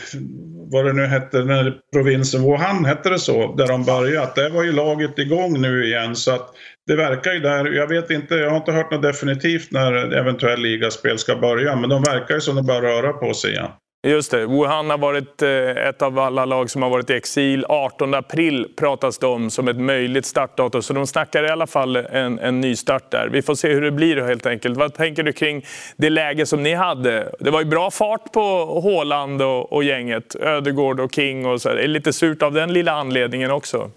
vad 0.71 0.85
det 0.85 0.93
nu 0.93 1.07
hette, 1.07 1.39
den 1.39 1.51
här 1.51 1.75
provinsen 1.93 2.43
Wuhan, 2.43 2.85
hette 2.85 3.11
det 3.11 3.19
så, 3.19 3.55
där 3.55 3.67
de 3.67 3.85
börjat. 3.85 4.35
där 4.35 4.51
var 4.51 4.63
ju 4.63 4.73
laget 4.73 5.19
igång 5.19 5.61
nu 5.61 5.85
igen 5.85 6.17
så 6.17 6.35
att 6.35 6.49
det 6.87 6.97
verkar 6.97 7.33
ju 7.33 7.41
där, 7.41 7.73
jag 7.73 7.87
vet 7.87 8.11
inte, 8.11 8.35
jag 8.35 8.51
har 8.51 8.57
inte 8.57 8.73
hört 8.73 8.91
något 8.91 9.03
definitivt 9.03 9.71
när 9.71 9.93
eventuell 10.13 10.61
ligaspel 10.61 11.19
ska 11.19 11.37
börja, 11.37 11.77
men 11.77 11.91
de 11.91 12.03
verkar 12.03 12.35
ju 12.35 12.41
som 12.41 12.57
de 12.57 12.67
börjar 12.67 12.83
röra 12.83 13.13
på 13.13 13.35
sig 13.35 13.51
igen. 13.51 13.71
Just 14.03 14.31
det. 14.31 14.47
Wuhan 14.47 14.91
har 14.91 14.99
varit 14.99 15.43
eh, 15.43 15.89
ett 15.89 16.03
av 16.03 16.19
alla 16.19 16.45
lag 16.45 16.71
som 16.71 16.83
har 16.83 16.91
varit 16.91 17.11
i 17.11 17.15
exil. 17.15 17.65
18 17.69 18.15
april 18.15 18.67
pratas 18.77 19.19
det 19.19 19.27
om 19.27 19.51
som 19.51 19.69
ett 19.69 19.77
möjligt 19.77 20.27
startdatum. 20.27 20.83
Så 20.83 20.93
de 20.93 21.07
snackar 21.07 21.45
i 21.45 21.49
alla 21.49 21.67
fall 21.67 21.97
en, 21.97 22.39
en 22.39 22.61
ny 22.61 22.77
start 22.77 23.11
där. 23.11 23.29
Vi 23.33 23.43
får 23.43 23.55
se 23.55 23.75
hur 23.75 23.81
det 23.81 23.91
blir 23.91 24.17
helt 24.17 24.47
enkelt. 24.47 24.77
Vad 24.77 24.95
tänker 24.95 25.23
du 25.23 25.33
kring 25.33 25.65
det 25.97 26.11
läge 26.11 26.47
som 26.47 26.63
ni 26.63 26.75
hade? 26.75 27.33
Det 27.41 27.51
var 27.51 27.61
ju 27.61 27.67
bra 27.67 27.91
fart 27.91 28.33
på 28.33 28.41
Håland 28.83 29.43
och, 29.43 29.73
och 29.73 29.85
gänget. 29.85 30.35
Ödegård 30.35 31.01
och 31.01 31.15
King 31.15 31.47
och 31.47 31.63
så. 31.63 31.75
Det 31.75 31.83
är 31.83 31.89
lite 31.89 32.13
surt 32.13 32.43
av 32.43 32.53
den 32.53 32.73
lilla 32.73 32.93
anledningen 32.93 33.51
också. 33.51 33.91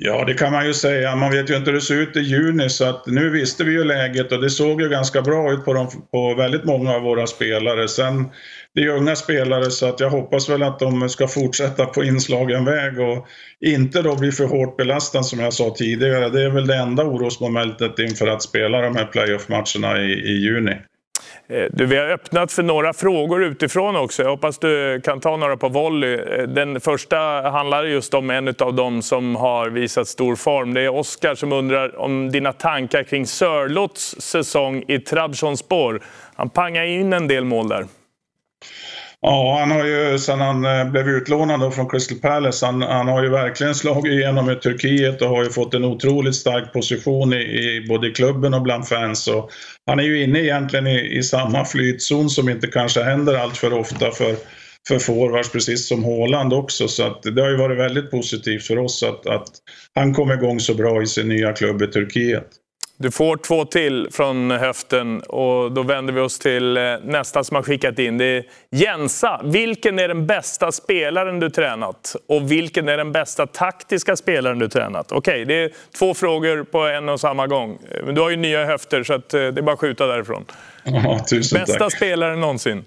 Ja, 0.00 0.24
det 0.24 0.34
kan 0.34 0.52
man 0.52 0.66
ju 0.66 0.74
säga. 0.74 1.16
Man 1.16 1.30
vet 1.30 1.50
ju 1.50 1.56
inte 1.56 1.70
hur 1.70 1.74
det 1.74 1.84
ser 1.84 1.94
ut 1.94 2.16
i 2.16 2.20
juni 2.20 2.68
så 2.68 2.84
att 2.84 3.06
nu 3.06 3.30
visste 3.30 3.64
vi 3.64 3.72
ju 3.72 3.84
läget 3.84 4.32
och 4.32 4.40
det 4.40 4.50
såg 4.50 4.82
ju 4.82 4.88
ganska 4.88 5.22
bra 5.22 5.52
ut 5.52 5.64
på, 5.64 5.74
de, 5.74 5.88
på 6.10 6.34
väldigt 6.34 6.64
många 6.64 6.94
av 6.94 7.02
våra 7.02 7.26
spelare. 7.26 7.88
Sen, 7.88 8.28
det 8.74 8.82
är 8.82 8.88
unga 8.88 9.16
spelare 9.16 9.70
så 9.70 9.88
att 9.88 10.00
jag 10.00 10.10
hoppas 10.10 10.48
väl 10.48 10.62
att 10.62 10.78
de 10.78 11.08
ska 11.08 11.28
fortsätta 11.28 11.86
på 11.86 12.04
inslagen 12.04 12.64
väg 12.64 13.00
och 13.00 13.26
inte 13.60 14.02
då 14.02 14.16
bli 14.16 14.32
för 14.32 14.44
hårt 14.44 14.76
belastade 14.76 15.24
som 15.24 15.40
jag 15.40 15.52
sa 15.52 15.74
tidigare. 15.78 16.28
Det 16.28 16.42
är 16.42 16.50
väl 16.50 16.66
det 16.66 16.76
enda 16.76 17.04
orosmomentet 17.04 17.98
inför 17.98 18.26
att 18.26 18.42
spela 18.42 18.80
de 18.80 18.96
här 18.96 19.06
playoff-matcherna 19.06 20.02
i, 20.02 20.12
i 20.12 20.32
juni. 20.32 20.76
Eh, 21.48 21.66
du, 21.70 21.86
vi 21.86 21.96
har 21.96 22.06
öppnat 22.06 22.52
för 22.52 22.62
några 22.62 22.92
frågor 22.92 23.44
utifrån 23.44 23.96
också. 23.96 24.22
Jag 24.22 24.30
hoppas 24.30 24.58
du 24.58 25.00
kan 25.04 25.20
ta 25.20 25.36
några 25.36 25.56
på 25.56 25.68
volley. 25.68 26.14
Eh, 26.14 26.42
den 26.42 26.80
första 26.80 27.18
handlar 27.50 27.84
just 27.84 28.14
om 28.14 28.30
en 28.30 28.54
av 28.58 28.74
dem 28.74 29.02
som 29.02 29.36
har 29.36 29.68
visat 29.70 30.08
stor 30.08 30.36
form. 30.36 30.74
Det 30.74 30.80
är 30.80 30.88
Oskar 30.88 31.34
som 31.34 31.52
undrar 31.52 31.98
om 31.98 32.30
dina 32.30 32.52
tankar 32.52 33.02
kring 33.02 33.26
Sörlots 33.26 34.16
säsong 34.20 34.84
i 34.88 34.98
Trabzonspor. 34.98 36.02
Han 36.34 36.50
pangar 36.50 36.84
in 36.84 37.12
en 37.12 37.28
del 37.28 37.44
mål 37.44 37.68
där. 37.68 37.86
Ja, 39.20 39.56
han 39.60 39.70
har 39.70 39.84
ju 39.84 40.18
sedan 40.18 40.40
han 40.40 40.64
eh, 40.64 40.90
blev 40.90 41.08
utlånad 41.08 41.74
från 41.74 41.88
Crystal 41.88 42.18
Palace, 42.18 42.66
han, 42.66 42.82
han, 42.82 43.08
har 43.08 43.22
ju 43.22 43.28
verkligen 43.28 43.74
slagit 43.74 44.12
igenom 44.12 44.50
i 44.50 44.54
Turkiet 44.54 45.22
och 45.22 45.28
har 45.28 45.44
ju 45.44 45.50
fått 45.50 45.74
en 45.74 45.84
otroligt 45.84 46.34
stark 46.34 46.72
position 46.72 47.32
i, 47.32 47.36
i 47.36 47.86
både 47.88 48.10
klubben 48.10 48.54
och 48.54 48.62
bland 48.62 48.88
fans. 48.88 49.28
Och 49.28 49.50
han 49.86 49.98
är 49.98 50.02
ju 50.02 50.22
inne 50.22 50.40
egentligen 50.40 50.86
i, 50.86 51.16
i 51.18 51.22
samma 51.22 51.64
flytzon 51.64 52.30
som 52.30 52.48
inte 52.48 52.66
kanske 52.66 53.02
händer 53.02 53.34
allt 53.34 53.56
för 53.56 53.72
ofta 53.72 54.10
för, 54.10 54.36
för 54.88 54.98
forwards, 54.98 55.52
precis 55.52 55.88
som 55.88 56.04
Håland 56.04 56.52
också. 56.52 56.88
Så 56.88 57.06
att 57.06 57.22
det 57.22 57.42
har 57.42 57.50
ju 57.50 57.56
varit 57.56 57.78
väldigt 57.78 58.10
positivt 58.10 58.66
för 58.66 58.78
oss 58.78 59.02
att, 59.02 59.26
att 59.26 59.48
han 59.94 60.14
kom 60.14 60.32
igång 60.32 60.60
så 60.60 60.74
bra 60.74 61.02
i 61.02 61.06
sin 61.06 61.28
nya 61.28 61.52
klubb 61.52 61.82
i 61.82 61.86
Turkiet. 61.86 62.48
Du 63.00 63.10
får 63.10 63.36
två 63.36 63.64
till 63.64 64.08
från 64.12 64.50
höften 64.50 65.20
och 65.20 65.72
då 65.72 65.82
vänder 65.82 66.12
vi 66.12 66.20
oss 66.20 66.38
till 66.38 66.76
eh, 66.76 66.82
nästa 67.02 67.44
som 67.44 67.54
har 67.54 67.62
skickat 67.62 67.98
in. 67.98 68.18
Det 68.18 68.24
är 68.24 68.44
Jensa. 68.70 69.40
Vilken 69.44 69.98
är 69.98 70.08
den 70.08 70.26
bästa 70.26 70.72
spelaren 70.72 71.40
du 71.40 71.50
tränat? 71.50 72.16
Och 72.28 72.52
vilken 72.52 72.88
är 72.88 72.96
den 72.96 73.12
bästa 73.12 73.46
taktiska 73.46 74.16
spelaren 74.16 74.58
du 74.58 74.68
tränat? 74.68 75.12
Okej, 75.12 75.44
det 75.44 75.54
är 75.54 75.70
två 75.98 76.14
frågor 76.14 76.64
på 76.64 76.78
en 76.78 77.08
och 77.08 77.20
samma 77.20 77.46
gång. 77.46 77.78
Men 78.04 78.14
du 78.14 78.20
har 78.20 78.30
ju 78.30 78.36
nya 78.36 78.64
höfter 78.64 79.02
så 79.02 79.14
eh, 79.14 79.20
det 79.30 79.36
är 79.36 79.62
bara 79.62 79.72
att 79.72 79.80
skjuta 79.80 80.06
därifrån. 80.06 80.44
Ja, 80.84 81.18
tusen 81.30 81.58
bästa 81.58 81.78
tack. 81.78 81.96
spelaren 81.96 82.40
någonsin? 82.40 82.84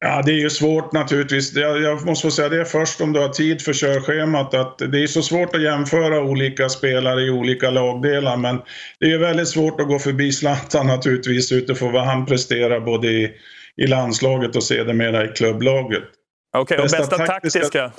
Ja, 0.00 0.22
det 0.22 0.32
är 0.32 0.40
ju 0.40 0.50
svårt 0.50 0.92
naturligtvis. 0.92 1.56
Jag 1.56 2.06
måste 2.06 2.26
få 2.26 2.30
säga 2.30 2.48
det 2.48 2.64
först 2.64 3.00
om 3.00 3.12
du 3.12 3.20
har 3.20 3.28
tid 3.28 3.62
för 3.62 3.72
körschemat. 3.72 4.54
Att 4.54 4.78
det 4.78 5.02
är 5.02 5.06
så 5.06 5.22
svårt 5.22 5.54
att 5.54 5.62
jämföra 5.62 6.20
olika 6.20 6.68
spelare 6.68 7.22
i 7.22 7.30
olika 7.30 7.70
lagdelar. 7.70 8.36
Men 8.36 8.62
det 9.00 9.12
är 9.12 9.18
väldigt 9.18 9.48
svårt 9.48 9.80
att 9.80 9.88
gå 9.88 9.98
förbi 9.98 10.32
Zlatan 10.32 10.86
naturligtvis 10.96 11.52
utifrån 11.52 11.92
vad 11.92 12.04
han 12.04 12.26
presterar 12.26 12.80
både 12.80 13.08
i, 13.08 13.32
i 13.76 13.86
landslaget 13.86 14.56
och 14.56 14.64
sedermera 14.64 15.24
i 15.24 15.28
klubblaget. 15.28 16.02
Okej, 16.56 16.62
okay, 16.62 16.82
bästa, 16.82 16.98
bästa 16.98 17.16
taktiska... 17.16 17.60
taktiska? 17.60 17.92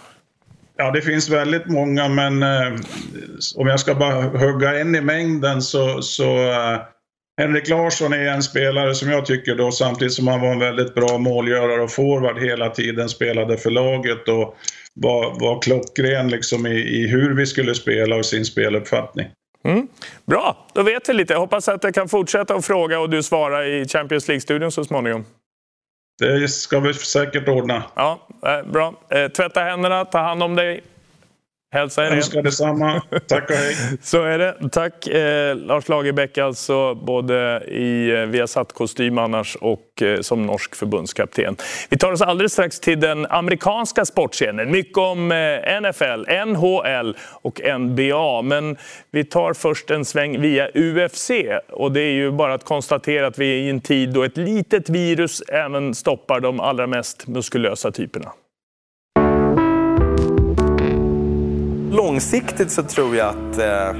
Ja, 0.77 0.91
det 0.91 1.01
finns 1.01 1.29
väldigt 1.29 1.67
många 1.67 2.09
men 2.09 2.43
eh, 2.43 2.79
om 3.55 3.67
jag 3.67 3.79
ska 3.79 3.95
bara 3.95 4.21
hugga 4.21 4.79
en 4.79 4.95
i 4.95 5.01
mängden 5.01 5.61
så, 5.61 6.01
så 6.01 6.51
eh, 6.51 6.79
Henrik 7.41 7.69
Larsson 7.69 8.13
är 8.13 8.27
en 8.27 8.43
spelare 8.43 8.95
som 8.95 9.09
jag 9.09 9.25
tycker 9.25 9.55
då 9.55 9.71
samtidigt 9.71 10.13
som 10.13 10.27
han 10.27 10.41
var 10.41 10.51
en 10.51 10.59
väldigt 10.59 10.95
bra 10.95 11.17
målgörare 11.17 11.81
och 11.81 11.91
forward 11.91 12.39
hela 12.39 12.69
tiden 12.69 13.09
spelade 13.09 13.57
för 13.57 13.69
laget 13.69 14.27
och 14.27 14.57
var, 14.93 15.39
var 15.39 15.61
klockren 15.61 16.29
liksom 16.29 16.65
i, 16.67 16.79
i 16.79 17.07
hur 17.07 17.35
vi 17.35 17.45
skulle 17.45 17.75
spela 17.75 18.15
och 18.15 18.25
sin 18.25 18.45
speluppfattning. 18.45 19.27
Mm. 19.63 19.87
Bra, 20.25 20.67
då 20.73 20.83
vet 20.83 21.09
vi 21.09 21.13
lite. 21.13 21.33
Jag 21.33 21.39
hoppas 21.39 21.67
att 21.67 21.83
jag 21.83 21.93
kan 21.93 22.09
fortsätta 22.09 22.55
att 22.55 22.65
fråga 22.65 22.99
och 22.99 23.09
du 23.09 23.23
svarar 23.23 23.63
i 23.63 23.87
Champions 23.87 24.27
League-studion 24.27 24.71
så 24.71 24.83
småningom. 24.83 25.25
Det 26.19 26.47
ska 26.47 26.79
vi 26.79 26.93
säkert 26.93 27.47
ordna. 27.47 27.83
Ja, 27.95 28.27
eh, 28.45 28.71
bra. 28.71 28.93
Eh, 29.09 29.27
tvätta 29.27 29.59
händerna, 29.59 30.05
ta 30.05 30.19
hand 30.19 30.43
om 30.43 30.55
dig. 30.55 30.83
Hälsa 31.75 32.07
er 32.07 32.11
önskar 32.11 32.41
detsamma. 32.41 33.01
Tack 33.27 33.49
och 33.49 33.55
hej. 33.55 33.75
Så 34.01 34.23
är 34.23 34.39
det. 34.39 34.69
Tack 34.71 35.07
eh, 35.07 35.55
Lars 35.55 35.89
Lagerbäck, 35.89 36.37
alltså 36.37 36.95
både 36.95 37.63
i 37.67 38.09
eh, 38.09 38.19
Viasat-kostym 38.19 39.17
annars 39.17 39.55
och 39.55 40.01
eh, 40.01 40.21
som 40.21 40.45
norsk 40.45 40.75
förbundskapten. 40.75 41.55
Vi 41.89 41.97
tar 41.97 42.11
oss 42.11 42.21
alldeles 42.21 42.53
strax 42.53 42.79
till 42.79 42.99
den 42.99 43.25
amerikanska 43.25 44.05
sportscenen. 44.05 44.71
Mycket 44.71 44.97
om 44.97 45.31
eh, 45.31 45.81
NFL, 45.81 46.45
NHL 46.45 47.17
och 47.41 47.61
NBA. 47.79 48.41
Men 48.41 48.77
vi 49.11 49.23
tar 49.23 49.53
först 49.53 49.91
en 49.91 50.05
sväng 50.05 50.41
via 50.41 50.69
UFC. 50.73 51.31
Och 51.69 51.91
det 51.91 52.01
är 52.01 52.13
ju 52.13 52.31
bara 52.31 52.53
att 52.53 52.63
konstatera 52.63 53.27
att 53.27 53.37
vi 53.37 53.45
är 53.45 53.63
i 53.63 53.69
en 53.69 53.81
tid 53.81 54.13
då 54.13 54.23
ett 54.23 54.37
litet 54.37 54.89
virus 54.89 55.41
även 55.41 55.95
stoppar 55.95 56.39
de 56.39 56.59
allra 56.59 56.87
mest 56.87 57.27
muskulösa 57.27 57.91
typerna. 57.91 58.31
Långsiktigt 61.91 62.71
så 62.71 62.83
tror 62.83 63.15
jag 63.15 63.27
att 63.27 63.57
eh, 63.57 63.99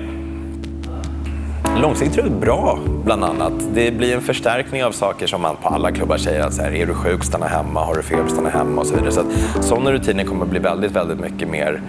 Långsiktigt 1.81 2.13
tror 2.13 2.25
jag 2.25 2.33
det 2.33 2.37
är 2.37 2.45
bra, 2.45 2.79
bland 3.05 3.23
annat. 3.23 3.53
Det 3.73 3.91
blir 3.91 4.15
en 4.15 4.21
förstärkning 4.21 4.83
av 4.83 4.91
saker 4.91 5.27
som 5.27 5.41
man 5.41 5.55
på 5.61 5.69
alla 5.69 5.91
klubbar 5.91 6.17
säger 6.17 6.41
att 6.41 6.53
så 6.53 6.61
här, 6.61 6.71
är 6.71 6.85
du 6.85 6.93
sjuk, 6.93 7.23
stanna 7.23 7.45
hemma, 7.45 7.85
har 7.85 7.95
du 7.95 8.01
fel, 8.01 8.29
stanna 8.29 8.49
hemma 8.49 8.81
och 8.81 8.87
så 8.87 8.95
vidare. 8.95 9.11
Så 9.11 9.19
att, 9.19 9.65
sådana 9.65 9.91
rutiner 9.91 10.23
kommer 10.23 10.45
bli 10.45 10.59
väldigt, 10.59 10.91
väldigt 10.91 11.19
mycket 11.19 11.49
mer, 11.49 11.81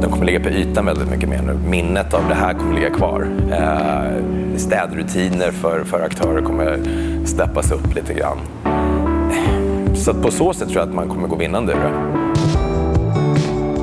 de 0.00 0.10
kommer 0.10 0.24
ligga 0.24 0.40
på 0.40 0.48
ytan 0.48 0.86
väldigt 0.86 1.10
mycket 1.10 1.28
mer 1.28 1.42
nu. 1.42 1.58
Minnet 1.68 2.14
av 2.14 2.28
det 2.28 2.34
här 2.34 2.54
kommer 2.54 2.74
ligga 2.74 2.90
kvar. 2.90 3.28
Eh, 3.52 4.56
städrutiner 4.56 5.50
för, 5.50 5.84
för 5.84 6.00
aktörer 6.00 6.42
kommer 6.42 6.78
steppas 7.26 7.72
upp 7.72 7.94
lite 7.94 8.14
grann. 8.14 8.38
Så 9.94 10.10
att 10.10 10.22
på 10.22 10.30
så 10.30 10.52
sätt 10.52 10.68
tror 10.68 10.80
jag 10.80 10.88
att 10.88 10.94
man 10.94 11.08
kommer 11.08 11.28
gå 11.28 11.36
vinnande 11.36 11.72
ur 11.72 11.76
det. 11.76 12.29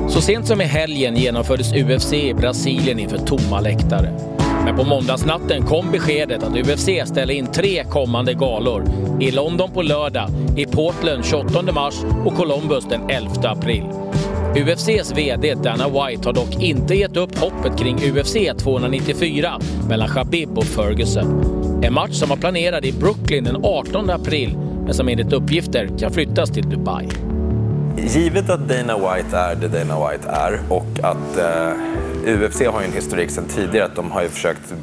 Så 0.08 0.20
sent 0.20 0.46
som 0.46 0.60
i 0.60 0.64
helgen 0.64 1.16
genomfördes 1.16 1.72
UFC 1.72 2.12
i 2.12 2.34
Brasilien 2.34 2.98
inför 2.98 3.18
tomma 3.18 3.60
läktare. 3.60 4.10
Men 4.64 4.76
på 4.76 4.84
måndagsnatten 4.84 5.62
kom 5.62 5.90
beskedet 5.90 6.42
att 6.42 6.56
UFC 6.56 6.88
ställer 7.04 7.34
in 7.34 7.46
tre 7.46 7.84
kommande 7.84 8.34
galor. 8.34 8.84
I 9.20 9.30
London 9.30 9.70
på 9.70 9.82
lördag, 9.82 10.30
i 10.56 10.66
Portland 10.66 11.24
28 11.24 11.72
mars 11.72 11.94
och 12.26 12.34
Columbus 12.34 12.84
den 12.84 13.10
11 13.10 13.32
april. 13.44 13.84
UFCs 14.56 15.12
VD 15.16 15.54
Dana 15.54 15.88
White 15.88 16.28
har 16.28 16.32
dock 16.32 16.62
inte 16.62 16.94
gett 16.94 17.16
upp 17.16 17.38
hoppet 17.38 17.78
kring 17.78 17.96
UFC 17.96 18.36
294 18.58 19.60
mellan 19.88 20.08
Khabib 20.08 20.58
och 20.58 20.64
Ferguson. 20.64 21.42
En 21.82 21.94
match 21.94 22.12
som 22.12 22.28
var 22.28 22.36
planerad 22.36 22.84
i 22.84 22.92
Brooklyn 22.92 23.44
den 23.44 23.64
18 23.64 24.10
april 24.10 24.58
men 24.84 24.94
som 24.94 25.08
enligt 25.08 25.32
uppgifter 25.32 25.98
kan 25.98 26.12
flyttas 26.12 26.50
till 26.50 26.70
Dubai. 26.70 27.08
Givet 28.06 28.50
att 28.50 28.68
Dana 28.68 28.96
White 28.98 29.36
är 29.36 29.54
det 29.54 29.68
Dana 29.68 30.10
White 30.10 30.28
är 30.28 30.60
och 30.68 30.86
att 31.02 31.36
eh, 31.36 31.72
UFC 32.26 32.60
har 32.60 32.80
ju 32.80 32.86
en 32.86 32.92
historik 32.92 33.30
sedan 33.30 33.44
tidigare 33.44 33.84
att 33.86 33.96
de 33.96 34.10
har 34.10 34.22
ju 34.22 34.28
försökt 34.28 34.74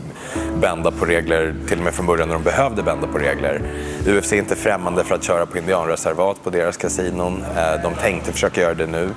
bända 0.61 0.91
på 0.91 1.05
regler 1.05 1.55
till 1.67 1.77
och 1.77 1.83
med 1.83 1.93
från 1.93 2.05
början 2.05 2.27
när 2.27 2.35
de 2.35 2.43
behövde 2.43 2.83
bända 2.83 3.07
på 3.07 3.17
regler. 3.17 3.61
UFC 4.07 4.33
är 4.33 4.37
inte 4.37 4.55
främmande 4.55 5.03
för 5.03 5.15
att 5.15 5.23
köra 5.23 5.45
på 5.45 5.57
indianreservat 5.57 6.43
på 6.43 6.49
deras 6.49 6.77
kasinon. 6.77 7.43
Eh, 7.57 7.81
de 7.83 7.93
tänkte 7.93 8.31
försöka 8.31 8.61
göra 8.61 8.73
det 8.73 8.87
nu. 8.87 9.09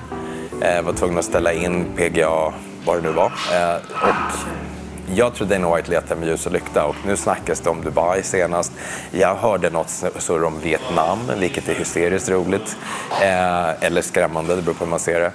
Eh, 0.61 0.81
var 0.81 0.93
tvungna 0.93 1.19
att 1.19 1.25
ställa 1.25 1.53
in 1.53 1.85
PGA, 1.95 2.53
vad 2.85 2.97
det 2.97 3.01
nu 3.01 3.11
var. 3.11 3.31
Eh, 3.53 3.75
och 3.91 4.68
jag 5.15 5.33
tror 5.33 5.47
Dana 5.47 5.75
White 5.75 5.91
letar 5.91 6.15
med 6.15 6.27
ljus 6.27 6.45
och 6.45 6.51
lykta 6.51 6.85
och 6.85 6.95
nu 7.05 7.17
snackas 7.17 7.59
det 7.59 7.69
om 7.69 7.81
Dubai 7.81 8.23
senast. 8.23 8.71
Jag 9.11 9.35
hörde 9.35 9.69
något 9.69 9.89
surr 10.17 10.43
om 10.43 10.59
Vietnam, 10.59 11.19
vilket 11.39 11.69
är 11.69 11.73
hysteriskt 11.73 12.29
roligt. 12.29 12.77
Eh, 13.21 13.83
eller 13.85 14.01
skrämmande, 14.01 14.55
det 14.55 14.61
beror 14.61 14.73
på 14.73 14.83
hur 14.83 14.89
man 14.89 14.99
ser 14.99 15.19
det. 15.19 15.31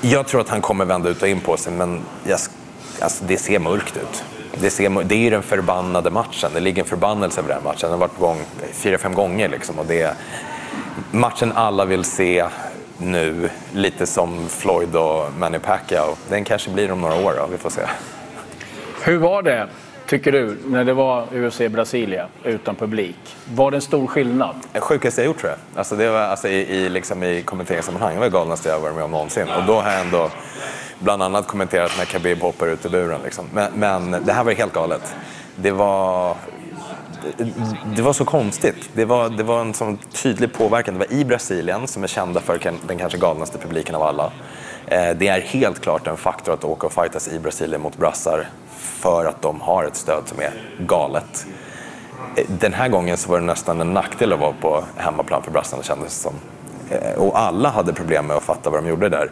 Jag 0.00 0.26
tror 0.26 0.40
att 0.40 0.48
han 0.48 0.60
kommer 0.60 0.84
vända 0.84 1.08
ut 1.08 1.22
och 1.22 1.28
in 1.28 1.40
på 1.40 1.56
sig, 1.56 1.72
men 1.72 2.00
jag, 2.24 2.38
alltså, 3.00 3.24
det 3.24 3.36
ser 3.36 3.58
mörkt 3.58 3.96
ut. 3.96 4.24
Det, 4.60 4.70
ser, 4.70 5.04
det 5.04 5.14
är 5.14 5.18
ju 5.18 5.30
den 5.30 5.42
förbannade 5.42 6.10
matchen. 6.10 6.50
Det 6.54 6.60
ligger 6.60 6.82
en 6.82 6.88
förbannelse 6.88 7.40
över 7.40 7.54
den 7.54 7.64
matchen. 7.64 7.80
Den 7.80 7.90
har 7.90 7.98
varit 7.98 8.16
på 8.16 8.26
gång 8.26 8.40
fyra, 8.72 8.98
fem 8.98 9.14
gånger. 9.14 9.48
Liksom, 9.48 9.78
och 9.78 9.86
det 9.86 10.02
är 10.02 10.14
matchen 11.10 11.52
alla 11.52 11.84
vill 11.84 12.04
se 12.04 12.46
nu. 12.98 13.50
Lite 13.72 14.06
som 14.06 14.48
Floyd 14.48 14.96
och 14.96 15.32
Manny 15.38 15.58
Pacquiao. 15.58 16.16
Den 16.28 16.44
kanske 16.44 16.70
blir 16.70 16.92
om 16.92 17.00
några 17.00 17.14
år, 17.14 17.34
då. 17.36 17.46
vi 17.46 17.58
får 17.58 17.70
se. 17.70 17.80
Hur 19.08 19.18
var 19.18 19.42
det, 19.42 19.68
tycker 20.06 20.32
du, 20.32 20.56
när 20.66 20.84
det 20.84 20.92
var 20.92 21.26
UFC 21.32 21.58
Brasilia 21.70 22.26
utan 22.44 22.74
publik? 22.74 23.36
Var 23.54 23.70
det 23.70 23.76
en 23.76 23.80
stor 23.80 24.06
skillnad? 24.06 24.54
Det 24.72 24.80
sjukaste 24.80 25.20
jag 25.20 25.26
gjort 25.26 25.38
tror 25.38 25.50
jag. 25.50 25.78
Alltså 25.78 25.96
det 25.96 26.10
var, 26.10 26.20
alltså 26.20 26.48
i, 26.48 26.76
i, 26.76 26.88
liksom 26.88 27.22
i 27.22 27.42
kommenteringssammanhang, 27.42 28.14
det 28.14 28.20
var 28.20 28.26
det 28.26 28.32
galnaste 28.32 28.68
jag 28.68 28.80
varit 28.80 28.94
med 28.94 29.04
om 29.04 29.10
någonsin. 29.10 29.48
Och 29.48 29.62
då 29.66 29.80
har 29.80 29.90
jag 29.90 30.00
ändå 30.00 30.30
bland 30.98 31.22
annat 31.22 31.46
kommenterat 31.46 31.92
när 31.98 32.04
Khabib 32.04 32.40
hoppar 32.40 32.66
ut 32.66 32.86
ur 32.86 32.90
buren. 32.90 33.20
Liksom. 33.24 33.44
Men, 33.52 33.72
men 33.74 34.24
det 34.24 34.32
här 34.32 34.44
var 34.44 34.52
helt 34.52 34.72
galet. 34.72 35.14
Det 35.56 35.70
var 35.70 36.36
det 37.96 38.02
var 38.02 38.12
så 38.12 38.24
konstigt. 38.24 38.90
Det 38.92 39.04
var, 39.04 39.28
det 39.28 39.42
var 39.42 39.60
en 39.60 39.74
sån 39.74 39.96
tydlig 39.96 40.52
påverkan. 40.52 40.94
Det 40.94 41.00
var 41.00 41.12
i 41.12 41.24
Brasilien, 41.24 41.86
som 41.86 42.02
är 42.02 42.06
kända 42.06 42.40
för 42.40 42.60
den 42.86 42.98
kanske 42.98 43.18
galnaste 43.18 43.58
publiken 43.58 43.94
av 43.94 44.02
alla. 44.02 44.32
Eh, 44.86 45.10
det 45.16 45.28
är 45.28 45.40
helt 45.40 45.80
klart 45.80 46.06
en 46.06 46.16
faktor 46.16 46.54
att 46.54 46.64
åka 46.64 46.86
och 46.86 46.92
fightas 46.92 47.28
i 47.28 47.38
Brasilien 47.38 47.80
mot 47.80 47.96
brassar 47.96 48.48
för 48.98 49.24
att 49.24 49.42
de 49.42 49.60
har 49.60 49.84
ett 49.84 49.96
stöd 49.96 50.22
som 50.26 50.40
är 50.40 50.52
galet. 50.78 51.46
Den 52.46 52.72
här 52.72 52.88
gången 52.88 53.16
så 53.16 53.30
var 53.30 53.40
det 53.40 53.46
nästan 53.46 53.80
en 53.80 53.92
nackdel 53.92 54.32
att 54.32 54.40
vara 54.40 54.52
på 54.60 54.84
hemmaplan 54.96 55.42
för 55.42 55.50
brassarna 55.50 55.82
kändes 55.82 56.14
det 56.14 56.30
som. 56.30 56.34
Eh, 56.90 57.18
och 57.18 57.38
alla 57.38 57.68
hade 57.68 57.92
problem 57.92 58.26
med 58.26 58.36
att 58.36 58.42
fatta 58.42 58.70
vad 58.70 58.82
de 58.82 58.88
gjorde 58.88 59.08
där. 59.08 59.30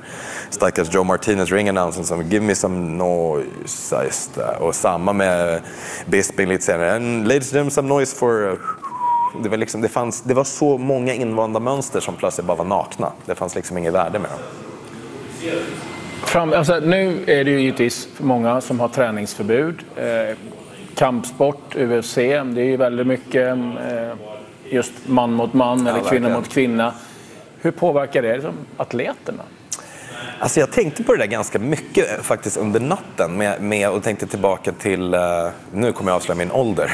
Stackars 0.51 0.95
Joe 0.95 1.05
Martinez 1.05 1.53
ring 1.53 1.69
announcern 1.69 2.05
som 2.05 2.23
“Give 2.23 2.45
me 2.45 2.55
some 2.55 2.79
noise” 2.79 3.97
och 4.59 4.75
samma 4.75 5.13
med 5.13 5.61
Bisping 6.07 6.49
lite 6.49 6.65
senare. 6.65 6.97
“And 6.97 7.29
ladies 7.29 7.43
and 7.43 7.53
gentlemen, 7.53 7.71
some 7.71 7.89
noise 7.89 8.17
for...” 8.17 8.51
eh, 8.51 8.59
det 9.43 9.49
var, 9.49 9.57
liksom, 9.57 9.81
det, 9.81 9.89
fanns, 9.89 10.23
det 10.23 10.35
var 10.35 10.45
så 10.45 10.79
många 10.79 11.15
invanda 11.15 11.61
mönster 11.61 12.01
som 12.01 12.15
plötsligt 12.15 12.47
bara 12.47 12.57
var 12.57 12.65
nakna. 12.65 13.13
Det 13.27 13.35
fanns 13.35 13.55
liksom 13.55 13.79
inget 13.79 13.95
värde 13.95 14.19
med 14.19 14.31
dem. 14.31 14.39
Fram, 16.27 16.53
alltså, 16.53 16.81
nu 16.81 17.25
är 17.27 17.45
det 17.45 17.51
ju 17.51 17.61
givetvis 17.61 18.09
många 18.19 18.61
som 18.61 18.81
har 18.81 18.89
träningsförbud. 18.89 19.83
Eh, 19.97 20.37
kampsport, 20.95 21.77
UFC, 21.77 22.15
det 22.15 22.61
är 22.61 22.65
ju 22.65 22.77
väldigt 22.77 23.07
mycket 23.07 23.57
eh, 23.57 24.13
just 24.71 24.93
man 25.07 25.33
mot 25.33 25.53
man 25.53 25.87
eller 25.87 26.01
kvinna 26.01 26.29
mot 26.29 26.49
kvinna. 26.49 26.95
Hur 27.61 27.71
påverkar 27.71 28.23
det 28.23 28.35
liksom, 28.35 28.55
atleterna? 28.77 29.43
Alltså 30.39 30.61
jag 30.61 30.71
tänkte 30.71 31.03
på 31.03 31.13
det 31.13 31.19
där 31.19 31.27
ganska 31.27 31.59
mycket 31.59 32.19
eh, 32.19 32.23
faktiskt 32.23 32.57
under 32.57 32.81
natten 32.81 33.37
med, 33.37 33.63
med 33.63 33.91
och 33.91 34.03
tänkte 34.03 34.27
tillbaka 34.27 34.73
till, 34.73 35.15
uh, 35.15 35.21
nu 35.73 35.93
kommer 35.93 36.11
jag 36.11 36.17
avslöja 36.17 36.39
min 36.39 36.53
ålder. 36.53 36.91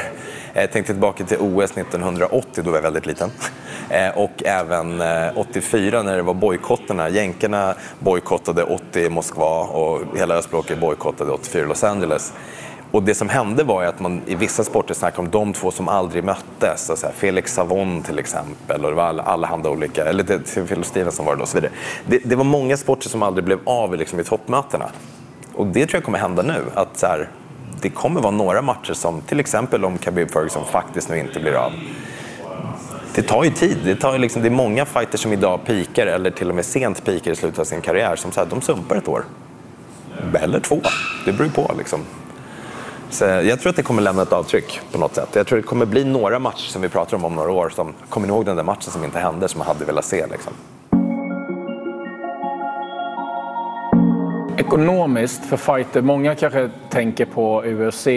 Jag 0.55 0.71
tänkte 0.71 0.93
tillbaka 0.93 1.23
till 1.23 1.37
OS 1.39 1.71
1980, 1.71 2.63
då 2.63 2.71
var 2.71 2.77
jag 2.77 2.83
väldigt 2.83 3.05
liten. 3.05 3.29
Eh, 3.89 4.17
och 4.17 4.43
även 4.45 5.01
eh, 5.01 5.37
84 5.37 6.03
när 6.03 6.15
det 6.15 6.21
var 6.21 6.33
bojkotterna. 6.33 7.09
Jänkarna 7.09 7.75
bojkottade 7.99 8.63
80 8.63 8.99
i 8.99 9.09
Moskva 9.09 9.61
och 9.61 10.17
hela 10.17 10.35
östblocket 10.35 10.79
bojkottade 10.79 11.31
84 11.31 11.63
i 11.63 11.65
Los 11.65 11.83
Angeles. 11.83 12.33
Och 12.91 13.03
det 13.03 13.15
som 13.15 13.29
hände 13.29 13.63
var 13.63 13.83
att 13.83 13.99
man 13.99 14.21
i 14.25 14.35
vissa 14.35 14.63
sporter 14.63 14.93
snackade 14.93 15.21
om 15.21 15.31
de 15.31 15.53
två 15.53 15.71
som 15.71 15.87
aldrig 15.87 16.23
möttes. 16.23 16.99
Så 16.99 17.05
här, 17.07 17.13
Felix 17.13 17.53
Savon 17.53 18.03
till 18.03 18.19
exempel 18.19 18.85
och 18.85 18.91
det 18.91 18.95
var 18.95 19.03
alla, 19.03 19.23
alla 19.23 19.69
olika, 19.69 20.05
eller 20.05 20.23
det, 20.23 20.67
Phil 20.67 20.83
Stevenson 20.83 21.25
var 21.25 21.33
det 21.33 21.39
då 21.39 21.41
och 21.41 21.49
så 21.49 21.57
vidare. 21.57 21.71
Det, 22.05 22.19
det, 22.23 22.35
var 22.35 22.43
många 22.43 22.77
sporter 22.77 23.09
som 23.09 23.23
aldrig 23.23 23.45
blev 23.45 23.59
av 23.63 23.95
liksom, 23.95 24.19
i 24.19 24.23
toppmötena. 24.23 24.89
Och 25.53 25.67
det 25.67 25.85
tror 25.85 25.97
jag 25.97 26.03
kommer 26.03 26.19
hända 26.19 26.41
nu. 26.43 26.61
Att 26.73 26.97
så 26.97 27.07
här, 27.07 27.29
det 27.83 27.89
kommer 27.89 28.21
vara 28.21 28.31
några 28.31 28.61
matcher 28.61 28.93
som, 28.93 29.21
till 29.21 29.39
exempel 29.39 29.85
om 29.85 29.97
Khabib 29.97 30.31
Ferguson 30.31 30.65
faktiskt 30.71 31.09
nu 31.09 31.19
inte 31.19 31.39
blir 31.39 31.53
av. 31.53 31.71
Det 33.15 33.21
tar 33.21 33.43
ju 33.43 33.49
tid. 33.49 33.77
Det, 33.85 33.95
tar 33.95 34.17
liksom, 34.17 34.41
det 34.41 34.47
är 34.47 34.51
många 34.51 34.85
fighters 34.85 35.19
som 35.19 35.33
idag 35.33 35.59
pikar 35.65 36.07
eller 36.07 36.31
till 36.31 36.49
och 36.49 36.55
med 36.55 36.65
sent 36.65 37.05
pikar 37.05 37.31
i 37.31 37.35
slutet 37.35 37.59
av 37.59 37.63
sin 37.63 37.81
karriär 37.81 38.15
som 38.15 38.31
så 38.31 38.39
här, 38.39 38.47
de 38.47 38.61
sumpar 38.61 38.95
ett 38.95 39.07
år. 39.07 39.25
Eller 40.33 40.59
två. 40.59 40.81
Det 41.25 41.31
beror 41.31 41.45
ju 41.45 41.51
på. 41.51 41.73
Liksom. 41.77 41.99
Så 43.09 43.25
jag 43.25 43.59
tror 43.59 43.69
att 43.69 43.75
det 43.75 43.83
kommer 43.83 44.01
lämna 44.01 44.21
ett 44.21 44.33
avtryck 44.33 44.79
på 44.91 44.97
något 44.97 45.15
sätt. 45.15 45.29
Jag 45.33 45.47
tror 45.47 45.59
att 45.59 45.63
det 45.63 45.67
kommer 45.67 45.85
bli 45.85 46.03
några 46.03 46.39
matcher 46.39 46.69
som 46.69 46.81
vi 46.81 46.89
pratar 46.89 47.17
om 47.17 47.25
om 47.25 47.35
några 47.35 47.51
år. 47.51 47.69
Som, 47.69 47.93
kommer 48.09 48.27
ni 48.27 48.33
ihåg 48.33 48.45
den 48.45 48.55
där 48.55 48.63
matchen 48.63 48.91
som 48.91 49.03
inte 49.03 49.19
hände, 49.19 49.47
som 49.47 49.59
man 49.59 49.67
hade 49.67 49.85
velat 49.85 50.05
se? 50.05 50.27
Liksom? 50.27 50.53
Ekonomiskt 54.67 55.45
för 55.45 55.57
fighter, 55.57 56.01
många 56.01 56.35
kanske 56.35 56.69
tänker 56.89 57.25
på 57.25 57.63
UFC 57.65 58.07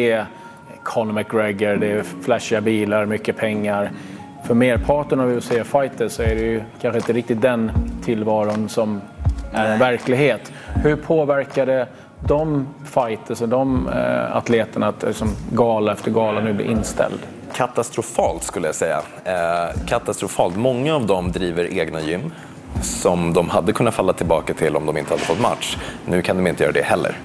Conor 0.83 1.13
McGregor, 1.13 1.77
det 1.77 1.93
är 1.93 2.03
flashiga 2.23 2.61
bilar, 2.61 3.07
mycket 3.07 3.37
pengar. 3.37 3.91
För 4.45 4.55
merparten 4.55 5.21
av 5.21 5.31
UFC-fighters 5.31 6.09
så 6.09 6.23
är 6.23 6.35
det 6.35 6.41
ju 6.41 6.63
kanske 6.81 6.99
inte 6.99 7.13
riktigt 7.13 7.43
den 7.43 7.73
tillvaron 8.05 8.69
som 8.69 9.01
är 9.53 9.73
en 9.73 9.79
verklighet. 9.79 10.53
Hur 10.75 10.97
påverkar 10.97 11.67
det 11.67 11.87
de 12.21 12.69
fighters 12.85 13.41
och 13.41 13.49
de 13.49 13.89
eh, 13.89 14.37
atleterna 14.37 14.89
att 14.89 15.03
liksom, 15.03 15.29
gala 15.53 15.93
efter 15.93 16.11
gala 16.11 16.41
nu 16.41 16.53
blir 16.53 16.67
inställd? 16.67 17.19
Katastrofalt 17.53 18.43
skulle 18.43 18.67
jag 18.67 18.75
säga. 18.75 19.03
Eh, 19.25 19.85
katastrofalt. 19.87 20.57
Många 20.57 20.95
av 20.95 21.07
dem 21.07 21.33
driver 21.33 21.79
egna 21.79 22.01
gym 22.01 22.33
som 22.83 23.33
de 23.33 23.51
hade 23.51 23.72
kunnat 23.72 23.95
falla 23.95 24.12
tillbaka 24.12 24.55
till 24.55 24.77
om 24.77 24.87
de 24.87 24.97
inte 24.97 25.11
hade 25.11 25.22
fått 25.22 25.41
match. 25.41 25.77
Nu 26.07 26.22
kan 26.22 26.37
de 26.37 26.47
inte 26.47 26.62
göra 26.62 26.72
det 26.72 26.83
heller. 26.83 27.18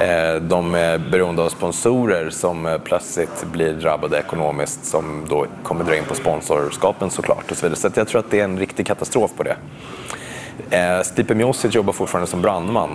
Eh, 0.00 0.34
de 0.40 0.74
är 0.74 0.98
beroende 0.98 1.42
av 1.42 1.48
sponsorer 1.48 2.30
som 2.30 2.66
eh, 2.66 2.78
plötsligt 2.78 3.44
blir 3.52 3.72
drabbade 3.72 4.18
ekonomiskt 4.18 4.84
som 4.84 5.26
då 5.28 5.46
kommer 5.62 5.84
dra 5.84 5.96
in 5.96 6.04
på 6.04 6.14
sponsorskapen 6.14 7.10
såklart. 7.10 7.50
Och 7.50 7.56
så 7.56 7.66
vidare. 7.66 7.80
så 7.80 8.00
jag 8.00 8.08
tror 8.08 8.18
att 8.18 8.30
det 8.30 8.40
är 8.40 8.44
en 8.44 8.58
riktig 8.58 8.86
katastrof 8.86 9.30
på 9.36 9.42
det. 9.42 9.56
Eh, 10.70 11.02
Stipe 11.02 11.34
Miocic 11.34 11.74
jobbar 11.74 11.92
fortfarande 11.92 12.30
som 12.30 12.42
brandman. 12.42 12.90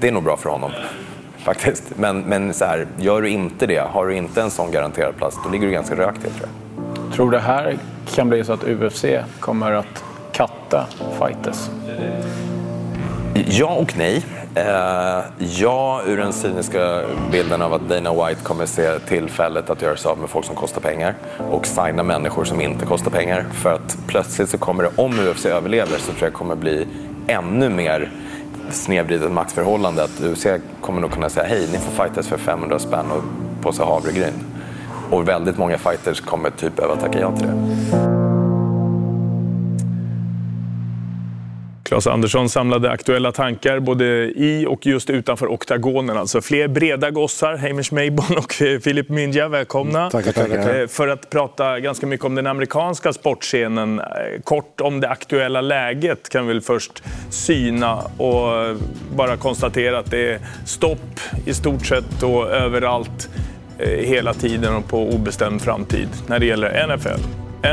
Det 0.00 0.08
är 0.08 0.12
nog 0.12 0.24
bra 0.24 0.36
för 0.36 0.50
honom. 0.50 0.70
Faktiskt. 1.38 1.84
Men, 1.96 2.20
men 2.20 2.54
så 2.54 2.64
här, 2.64 2.86
gör 2.98 3.22
du 3.22 3.28
inte 3.28 3.66
det, 3.66 3.78
har 3.78 4.06
du 4.06 4.14
inte 4.14 4.42
en 4.42 4.50
sån 4.50 4.70
garanterad 4.70 5.16
plats, 5.16 5.38
då 5.44 5.50
ligger 5.50 5.66
du 5.66 5.72
ganska 5.72 5.96
rökt 5.96 6.22
till 6.22 6.30
tror 6.30 6.48
jag. 6.48 7.14
Tror 7.14 7.30
du 7.30 7.36
det 7.36 7.42
här 7.42 7.78
kan 8.14 8.28
bli 8.28 8.44
så 8.44 8.52
att 8.52 8.64
UFC 8.64 9.04
kommer 9.40 9.72
att 9.72 10.04
katta 10.38 10.86
fighters? 11.18 11.70
Ja 13.34 13.66
och 13.66 13.94
nej. 13.96 14.24
Eh, 14.54 15.20
ja, 15.38 16.02
ur 16.06 16.16
den 16.16 16.32
cyniska 16.32 17.00
bilden 17.32 17.62
av 17.62 17.74
att 17.74 17.88
Dana 17.88 18.12
White 18.12 18.42
kommer 18.42 18.66
se 18.66 18.98
tillfället 18.98 19.70
att 19.70 19.82
göra 19.82 19.96
sig 19.96 20.10
av 20.10 20.18
med 20.18 20.30
folk 20.30 20.46
som 20.46 20.56
kostar 20.56 20.80
pengar 20.80 21.14
och 21.50 21.66
signa 21.66 22.02
människor 22.02 22.44
som 22.44 22.60
inte 22.60 22.86
kostar 22.86 23.10
pengar. 23.10 23.46
För 23.52 23.72
att 23.72 23.98
plötsligt 24.06 24.48
så 24.48 24.58
kommer 24.58 24.82
det, 24.82 24.90
om 24.96 25.18
UFC 25.18 25.46
överlever, 25.46 25.98
så 25.98 26.12
tror 26.12 26.22
jag 26.24 26.32
kommer 26.32 26.54
bli 26.54 26.86
ännu 27.26 27.68
mer 27.68 28.10
snedvridet 28.70 29.32
maktförhållande. 29.32 30.04
Att 30.04 30.20
UFC 30.20 30.46
kommer 30.80 31.00
nog 31.00 31.12
kunna 31.12 31.28
säga 31.28 31.46
hej, 31.46 31.68
ni 31.72 31.78
får 31.78 32.04
fightas 32.04 32.28
för 32.28 32.38
500 32.38 32.78
spänn 32.78 33.06
och 33.10 33.22
påse 33.62 33.84
havregryn. 33.84 34.44
Och 35.10 35.28
väldigt 35.28 35.58
många 35.58 35.78
fighters 35.78 36.20
kommer 36.20 36.50
typ 36.50 36.76
behöva 36.76 36.96
tacka 36.96 37.20
ja 37.20 37.36
till 37.36 37.46
det. 37.46 38.27
Claes 41.88 42.06
Andersson 42.06 42.48
samlade 42.48 42.90
aktuella 42.90 43.32
tankar 43.32 43.80
både 43.80 44.04
i 44.36 44.66
och 44.68 44.86
just 44.86 45.10
utanför 45.10 45.46
oktagonen. 45.46 46.16
Alltså 46.16 46.40
fler 46.40 46.68
breda 46.68 47.10
gossar, 47.10 47.56
Hamish 47.56 47.92
Maybon 47.92 48.36
och 48.36 48.62
eh, 48.62 48.80
Filip 48.80 49.08
Minja, 49.08 49.48
välkomna. 49.48 50.10
Tackar, 50.10 50.32
tackar. 50.32 50.80
Eh, 50.80 50.86
för 50.86 51.08
att 51.08 51.30
prata 51.30 51.80
ganska 51.80 52.06
mycket 52.06 52.26
om 52.26 52.34
den 52.34 52.46
amerikanska 52.46 53.12
sportscenen. 53.12 53.98
Eh, 53.98 54.06
kort 54.44 54.80
om 54.80 55.00
det 55.00 55.08
aktuella 55.08 55.60
läget 55.60 56.28
kan 56.28 56.46
vi 56.46 56.52
väl 56.52 56.62
först 56.62 57.02
syna 57.30 57.96
och 58.16 58.76
bara 59.16 59.36
konstatera 59.36 59.98
att 59.98 60.10
det 60.10 60.32
är 60.32 60.40
stopp 60.66 61.20
i 61.46 61.54
stort 61.54 61.86
sett 61.86 62.22
och 62.22 62.50
överallt 62.50 63.28
hela 63.98 64.34
tiden 64.34 64.74
och 64.74 64.88
på 64.88 65.08
obestämd 65.08 65.62
framtid 65.62 66.08
när 66.26 66.38
det 66.38 66.46
gäller 66.46 66.86
NFL, 66.86 67.20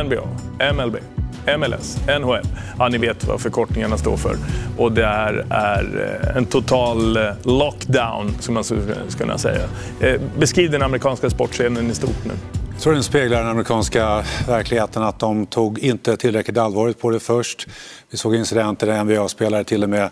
NBA, 0.03 0.73
MLB. 0.73 1.14
MLS, 1.57 1.97
NHL. 2.19 2.47
Ja, 2.79 2.87
ni 2.87 2.97
vet 2.97 3.27
vad 3.27 3.41
förkortningarna 3.41 3.97
står 3.97 4.17
för. 4.17 4.35
Och 4.77 4.91
det 4.91 5.05
är, 5.05 5.45
är 5.49 6.33
en 6.35 6.45
total 6.45 7.17
eh, 7.17 7.23
lockdown, 7.43 8.35
som 8.39 8.53
man 8.53 8.63
skulle 8.63 8.95
kunna 9.17 9.37
säga. 9.37 9.67
Eh, 9.99 10.21
beskriv 10.39 10.71
den 10.71 10.81
amerikanska 10.81 11.29
sportscenen 11.29 11.91
i 11.91 11.95
stort 11.95 12.25
nu. 12.25 12.33
Jag 12.73 12.81
tror 12.81 12.93
den 12.93 13.03
speglar 13.03 13.37
den 13.37 13.47
amerikanska 13.47 14.23
verkligheten 14.47 15.03
att 15.03 15.19
de 15.19 15.45
tog 15.45 15.79
inte 15.79 16.17
tillräckligt 16.17 16.57
allvarligt 16.57 16.99
på 16.99 17.09
det 17.09 17.19
först. 17.19 17.67
Vi 18.11 18.17
såg 18.17 18.35
incidenter 18.35 18.87
där 18.87 19.03
NBA-spelare 19.03 19.63
till 19.63 19.83
och 19.83 19.89
med 19.89 20.09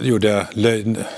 gjorde 0.00 0.46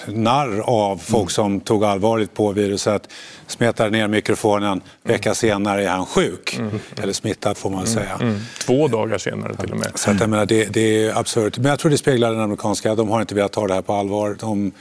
narr 0.06 0.60
av 0.60 0.96
folk 0.96 1.22
mm. 1.22 1.28
som 1.28 1.60
tog 1.60 1.84
allvarligt 1.84 2.34
på 2.34 2.52
viruset, 2.52 3.08
smetade 3.46 3.90
ner 3.90 4.08
mikrofonen, 4.08 4.80
vecka 5.02 5.28
mm. 5.28 5.34
senare 5.34 5.84
är 5.84 5.88
han 5.88 6.06
sjuk. 6.06 6.56
Mm. 6.58 6.78
Eller 7.02 7.12
smittad 7.12 7.56
får 7.56 7.70
man 7.70 7.86
säga. 7.86 8.18
Mm. 8.20 8.40
Två 8.66 8.88
dagar 8.88 9.18
senare 9.18 9.56
till 9.56 9.72
och 9.72 9.78
med. 9.78 9.92
Så 9.94 10.10
att, 10.10 10.20
jag 10.20 10.30
menar, 10.30 10.46
det, 10.46 10.64
det 10.64 11.04
är 11.04 11.18
absurt. 11.18 11.58
Men 11.58 11.66
jag 11.66 11.78
tror 11.78 11.90
det 11.90 11.98
speglar 11.98 12.30
den 12.30 12.40
amerikanska, 12.40 12.94
de 12.94 13.08
har 13.08 13.20
inte 13.20 13.34
velat 13.34 13.52
ta 13.52 13.66
det 13.66 13.74
här 13.74 13.82
på 13.82 13.92
allvar. 13.92 14.36
De, 14.40 14.72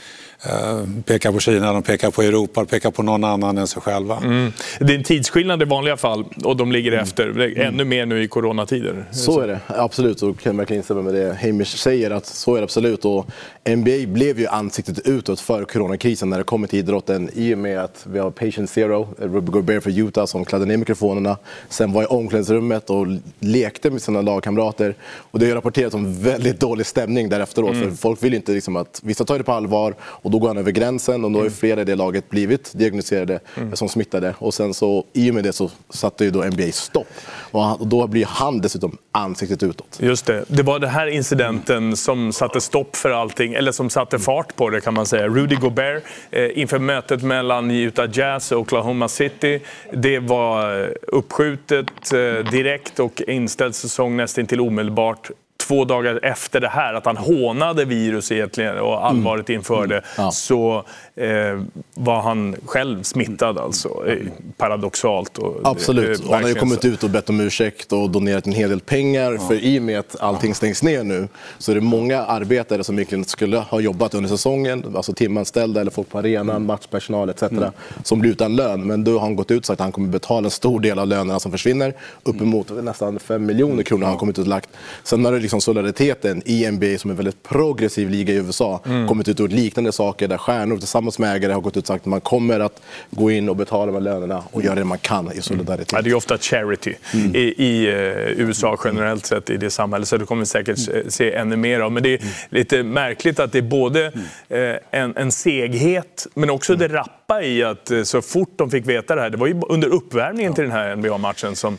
Eh, 0.46 0.84
pekar 1.06 1.32
på 1.32 1.40
Kina, 1.40 1.74
de 1.74 1.84
pekar 1.84 2.12
på 2.12 2.22
Europa, 2.22 2.62
de 2.62 2.68
pekar 2.68 2.92
på 2.92 3.04
någon 3.04 3.24
annan 3.24 3.58
än 3.58 3.68
sig 3.68 3.82
själva. 3.82 4.18
Mm. 4.18 4.52
Det 4.80 4.94
är 4.94 4.98
en 4.98 5.04
tidsskillnad 5.04 5.62
i 5.62 5.66
vanliga 5.66 5.98
fall 5.98 6.26
och 6.44 6.58
de 6.58 6.72
ligger 6.72 6.92
mm. 6.92 7.04
efter. 7.04 7.30
Mm. 7.30 7.62
Ännu 7.62 7.84
mer 7.84 8.06
nu 8.06 8.24
i 8.24 8.28
coronatider. 8.28 9.06
Så 9.12 9.40
är 9.40 9.48
det, 9.48 9.60
absolut. 9.68 10.22
Och 10.22 10.40
kan 10.40 10.58
verkligen 10.58 10.80
instämma 10.80 11.02
med 11.02 11.14
det 11.14 11.38
Hamish 11.42 11.78
säger. 11.78 12.12
att 12.12 12.26
Så 12.26 12.56
är 12.56 12.58
det 12.58 12.64
absolut. 12.64 13.06
Och 13.06 13.28
NBA 13.70 14.08
blev 14.08 14.40
ju 14.40 14.48
ansiktet 14.48 15.00
utåt 15.00 15.40
för 15.40 15.66
coronakrisen 15.66 16.30
när 16.30 16.38
det 16.38 16.44
kommer 16.44 16.68
till 16.68 16.80
idrotten 16.80 17.30
i 17.34 17.54
och 17.54 17.58
med 17.58 17.80
att 17.80 18.06
vi 18.10 18.20
har 18.20 18.32
Patient 18.32 18.70
Zero, 18.70 19.08
Ruby 19.18 19.52
Gobert 19.52 19.84
för 19.84 20.00
Utah 20.00 20.26
som 20.26 20.46
kladdade 20.46 20.72
ner 20.72 20.78
mikrofonerna. 20.78 21.38
Sen 21.70 21.94
var 21.94 22.04
i 22.04 22.06
omklädningsrummet 22.06 22.90
och 22.90 23.08
lekte 23.40 23.92
med 23.92 24.02
sina 24.02 24.22
lagkamrater. 24.22 24.96
Och 25.04 25.40
det 25.40 25.48
har 25.48 25.56
rapporterats 25.56 25.96
om 25.96 26.22
väldigt 26.22 26.60
dålig 26.60 26.86
stämning 26.86 27.30
där 27.30 27.40
efteråt. 27.40 27.76
Mm. 27.76 27.90
För 27.90 27.98
folk 27.98 28.24
vill 28.24 28.34
inte 28.34 28.52
liksom 28.52 28.76
att 28.76 29.02
vissa 29.04 29.26
tar 29.26 29.38
det 29.38 29.44
på 29.44 29.52
allvar 29.52 29.96
och 30.02 30.32
då 30.32 30.40
går 30.40 30.48
han 30.48 30.58
över 30.58 30.72
gränsen 30.72 31.26
och 31.26 31.32
då 31.32 31.40
har 31.40 31.46
mm. 31.46 31.54
flera 31.54 31.82
i 31.82 31.86
det 31.86 31.96
laget 31.96 32.30
blivit 32.30 32.72
diagnostiserade 32.74 33.40
mm. 33.58 33.76
som 33.76 33.90
smittade. 33.90 34.36
Och 34.38 34.54
sen 34.54 34.74
så 34.74 35.06
i 35.14 35.32
och 35.32 35.36
med 35.36 35.44
det 35.44 35.54
så 35.54 35.70
satte 35.90 36.26
ju 36.26 36.32
då 36.32 36.44
NBA 36.44 36.72
stopp. 36.72 37.08
Och 37.52 37.88
då 37.88 38.08
blir 38.08 38.26
han 38.26 38.62
dessutom 38.62 38.98
ansiktet 39.12 39.64
utåt. 39.64 39.98
Just 40.02 40.26
det. 40.26 40.46
Det 40.48 40.64
var 40.64 40.80
den 40.80 40.90
här 40.90 41.08
incidenten 41.08 41.98
som 41.98 42.34
satte 42.34 42.62
stopp 42.62 42.96
för 42.96 43.10
allting, 43.10 43.54
eller 43.54 43.72
som 43.72 43.90
satte 43.90 44.20
fart 44.20 44.56
på 44.56 44.70
det 44.70 44.82
kan 44.82 44.94
man 44.94 45.06
säga. 45.06 45.28
Rudy 45.28 45.56
Gobert 45.56 46.04
eh, 46.32 46.60
inför 46.60 46.80
mötet 46.80 47.24
mellan 47.24 47.72
Utah 47.72 48.10
Jazz 48.14 48.52
och 48.52 48.60
Oklahoma 48.60 49.08
City. 49.08 49.60
Det 49.94 50.20
var 50.20 50.82
eh, 50.82 50.88
uppskjutet 51.08 52.14
eh, 52.14 52.52
direkt 52.52 53.00
och 53.00 53.22
inställd 53.22 53.76
säsong 53.76 54.18
nästan 54.18 54.46
till 54.46 54.62
omedelbart 54.62 55.32
två 55.72 55.86
dagar 55.86 56.20
efter 56.24 56.60
det 56.60 56.68
här, 56.68 56.94
att 56.94 57.06
han 57.06 57.18
hånade 57.18 57.86
virus 57.86 58.32
egentligen 58.32 58.80
och 58.80 59.06
allvaret 59.06 59.50
mm. 59.50 59.60
inför 59.60 59.88
det, 59.88 59.96
mm. 59.96 60.06
ja. 60.18 60.32
så 60.32 60.84
eh, 61.16 61.62
var 61.94 62.22
han 62.22 62.56
själv 62.66 63.04
smittad 63.04 63.58
alltså. 63.58 64.04
Eh, 64.08 64.18
paradoxalt. 64.58 65.38
Och, 65.38 65.56
Absolut. 65.64 66.20
Eh, 66.20 66.28
och 66.28 66.34
han 66.34 66.44
har 66.44 66.50
ju 66.50 66.56
kommit 66.56 66.86
ut 66.86 67.04
och 67.04 67.10
bett 67.10 67.30
om 67.30 67.40
ursäkt 67.40 67.94
och 67.94 68.10
donerat 68.10 68.46
en 68.48 68.54
hel 68.54 68.70
del 68.70 68.80
pengar. 68.80 69.32
Ja. 69.32 69.48
För 69.48 69.56
i 69.56 69.80
och 69.80 69.84
med 69.84 70.00
att 70.00 70.16
allting 70.20 70.56
stängs 70.56 70.84
ner 70.84 71.04
nu 71.04 71.28
så 71.58 71.72
är 71.72 71.76
det 71.76 71.82
många 71.82 72.22
arbetare 72.22 72.84
som 72.84 72.96
egentligen 72.96 73.26
skulle 73.26 73.58
ha 73.58 73.80
jobbat 73.80 74.14
under 74.14 74.30
säsongen, 74.30 74.96
alltså 74.96 75.14
timanställda 75.14 75.82
eller 75.82 75.92
folk 75.92 76.10
på 76.10 76.18
arenan, 76.18 76.50
mm. 76.56 76.66
matchpersonal 76.66 77.30
etc. 77.30 77.42
Mm. 77.44 77.72
som 78.04 78.20
blir 78.20 78.32
utan 78.32 78.56
lön. 78.56 78.88
Men 78.88 79.04
då 79.04 79.12
har 79.12 79.20
han 79.20 79.36
gått 79.36 79.52
ut 79.52 79.60
och 79.60 79.66
sagt 79.66 79.80
att 79.80 79.84
han 79.84 79.92
kommer 79.92 80.08
betala 80.08 80.46
en 80.46 80.52
stor 80.52 80.80
del 80.80 81.00
av 81.00 81.08
lönerna 81.08 81.40
som 81.40 81.52
försvinner. 81.52 81.94
Uppemot 82.24 82.70
mm. 82.70 82.86
nästan 82.86 83.20
5 83.20 83.46
miljoner 83.46 83.84
kronor 83.84 84.04
har 84.04 84.10
han 84.10 84.20
kommit 84.20 84.40
ut 84.40 84.44
och 84.44 84.50
lagt. 84.50 84.70
Sen 85.04 85.26
har 85.26 85.32
det 85.32 85.40
liksom 85.40 85.61
solidariteten 85.62 86.42
i 86.46 86.72
NBA 86.72 86.98
som 86.98 87.10
är 87.10 87.14
en 87.14 87.18
väldigt 87.18 87.44
progressiv 87.44 88.10
liga 88.10 88.34
i 88.34 88.38
USA 88.38 88.82
mm. 88.86 89.08
kommit 89.08 89.28
ut 89.28 89.40
och 89.40 89.44
gjort 89.44 89.52
liknande 89.52 89.92
saker 89.92 90.28
där 90.28 90.38
stjärnor 90.38 90.78
tillsammans 90.78 91.20
med 91.20 91.36
ägare 91.36 91.54
har 91.54 91.62
gått 91.62 91.78
ut 91.78 91.84
och 91.84 91.88
sagt 91.88 92.02
att 92.02 92.06
man 92.06 92.22
kommer 92.22 92.60
att 92.60 92.82
gå 93.10 93.32
in 93.32 93.50
och 93.50 93.56
betala 93.56 93.92
med 93.92 94.04
lönerna 94.04 94.44
och 94.52 94.64
göra 94.64 94.76
det 94.76 94.84
man 94.84 94.98
kan 94.98 95.32
i 95.32 95.42
solidaritet. 95.42 95.92
Ja, 95.92 96.02
det 96.02 96.10
är 96.10 96.14
ofta 96.14 96.38
charity 96.38 96.94
mm. 97.14 97.36
i, 97.36 97.40
i 97.58 97.88
uh, 97.88 98.42
USA 98.42 98.78
generellt 98.84 99.26
sett 99.26 99.50
i 99.50 99.58
det 99.58 99.70
samhället, 99.70 100.08
så 100.08 100.18
det 100.18 100.26
kommer 100.26 100.40
vi 100.40 100.46
säkert 100.46 100.88
mm. 100.88 101.10
se 101.10 101.34
ännu 101.34 101.56
mer 101.56 101.80
av. 101.80 101.92
Men 101.92 102.04
det 102.04 102.10
är 102.10 102.22
mm. 102.22 102.34
lite 102.50 102.84
märkligt 102.84 103.40
att 103.40 103.52
det 103.52 103.58
är 103.58 103.62
både 103.62 104.08
uh, 104.08 104.76
en, 104.92 105.18
en 105.18 105.32
seghet 105.32 106.28
men 106.34 106.50
också 106.50 106.76
det 106.76 106.88
rappa 106.88 107.44
i 107.44 107.64
att 107.64 107.92
uh, 107.92 108.04
så 108.04 108.22
fort 108.22 108.54
de 108.56 108.72
fick 108.72 108.88
veta 108.88 109.16
det 109.16 109.22
här, 109.22 109.30
det 109.30 109.38
var 109.38 109.48
ju 109.48 109.62
under 109.70 109.88
uppvärmningen 109.88 110.52
ja. 110.52 110.56
till 110.56 110.64
den 110.64 110.74
här 110.74 110.96
NBA-matchen 110.96 111.56
som 111.56 111.78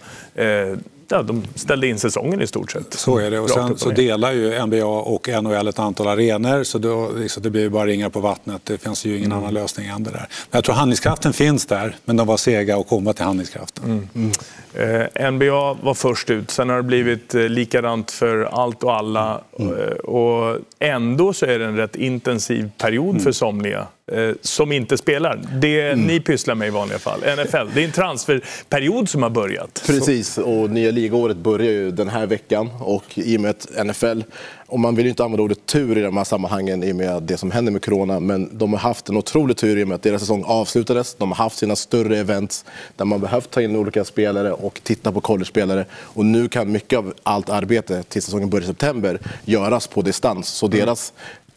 ja, 1.13 1.23
de 1.23 1.45
ställde 1.55 1.87
in 1.87 1.99
säsongen 1.99 2.43
i 2.43 2.47
stort 2.47 2.71
sett. 2.71 2.95
Så 2.95 3.19
är 3.19 3.31
det. 3.31 3.41
Och 3.41 3.51
sen 3.51 3.79
så 3.79 3.91
delar 3.91 4.33
ju 4.33 4.67
NBA 4.67 4.85
och 4.87 5.29
NHL 5.43 5.69
ett 5.69 5.79
antal 5.79 6.09
arenor 6.09 6.65
så 6.65 6.79
då, 6.79 7.11
liksom, 7.17 7.43
det 7.43 7.51
blir 7.51 7.63
ju 7.63 7.71
bara 7.71 7.87
ringar 7.87 8.09
på 8.09 8.21
vattnet. 8.21 8.61
Det 8.65 8.79
finns 8.79 9.05
ju 9.05 9.17
ingen 9.17 9.33
mm. 9.33 9.39
annan 9.39 9.55
lösning 9.55 9.87
än 9.87 10.03
det 10.03 10.11
där. 10.11 10.19
Men 10.19 10.59
jag 10.59 10.65
tror 10.65 10.75
handlingskraften 10.75 11.33
finns 11.33 11.67
där, 11.67 11.97
men 12.05 12.17
de 12.17 12.27
var 12.27 12.37
sega 12.37 12.77
att 12.77 12.89
komma 12.89 13.13
till 13.13 13.25
handlingskraften. 13.25 13.85
Mm. 13.85 14.09
Mm. 14.15 14.33
Eh, 15.15 15.31
NBA 15.31 15.75
var 15.83 15.95
först 15.95 16.31
ut, 16.31 16.51
sen 16.51 16.69
har 16.69 16.77
det 16.77 16.83
blivit 16.83 17.35
eh, 17.35 17.43
likadant 17.43 18.11
för 18.11 18.45
allt 18.45 18.83
och 18.83 18.95
alla. 18.95 19.41
Mm. 19.59 19.75
Eh, 19.75 19.95
och 19.95 20.59
ändå 20.79 21.33
så 21.33 21.47
är 21.47 21.59
det 21.59 21.65
en 21.65 21.77
rätt 21.77 21.97
intensiv 21.97 22.71
period 22.79 23.15
för 23.15 23.21
mm. 23.21 23.33
somliga 23.33 23.87
som 24.41 24.73
inte 24.73 24.99
spelar. 24.99 25.41
Det 25.61 25.83
Mm. 25.83 26.07
ni 26.07 26.21
pysslar 26.21 26.55
med 26.55 26.69
i 26.69 26.71
vanliga 26.71 26.99
fall, 26.99 27.21
NFL. 27.21 27.57
Det 27.75 27.81
är 27.81 27.85
en 27.85 27.93
transferperiod 27.93 29.09
som 29.09 29.23
har 29.23 29.31
börjat. 29.31 29.83
Precis, 29.87 30.39
och 30.39 30.71
nya 30.71 30.91
ligaåret 30.91 31.37
börjar 31.37 31.71
ju 31.73 31.91
den 31.91 32.09
här 32.09 32.27
veckan 32.27 32.71
och 32.81 33.05
i 33.15 33.37
och 33.37 33.41
med 33.41 33.51
att 33.51 33.87
NFL, 33.87 34.23
och 34.67 34.81
man 34.81 34.95
vill 34.97 35.05
ju 35.07 35.11
inte 35.11 35.25
använda 35.25 35.43
ordet 35.43 35.67
tur 35.67 35.99
i 35.99 36.03
de 36.03 36.17
här 36.17 36.25
sammanhangen 36.25 36.83
i 36.83 36.93
och 36.93 36.97
med 36.97 37.23
det 37.23 37.37
som 37.37 37.51
händer 37.51 37.73
med 37.73 37.85
corona, 37.85 38.21
men 38.21 38.59
de 38.59 38.73
har 38.73 38.81
haft 38.81 39.09
en 39.09 39.17
otrolig 39.17 39.57
tur 39.57 39.79
i 39.79 39.85
och 39.85 39.89
med 39.89 39.95
att 39.95 40.03
deras 40.03 40.21
säsong 40.21 40.45
avslutades. 40.47 41.15
De 41.15 41.29
har 41.31 41.37
haft 41.37 41.59
sina 41.59 41.77
större 41.77 42.19
events 42.19 42.65
där 42.97 43.05
man 43.05 43.21
behövt 43.21 43.51
ta 43.51 43.63
in 43.63 43.77
olika 43.77 44.05
spelare 44.05 44.53
och 44.53 44.81
titta 44.83 45.13
på 45.13 45.21
college-spelare 45.21 45.85
och 45.95 46.25
nu 46.25 46.49
kan 46.49 46.73
mycket 46.73 46.99
av 46.99 47.15
allt 47.23 47.51
arbete 47.51 48.03
till 48.03 48.23
säsongen 48.23 48.51
börjar 48.51 48.65
i 48.65 48.67
september 48.67 49.19
göras 49.45 49.87
på 49.87 50.03
distans. 50.03 50.49
Så 50.49 50.67
deras 50.69 51.13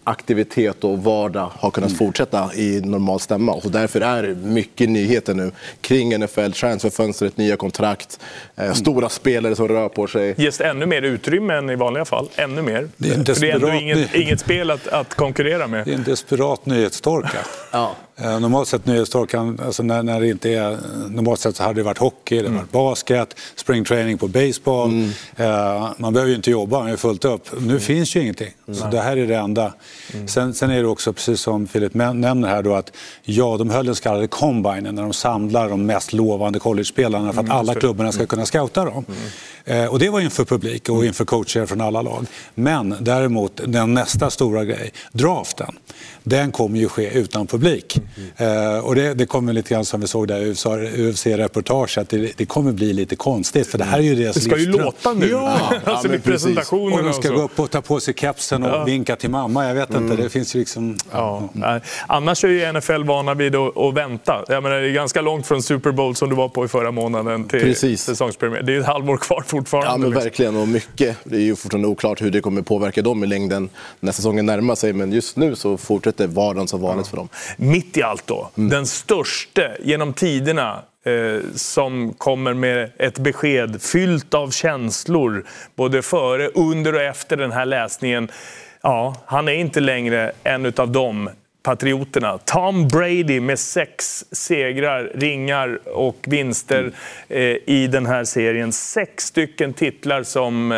aktivitet 0.08 0.84
och 0.84 1.04
vardag 1.04 1.52
har 1.56 1.72
kunnat 1.72 1.98
fortsätta 1.98 2.54
i 2.56 2.82
normal 2.82 3.20
stämma. 3.20 3.52
Och 3.54 3.72
därför 3.72 4.02
är 4.02 4.24
det 4.24 4.36
mycket 4.36 4.90
nyheter 4.90 5.34
nu 5.34 5.52
kring 5.82 6.20
NFL, 6.20 6.52
transferfönstret, 6.52 7.38
nya 7.38 7.58
kontrakt, 7.58 8.20
eh, 8.56 8.74
stora 8.74 9.10
spelare 9.10 9.56
som 9.56 9.68
rör 9.68 9.90
på 9.90 10.08
sig. 10.08 10.36
Ges 10.38 10.62
ännu 10.62 10.86
mer 10.86 11.02
utrymme 11.02 11.54
än 11.54 11.70
i 11.70 11.76
vanliga 11.76 12.06
fall? 12.06 12.30
Ännu 12.36 12.62
mer? 12.62 12.90
Det 12.98 13.10
är 13.10 13.14
en 13.14 13.26
För 13.26 13.42
det 13.42 13.50
är 13.50 13.56
ändå 13.56 13.68
desperat- 13.68 13.82
inget, 13.82 14.16
inget 14.16 14.40
spel 14.40 14.72
att, 14.72 14.88
att 14.88 15.14
konkurrera 15.16 15.68
med. 15.68 15.86
Det 15.86 15.92
är 15.92 15.96
en 15.96 16.04
desperat 16.04 16.66
nyhetstorka. 16.66 17.38
Eh, 17.74 17.90
Normalt 18.18 18.68
sett 18.68 18.86
nyhetstorkan, 18.86 19.60
alltså 19.66 19.84
när, 19.84 20.04
när 20.04 20.20
det 20.22 20.28
inte 20.30 20.50
är... 20.50 20.78
Normalt 21.10 21.40
sett 21.40 21.56
så 21.56 21.64
hade 21.64 21.74
det 21.80 21.84
varit 21.84 21.98
hockey, 21.98 22.36
det 22.36 22.42
Mm. 22.48 22.56
varit 22.58 22.72
basket, 22.72 23.36
springtraining 23.56 24.18
på 24.18 24.28
baseball. 24.28 25.10
Eh, 25.38 25.90
man 25.98 26.14
behöver 26.14 26.30
ju 26.30 26.36
inte 26.36 26.52
jobba, 26.52 26.80
man 26.80 26.90
är 26.90 26.96
fullt 26.98 27.26
upp. 27.26 27.48
Nu 27.60 27.80
finns 27.80 28.16
ju 28.16 28.22
ingenting. 28.22 28.52
Så 28.66 28.72
Mm. 28.72 28.82
Nej. 28.84 28.92
det 28.92 29.02
här 29.02 29.18
är 29.18 29.28
det 29.28 29.36
enda. 29.36 29.74
Sen, 30.28 30.54
sen 30.54 30.70
är 30.72 30.82
det 30.82 30.88
också, 30.88 31.14
precis 31.14 31.42
som 31.42 31.68
Filip 31.68 31.94
nämner 31.94 32.48
här, 32.48 32.64
då, 32.64 32.74
att 32.76 32.92
ja, 33.24 33.58
de 33.58 33.70
höll 33.70 33.86
den 33.86 33.96
så 33.96 34.04
kallade 34.04 34.28
combinen 34.28 34.96
när 34.96 35.02
de 35.04 35.14
samlar 35.14 35.70
de 35.70 35.86
mest 35.86 36.14
lovande 36.14 36.60
college-spelarna 36.60 37.34
för 37.34 37.40
att 37.40 37.46
Mm, 37.46 37.58
alla 37.58 37.76
klubbarna 37.76 38.12
ska 38.12 38.26
kunna 38.26 38.46
scouta 38.46 38.86
dem. 38.86 39.06
Eh, 39.66 39.86
och 39.86 40.00
det 40.00 40.10
var 40.10 40.20
inför 40.22 40.46
publik 40.46 40.90
och 40.90 41.06
inför 41.06 41.26
coacher 41.26 41.66
från 41.66 41.82
alla 41.82 42.02
lag. 42.02 42.26
Men 42.56 42.96
däremot, 43.00 43.62
den 43.66 43.94
nästa 43.94 44.30
stora 44.30 44.66
grej, 44.66 44.92
draften, 45.12 45.76
den 46.28 46.52
kommer 46.52 46.80
ju 46.80 46.90
ske 46.90 47.10
utan 47.20 47.48
publik. 47.48 47.98
Eh, 48.38 48.78
och 48.86 48.96
det, 48.96 49.14
det 49.14 49.26
kommer 49.26 49.54
lite 49.54 49.74
grann 49.74 49.86
som 49.86 50.02
vi 50.02 50.08
såg 50.08 50.28
där 50.28 50.40
i 50.40 50.52
UFC-reportage, 51.12 51.98
att 51.98 52.10
det, 52.10 52.38
det 52.38 52.46
kommer 52.46 52.72
bli 52.72 52.94
lite 52.94 53.16
konstigt. 53.16 53.68
För 53.68 53.78
det 53.78 53.84
här 53.84 53.98
är 54.00 54.04
ju 54.04 54.16
deras 54.16 54.36
Det 54.36 54.42
ska 54.42 54.58
ju 54.58 54.66
livsdröm. 54.66 54.86
låta 54.86 55.14
nu. 55.14 55.28
Ja, 55.30 55.60
Alltså 55.86 56.08
vid 56.08 56.24
presentationerna 56.24 56.96
Och 56.98 57.04
de 57.04 57.10
och 57.10 57.16
ska 57.16 57.28
så. 57.28 57.34
gå 57.34 57.42
upp 57.42 57.60
och 57.60 57.72
ta 57.72 57.82
på 57.82 58.00
sig 58.00 58.14
kepsen 58.18 58.64
och 58.64 58.70
Ja. 58.70 58.84
vinka 58.84 59.16
till 59.16 59.30
mamma. 59.30 59.68
Jag 59.68 59.76
vet 59.76 59.90
inte, 59.90 59.98
Mm. 60.04 60.18
det 60.18 60.30
finns 60.30 60.56
ju 60.56 60.60
liksom... 60.60 60.98
Ja, 61.12 61.50
nej. 61.54 61.82
Annars 62.08 62.44
är 62.44 62.48
ju 62.48 62.74
NFL 62.74 63.04
vana 63.04 63.34
vid 63.34 63.56
att, 63.56 63.78
att 63.78 63.94
vänta. 63.94 64.44
Jag 64.48 64.64
menar, 64.64 64.76
det 64.82 64.88
är 64.88 64.92
ganska 64.94 65.22
långt 65.22 65.48
från 65.48 65.64
Super 65.64 65.92
Bowl 65.92 66.16
som 66.16 66.30
du 66.30 66.36
var 66.36 66.50
på 66.50 66.66
i 66.66 66.68
förra 66.68 66.92
månaden 66.92 67.44
till 67.48 67.60
Precis. 67.62 68.02
säsongspremiär. 68.04 68.64
Det 68.64 68.76
är 68.76 68.80
ett 68.80 68.86
halvår 68.86 69.18
kvar 69.18 69.44
fortfarande. 69.48 69.90
Ja, 69.92 69.98
men 69.98 70.10
liksom. 70.10 70.24
verkligen. 70.24 70.56
Och 70.56 70.68
mycket. 70.68 71.18
Det 71.24 71.36
är 71.36 71.40
ju 71.42 71.56
fortfarande 71.56 71.88
oklart 71.88 72.22
hur 72.22 72.32
det 72.32 72.42
kommer 72.42 72.62
påverka 72.62 73.02
dem 73.02 73.24
i 73.24 73.28
längden 73.28 73.70
när 74.00 74.12
säsongen 74.12 74.46
närmar 74.46 74.76
sig. 74.76 74.94
Men 74.94 75.12
just 75.12 75.38
nu 75.38 75.56
så 75.56 75.78
fortsätter 75.78 76.15
vardagen 76.20 76.68
som 76.68 76.82
vanligt 76.82 77.08
för 77.08 77.18
dem. 77.18 77.30
Mitt 77.58 77.98
i 77.98 78.04
allt 78.04 78.28
då, 78.28 78.50
Mm. 78.58 78.70
den 78.70 78.86
största 78.88 79.62
genom 79.84 80.14
tiderna 80.14 80.80
eh, 81.06 81.40
som 81.56 82.14
kommer 82.14 82.54
med 82.54 82.92
ett 82.98 83.20
besked 83.20 83.82
fyllt 83.82 84.34
av 84.34 84.50
känslor 84.52 85.46
både 85.76 86.02
före, 86.02 86.48
under 86.48 86.96
och 86.96 87.02
efter 87.02 87.38
den 87.38 87.52
här 87.52 87.66
läsningen. 87.66 88.32
Ja, 88.82 89.16
han 89.26 89.48
är 89.48 89.54
inte 89.54 89.80
längre 89.80 90.32
en 90.44 90.74
av 90.78 90.90
dem. 90.92 91.30
Patrioterna. 91.64 92.38
Tom 92.38 92.88
Brady 92.88 93.40
med 93.40 93.60
sex 93.60 94.26
segrar, 94.32 95.12
ringar 95.16 95.80
och 95.86 96.18
vinster 96.28 96.92
eh, 97.30 97.40
i 97.66 97.88
den 97.92 98.06
här 98.06 98.24
serien. 98.24 98.72
Sex 98.72 99.26
stycken 99.26 99.74
titlar 99.74 100.24
som 100.24 100.72
eh, 100.72 100.78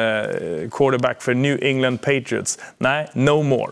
quarterback 0.72 1.22
för 1.22 1.34
New 1.34 1.64
England 1.64 1.98
Patriots. 1.98 2.60
Nej, 2.78 3.08
no 3.14 3.44
more. 3.44 3.72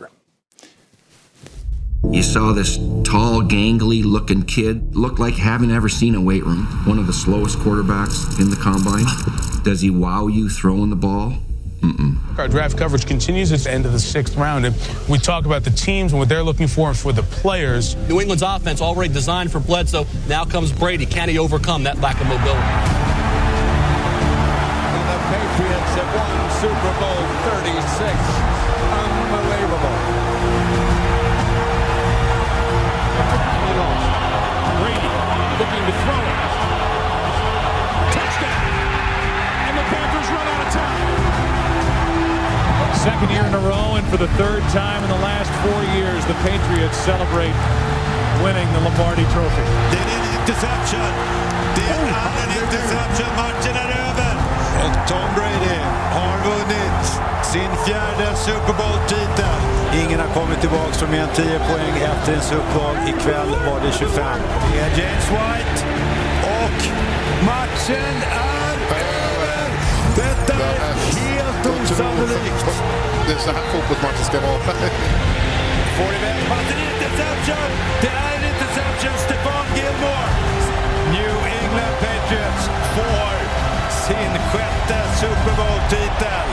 You 2.12 2.24
saw 2.24 2.54
this 2.54 2.78
tall, 3.04 3.42
gangly 3.42 4.04
looking 4.04 4.44
kid, 4.44 4.96
looked 4.96 5.20
like 5.20 5.34
having 5.34 5.72
ever 5.72 5.90
seen 5.90 6.16
a 6.16 6.22
weight 6.22 6.46
room. 6.46 6.66
One 6.86 6.98
of 6.98 7.08
the 7.08 7.14
slowest 7.14 7.58
quarterbacks 7.60 8.40
in 8.40 8.50
the 8.50 8.56
combine. 8.56 9.06
Does 9.64 9.82
he 9.82 9.90
wow 9.90 10.28
you 10.28 10.50
throwing 10.50 10.90
the 10.90 10.96
ball? 10.96 11.34
Mm-mm. 11.82 12.40
Our 12.40 12.48
draft 12.48 12.78
coverage 12.78 13.06
continues 13.06 13.52
at 13.52 13.60
the 13.60 13.72
end 13.72 13.86
of 13.86 13.92
the 13.92 14.00
sixth 14.00 14.36
round, 14.38 14.66
and 14.66 14.76
we 15.10 15.18
talk 15.18 15.46
about 15.46 15.64
the 15.64 15.70
teams 15.72 16.14
and 16.14 16.20
what 16.20 16.30
they're 16.30 16.44
looking 16.44 16.68
for 16.68 16.90
and 16.90 16.98
for 16.98 17.12
the 17.12 17.24
players. 17.24 17.96
New 18.08 18.20
England's 18.20 18.44
offense 18.44 18.82
already 18.82 19.14
designed 19.14 19.52
for 19.52 19.60
Bledsoe. 19.60 20.08
Now 20.28 20.46
comes 20.46 20.72
Brady. 20.72 21.06
Can 21.06 21.30
he 21.30 21.38
overcome 21.38 21.84
that 21.84 22.00
lack 22.00 22.20
of 22.22 22.28
mobility? 22.28 22.60
The 25.06 25.20
Patriots 25.30 25.94
have 25.96 26.10
won 26.16 26.36
Super 26.62 26.92
Bowl 27.00 27.22
36. 27.62 28.55
Second 43.06 43.30
year 43.30 43.46
in 43.46 43.54
a 43.54 43.62
row, 43.62 44.02
and 44.02 44.06
for 44.10 44.18
the 44.18 44.32
third 44.34 44.66
time 44.74 44.98
in 45.06 45.10
the 45.14 45.22
last 45.22 45.54
four 45.62 45.82
years, 45.94 46.26
the 46.26 46.34
Patriots 46.42 46.98
celebrate 47.06 47.54
winning 48.42 48.66
the 48.74 48.82
Lombardi 48.82 49.22
Trophy. 49.30 49.66
Är 49.94 50.06
en 50.18 50.24
interception. 50.42 51.12
Det 51.78 51.86
är 51.86 52.34
en 52.44 52.52
interception. 52.64 53.30
Matchen 53.38 53.76
är 53.84 53.90
över. 54.06 54.34
Och 54.84 54.96
Tom 55.10 55.30
Brady 55.38 55.80
har 56.18 56.36
vunnit 56.50 57.04
sin 57.54 57.72
fjärde 57.86 58.36
Super 58.36 58.74
Bowl-titel. 58.80 59.58
Ingen 60.02 60.20
har 60.20 60.32
kommit 60.40 60.60
tillbaka 60.62 60.94
från 60.94 61.12
mer 61.12 61.22
än 61.22 61.36
10 61.36 61.60
poäng 61.60 61.96
efter 62.12 62.34
en 62.34 62.42
Super 62.42 62.74
Bowl. 62.74 62.96
Ikväll 63.08 63.50
var 63.68 63.80
det 63.86 63.92
25. 63.92 64.26
Det 64.72 64.80
är 64.80 64.90
James 64.90 65.28
White. 65.36 65.78
Och 66.44 66.80
matchen 67.46 68.16
är 68.32 68.55
helt 72.04 72.20
osannolikt. 72.20 72.66
Det 73.28 73.34
är 73.34 73.38
så 73.38 73.52
här 73.52 73.66
fotbollsmatcher 73.72 74.24
ska 74.24 74.40
vara. 74.42 74.60
Får 75.98 76.12
iväg 76.20 76.40
passen, 76.50 76.80
interception! 76.92 77.70
Det 78.02 78.08
är 78.08 78.32
en 78.38 78.44
interception, 78.54 79.18
Stefan 79.26 79.66
Gilmore! 79.76 80.28
New 81.16 81.36
England 81.62 81.96
Patriots 82.06 82.70
får 82.96 83.38
sin 84.08 84.32
sjätte 84.52 84.98
Super 85.20 85.56
Bowl-titel! 85.58 86.48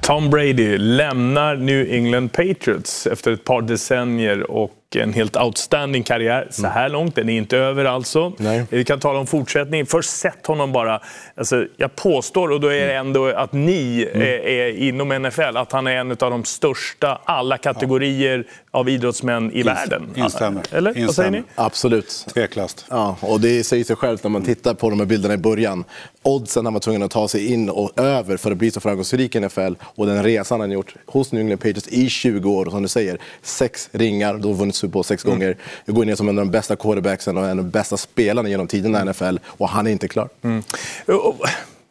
Tom 0.00 0.30
Brady 0.30 0.78
lämnar 0.78 1.56
New 1.56 1.90
England 1.90 2.28
Patriots 2.32 3.06
efter 3.06 3.32
ett 3.32 3.44
par 3.44 3.62
decennier 3.62 4.50
och 4.50 4.70
en 5.00 5.12
helt 5.12 5.36
outstanding 5.36 6.02
karriär. 6.02 6.48
Så 6.50 6.66
här 6.66 6.88
långt, 6.88 7.14
den 7.14 7.28
är 7.28 7.36
inte 7.36 7.56
över 7.56 7.84
alltså. 7.84 8.32
Vi 8.70 8.84
kan 8.84 9.00
tala 9.00 9.18
om 9.18 9.26
fortsättning. 9.26 9.86
Först 9.86 10.10
sett 10.10 10.46
honom 10.46 10.72
bara, 10.72 11.00
alltså, 11.34 11.66
jag 11.76 11.96
påstår, 11.96 12.50
och 12.50 12.60
då 12.60 12.68
är 12.68 12.86
det 12.86 12.94
ändå 12.94 13.26
att 13.26 13.52
ni 13.52 14.08
är, 14.14 14.46
är 14.46 14.76
inom 14.76 15.08
NFL, 15.08 15.56
att 15.56 15.72
han 15.72 15.86
är 15.86 15.96
en 15.96 16.10
av 16.10 16.16
de 16.16 16.44
största 16.44 17.20
alla 17.24 17.58
kategorier 17.58 18.46
av 18.70 18.88
idrottsmän 18.88 19.52
i 19.52 19.62
världen. 19.62 20.08
Instämmer. 20.14 20.62
Eller? 20.70 21.06
Vad 21.06 21.14
säger 21.14 21.30
ni? 21.30 21.42
Absolut. 21.54 22.26
Tveklöst. 22.34 22.86
Ja, 22.90 23.16
och 23.20 23.40
det 23.40 23.64
säger 23.64 23.84
sig 23.84 23.96
självt 23.96 24.22
när 24.22 24.30
man 24.30 24.42
tittar 24.42 24.74
på 24.74 24.90
de 24.90 24.98
här 24.98 25.06
bilderna 25.06 25.34
i 25.34 25.38
början. 25.38 25.84
Oddsen 26.22 26.66
han 26.66 26.72
var 26.72 26.80
tvungen 26.80 27.02
att 27.02 27.10
ta 27.10 27.28
sig 27.28 27.52
in 27.52 27.70
och 27.70 28.00
över 28.00 28.36
för 28.36 28.50
att 28.50 28.56
bli 28.56 28.70
så 28.70 28.80
framgångsrik 28.80 29.34
i 29.36 29.40
NFL 29.40 29.74
och 29.82 30.06
den 30.06 30.22
resan 30.22 30.60
han 30.60 30.70
gjort 30.70 30.94
hos 31.06 31.32
New 31.32 31.40
England 31.40 31.58
Patriots 31.58 31.88
i 31.88 32.08
20 32.08 32.50
år. 32.50 32.66
Och 32.66 32.72
som 32.72 32.82
du 32.82 32.88
säger, 32.88 33.18
sex 33.42 33.88
ringar, 33.92 34.34
då 34.34 34.48
har 34.48 34.54
vunnit 34.54 34.74
Super 34.82 34.92
Bowl 34.92 35.04
sex 35.04 35.22
gånger. 35.22 35.56
Jag 35.84 35.94
går 35.94 36.04
ner 36.04 36.14
som 36.14 36.28
en 36.28 36.38
av 36.38 36.44
de 36.44 36.50
bästa 36.50 36.76
quarterbacksen 36.76 37.36
och 37.36 37.44
en 37.44 37.50
av 37.50 37.64
de 37.64 37.70
bästa 37.70 37.96
spelarna 37.96 38.48
genom 38.48 38.66
tiderna 38.66 39.00
i 39.00 39.04
NFL 39.04 39.38
och 39.44 39.68
han 39.68 39.86
är 39.86 39.90
inte 39.90 40.08
klar. 40.08 40.28
Mm. 40.42 40.62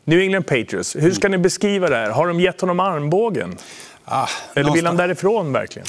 New 0.03 0.19
England 0.19 0.43
Patriots, 0.43 0.95
hur 0.95 1.11
ska 1.11 1.29
ni 1.29 1.37
beskriva 1.37 1.89
det 1.89 1.95
här? 1.95 2.09
Har 2.09 2.27
de 2.27 2.39
gett 2.39 2.61
honom 2.61 2.79
armbågen? 2.79 3.57
Eller 4.55 4.71
vill 4.71 4.85
han 4.85 4.97
därifrån 4.97 5.53
verkligen? 5.53 5.87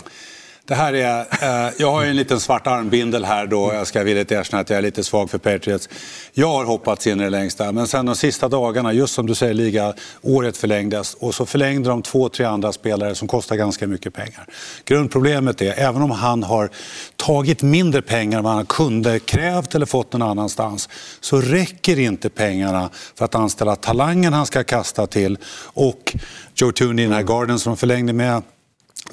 Det 0.66 0.74
här 0.74 0.92
är, 0.92 1.20
eh, 1.20 1.72
jag 1.78 1.92
har 1.92 2.02
ju 2.02 2.10
en 2.10 2.16
liten 2.16 2.40
svart 2.40 2.66
armbindel 2.66 3.24
här 3.24 3.46
då. 3.46 3.72
Jag 3.74 3.86
ska 3.86 4.02
villigt 4.02 4.32
erkänna 4.32 4.60
att 4.60 4.70
jag 4.70 4.78
är 4.78 4.82
lite 4.82 5.04
svag 5.04 5.30
för 5.30 5.38
Patriots. 5.38 5.88
Jag 6.32 6.48
har 6.48 6.64
hoppats 6.64 7.06
in 7.06 7.20
i 7.20 7.24
det 7.24 7.30
längsta, 7.30 7.72
men 7.72 7.86
sen 7.86 8.06
de 8.06 8.16
sista 8.16 8.48
dagarna, 8.48 8.92
just 8.92 9.14
som 9.14 9.26
du 9.26 9.34
säger, 9.34 9.54
liga 9.54 9.94
året 10.22 10.56
förlängdes 10.56 11.14
och 11.14 11.34
så 11.34 11.46
förlängde 11.46 11.88
de 11.88 12.02
två, 12.02 12.28
tre 12.28 12.46
andra 12.46 12.72
spelare 12.72 13.14
som 13.14 13.28
kostar 13.28 13.56
ganska 13.56 13.86
mycket 13.86 14.14
pengar. 14.14 14.46
Grundproblemet 14.84 15.62
är, 15.62 15.74
även 15.78 16.02
om 16.02 16.10
han 16.10 16.42
har 16.42 16.70
tagit 17.16 17.62
mindre 17.62 18.02
pengar 18.02 18.38
än 18.38 18.44
vad 18.44 18.52
han 18.52 18.66
kunde 18.66 19.18
krävt 19.18 19.74
eller 19.74 19.86
fått 19.86 20.12
någon 20.12 20.22
annanstans, 20.22 20.88
så 21.20 21.40
räcker 21.40 21.98
inte 21.98 22.30
pengarna 22.30 22.90
för 23.14 23.24
att 23.24 23.34
anställa 23.34 23.76
talangen 23.76 24.32
han 24.32 24.46
ska 24.46 24.64
kasta 24.64 25.06
till 25.06 25.38
och 25.64 26.16
Joe 26.54 26.72
Tooney 26.72 27.04
i 27.04 27.08
den 27.08 27.16
här 27.16 27.22
garden 27.22 27.58
som 27.58 27.70
de 27.70 27.76
förlängde 27.76 28.12
med 28.12 28.42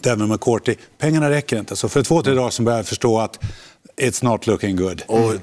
Devin 0.01 0.27
McCourty. 0.27 0.75
Pengarna 0.97 1.29
räcker 1.29 1.59
inte. 1.59 1.75
Så 1.75 1.89
för 1.89 2.03
två, 2.03 2.21
tre 2.21 2.33
dagar 2.33 2.49
sedan 2.49 2.65
började 2.65 2.79
jag 2.79 2.87
förstå 2.87 3.19
att 3.19 3.39
it's 3.97 4.23
not 4.23 4.47
looking 4.47 4.75
good. 4.75 5.03
Och 5.07 5.33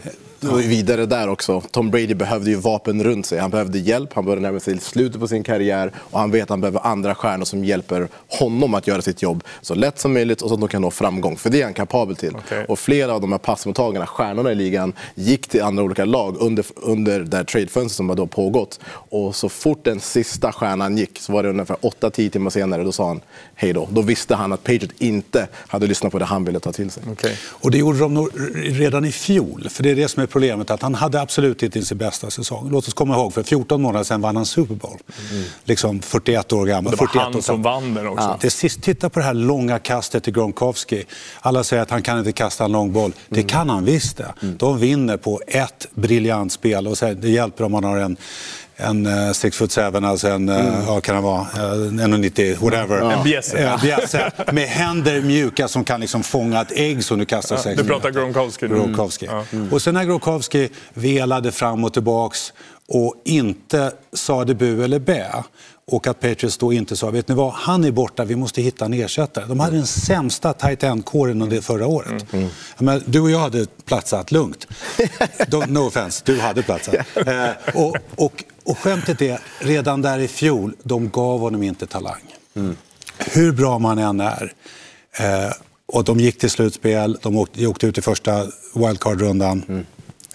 vidare 0.40 1.06
där 1.06 1.28
också. 1.28 1.60
Tom 1.70 1.90
Brady 1.90 2.14
behövde 2.14 2.50
ju 2.50 2.56
vapen 2.56 3.04
runt 3.04 3.26
sig. 3.26 3.38
Han 3.38 3.50
behövde 3.50 3.78
hjälp, 3.78 4.12
han 4.14 4.24
började 4.24 4.42
närma 4.42 4.60
sig 4.60 4.80
slutet 4.80 5.20
på 5.20 5.28
sin 5.28 5.42
karriär 5.42 5.92
och 5.96 6.20
han 6.20 6.30
vet 6.30 6.42
att 6.42 6.48
han 6.48 6.60
behöver 6.60 6.86
andra 6.86 7.14
stjärnor 7.14 7.44
som 7.44 7.64
hjälper 7.64 8.08
honom 8.28 8.74
att 8.74 8.86
göra 8.86 9.02
sitt 9.02 9.22
jobb 9.22 9.44
så 9.62 9.74
lätt 9.74 9.98
som 9.98 10.12
möjligt 10.12 10.42
och 10.42 10.48
så 10.48 10.54
att 10.54 10.60
de 10.60 10.68
kan 10.68 10.82
nå 10.82 10.90
framgång. 10.90 11.36
För 11.36 11.50
det 11.50 11.60
är 11.60 11.64
han 11.64 11.74
kapabel 11.74 12.16
till. 12.16 12.36
Okej. 12.36 12.64
Och 12.68 12.78
flera 12.78 13.14
av 13.14 13.20
de 13.20 13.32
här 13.32 13.38
passmottagarna, 13.38 14.06
stjärnorna 14.06 14.52
i 14.52 14.54
ligan, 14.54 14.92
gick 15.14 15.48
till 15.48 15.62
andra 15.62 15.82
olika 15.82 16.04
lag 16.04 16.36
under, 16.40 16.64
under 16.76 17.20
det 17.20 17.36
här 17.36 17.44
tradefönstret 17.44 17.96
som 17.96 18.08
har 18.08 18.16
då 18.16 18.26
pågått. 18.26 18.80
Och 18.88 19.36
så 19.36 19.48
fort 19.48 19.84
den 19.84 20.00
sista 20.00 20.52
stjärnan 20.52 20.98
gick 20.98 21.18
så 21.18 21.32
var 21.32 21.42
det 21.42 21.48
ungefär 21.48 21.76
8-10 21.76 22.30
timmar 22.30 22.50
senare, 22.50 22.84
då 22.84 22.92
sa 22.92 23.08
han 23.08 23.20
hej 23.54 23.72
då. 23.72 23.88
Då 23.90 24.02
visste 24.02 24.34
han 24.34 24.52
att 24.52 24.64
Patriot 24.64 24.92
inte 24.98 25.48
hade 25.54 25.86
lyssnat 25.86 26.12
på 26.12 26.18
det 26.18 26.24
han 26.24 26.44
ville 26.44 26.60
ta 26.60 26.72
till 26.72 26.90
sig. 26.90 27.02
Och 27.38 27.70
det 27.70 27.78
gjorde 27.78 27.98
de 27.98 28.30
redan 28.54 29.04
i 29.04 29.12
fjol. 29.12 29.68
För 29.70 29.82
det 29.82 29.90
är 29.90 29.94
det 29.94 30.08
som 30.08 30.22
är 30.22 30.25
problemet, 30.26 30.70
att 30.70 30.82
han 30.82 30.94
hade 30.94 31.20
absolut 31.20 31.62
inte 31.62 31.82
sin 31.82 31.98
bästa 31.98 32.30
säsong. 32.30 32.68
Låt 32.70 32.88
oss 32.88 32.94
komma 32.94 33.14
ihåg, 33.14 33.34
för 33.34 33.42
14 33.42 33.82
månader 33.82 34.04
sedan 34.04 34.20
vann 34.20 34.36
han 34.36 34.46
Super 34.46 34.74
Bowl. 34.74 34.98
Liksom 35.64 36.00
41 36.02 36.52
år 36.52 36.66
gammal. 36.66 36.90
Det 36.90 36.96
var 36.96 37.06
41 37.06 37.22
han 37.22 37.42
som 37.42 37.62
vann 37.62 37.94
den 37.94 38.08
också. 38.08 38.24
Ja. 38.24 38.38
Till 38.38 38.50
sist, 38.50 38.82
titta 38.82 39.08
på 39.08 39.18
det 39.18 39.24
här 39.24 39.34
långa 39.34 39.78
kastet 39.78 40.24
till 40.24 40.32
Gronkowski. 40.32 41.04
Alla 41.40 41.64
säger 41.64 41.82
att 41.82 41.90
han 41.90 42.02
kan 42.02 42.18
inte 42.18 42.32
kasta 42.32 42.64
en 42.64 42.72
lång 42.72 42.92
boll. 42.92 43.12
Det 43.28 43.42
kan 43.42 43.68
han 43.68 43.84
visst 43.84 44.16
det. 44.16 44.34
De 44.40 44.78
vinner 44.78 45.16
på 45.16 45.40
ett 45.46 45.86
briljant 45.94 46.52
spel. 46.52 46.88
Och 46.88 46.96
det 47.16 47.28
hjälper 47.28 47.64
om 47.64 47.72
man 47.72 47.84
har 47.84 47.96
en 47.96 48.16
en 48.76 49.06
uh, 49.06 49.32
six 49.32 49.56
foot 49.56 49.72
seven, 49.72 50.04
alltså 50.04 50.28
en, 50.28 50.48
uh, 50.48 50.56
Mm. 50.66 50.86
vad 50.86 51.02
kan 51.02 51.14
det 51.14 51.20
vara, 51.20 51.40
uh, 51.40 51.92
1,90, 51.92 52.56
whatever. 52.60 53.10
En 53.12 53.24
bjässe. 53.24 53.62
Ja, 53.62 53.78
bjässe. 53.82 54.30
Med 54.52 54.68
händer 54.68 55.20
mjuka 55.20 55.68
som 55.68 55.84
kan 55.84 56.00
liksom 56.00 56.22
fånga 56.22 56.60
ett 56.60 56.72
ägg 56.72 57.04
som 57.04 57.18
du 57.18 57.24
kastar 57.24 57.56
Ja, 57.56 57.62
sex 57.62 57.82
du 57.82 57.88
pratar. 57.88 58.10
Gronkowski. 58.10 58.66
Gronkowski. 58.68 59.26
Mm. 59.26 59.44
Ja. 59.50 59.58
Och 59.70 59.82
sen 59.82 59.94
när 59.94 60.04
Gronkowski 60.04 60.68
velade 60.94 61.52
fram 61.52 61.84
och 61.84 61.92
tillbaks 61.92 62.52
och 62.88 63.14
inte 63.24 63.92
sa 64.12 64.44
det 64.44 64.54
bu 64.54 64.84
eller 64.84 64.98
bä 64.98 65.26
och 65.92 66.06
att 66.06 66.20
Patriots 66.20 66.58
då 66.58 66.72
inte 66.72 66.96
sa, 66.96 67.10
vet 67.10 67.28
ni 67.28 67.34
vad, 67.34 67.52
han 67.52 67.84
är 67.84 67.90
borta, 67.90 68.24
vi 68.24 68.36
måste 68.36 68.62
hitta 68.62 68.84
en 68.84 68.92
ersättare. 68.94 69.44
De 69.46 69.60
hade 69.60 69.76
den 69.76 69.86
sämsta 69.86 70.52
tight 70.52 70.82
end-kåren 70.82 71.42
under 71.42 71.60
förra 71.60 71.86
året. 71.86 72.32
Mm. 72.32 72.48
Jag 72.76 72.84
menar, 72.84 73.02
du 73.06 73.20
och 73.20 73.30
jag 73.30 73.38
hade 73.38 73.66
platsat 73.84 74.32
lugnt. 74.32 74.66
No 75.68 75.78
offense, 75.78 76.22
du 76.26 76.40
hade 76.40 76.62
platsat. 76.62 76.94
Eh, 76.94 77.48
och, 77.74 77.96
och, 78.16 78.44
och 78.64 78.78
skämtet 78.78 79.22
är, 79.22 79.40
redan 79.58 80.02
där 80.02 80.18
i 80.18 80.28
fjol, 80.28 80.76
de 80.82 81.10
gav 81.10 81.40
honom 81.40 81.62
inte 81.62 81.86
talang. 81.86 82.22
Hur 83.18 83.52
bra 83.52 83.78
man 83.78 83.98
än 83.98 84.20
är. 84.20 84.52
Eh, 85.18 85.52
och 85.86 86.04
de 86.04 86.20
gick 86.20 86.38
till 86.38 86.50
slutspel, 86.50 87.18
de 87.22 87.36
åkte, 87.36 87.60
de 87.60 87.66
åkte 87.66 87.86
ut 87.86 87.98
i 87.98 88.02
första 88.02 88.46
wildcard-rundan. 88.74 89.84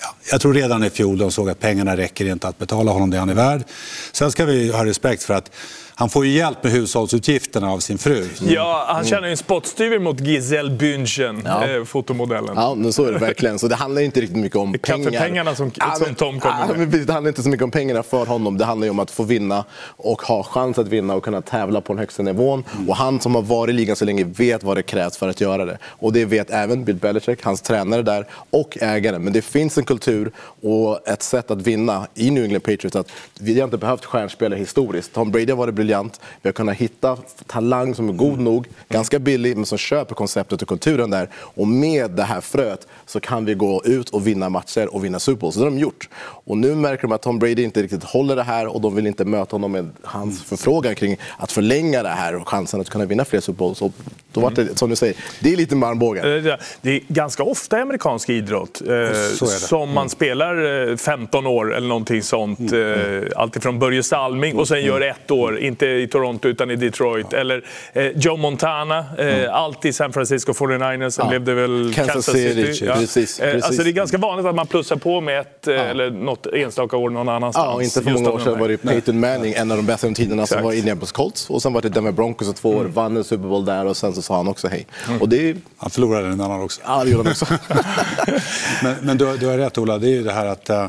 Ja, 0.01 0.15
jag 0.31 0.41
tror 0.41 0.53
redan 0.53 0.83
i 0.83 0.89
fjol 0.89 1.17
de 1.17 1.31
såg 1.31 1.49
att 1.49 1.59
pengarna 1.59 1.97
räcker 1.97 2.25
inte 2.25 2.47
att 2.47 2.57
betala 2.57 2.91
honom 2.91 3.09
det 3.09 3.17
han 3.17 3.29
är 3.29 3.33
värd. 3.33 3.63
Sen 4.11 4.31
ska 4.31 4.45
vi 4.45 4.71
ha 4.71 4.85
respekt 4.85 5.23
för 5.23 5.33
att 5.33 5.51
han 5.95 6.09
får 6.09 6.25
ju 6.25 6.31
hjälp 6.37 6.63
med 6.63 6.71
hushållsutgifterna 6.71 7.71
av 7.71 7.79
sin 7.79 7.97
fru. 7.97 8.27
Ja, 8.41 8.85
han 8.87 9.05
tjänar 9.05 9.27
ju 9.27 9.31
en 9.31 9.37
spottstyver 9.37 9.99
mot 9.99 10.19
Giselle 10.19 10.71
Bündchen, 10.71 11.41
Ja. 11.45 11.67
eh, 11.67 11.83
fotomodellen. 11.83 12.53
Ja, 12.55 12.75
men 12.75 12.93
så 12.93 13.05
är 13.05 13.11
det 13.11 13.17
verkligen. 13.19 13.59
Så 13.59 13.67
det 13.67 13.75
handlar 13.75 14.01
inte 14.01 14.21
riktigt 14.21 14.37
mycket 14.37 14.55
om 14.57 14.73
pengar. 14.73 15.09
Kaffepengarna 15.11 15.55
som, 15.55 15.71
Ja, 15.75 15.91
som 15.95 16.05
men- 16.05 16.15
Tom 16.15 16.39
kommer 16.39 16.55
Ja, 16.69 16.73
med. 16.77 16.87
det 17.07 17.13
handlar 17.13 17.29
inte 17.29 17.43
så 17.43 17.49
mycket 17.49 17.63
om 17.63 17.71
pengarna 17.71 18.03
för 18.03 18.25
honom. 18.25 18.57
Det 18.57 18.65
handlar 18.65 18.85
ju 18.85 18.91
om 18.91 18.99
att 18.99 19.11
få 19.11 19.23
vinna 19.23 19.63
och 19.81 20.21
ha 20.21 20.43
chans 20.43 20.77
att 20.79 20.87
vinna 20.87 21.15
och 21.15 21.23
kunna 21.23 21.41
tävla 21.41 21.81
på 21.81 21.93
den 21.93 21.99
högsta 21.99 22.23
nivån. 22.23 22.63
Och 22.87 22.95
han 22.95 23.19
som 23.19 23.35
har 23.35 23.41
varit 23.41 23.69
i 23.69 23.73
ligan 23.73 23.95
så 23.95 24.05
länge 24.05 24.23
vet 24.23 24.63
vad 24.63 24.77
det 24.77 24.83
krävs 24.83 25.17
för 25.17 25.29
att 25.29 25.41
göra 25.41 25.65
det. 25.65 25.77
Och 25.83 26.13
det 26.13 26.25
vet 26.25 26.49
även 26.51 26.83
Bill 26.85 26.95
Belichick, 26.95 27.43
hans 27.43 27.61
tränare 27.61 28.01
där 28.01 28.27
och 28.49 28.77
ägaren. 28.81 29.23
Men 29.23 29.33
det 29.33 29.41
finns 29.41 29.77
en 29.77 29.83
kultur 29.83 30.31
och 30.61 31.07
ett 31.07 31.23
sätt 31.23 31.51
att 31.51 31.61
vinna 31.61 32.07
i 32.15 32.31
New 32.31 32.43
England 32.43 32.61
Patriots. 32.61 32.95
Att 32.95 33.07
vi 33.39 33.59
har 33.59 33.63
inte 33.65 33.77
behövt 33.77 34.05
stjärnspelare 34.05 34.59
historiskt. 34.59 35.13
Tom 35.13 35.31
Brady 35.31 35.49
har 35.51 35.57
varit 35.57 35.73
briljant. 35.81 36.19
Vi 36.41 36.47
har 36.47 36.53
kunnat 36.53 36.77
hitta 36.77 37.17
talang 37.47 37.95
som 37.95 38.09
är 38.09 38.13
god 38.13 38.39
nog, 38.39 38.67
ganska 38.89 39.19
billig, 39.19 39.55
men 39.57 39.65
som 39.65 39.77
köper 39.77 40.15
konceptet 40.15 40.61
och 40.61 40.67
kulturen 40.67 41.09
där. 41.09 41.29
Och 41.35 41.67
med 41.67 42.11
det 42.11 42.23
här 42.23 42.41
fröet 42.41 42.87
så 43.05 43.19
kan 43.19 43.45
vi 43.45 43.53
gå 43.53 43.81
ut 43.85 44.09
och 44.09 44.27
vinna 44.27 44.49
matcher 44.49 44.93
och 44.95 45.03
vinna 45.05 45.19
Super 45.19 45.39
Bowl. 45.41 45.51
Så 45.53 45.59
det 45.59 45.65
har 45.65 45.71
de 45.71 45.79
gjort. 45.79 46.09
Och 46.23 46.57
nu 46.57 46.75
märker 46.75 47.01
de 47.01 47.11
att 47.11 47.21
Tom 47.21 47.39
Brady 47.39 47.63
inte 47.63 47.81
riktigt 47.83 48.03
håller 48.03 48.35
det 48.35 48.43
här 48.43 48.67
och 48.67 48.81
de 48.81 48.95
vill 48.95 49.07
inte 49.07 49.25
möta 49.25 49.55
honom 49.55 49.71
med 49.71 49.89
hans 50.03 50.43
förfrågan 50.43 50.95
kring 50.95 51.17
att 51.37 51.51
förlänga 51.51 52.03
det 52.03 52.09
här 52.09 52.35
och 52.35 52.47
chansen 52.49 52.81
att 52.81 52.89
kunna 52.89 53.05
vinna 53.05 53.25
fler 53.25 53.39
Super 53.39 53.57
Bowls. 53.57 53.81
Och 53.81 53.91
då 54.33 54.41
var 54.41 54.51
det, 54.51 54.77
som 54.79 54.89
du 54.89 54.95
säger, 54.95 55.15
det 55.39 55.53
är 55.53 55.57
lite 55.57 55.75
med 55.75 55.89
armbågen. 55.89 56.45
Eh, 56.47 56.53
Det 56.81 56.89
är 56.91 57.01
ganska 57.07 57.43
ofta 57.43 57.77
i 57.77 57.81
amerikansk 57.81 58.29
idrott 58.29 58.81
eh, 58.81 59.35
som 59.47 59.89
man 59.89 59.97
Mm. 60.01 60.09
spelar 60.09 60.89
eh, 60.91 60.97
15 60.97 61.47
år 61.47 61.75
eller 61.75 61.87
någonting 61.87 62.23
sånt. 62.23 62.59
Mm. 62.59 63.23
Eh, 63.23 63.29
alltifrån 63.35 63.79
Börje 63.79 64.03
Salming 64.03 64.57
och 64.57 64.67
sen 64.67 64.81
gör 64.85 65.01
ett 65.01 65.31
år, 65.31 65.59
inte 65.71 65.85
i 65.85 66.07
Toronto 66.07 66.47
utan 66.47 66.71
i 66.71 66.75
Detroit. 66.75 67.33
Eller 67.33 67.63
eh, 67.93 68.05
Joe 68.15 68.37
Montana, 68.37 69.05
eh, 69.17 69.55
allt 69.55 69.85
i 69.85 69.93
San 69.93 70.13
Francisco 70.13 70.53
49ers, 70.53 71.09
sen 71.09 71.25
Ja. 71.25 71.29
blev 71.29 71.43
det 71.43 71.53
väl 71.53 71.93
Kansas 71.95 72.13
Kansas, 72.13 72.35
City, 72.35 72.73
City. 72.73 72.85
precis, 72.93 73.39
Eh, 73.39 73.51
precis. 73.51 73.63
Alltså 73.65 73.83
det 73.83 73.89
är 73.89 73.93
ganska 73.93 74.17
vanligt 74.17 74.45
att 74.45 74.55
man 74.55 74.67
plussar 74.67 74.95
på 74.95 75.21
med 75.21 75.39
ett 75.39 75.67
eh, 75.67 75.89
eller 75.89 76.11
något 76.11 76.45
enstaka 76.45 76.97
år 76.97 77.09
någon 77.09 77.29
annanstans. 77.29 77.65
Ja, 77.65 77.73
och 77.73 77.83
inte 77.83 78.01
för 78.03 78.11
många 78.11 78.29
år 78.31 78.39
sedan 78.39 78.59
var 78.59 78.67
det 78.67 78.77
Peyton 78.77 79.19
Manning, 79.19 79.53
en 79.53 79.71
av 79.71 79.77
de 79.77 79.85
bästa 79.85 80.09
tiderna, 80.11 80.47
som 80.47 80.63
var 80.63 80.71
i 80.73 80.77
Indianapolis 80.77 81.11
Colts. 81.11 81.49
Och 81.49 81.61
sen 81.61 81.73
var 81.73 81.81
det 81.81 81.89
Denver 81.89 82.11
Broncos 82.11 82.49
i 82.49 82.53
två 82.53 82.69
år, 82.69 82.85
vann 82.85 83.17
en 83.17 83.23
Super 83.23 83.47
Bowl 83.47 83.65
där 83.65 83.85
och 83.85 83.97
sen 83.97 84.13
så 84.13 84.21
sa 84.21 84.35
han 84.37 84.47
också 84.47 84.67
hej. 84.67 84.87
Och 85.19 85.29
det... 85.29 85.55
Han 85.77 85.89
förlorade 85.89 86.27
en 86.27 86.41
annan 86.41 86.61
också. 86.61 86.81
Ja, 86.85 87.03
det 87.03 87.09
gjorde 87.09 87.23
han 87.23 87.31
också. 87.31 87.45
men 88.83 88.95
men 89.01 89.17
du, 89.17 89.25
har- 89.25 89.37
du 89.37 89.47
har 89.47 89.57
rätt 89.57 89.77
Ola, 89.77 89.97
det 89.97 90.07
är 90.07 90.11
ju 90.11 90.23
det 90.23 90.31
här 90.33 90.45
att 90.45 90.69
eh, 90.69 90.85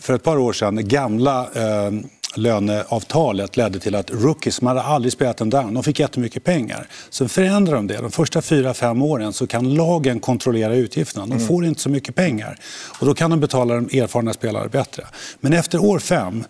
för 0.00 0.14
ett 0.14 0.22
par 0.22 0.36
år 0.38 0.52
sedan, 0.52 0.88
gamla 0.88 1.40
eh, 1.54 1.90
löneavtalet 2.36 3.56
ledde 3.56 3.78
till 3.78 3.94
att 3.94 4.10
rookies, 4.10 4.60
man 4.62 4.76
hade 4.76 4.88
aldrig 4.88 5.12
spelat 5.12 5.40
en 5.40 5.50
down, 5.50 5.74
de 5.74 5.82
fick 5.82 6.00
jättemycket 6.00 6.44
pengar. 6.44 6.86
Sen 7.10 7.28
förändrade 7.28 7.76
de 7.78 7.86
det. 7.86 7.96
De 7.98 8.10
första 8.10 8.42
fyra, 8.42 8.74
fem 8.74 9.02
åren 9.02 9.32
så 9.32 9.46
kan 9.46 9.74
lagen 9.74 10.20
kontrollera 10.20 10.74
utgifterna. 10.74 11.26
De 11.26 11.32
Mm. 11.32 11.46
får 11.46 11.64
inte 11.64 11.80
så 11.80 11.88
mycket 11.88 12.14
pengar. 12.14 12.58
Och 13.00 13.06
då 13.06 13.14
kan 13.14 13.30
de 13.30 13.40
betala 13.40 13.74
de 13.74 13.98
erfarna 14.00 14.32
spelare 14.32 14.68
bättre. 14.68 15.06
Men 15.40 15.52
efter 15.52 15.78
år 15.84 15.98
fem 15.98 16.44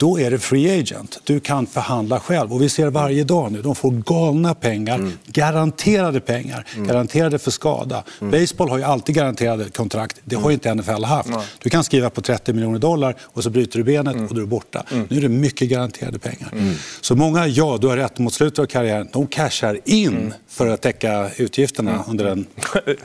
då 0.00 0.20
är 0.20 0.30
det 0.30 0.38
free 0.38 0.80
agent. 0.80 1.20
Du 1.24 1.40
kan 1.40 1.66
förhandla 1.66 2.20
själv. 2.20 2.52
Och 2.52 2.62
vi 2.62 2.68
ser 2.68 2.90
varje 2.90 3.24
dag 3.24 3.52
nu, 3.52 3.62
de 3.62 3.74
får 3.74 3.90
galna 3.90 4.54
pengar, 4.54 5.10
garanterade 5.26 6.20
pengar, 6.20 6.66
garanterade 6.76 7.38
för 7.38 7.50
skada. 7.50 8.04
Baseball 8.20 8.68
har 8.68 8.78
ju 8.78 8.84
alltid 8.84 9.14
garanterade 9.14 9.70
kontrakt, 9.70 10.20
det 10.24 10.36
har 10.36 10.50
ju 10.50 10.54
inte 10.54 10.74
NFL 10.74 11.04
haft. 11.04 11.28
Nej. 11.28 11.46
Du 11.58 11.70
kan 11.70 11.84
skriva 11.84 12.10
på 12.10 12.20
30 12.20 12.52
miljoner 12.52 12.78
dollar 12.78 13.14
och 13.20 13.42
så 13.42 13.50
bryter 13.50 13.78
du 13.78 13.84
benet 13.84 14.14
och 14.14 14.34
då 14.34 14.34
är 14.34 14.40
du 14.40 14.46
borta. 14.46 14.84
Nu 15.08 15.16
är 15.16 15.20
det 15.20 15.28
mycket 15.28 15.68
garanterade 15.68 16.18
pengar. 16.18 16.54
Så 17.00 17.16
många, 17.16 17.46
ja, 17.46 17.78
du 17.80 17.86
har 17.86 17.96
rätt, 17.96 18.18
mot 18.18 18.34
slutet 18.34 18.58
av 18.58 18.66
karriären, 18.66 19.08
de 19.12 19.26
cashar 19.26 19.78
in 19.84 20.34
för 20.48 20.68
att 20.68 20.82
täcka 20.82 21.30
utgifterna 21.36 22.04
under 22.08 22.24
en... 22.24 22.46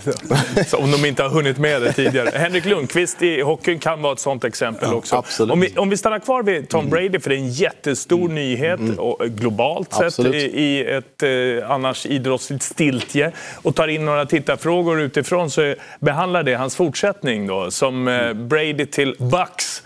Så 0.67 0.77
om 0.77 0.91
de 0.91 1.05
inte 1.05 1.23
har 1.23 1.29
hunnit 1.29 1.57
med 1.57 1.81
det 1.81 1.93
tidigare. 1.93 2.31
Henrik 2.33 2.65
Lundqvist 2.65 3.21
i 3.21 3.41
hockeyn 3.41 3.79
kan 3.79 4.01
vara 4.01 4.13
ett 4.13 4.19
sånt 4.19 4.43
exempel 4.43 4.93
också. 4.93 5.23
Om 5.39 5.59
vi, 5.59 5.77
om 5.77 5.89
vi 5.89 5.97
stannar 5.97 6.19
kvar 6.19 6.43
vid 6.43 6.69
Tom 6.69 6.84
Brady, 6.89 7.19
för 7.19 7.29
det 7.29 7.35
är 7.35 7.39
en 7.39 7.49
jättestor 7.49 8.29
nyhet 8.29 8.79
och 8.97 9.19
globalt 9.27 9.93
sett 9.93 10.01
Absolut. 10.05 10.35
i, 10.35 10.61
i 10.61 10.85
ett 10.85 11.23
eh, 11.23 11.71
annars 11.71 12.05
idrottsligt 12.05 12.63
stiltje 12.63 13.31
och 13.63 13.75
tar 13.75 13.87
in 13.87 14.05
några 14.05 14.25
tittarfrågor 14.25 15.01
utifrån 15.01 15.49
så 15.49 15.75
behandlar 15.99 16.43
det 16.43 16.53
hans 16.55 16.75
fortsättning 16.75 17.47
då 17.47 17.71
som 17.71 18.07
eh, 18.07 18.33
Brady 18.33 18.85
till 18.85 19.15
Bucks. 19.19 19.83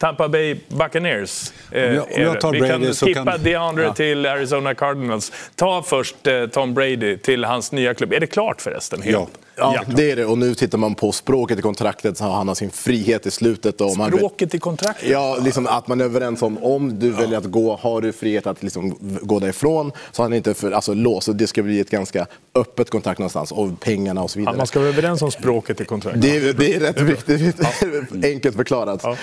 Tampa 0.00 0.28
Bay 0.28 0.56
Buccaneers. 0.68 1.52
eh, 1.72 1.82
jag- 1.94 2.02
om 2.16 2.22
jag 2.22 2.40
tar 2.40 2.52
Vi 2.52 2.60
Brady 2.60 2.84
kan 2.84 2.94
så 2.94 3.06
skippa 3.06 3.24
kan- 3.32 3.42
DeAndre 3.42 3.84
Ja. 3.84 3.94
till 3.94 4.26
Arizona 4.26 4.74
Cardinals. 4.74 5.32
Ta 5.54 5.82
först 5.82 6.26
eh, 6.26 6.46
Tom 6.46 6.74
Brady 6.74 7.16
till 7.16 7.44
hans 7.44 7.72
nya 7.72 7.94
klubb. 7.94 8.12
Är 8.12 8.20
det 8.20 8.26
klart 8.26 8.60
förresten? 8.62 9.02
Helt? 9.02 9.16
Ja, 9.16 9.26
det 9.86 10.10
är 10.10 10.16
det. 10.16 10.24
Och 10.24 10.38
nu 10.38 10.54
tittar 10.54 10.78
man 10.78 10.94
på 10.94 11.12
språket 11.12 11.58
i 11.58 11.62
kontraktet 11.62 12.16
så 12.18 12.24
har 12.24 12.32
han 12.32 12.48
har 12.48 12.54
sin 12.54 12.70
frihet 12.70 13.26
i 13.26 13.30
slutet. 13.30 13.80
Och 13.80 13.96
man 13.96 14.12
Språket 14.12 14.54
i 14.54 14.58
kontraktet? 14.58 15.08
Ja, 15.08 15.38
liksom 15.40 15.66
att 15.66 15.88
man 15.88 16.00
är 16.00 16.04
överens 16.04 16.42
om 16.42 16.58
om 16.64 16.98
du 16.98 17.10
väljer 17.10 17.38
att 17.38 17.44
gå, 17.44 17.78
har 17.82 18.00
du 18.00 18.12
frihet 18.12 18.46
att 18.46 18.62
liksom 18.62 18.96
gå 19.22 19.38
därifrån 19.38 19.92
så 20.12 20.22
han 20.22 20.32
inte 20.32 20.54
för, 20.54 20.72
alltså, 20.72 20.94
låst. 20.94 21.28
Det 21.34 21.46
ska 21.46 21.62
bli 21.62 21.80
ett 21.80 21.90
ganska 21.90 22.26
öppet 22.54 22.90
kontrakt 22.90 23.18
någonstans 23.18 23.52
och 23.52 23.80
pengarna 23.80 24.22
och 24.22 24.30
så 24.30 24.38
vidare. 24.38 24.54
Ja, 24.54 24.58
man 24.58 24.66
ska 24.66 24.78
vara 24.78 24.88
överens 24.88 25.22
om 25.22 25.30
språket 25.30 25.80
i 25.80 25.84
kontraktet. 25.84 26.22
Det 26.22 26.36
är, 26.36 26.52
det 26.52 26.74
är 26.74 26.80
rätt 26.80 27.00
viktigt, 27.00 27.60
enkelt 28.24 28.56
förklarat. 28.56 29.04
Eh, 29.04 29.14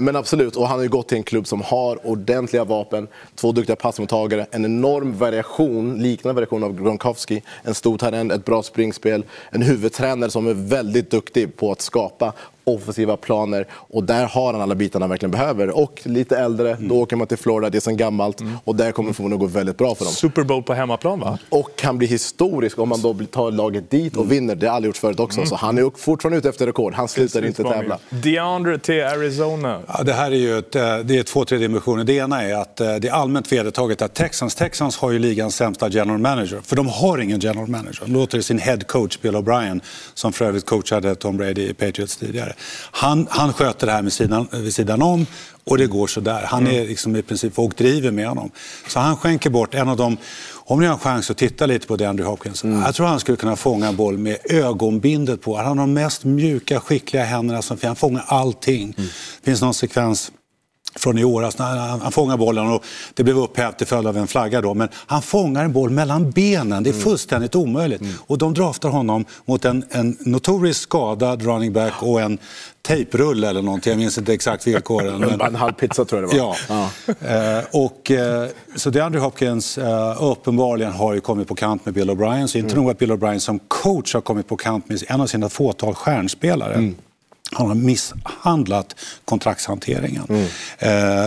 Men 0.00 0.16
absolut, 0.16 0.56
och 0.56 0.68
han 0.68 0.78
har 0.78 0.82
ju 0.82 0.88
gått 0.88 1.08
till 1.08 1.16
en 1.16 1.22
klubb 1.22 1.46
som 1.46 1.62
har 1.62 2.06
ordentliga 2.06 2.64
vapen, 2.64 3.08
två 3.34 3.52
duktiga 3.52 3.76
passmottagare, 3.76 4.46
en 4.50 4.64
enorm 4.64 5.18
variation, 5.18 6.02
liknande 6.02 6.34
variation 6.34 6.64
av 6.64 6.82
Gronkowski, 6.82 7.42
en 7.62 7.74
stor 7.74 7.98
talent, 7.98 8.32
ett 8.32 8.44
bra 8.44 8.62
springspel, 8.62 9.24
en 9.50 9.62
huvudtränare 9.70 10.30
som 10.30 10.46
är 10.46 10.54
väldigt 10.54 11.10
duktig 11.10 11.56
på 11.56 11.72
att 11.72 11.80
skapa 11.80 12.32
offensiva 12.64 13.16
planer 13.16 13.66
och 13.72 14.04
där 14.04 14.24
har 14.26 14.52
han 14.52 14.62
alla 14.62 14.74
bitarna 14.74 15.02
han 15.02 15.10
verkligen 15.10 15.30
behöver. 15.30 15.70
Och 15.78 16.00
lite 16.04 16.36
äldre, 16.38 16.70
Mm. 16.70 16.88
då 16.88 17.00
åker 17.00 17.16
man 17.16 17.26
till 17.26 17.36
Florida, 17.36 17.70
det 17.70 17.78
är 17.78 17.80
sen 17.80 17.96
gammalt 17.96 18.40
och 18.64 18.76
där 18.76 18.92
kommer 18.92 19.08
det 19.10 19.14
förmodligen 19.14 19.40
gå 19.40 19.46
väldigt 19.46 19.76
bra 19.78 19.94
för 19.94 20.04
dem. 20.04 20.14
Super 20.14 20.42
Bowl 20.42 20.62
på 20.62 20.74
hemmaplan 20.74 21.20
va? 21.20 21.38
Och 21.48 21.76
kan 21.76 21.98
bli 21.98 22.06
historisk 22.06 22.78
om 22.78 22.88
man 22.88 23.00
då 23.02 23.16
tar 23.30 23.50
laget 23.50 23.90
dit 23.90 24.16
och 24.16 24.32
vinner. 24.32 24.54
Det 24.54 24.66
har 24.66 24.74
aldrig 24.76 24.88
gjorts 24.88 25.00
förut 25.00 25.20
också. 25.20 25.38
Mm. 25.38 25.46
Så 25.48 25.56
han 25.56 25.78
är 25.78 25.90
fortfarande 25.96 26.38
ute 26.38 26.48
efter 26.48 26.66
rekord. 26.66 26.94
Han 26.94 27.08
slutar 27.08 27.44
inte 27.46 27.62
tävla. 27.62 27.98
DeAndre 28.10 28.78
till 28.78 29.04
Arizona. 29.04 29.80
Ja, 29.88 30.02
det 30.02 30.12
här 30.12 30.30
är 30.30 30.36
ju 30.36 30.58
ett, 30.58 30.74
eh, 30.76 30.98
det 30.98 31.18
är 31.18 31.22
två, 31.22 31.44
tre 31.44 31.58
dimensioner. 31.58 32.04
Det 32.04 32.12
ena 32.12 32.42
är 32.42 32.54
att 32.54 32.80
eh, 32.80 32.94
det 32.94 33.08
är 33.08 33.12
allmänt 33.12 33.52
vedertaget 33.52 34.02
att 34.02 34.14
Texans, 34.14 34.54
Texans 34.54 34.96
har 34.98 35.10
ju 35.10 35.18
ligans 35.18 35.54
sämsta 35.56 35.88
general 35.88 36.18
manager. 36.18 36.60
För 36.64 36.76
de 36.76 36.86
har 36.88 37.18
ingen 37.18 37.40
general 37.40 37.66
manager. 37.68 38.00
De 38.06 38.12
låter 38.12 38.40
sin 38.40 38.58
head 38.58 38.78
coach 38.86 39.18
Bill 39.20 39.36
O'Brien, 39.36 39.80
som 40.14 40.32
för 40.32 40.44
övrigt 40.44 40.66
coachade 40.66 41.14
Tom 41.14 41.36
Brady 41.36 41.68
i 41.68 41.74
Patriots 41.74 42.16
tidigare. 42.16 42.49
Han, 42.90 43.26
han 43.30 43.52
sköter 43.52 43.86
det 43.86 43.92
här 43.92 44.02
med 44.02 44.12
sidan, 44.12 44.48
vid 44.52 44.74
sidan 44.74 45.02
om 45.02 45.26
och 45.64 45.78
det 45.78 45.86
går 45.86 46.06
sådär. 46.06 46.42
Han 46.46 46.66
är 46.66 46.86
liksom 46.86 47.16
i 47.16 47.22
princip 47.22 47.58
och 47.58 47.72
driver 47.76 48.10
med 48.10 48.28
honom. 48.28 48.50
Så 48.88 49.00
han 49.00 49.16
skänker 49.16 49.50
bort 49.50 49.74
en 49.74 49.88
av 49.88 49.96
de 49.96 50.16
om 50.52 50.80
ni 50.80 50.86
har 50.86 50.94
en 50.94 51.00
chans 51.00 51.30
att 51.30 51.36
titta 51.36 51.66
lite 51.66 51.86
på 51.86 51.96
DeAndre 51.96 52.24
Hopkins. 52.26 52.64
Jag 52.64 52.94
tror 52.94 53.06
han 53.06 53.20
skulle 53.20 53.36
kunna 53.36 53.56
fånga 53.56 53.88
en 53.88 53.96
boll 53.96 54.18
med 54.18 54.36
ögonbindet 54.44 55.42
på. 55.42 55.56
Han 55.56 55.66
har 55.66 55.86
de 55.86 55.92
mest 55.92 56.24
mjuka, 56.24 56.80
skickliga 56.80 57.24
händerna 57.24 57.62
som 57.62 57.76
finns. 57.76 57.86
Han 57.86 57.96
fångar 57.96 58.24
allting. 58.26 58.94
Det 58.96 59.44
finns 59.44 59.62
någon 59.62 59.74
sekvens 59.74 60.32
från 60.96 61.18
i 61.18 61.24
år. 61.24 61.44
Alltså, 61.44 61.62
han, 61.62 62.00
han 62.00 62.12
fångar 62.12 62.36
bollen 62.36 62.70
och 62.72 62.84
det 63.14 63.24
blev 63.24 63.38
upphävt 63.38 63.78
till 63.78 63.86
följd 63.86 64.08
av 64.08 64.16
en 64.16 64.26
flagga. 64.26 64.60
Då. 64.60 64.74
Men 64.74 64.88
han 64.94 65.22
fångar 65.22 65.64
en 65.64 65.72
boll 65.72 65.90
mellan 65.90 66.30
benen. 66.30 66.82
Det 66.82 66.90
är 66.90 66.94
fullständigt 66.94 67.54
omöjligt. 67.54 68.02
Och 68.26 68.38
de 68.38 68.54
draftar 68.54 68.88
honom 68.88 69.24
mot 69.44 69.64
en, 69.64 69.84
en 69.90 70.16
notoriskt 70.20 70.82
skadad 70.82 71.42
running 71.42 71.72
back 71.72 72.02
och 72.02 72.20
en 72.20 72.38
tejprulle 72.82 73.48
eller 73.48 73.62
någonting. 73.62 73.90
Jag 73.90 73.98
minns 73.98 74.18
inte 74.18 74.32
exakt 74.32 74.66
villkoren. 74.66 75.20
Men... 75.20 75.40
En 75.40 75.54
halv 75.54 75.72
pizza 75.72 76.04
tror 76.04 76.22
jag 76.22 76.30
det 76.30 76.38
var. 76.38 76.56
Ja. 76.68 77.58
Eh, 77.58 77.64
och, 77.72 78.10
eh, 78.10 78.48
så 78.76 78.90
DeAndre 78.90 79.20
Hopkins 79.20 79.78
eh, 79.78 80.22
uppenbarligen 80.22 80.92
har 80.92 81.14
ju 81.14 81.20
kommit 81.20 81.48
på 81.48 81.54
kant 81.54 81.84
med 81.84 81.94
Bill 81.94 82.10
O'Brien. 82.10 82.46
Så 82.46 82.58
inte 82.58 82.70
Mm. 82.72 82.82
nog 82.84 82.90
att 82.90 82.98
Bill 82.98 83.12
O'Brien 83.12 83.38
som 83.38 83.58
coach 83.68 84.14
har 84.14 84.20
kommit 84.20 84.48
på 84.48 84.56
kant 84.56 84.88
med 84.88 85.02
en 85.08 85.20
av 85.20 85.26
sina 85.26 85.48
fåtal 85.48 85.94
stjärnspelare. 85.94 86.74
Mm. 86.74 86.94
Han 87.52 87.66
har 87.66 87.74
misshandlat 87.74 88.96
kontraktshanteringen. 89.24 90.22
Mm. 90.28 90.46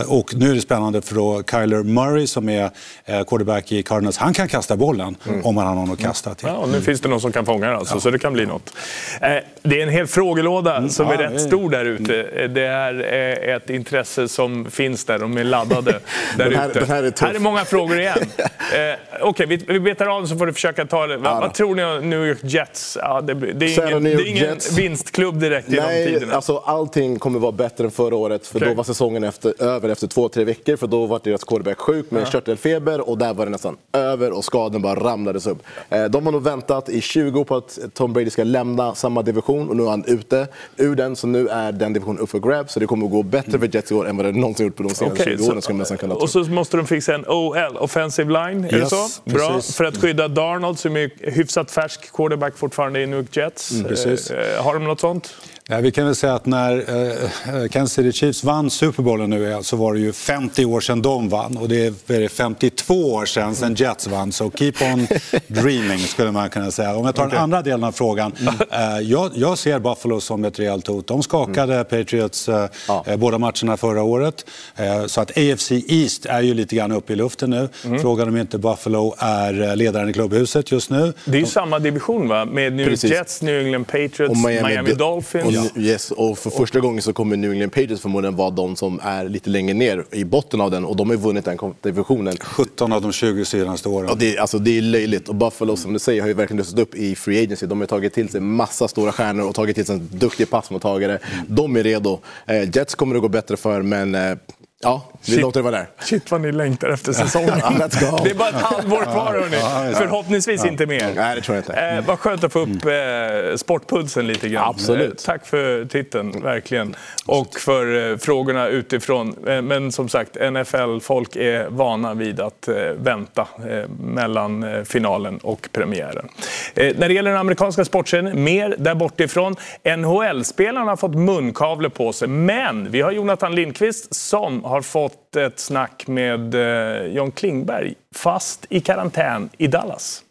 och 0.12 0.34
nu 0.34 0.50
är 0.50 0.54
det 0.54 0.60
spännande 0.60 1.02
för 1.02 1.14
då 1.14 1.42
Kyler 1.50 1.82
Murray 1.82 2.26
som 2.26 2.48
är 2.48 2.70
eh, 3.04 3.24
quarterback 3.24 3.72
i 3.72 3.82
Cardinals. 3.82 4.16
Han 4.16 4.34
kan 4.34 4.48
kasta 4.48 4.76
bollen 4.76 5.16
Mm. 5.26 5.44
om 5.46 5.56
han 5.56 5.66
har 5.66 5.74
någon 5.74 5.90
att 5.92 5.98
kasta 5.98 6.34
till. 6.34 6.48
Ja, 6.48 6.54
och 6.54 6.68
nu 6.68 6.80
finns 6.82 7.00
det 7.00 7.08
någon 7.08 7.20
som 7.20 7.32
kan 7.32 7.46
fånga 7.46 7.66
det 7.70 7.76
alltså, 7.76 8.00
så 8.00 8.10
det 8.10 8.18
kan 8.18 8.32
bli 8.32 8.46
något. 8.46 8.72
Eh, 9.20 9.28
det 9.68 9.78
är 9.78 9.82
en 9.82 9.88
hel 9.88 10.06
frågelåda 10.06 10.88
som 10.88 11.06
Mm. 11.06 11.20
Ja, 11.20 11.26
är 11.26 11.30
rätt 11.32 11.40
stor 11.40 11.70
där 11.70 11.84
ute. 11.84 12.46
Det 12.48 12.62
är 12.66 13.56
ett 13.56 13.70
intresse 13.70 14.28
som 14.28 14.70
finns 14.70 15.04
där, 15.04 15.18
de 15.18 15.36
är 15.38 15.44
laddade 15.44 15.90
där 15.92 16.00
Den 16.50 16.54
här- 16.54 16.68
ute. 16.70 16.78
den 16.80 16.88
här 16.88 17.02
är 17.02 17.10
tuff. 17.10 17.28
här 17.28 17.34
är 17.34 17.38
många 17.38 17.64
frågor 17.64 17.98
igen. 17.98 18.18
Eh, 18.74 18.98
Okej, 19.20 19.46
vi, 19.46 19.56
vi 19.56 19.80
betar 19.80 20.06
av 20.06 20.26
så 20.26 20.36
får 20.38 20.46
du 20.46 20.52
försöka 20.52 20.86
ta 20.86 21.06
det. 21.06 21.16
Vad, 21.16 21.36
då. 21.36 21.40
vad 21.40 21.54
tror 21.54 21.74
ni 21.74 21.84
om 21.84 22.10
New 22.10 22.24
York 22.26 22.38
Jets? 22.42 22.98
Ja, 23.00 23.20
det, 23.20 23.34
det 23.34 23.66
är 23.66 23.88
ingen, 23.88 24.04
det 24.04 24.10
är 24.12 24.26
ingen 24.28 24.44
Jets. 24.44 24.78
vinstklubb 24.78 25.40
direkt 25.40 25.68
i 25.68 25.74
de 25.76 25.80
Nej, 25.82 26.06
tiderna. 26.06 26.34
alltså 26.34 26.56
allting 26.66 27.18
kommer 27.18 27.38
vara 27.38 27.52
bättre 27.52 27.84
än 27.84 27.90
förra 27.90 28.16
året. 28.16 28.46
För 28.46 28.58
Okej. 28.58 28.68
då 28.68 28.74
var 28.74 28.84
säsongen 28.84 29.24
efter, 29.24 29.62
över 29.62 29.88
efter 29.88 30.06
två, 30.06 30.28
tre 30.28 30.44
veckor. 30.44 30.76
För 30.76 30.86
då 30.86 31.06
var 31.06 31.20
deras 31.24 31.44
quarterback 31.44 31.78
sjuk 31.78 32.10
med 32.10 32.22
Ja. 32.22 32.26
körtelfeber 32.26 33.08
och 33.08 33.18
där 33.18 33.34
var 33.34 33.44
det 33.46 33.50
nästan 33.50 33.76
över 33.92 34.32
och 34.32 34.44
skadan 34.44 34.82
bara 34.82 34.94
ramlades 35.00 35.46
upp. 35.46 35.62
Eh, 35.90 36.04
De 36.04 36.24
har 36.26 36.32
nog 36.32 36.42
väntat 36.42 36.88
i 36.88 37.00
20 37.00 37.40
år 37.40 37.44
på 37.44 37.56
att 37.56 37.78
Tom 37.94 38.12
Brady 38.12 38.30
ska 38.30 38.44
lämna 38.44 38.94
samma 38.94 39.22
division 39.22 39.53
och 39.60 39.76
nu 39.76 39.82
är 39.82 39.90
han 39.90 40.04
ute 40.06 40.46
ur 40.76 40.94
den. 40.94 41.16
Så 41.16 41.26
nu 41.26 41.48
är 41.48 41.72
den 41.72 41.92
divisionen 41.92 42.18
upp 42.22 42.30
för 42.30 42.38
grab. 42.38 42.70
Så 42.70 42.80
det 42.80 42.86
kommer 42.86 43.06
att 43.06 43.12
gå 43.12 43.22
bättre 43.22 43.58
för 43.58 43.74
Jets 43.74 43.90
i 43.92 43.94
år 43.94 44.08
än 44.08 44.16
vad 44.16 44.26
det 44.26 44.32
någonsin 44.32 44.66
gjort 44.66 44.76
på 44.76 44.82
de 44.82 44.94
senaste 44.94 45.22
Okej, 45.22 45.36
20 45.38 45.44
åren. 45.50 45.62
Skulle 45.62 45.74
man 45.74 45.78
nästan 45.78 45.98
kunna 45.98 46.14
tro. 46.14 46.22
och 46.22 46.30
så 46.30 46.38
måste 46.44 46.76
de 46.76 46.86
fixa 46.86 47.14
en 47.14 47.24
OL, 47.28 47.76
offensive 47.76 48.32
line. 48.32 48.64
Är 48.64 48.68
det 48.70 48.76
Yes, 48.78 48.90
så? 48.90 49.08
Bra. 49.24 49.52
precis. 49.54 49.76
För 49.76 49.84
att 49.84 49.96
skydda 50.00 50.28
Darnold 50.28 50.78
som 50.78 50.96
är 50.96 51.30
hyfsat 51.30 51.70
färsk 51.70 52.12
quarterback 52.12 52.56
fortfarande 52.56 53.00
i 53.00 53.06
New 53.06 53.18
York 53.18 53.36
Jets. 53.36 53.70
Mm, 53.72 53.84
precis. 53.84 54.30
Eh, 54.30 54.62
har 54.64 54.74
de 54.74 54.84
något 54.84 55.00
sånt? 55.00 55.34
Ja, 55.68 55.78
vi 55.80 55.90
kan 55.90 56.04
väl 56.06 56.14
säga 56.14 56.34
att 56.34 56.46
när 56.46 56.76
eh, 56.76 57.68
Kansas 57.68 57.92
City 57.92 58.12
Chiefs 58.12 58.44
vann 58.44 58.70
Super 58.70 59.02
Bowlen 59.02 59.30
nu 59.30 59.58
så 59.62 59.76
var 59.76 59.94
det 59.94 60.00
ju 60.00 60.12
50 60.12 60.64
år 60.64 60.80
sedan 60.80 61.02
de 61.02 61.28
vann 61.28 61.56
och 61.56 61.68
det 61.68 61.86
är 62.10 62.20
det 62.20 62.28
52 62.28 63.12
år 63.12 63.26
sedan, 63.26 63.54
sedan 63.54 63.74
Jets 63.74 64.06
vann. 64.06 64.32
Så 64.32 64.50
keep 64.50 64.72
on 64.94 65.06
dreaming 65.46 65.98
skulle 65.98 66.30
man 66.32 66.50
kunna 66.50 66.70
säga. 66.70 66.96
Om 66.96 67.06
jag 67.06 67.14
tar 67.14 67.28
den 67.28 67.38
andra 67.38 67.62
delen 67.62 67.84
av 67.84 67.92
frågan. 67.92 68.32
Eh, 68.70 68.98
jag, 69.02 69.30
jag 69.34 69.58
ser 69.58 69.78
Buffalo 69.78 70.20
som 70.20 70.44
ett 70.44 70.58
rejält 70.58 70.86
hot. 70.86 71.06
De 71.06 71.22
skakade 71.22 71.84
Patriots 71.84 72.48
eh, 72.48 72.68
eh, 73.06 73.16
båda 73.16 73.38
matcherna 73.38 73.76
förra 73.76 74.02
året. 74.02 74.46
Eh, 74.76 75.06
så 75.06 75.20
att 75.20 75.30
AFC 75.30 75.72
East 75.88 76.26
är 76.26 76.40
ju 76.42 76.54
lite 76.54 76.76
grann 76.76 76.92
uppe 76.92 77.12
i 77.12 77.16
luften 77.16 77.50
nu. 77.50 77.68
Frågan 78.00 78.28
om 78.28 78.36
inte 78.36 78.58
Buffalo 78.58 79.14
är 79.18 79.62
eh, 79.62 79.76
ledaren 79.76 80.08
i 80.08 80.12
klubbhuset 80.12 80.72
just 80.72 80.90
nu. 80.90 81.12
Det 81.24 81.36
är 81.36 81.40
ju 81.40 81.46
samma 81.46 81.78
division 81.78 82.28
va? 82.28 82.44
Med 82.44 82.72
New 82.72 82.86
Precis. 82.88 83.10
Jets, 83.10 83.42
New 83.42 83.60
England 83.60 83.84
Patriots, 83.84 84.30
Och 84.30 84.36
Miami, 84.36 84.90
Do- 84.90 84.94
Dolphins. 84.94 85.53
Och, 85.58 85.76
yes, 85.76 86.10
och 86.10 86.38
för 86.38 86.50
första 86.50 86.80
gången 86.80 87.02
så 87.02 87.12
kommer 87.12 87.36
New 87.36 87.52
England 87.52 87.70
Patriots 87.70 88.02
förmodligen 88.02 88.36
vara 88.36 88.50
de 88.50 88.76
som 88.76 89.00
är 89.02 89.28
lite 89.28 89.50
längre 89.50 89.74
ner 89.74 90.04
i 90.12 90.24
botten 90.24 90.60
av 90.60 90.70
den 90.70 90.84
och 90.84 90.96
de 90.96 91.10
har 91.10 91.16
vunnit 91.16 91.44
den 91.44 91.58
divisionen. 91.82 92.36
17 92.40 92.92
av 92.92 93.02
de 93.02 93.12
20 93.12 93.44
senaste 93.44 93.88
åren. 93.88 94.08
Ja, 94.08 94.16
det, 94.18 94.36
är, 94.36 94.40
alltså, 94.40 94.58
det 94.58 94.78
är 94.78 94.82
löjligt. 94.82 95.28
Och 95.28 95.34
Buffalo, 95.34 95.76
som 95.76 95.92
du 95.92 95.98
säger, 95.98 96.20
har 96.20 96.28
ju 96.28 96.34
verkligen 96.34 96.58
löst 96.58 96.78
upp 96.78 96.94
i 96.94 97.14
free 97.14 97.42
agency. 97.42 97.66
De 97.66 97.80
har 97.80 97.86
tagit 97.86 98.14
till 98.14 98.28
sig 98.28 98.40
massa 98.40 98.88
stora 98.88 99.12
stjärnor 99.12 99.48
och 99.48 99.54
tagit 99.54 99.76
till 99.76 99.86
sig 99.86 99.94
en 99.94 100.08
duktig 100.12 100.50
passmottagare. 100.50 101.18
De 101.48 101.76
är 101.76 101.82
redo. 101.82 102.18
Eh, 102.46 102.76
Jets 102.76 102.94
kommer 102.94 103.14
det 103.14 103.20
gå 103.20 103.28
bättre 103.28 103.56
för, 103.56 103.82
men 103.82 104.14
eh, 104.14 104.36
ja, 104.84 105.02
vi 105.26 105.32
Shit. 105.32 105.40
låter 105.40 105.60
det 105.60 105.64
vara 105.64 105.76
där. 105.76 105.86
Shit 106.00 106.30
vad 106.30 106.40
ni 106.40 106.52
längtar 106.52 106.88
efter 106.88 107.12
säsongen. 107.12 107.50
Ja, 107.60 107.70
let's 107.70 108.10
go. 108.10 108.18
Det 108.24 108.30
är 108.30 108.34
bara 108.34 108.48
ett 108.48 108.54
halvår 108.54 109.02
kvar 109.02 109.32
hörni. 109.32 109.56
Ja, 109.60 109.86
ja. 109.86 109.92
Förhoppningsvis 109.98 110.60
Ja. 110.64 110.70
inte 110.70 110.86
mer. 110.86 111.12
Nej, 111.16 111.36
det 111.36 111.40
tror 111.42 111.56
jag 111.56 111.62
inte. 111.62 111.72
Eh, 111.72 112.04
vad 112.06 112.18
skönt 112.18 112.44
att 112.44 112.52
få 112.52 112.58
upp 112.58 112.68
eh, 112.84 113.56
sportpulsen 113.56 114.26
lite 114.26 114.48
grann. 114.48 114.68
Absolut. 114.68 115.20
Eh, 115.20 115.24
tack 115.26 115.46
för 115.46 115.84
titeln, 115.84 116.42
verkligen. 116.42 116.96
Och 117.26 117.54
för 117.60 118.10
eh, 118.12 118.16
frågorna 118.16 118.68
utifrån. 118.68 119.36
Eh, 119.48 119.62
men 119.62 119.92
som 119.92 120.08
sagt, 120.08 120.36
NFL-folk 120.52 121.36
är 121.36 121.68
vana 121.68 122.14
vid 122.14 122.40
att 122.40 122.68
eh, 122.68 122.74
vänta 122.96 123.46
eh, 123.70 123.88
mellan 124.00 124.62
eh, 124.62 124.82
finalen 124.82 125.38
och 125.38 125.68
premiären. 125.72 126.28
Eh, 126.74 126.92
när 126.98 127.08
det 127.08 127.14
gäller 127.14 127.30
den 127.30 127.40
amerikanska 127.40 127.84
sportscenen, 127.84 128.44
mer 128.44 128.74
där 128.78 128.94
bortifrån. 128.94 129.56
NHL-spelarna 129.96 130.90
har 130.90 130.96
fått 130.96 131.14
munkavle 131.14 131.90
på 131.90 132.12
sig, 132.12 132.28
men 132.28 132.90
vi 132.90 133.00
har 133.00 133.12
Jonathan 133.12 133.54
Lindqvist 133.54 134.14
som 134.14 134.64
har 134.64 134.73
har 134.74 134.82
fått 134.82 135.36
ett 135.36 135.58
snack 135.58 136.06
med 136.06 136.54
eh, 136.54 137.06
John 137.06 137.30
Klingberg, 137.30 137.94
fast 138.16 138.66
i 138.70 138.80
karantän 138.80 139.50
i 139.58 139.66
Dallas. 139.66 140.22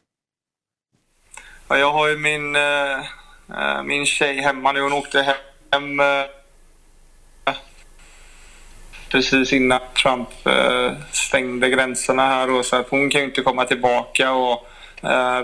Ja, 1.67 1.77
jag 1.77 1.91
har 1.91 2.07
ju 2.07 2.17
min, 2.17 2.55
eh, 2.55 2.99
eh, 3.57 3.83
min 3.83 4.05
tjej 4.05 4.41
hemma 4.41 4.71
nu. 4.71 4.81
Hon 4.81 4.93
åkte 4.93 5.35
hem 5.71 6.01
precis 9.11 9.53
innan 9.53 9.79
Trump 10.03 10.29
stängde 11.11 11.69
gränserna 11.69 12.27
här. 12.27 12.51
Och 12.51 12.65
så 12.65 12.75
att 12.75 12.89
hon 12.89 13.09
kan 13.09 13.21
ju 13.21 13.27
inte 13.27 13.41
komma 13.41 13.65
tillbaka. 13.65 14.31
Och, 14.31 14.67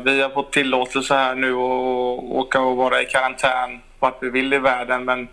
vi 0.03 0.22
har 0.22 0.34
fått 0.34 0.52
tillåtelse 0.52 1.14
här 1.14 1.36
nu 1.36 1.52
att 1.52 2.24
åka 2.24 2.61
och 2.61 2.78
vara 2.78 3.02
i 3.02 3.06
karantän 3.06 3.80
vart 3.99 4.24
vi 4.24 4.30
vill 4.30 4.53
i 4.53 4.57
världen. 4.57 5.06
Men 5.06 5.28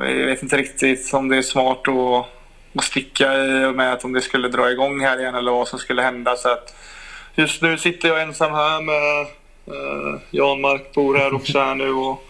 vi 0.00 0.20
jag 0.20 0.26
vet 0.26 0.42
inte 0.42 0.56
riktigt 0.56 1.14
om 1.14 1.28
det 1.28 1.36
är 1.36 1.42
smart 1.42 1.88
att, 1.88 2.41
att 2.74 2.84
sticka 2.84 3.34
i 3.34 3.64
och 3.64 3.74
med 3.74 3.92
att 3.92 4.04
om 4.04 4.12
det 4.12 4.20
skulle 4.20 4.48
dra 4.48 4.70
igång 4.70 5.00
här 5.00 5.20
igen 5.20 5.34
eller 5.34 5.52
vad 5.52 5.68
som 5.68 5.78
skulle 5.78 6.02
hända. 6.02 6.36
Så 6.36 6.48
att 6.48 6.74
just 7.34 7.62
nu 7.62 7.78
sitter 7.78 8.08
jag 8.08 8.22
ensam 8.22 8.52
här 8.52 8.80
med 8.80 9.20
eh, 9.20 9.28
Uh, 9.68 10.20
Janmark 10.30 10.94
bor 10.94 11.16
här 11.16 11.34
också 11.34 11.60
här 11.60 11.74
nu. 11.74 11.92
Och, 11.92 12.22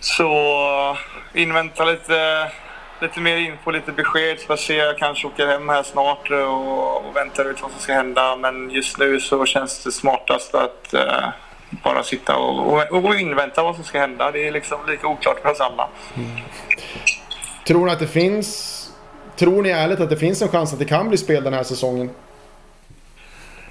så 0.00 0.24
eh, 0.24 1.40
inväntar 1.42 1.84
invänta 1.84 1.84
lite, 1.84 2.50
lite 3.00 3.20
mer 3.20 3.36
info, 3.36 3.70
lite 3.70 3.92
besked. 3.92 4.40
Får 4.40 4.56
se, 4.56 4.74
jag 4.74 4.98
kanske 4.98 5.26
åker 5.26 5.46
hem 5.46 5.68
här 5.68 5.82
snart 5.82 6.30
eh, 6.30 6.38
och, 6.38 7.06
och 7.06 7.16
väntar 7.16 7.44
ut 7.44 7.62
vad 7.62 7.70
som 7.70 7.80
ska 7.80 7.92
hända. 7.92 8.36
Men 8.36 8.70
just 8.70 8.98
nu 8.98 9.20
så 9.20 9.46
känns 9.46 9.84
det 9.84 9.92
smartast 9.92 10.54
att 10.54 10.94
uh, 10.94 11.28
bara 11.84 12.02
sitta 12.02 12.36
och, 12.36 12.72
och, 12.72 13.04
och 13.04 13.14
invänta 13.14 13.62
vad 13.62 13.74
som 13.74 13.84
ska 13.84 14.00
hända. 14.00 14.30
Det 14.30 14.48
är 14.48 14.52
liksom 14.52 14.78
lika 14.88 15.06
oklart 15.06 15.40
för 15.42 15.50
oss 15.50 15.60
alla. 15.60 15.88
Mm. 16.16 16.30
Tror 17.66 17.86
du 17.86 17.92
att 17.92 17.98
det 17.98 18.08
finns... 18.08 18.74
Tror 19.38 19.62
ni 19.62 19.68
ärligt 19.68 20.00
att 20.00 20.10
det 20.10 20.16
finns 20.16 20.42
en 20.42 20.48
chans 20.48 20.72
att 20.72 20.78
det 20.78 20.84
kan 20.84 21.08
bli 21.08 21.18
spel 21.18 21.44
den 21.44 21.52
här 21.52 21.62
säsongen? 21.62 22.10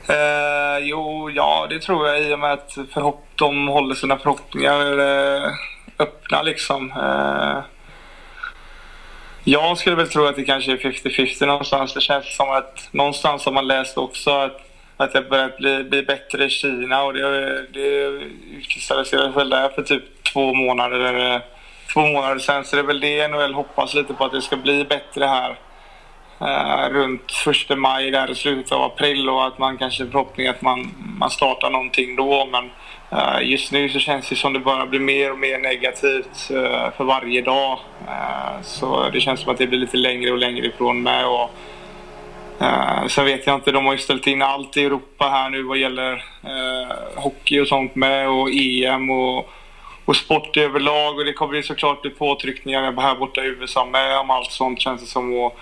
Eh, 0.10 0.78
jo, 0.82 1.32
ja 1.32 1.68
det 1.70 1.80
tror 1.80 2.08
jag 2.08 2.22
i 2.22 2.34
och 2.34 2.40
med 2.40 2.54
att 2.54 2.78
förhopp 2.94 3.26
de 3.36 3.68
håller 3.68 3.96
sina 3.96 4.18
förhoppningar 4.18 5.00
eh, 5.00 5.52
öppna 6.00 6.42
liksom. 6.42 6.92
Eh, 6.92 7.60
jag 9.44 9.78
skulle 9.78 9.96
väl 9.96 10.10
tro 10.10 10.26
att 10.26 10.36
det 10.36 10.44
kanske 10.44 10.72
är 10.72 10.78
50-50 10.78 11.46
någonstans. 11.46 11.94
Det 11.94 12.02
känns 12.02 12.36
som 12.36 12.52
att 12.52 12.90
någonstans 12.92 13.46
har 13.46 13.52
man 13.52 13.68
läst 13.68 13.98
också 13.98 14.32
att, 14.32 14.62
att 14.98 15.14
det 15.14 15.22
börjat 15.22 15.58
bli, 15.58 15.84
bli 15.84 16.04
bättre 16.04 16.46
i 16.46 16.50
Kina 16.50 17.04
och 17.04 17.14
det, 17.14 17.62
det 17.74 18.06
utkristalliserades 18.58 19.36
väl 19.36 19.50
där 19.50 19.70
för 19.70 19.82
typ 19.82 20.24
två 20.34 20.54
månader. 20.54 21.34
Eh, 21.34 21.42
Två 21.94 22.00
månader 22.00 22.40
sedan. 22.40 22.66
Så 22.66 22.76
det 22.76 22.82
är 22.82 22.86
väl 22.86 23.00
det 23.00 23.28
NHL 23.28 23.54
hoppas 23.54 23.94
lite 23.94 24.14
på 24.14 24.26
att 24.26 24.32
det 24.32 24.42
ska 24.42 24.58
bli 24.58 24.86
bättre 24.86 25.26
här 25.26 25.58
eh, 26.42 26.90
runt 26.94 27.32
första 27.32 27.76
maj, 27.76 28.12
där 28.12 28.32
i 28.32 28.36
slutet 28.36 28.72
av 28.72 28.84
april 28.84 29.30
och 29.30 29.48
att 29.48 29.58
man 29.58 29.78
kanske 29.78 30.06
förhoppning 30.06 30.48
att 30.48 30.62
man, 30.62 30.92
man 31.20 31.30
startar 31.30 31.70
någonting 31.70 32.16
då. 32.16 32.48
Men 32.52 32.70
eh, 33.12 33.50
just 33.50 33.72
nu 33.72 33.90
så 33.90 34.00
känns 34.00 34.30
det 34.30 34.36
som 34.36 34.54
det 34.54 34.60
bara 34.60 34.86
blir 34.86 35.00
mer 35.00 35.32
och 35.32 35.40
mer 35.40 35.58
negativt 35.58 36.50
eh, 36.52 36.92
för 36.98 37.04
varje 37.04 37.42
dag. 37.42 37.80
Eh, 38.08 38.62
så 38.62 39.10
det 39.10 39.22
känns 39.22 39.40
som 39.40 39.52
att 39.52 39.58
det 39.58 39.68
blir 39.68 39.80
lite 39.80 39.98
längre 39.98 40.32
och 40.32 40.38
längre 40.38 40.66
ifrån 40.66 41.04
med. 41.04 41.28
Och, 41.28 41.52
Uh, 42.62 43.08
sen 43.08 43.26
vet 43.26 43.48
jag 43.48 43.56
inte, 43.56 43.72
de 43.72 43.86
har 43.86 43.94
ju 43.94 44.00
ställt 44.00 44.28
in 44.28 44.42
allt 44.42 44.78
i 44.78 44.86
Europa 44.86 45.30
här 45.30 45.50
nu 45.50 45.64
vad 45.64 45.78
gäller 45.78 46.14
uh, 46.14 47.22
hockey 47.22 47.60
och 47.60 47.68
sånt 47.68 47.96
med 47.96 48.30
och 48.30 48.50
EM 48.50 49.10
och, 49.10 49.50
och 50.08 50.16
sport 50.16 50.58
överlag 50.58 51.18
och 51.18 51.26
det 51.26 51.34
kommer 51.34 51.56
ju 51.56 51.64
såklart 51.64 52.02
bli 52.02 52.12
påtryckningar 52.12 53.02
här 53.02 53.16
borta 53.16 53.44
i 53.44 53.48
USA 53.48 53.86
med 53.86 54.20
om 54.20 54.30
allt 54.30 54.52
sånt 54.52 54.80
känns 54.80 55.02
det 55.02 55.08
som. 55.08 55.34
Och, 55.34 55.60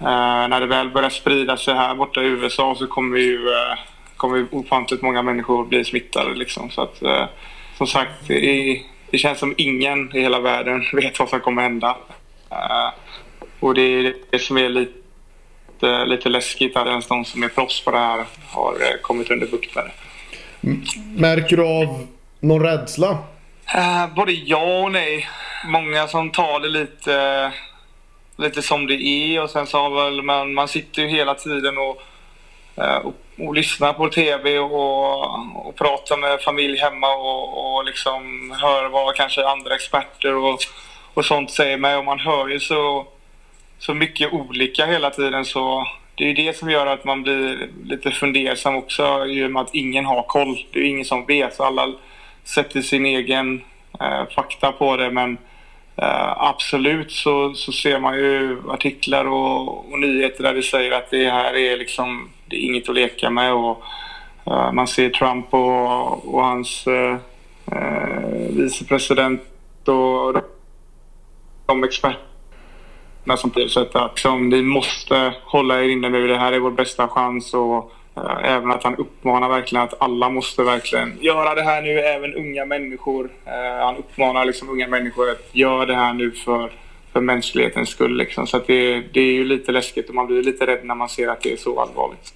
eh, 0.00 0.48
när 0.48 0.60
det 0.60 0.66
väl 0.66 0.90
börjar 0.90 1.10
sprida 1.10 1.56
sig 1.56 1.74
här 1.74 1.94
borta 1.94 2.22
i 2.22 2.26
USA 2.26 2.74
så 2.78 2.86
kommer 2.86 3.18
ju 3.18 3.48
eh, 3.48 3.78
kommer 4.16 4.46
ofantligt 4.50 5.02
många 5.02 5.22
människor 5.22 5.64
bli 5.64 5.84
smittade 5.84 6.34
liksom. 6.34 6.70
Så 6.70 6.82
att 6.82 7.02
eh, 7.02 7.24
som 7.78 7.86
sagt, 7.86 8.12
det, 8.26 8.82
det, 9.10 9.18
känns 9.18 9.38
som 9.38 9.54
ingen 9.56 10.16
i 10.16 10.20
hela 10.20 10.40
världen 10.40 10.84
vet 10.92 11.18
vad 11.18 11.28
som 11.28 11.40
kommer 11.40 11.62
hända. 11.62 11.96
Eh, 12.50 12.88
och 13.60 13.74
det 13.74 13.82
är 13.82 14.14
det 14.30 14.38
som 14.38 14.56
är 14.56 14.68
lite 14.68 14.98
lite, 16.06 16.28
läskigt 16.28 16.76
att 16.76 16.86
ens 16.86 17.06
de 17.06 17.24
som 17.24 17.42
är 17.42 17.48
proffs 17.48 17.84
på 17.84 17.90
det 17.90 17.98
här 17.98 18.24
har 18.48 18.72
eh, 18.72 19.00
kommit 19.02 19.30
under 19.30 19.46
bukt 19.46 19.74
med 19.74 19.84
det. 19.84 19.92
Märker 21.16 21.56
du 21.56 21.62
av 21.62 22.06
någon 22.40 22.62
rädsla? 22.62 23.18
Uh, 23.74 24.14
både 24.14 24.32
ja 24.32 24.82
och 24.84 24.92
nej. 24.92 25.28
Många 25.64 26.08
som 26.08 26.30
tar 26.30 26.60
det 26.60 26.68
lite, 26.68 27.52
lite 28.36 28.62
som 28.62 28.86
det 28.86 28.94
är 28.94 29.42
och 29.42 29.50
sen 29.50 29.66
så 29.66 29.78
har 29.78 29.90
väl 30.04 30.22
man, 30.22 30.54
man 30.54 30.68
sitter 30.68 31.02
ju 31.02 31.08
hela 31.08 31.34
tiden 31.34 31.78
och, 31.78 32.02
eh, 32.82 32.96
och, 32.96 33.14
och, 33.38 33.54
lyssnar 33.54 33.92
på 33.92 34.08
TV 34.08 34.58
och, 34.58 35.66
och 35.66 35.76
pratar 35.76 36.16
med 36.16 36.40
familj 36.40 36.78
hemma 36.78 37.14
och, 37.14 37.76
och 37.76 37.84
liksom 37.84 38.50
hör 38.60 38.88
vad 38.88 39.14
kanske 39.14 39.46
andra 39.46 39.74
experter 39.74 40.34
och, 40.34 40.58
och 41.14 41.24
sånt 41.24 41.50
säger 41.50 41.76
Men 41.76 41.98
om 41.98 42.04
man 42.04 42.20
hör 42.20 42.48
ju 42.48 42.60
så 42.60 43.06
så 43.78 43.94
mycket 43.94 44.32
olika 44.32 44.86
hela 44.86 45.10
tiden 45.10 45.44
så 45.44 45.86
det 46.14 46.30
är 46.30 46.34
det 46.34 46.56
som 46.56 46.70
gör 46.70 46.86
att 46.86 47.04
man 47.04 47.22
blir 47.22 47.68
lite 47.84 48.10
fundersam 48.10 48.76
också 48.76 49.26
i 49.26 49.44
och 49.44 49.50
med 49.50 49.62
att 49.62 49.74
ingen 49.74 50.04
har 50.04 50.22
koll. 50.22 50.66
Det 50.72 50.78
är 50.78 50.84
ingen 50.84 51.04
som 51.04 51.26
vet. 51.26 51.54
Så 51.54 51.64
alla 51.64 51.92
sätter 52.44 52.82
sin 52.82 53.06
egen 53.06 53.62
eh, 54.00 54.28
fakta 54.34 54.72
på 54.72 54.96
det 54.96 55.10
men 55.10 55.38
eh, 55.96 56.42
absolut 56.42 57.12
så, 57.12 57.54
så 57.54 57.72
ser 57.72 58.00
man 58.00 58.16
ju 58.16 58.62
artiklar 58.70 59.24
och, 59.24 59.92
och, 59.92 60.00
nyheter 60.00 60.42
där 60.42 60.54
det 60.54 60.62
säger 60.62 60.92
att 60.92 61.10
det 61.10 61.30
här 61.30 61.56
är 61.56 61.76
liksom 61.76 62.28
det 62.46 62.56
är 62.56 62.60
inget 62.60 62.88
att 62.88 62.94
leka 62.94 63.30
med 63.30 63.52
och 63.52 63.82
eh, 64.46 64.72
man 64.72 64.86
ser 64.86 65.10
Trump 65.10 65.54
och, 65.54 66.34
och 66.34 66.44
hans 66.44 66.86
eh, 66.86 67.16
eh 67.72 68.48
vicepresident 68.50 69.42
och 69.88 70.42
de 71.66 71.84
experterna 71.84 73.36
som 73.36 73.52
Så 73.68 73.80
att 73.80 74.10
liksom, 74.10 74.48
ni 74.48 74.62
måste 74.62 75.34
hålla 75.44 75.80
er 75.80 75.88
inne 75.88 76.08
nu. 76.08 76.26
Det 76.26 76.38
här 76.38 76.52
är 76.52 76.58
vår 76.58 76.70
bästa 76.70 77.08
chans. 77.08 77.54
Och, 77.54 77.92
Eh, 78.16 78.54
även 78.54 78.70
att 78.70 78.84
han 78.84 78.96
uppmanar 78.96 79.48
verkligen 79.48 79.84
att 79.84 80.02
alla 80.02 80.28
måste 80.28 80.62
verkligen 80.62 81.18
göra 81.20 81.54
det 81.54 81.62
här 81.62 81.82
nu. 81.82 82.00
Även 82.00 82.34
unga 82.34 82.64
människor. 82.64 83.30
Eh, 83.46 83.84
han 83.84 83.96
uppmanar 83.96 84.44
liksom 84.44 84.70
unga 84.70 84.88
människor 84.88 85.30
att 85.30 85.48
göra 85.52 85.86
det 85.86 85.94
här 85.94 86.12
nu 86.12 86.30
för, 86.30 86.70
för 87.12 87.20
mänsklighetens 87.20 87.88
skull. 87.88 88.16
Liksom. 88.16 88.46
Så 88.46 88.56
att 88.56 88.66
det, 88.66 89.02
det 89.12 89.20
är 89.20 89.32
ju 89.32 89.44
lite 89.44 89.72
läskigt 89.72 90.08
och 90.08 90.14
man 90.14 90.26
blir 90.26 90.42
lite 90.42 90.66
rädd 90.66 90.80
när 90.84 90.94
man 90.94 91.08
ser 91.08 91.28
att 91.28 91.40
det 91.40 91.52
är 91.52 91.56
så 91.56 91.80
allvarligt. 91.80 92.34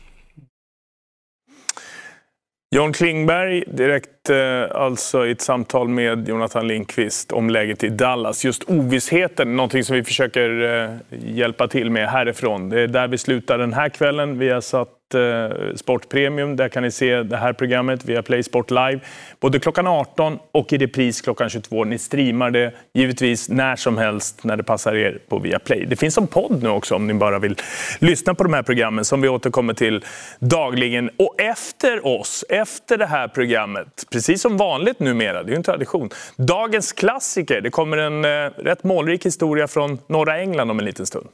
John 2.76 2.92
Klingberg, 2.92 3.64
direkt 3.66 4.30
eh, 4.30 4.82
alltså 4.82 5.26
i 5.26 5.30
ett 5.30 5.40
samtal 5.40 5.88
med 5.88 6.28
Jonathan 6.28 6.68
Lindqvist 6.68 7.32
om 7.32 7.50
läget 7.50 7.84
i 7.84 7.88
Dallas. 7.88 8.44
Just 8.44 8.64
ovissheten, 8.64 9.56
någonting 9.56 9.84
som 9.84 9.96
vi 9.96 10.04
försöker 10.04 10.98
hjälpa 11.10 11.68
till 11.68 11.90
med 11.90 12.08
härifrån. 12.08 12.68
Det 12.68 12.80
är 12.80 12.88
där 12.88 13.08
vi 13.08 13.18
slutar 13.18 13.58
den 13.58 13.72
här 13.72 13.88
kvällen. 13.88 14.38
Vi 14.38 14.48
har 14.48 14.60
satt 14.60 14.95
Eh, 15.14 15.74
sportpremium, 15.74 16.56
Där 16.56 16.68
kan 16.68 16.82
ni 16.82 16.90
se 16.90 17.22
det 17.22 17.36
här 17.36 17.52
programmet 17.52 18.04
via 18.04 18.22
Play 18.22 18.42
Sport 18.42 18.70
Live. 18.70 19.00
Både 19.40 19.58
klockan 19.60 19.86
18 19.86 20.38
och 20.52 20.72
i 20.72 20.78
repris 20.78 21.20
klockan 21.20 21.48
22. 21.50 21.84
Ni 21.84 21.98
streamar 21.98 22.50
det 22.50 22.72
givetvis 22.94 23.48
när 23.48 23.76
som 23.76 23.98
helst 23.98 24.44
när 24.44 24.56
det 24.56 24.62
passar 24.62 24.94
er 24.94 25.18
på 25.28 25.38
Viaplay. 25.38 25.86
Det 25.86 25.96
finns 25.96 26.14
som 26.14 26.26
podd 26.26 26.62
nu 26.62 26.68
också 26.68 26.94
om 26.94 27.06
ni 27.06 27.14
bara 27.14 27.38
vill 27.38 27.56
lyssna 27.98 28.34
på 28.34 28.44
de 28.44 28.52
här 28.52 28.62
programmen 28.62 29.04
som 29.04 29.20
vi 29.20 29.28
återkommer 29.28 29.74
till 29.74 30.04
dagligen. 30.38 31.10
Och 31.16 31.40
efter 31.40 32.06
oss, 32.06 32.44
efter 32.48 32.98
det 32.98 33.06
här 33.06 33.28
programmet, 33.28 34.04
precis 34.12 34.42
som 34.42 34.56
vanligt 34.56 35.00
numera, 35.00 35.42
det 35.42 35.48
är 35.48 35.50
ju 35.50 35.56
en 35.56 35.62
tradition, 35.62 36.10
dagens 36.36 36.92
klassiker. 36.92 37.60
Det 37.60 37.70
kommer 37.70 37.96
en 37.96 38.24
eh, 38.24 38.50
rätt 38.56 38.84
målrik 38.84 39.26
historia 39.26 39.68
från 39.68 39.98
norra 40.06 40.38
England 40.38 40.70
om 40.70 40.78
en 40.78 40.84
liten 40.84 41.06
stund. 41.06 41.26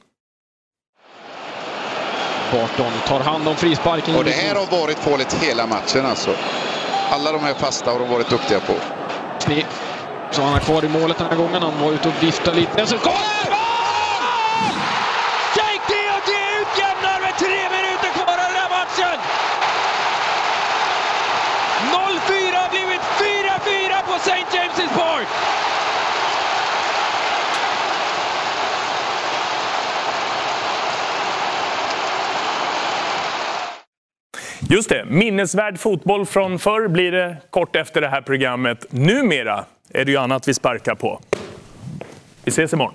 Barton 2.53 2.93
tar 3.07 3.20
hand 3.20 3.49
om 3.49 3.57
frisparken. 3.57 4.16
Och 4.16 4.24
det 4.24 4.31
här 4.31 4.55
har 4.55 4.81
varit 4.81 4.99
farligt 4.99 5.33
hela 5.33 5.66
matchen 5.66 6.07
alltså. 6.07 6.31
Alla 7.11 7.33
de 7.33 7.41
här 7.41 7.55
fasta 7.55 7.91
har 7.91 7.99
de 7.99 8.09
varit 8.09 8.31
duktiga 8.31 8.61
på. 8.61 8.74
Så 10.31 10.43
han 10.43 10.53
har 10.53 10.61
kvar 10.61 10.85
i 10.85 10.89
målet 10.89 11.19
den 11.19 11.27
här 11.27 11.37
gången. 11.37 11.62
Han 11.62 11.81
var 11.81 11.93
ute 11.93 12.09
och 12.09 12.23
viftade 12.23 12.57
lite. 12.57 12.87
Så 12.87 12.99
kommer 12.99 13.16
Jake 15.57 15.83
DOD 15.89 16.31
utjämnar 16.61 17.20
med 17.20 17.35
tre 17.39 17.61
minuter 17.77 18.11
kvar 18.16 18.33
av 18.33 18.49
den 18.53 18.59
här 18.62 18.70
matchen! 18.79 19.19
0-4 21.93 22.55
har 22.62 22.70
blivit 22.70 23.03
4-4 23.03 24.07
på 24.07 24.15
St. 24.15 24.45
James' 24.53 24.99
Park! 24.99 25.29
Just 34.73 34.89
det, 34.89 35.05
minnesvärd 35.09 35.78
fotboll 35.78 36.27
från 36.27 36.59
förr 36.59 36.89
blir 36.89 37.12
det 37.12 37.36
kort 37.51 37.77
efter 37.77 38.01
det 38.01 38.09
här 38.09 38.20
programmet. 38.20 38.86
Numera 38.90 39.65
är 39.90 40.05
det 40.05 40.11
ju 40.11 40.16
annat 40.16 40.49
vi 40.49 40.55
sparkar 40.55 40.94
på. 40.94 41.20
Vi 42.44 42.49
ses 42.49 42.73
imorgon. 42.73 42.94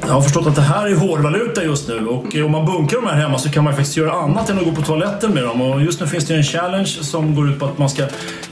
Jag 0.00 0.08
har 0.08 0.22
förstått 0.22 0.46
att 0.46 0.54
det 0.54 0.62
här 0.62 0.86
är 0.86 0.94
hårdvaluta 0.94 1.64
just 1.64 1.88
nu 1.88 2.06
och 2.06 2.34
om 2.44 2.50
man 2.50 2.66
bunkrar 2.66 3.00
de 3.00 3.06
här 3.06 3.16
hemma 3.16 3.38
så 3.38 3.50
kan 3.50 3.64
man 3.64 3.74
faktiskt 3.74 3.96
göra 3.96 4.12
annat 4.12 4.50
än 4.50 4.58
att 4.58 4.64
gå 4.64 4.72
på 4.72 4.82
toaletten 4.82 5.34
med 5.34 5.42
dem. 5.42 5.60
Och 5.60 5.82
just 5.82 6.00
nu 6.00 6.06
finns 6.06 6.26
det 6.26 6.34
en 6.34 6.42
challenge 6.42 6.86
som 6.86 7.34
går 7.34 7.50
ut 7.50 7.58
på 7.58 7.64
att 7.64 7.78
man 7.78 7.90
ska 7.90 8.06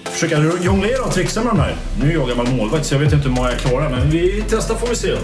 försöka 0.05 0.39
jonglera 0.63 1.05
och 1.05 1.13
trixa 1.13 1.45
med 1.45 1.53
de 1.53 1.61
här. 1.61 1.75
Nu 2.01 2.11
är 2.11 2.15
jag 2.15 2.29
gammal 2.29 2.47
målvakt 2.57 2.87
så 2.87 2.95
jag 2.95 3.01
vet 3.01 3.13
inte 3.13 3.29
hur 3.29 3.35
många 3.35 3.51
jag 3.51 3.59
klarar 3.59 3.91
men 3.91 4.11
vi 4.11 4.45
testar 4.49 4.75
får 4.75 4.87
vi 4.87 4.97
se. 4.97 5.13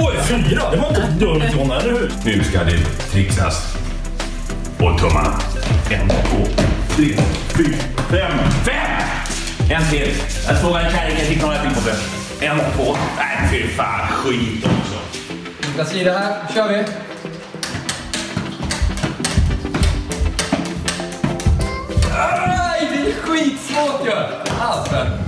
Oj, 0.00 0.16
fyra! 0.22 0.70
Det 0.70 0.76
var 0.76 0.88
inte 0.88 1.10
dumt 1.18 1.42
Jonna, 1.56 1.80
eller 1.80 1.92
hur? 1.92 2.10
Nu 2.24 2.44
ska 2.44 2.64
det 2.64 2.78
trixas. 3.12 3.77
Och 4.80 4.98
tummarna. 4.98 5.38
En, 5.90 6.08
två, 6.08 6.46
tre, 6.88 7.16
fyra, 7.56 7.78
fem, 8.10 8.38
fem! 8.64 9.08
En 9.70 9.90
till. 9.90 10.14
Jag 10.48 10.56
såg 10.58 10.76
en 10.76 10.90
kärring, 10.90 11.16
jag 11.18 11.26
fick 11.26 11.42
några 11.42 11.62
till 11.62 11.70
på 11.70 11.80
det. 11.80 12.46
En, 12.46 12.58
två. 12.76 12.96
Nej, 13.16 13.48
fy 13.50 13.68
fan. 13.68 14.08
Skit 14.08 14.64
också. 14.64 14.98
Nästa 15.78 15.98
det 16.04 16.12
här. 16.18 16.36
Nu 16.48 16.54
kör 16.54 16.68
vi. 16.68 16.84
Aj, 22.16 22.88
det 22.90 23.10
är 23.10 23.12
skitsvårt 23.12 24.06
ju! 24.06 24.12
Alltså. 24.60 25.27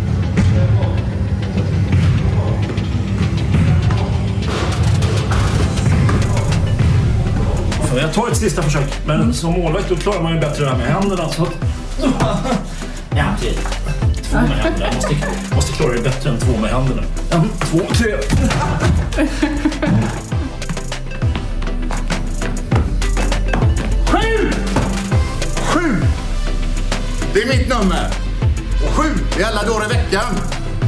Jag 7.97 8.15
tar 8.15 8.29
ett 8.29 8.37
sista 8.37 8.63
försök. 8.63 9.07
Men 9.07 9.35
som 9.35 9.53
målvakt 9.53 9.89
då 9.89 9.97
klarar 9.97 10.23
man 10.23 10.35
ju 10.35 10.41
bättre 10.41 10.65
det 10.65 10.71
här 10.71 10.79
med 10.79 10.87
händerna. 10.87 11.29
Så 11.29 11.43
att... 11.43 11.53
Ja, 13.17 13.25
okej. 13.39 13.59
Två 14.23 14.41
med 14.41 14.51
händerna. 14.51 14.87
Jag 14.87 14.95
måste, 14.95 15.15
måste 15.55 15.73
klara 15.73 15.93
det 15.93 16.03
bättre 16.03 16.31
än 16.31 16.39
två 16.39 16.61
med 16.61 16.71
händerna. 16.71 17.03
En, 17.31 17.49
två, 17.61 17.81
tre. 17.95 18.17
Sju! 24.07 24.51
Sju! 25.67 25.97
Det 27.35 27.43
är 27.43 27.59
mitt 27.59 27.69
nummer. 27.69 28.07
Och 28.85 28.95
sju 28.95 29.09
är 29.41 29.45
alla 29.45 29.63
dagar 29.63 29.87
i 29.87 29.89
veckan. 29.89 30.35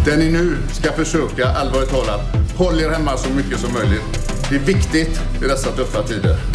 Där 0.04 0.16
ni 0.16 0.32
nu 0.32 0.56
ska 0.72 0.92
försöka, 0.92 1.48
allvarligt 1.48 1.90
talat, 1.90 2.20
håll 2.56 2.80
er 2.80 2.90
hemma 2.90 3.16
så 3.16 3.30
mycket 3.30 3.60
som 3.60 3.72
möjligt. 3.72 4.30
Det 4.50 4.56
är 4.56 4.60
viktigt 4.60 5.20
i 5.42 5.44
dessa 5.44 5.70
tuffa 5.70 6.02
tider. 6.02 6.51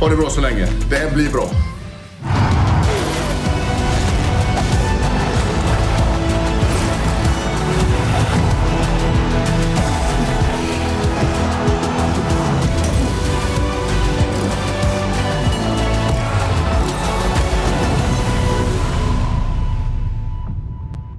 Ha 0.00 0.08
det 0.08 0.16
bra 0.16 0.30
så 0.30 0.40
länge. 0.40 0.66
Det 0.90 0.96
här 0.96 1.14
blir 1.14 1.30
bra. 1.30 1.50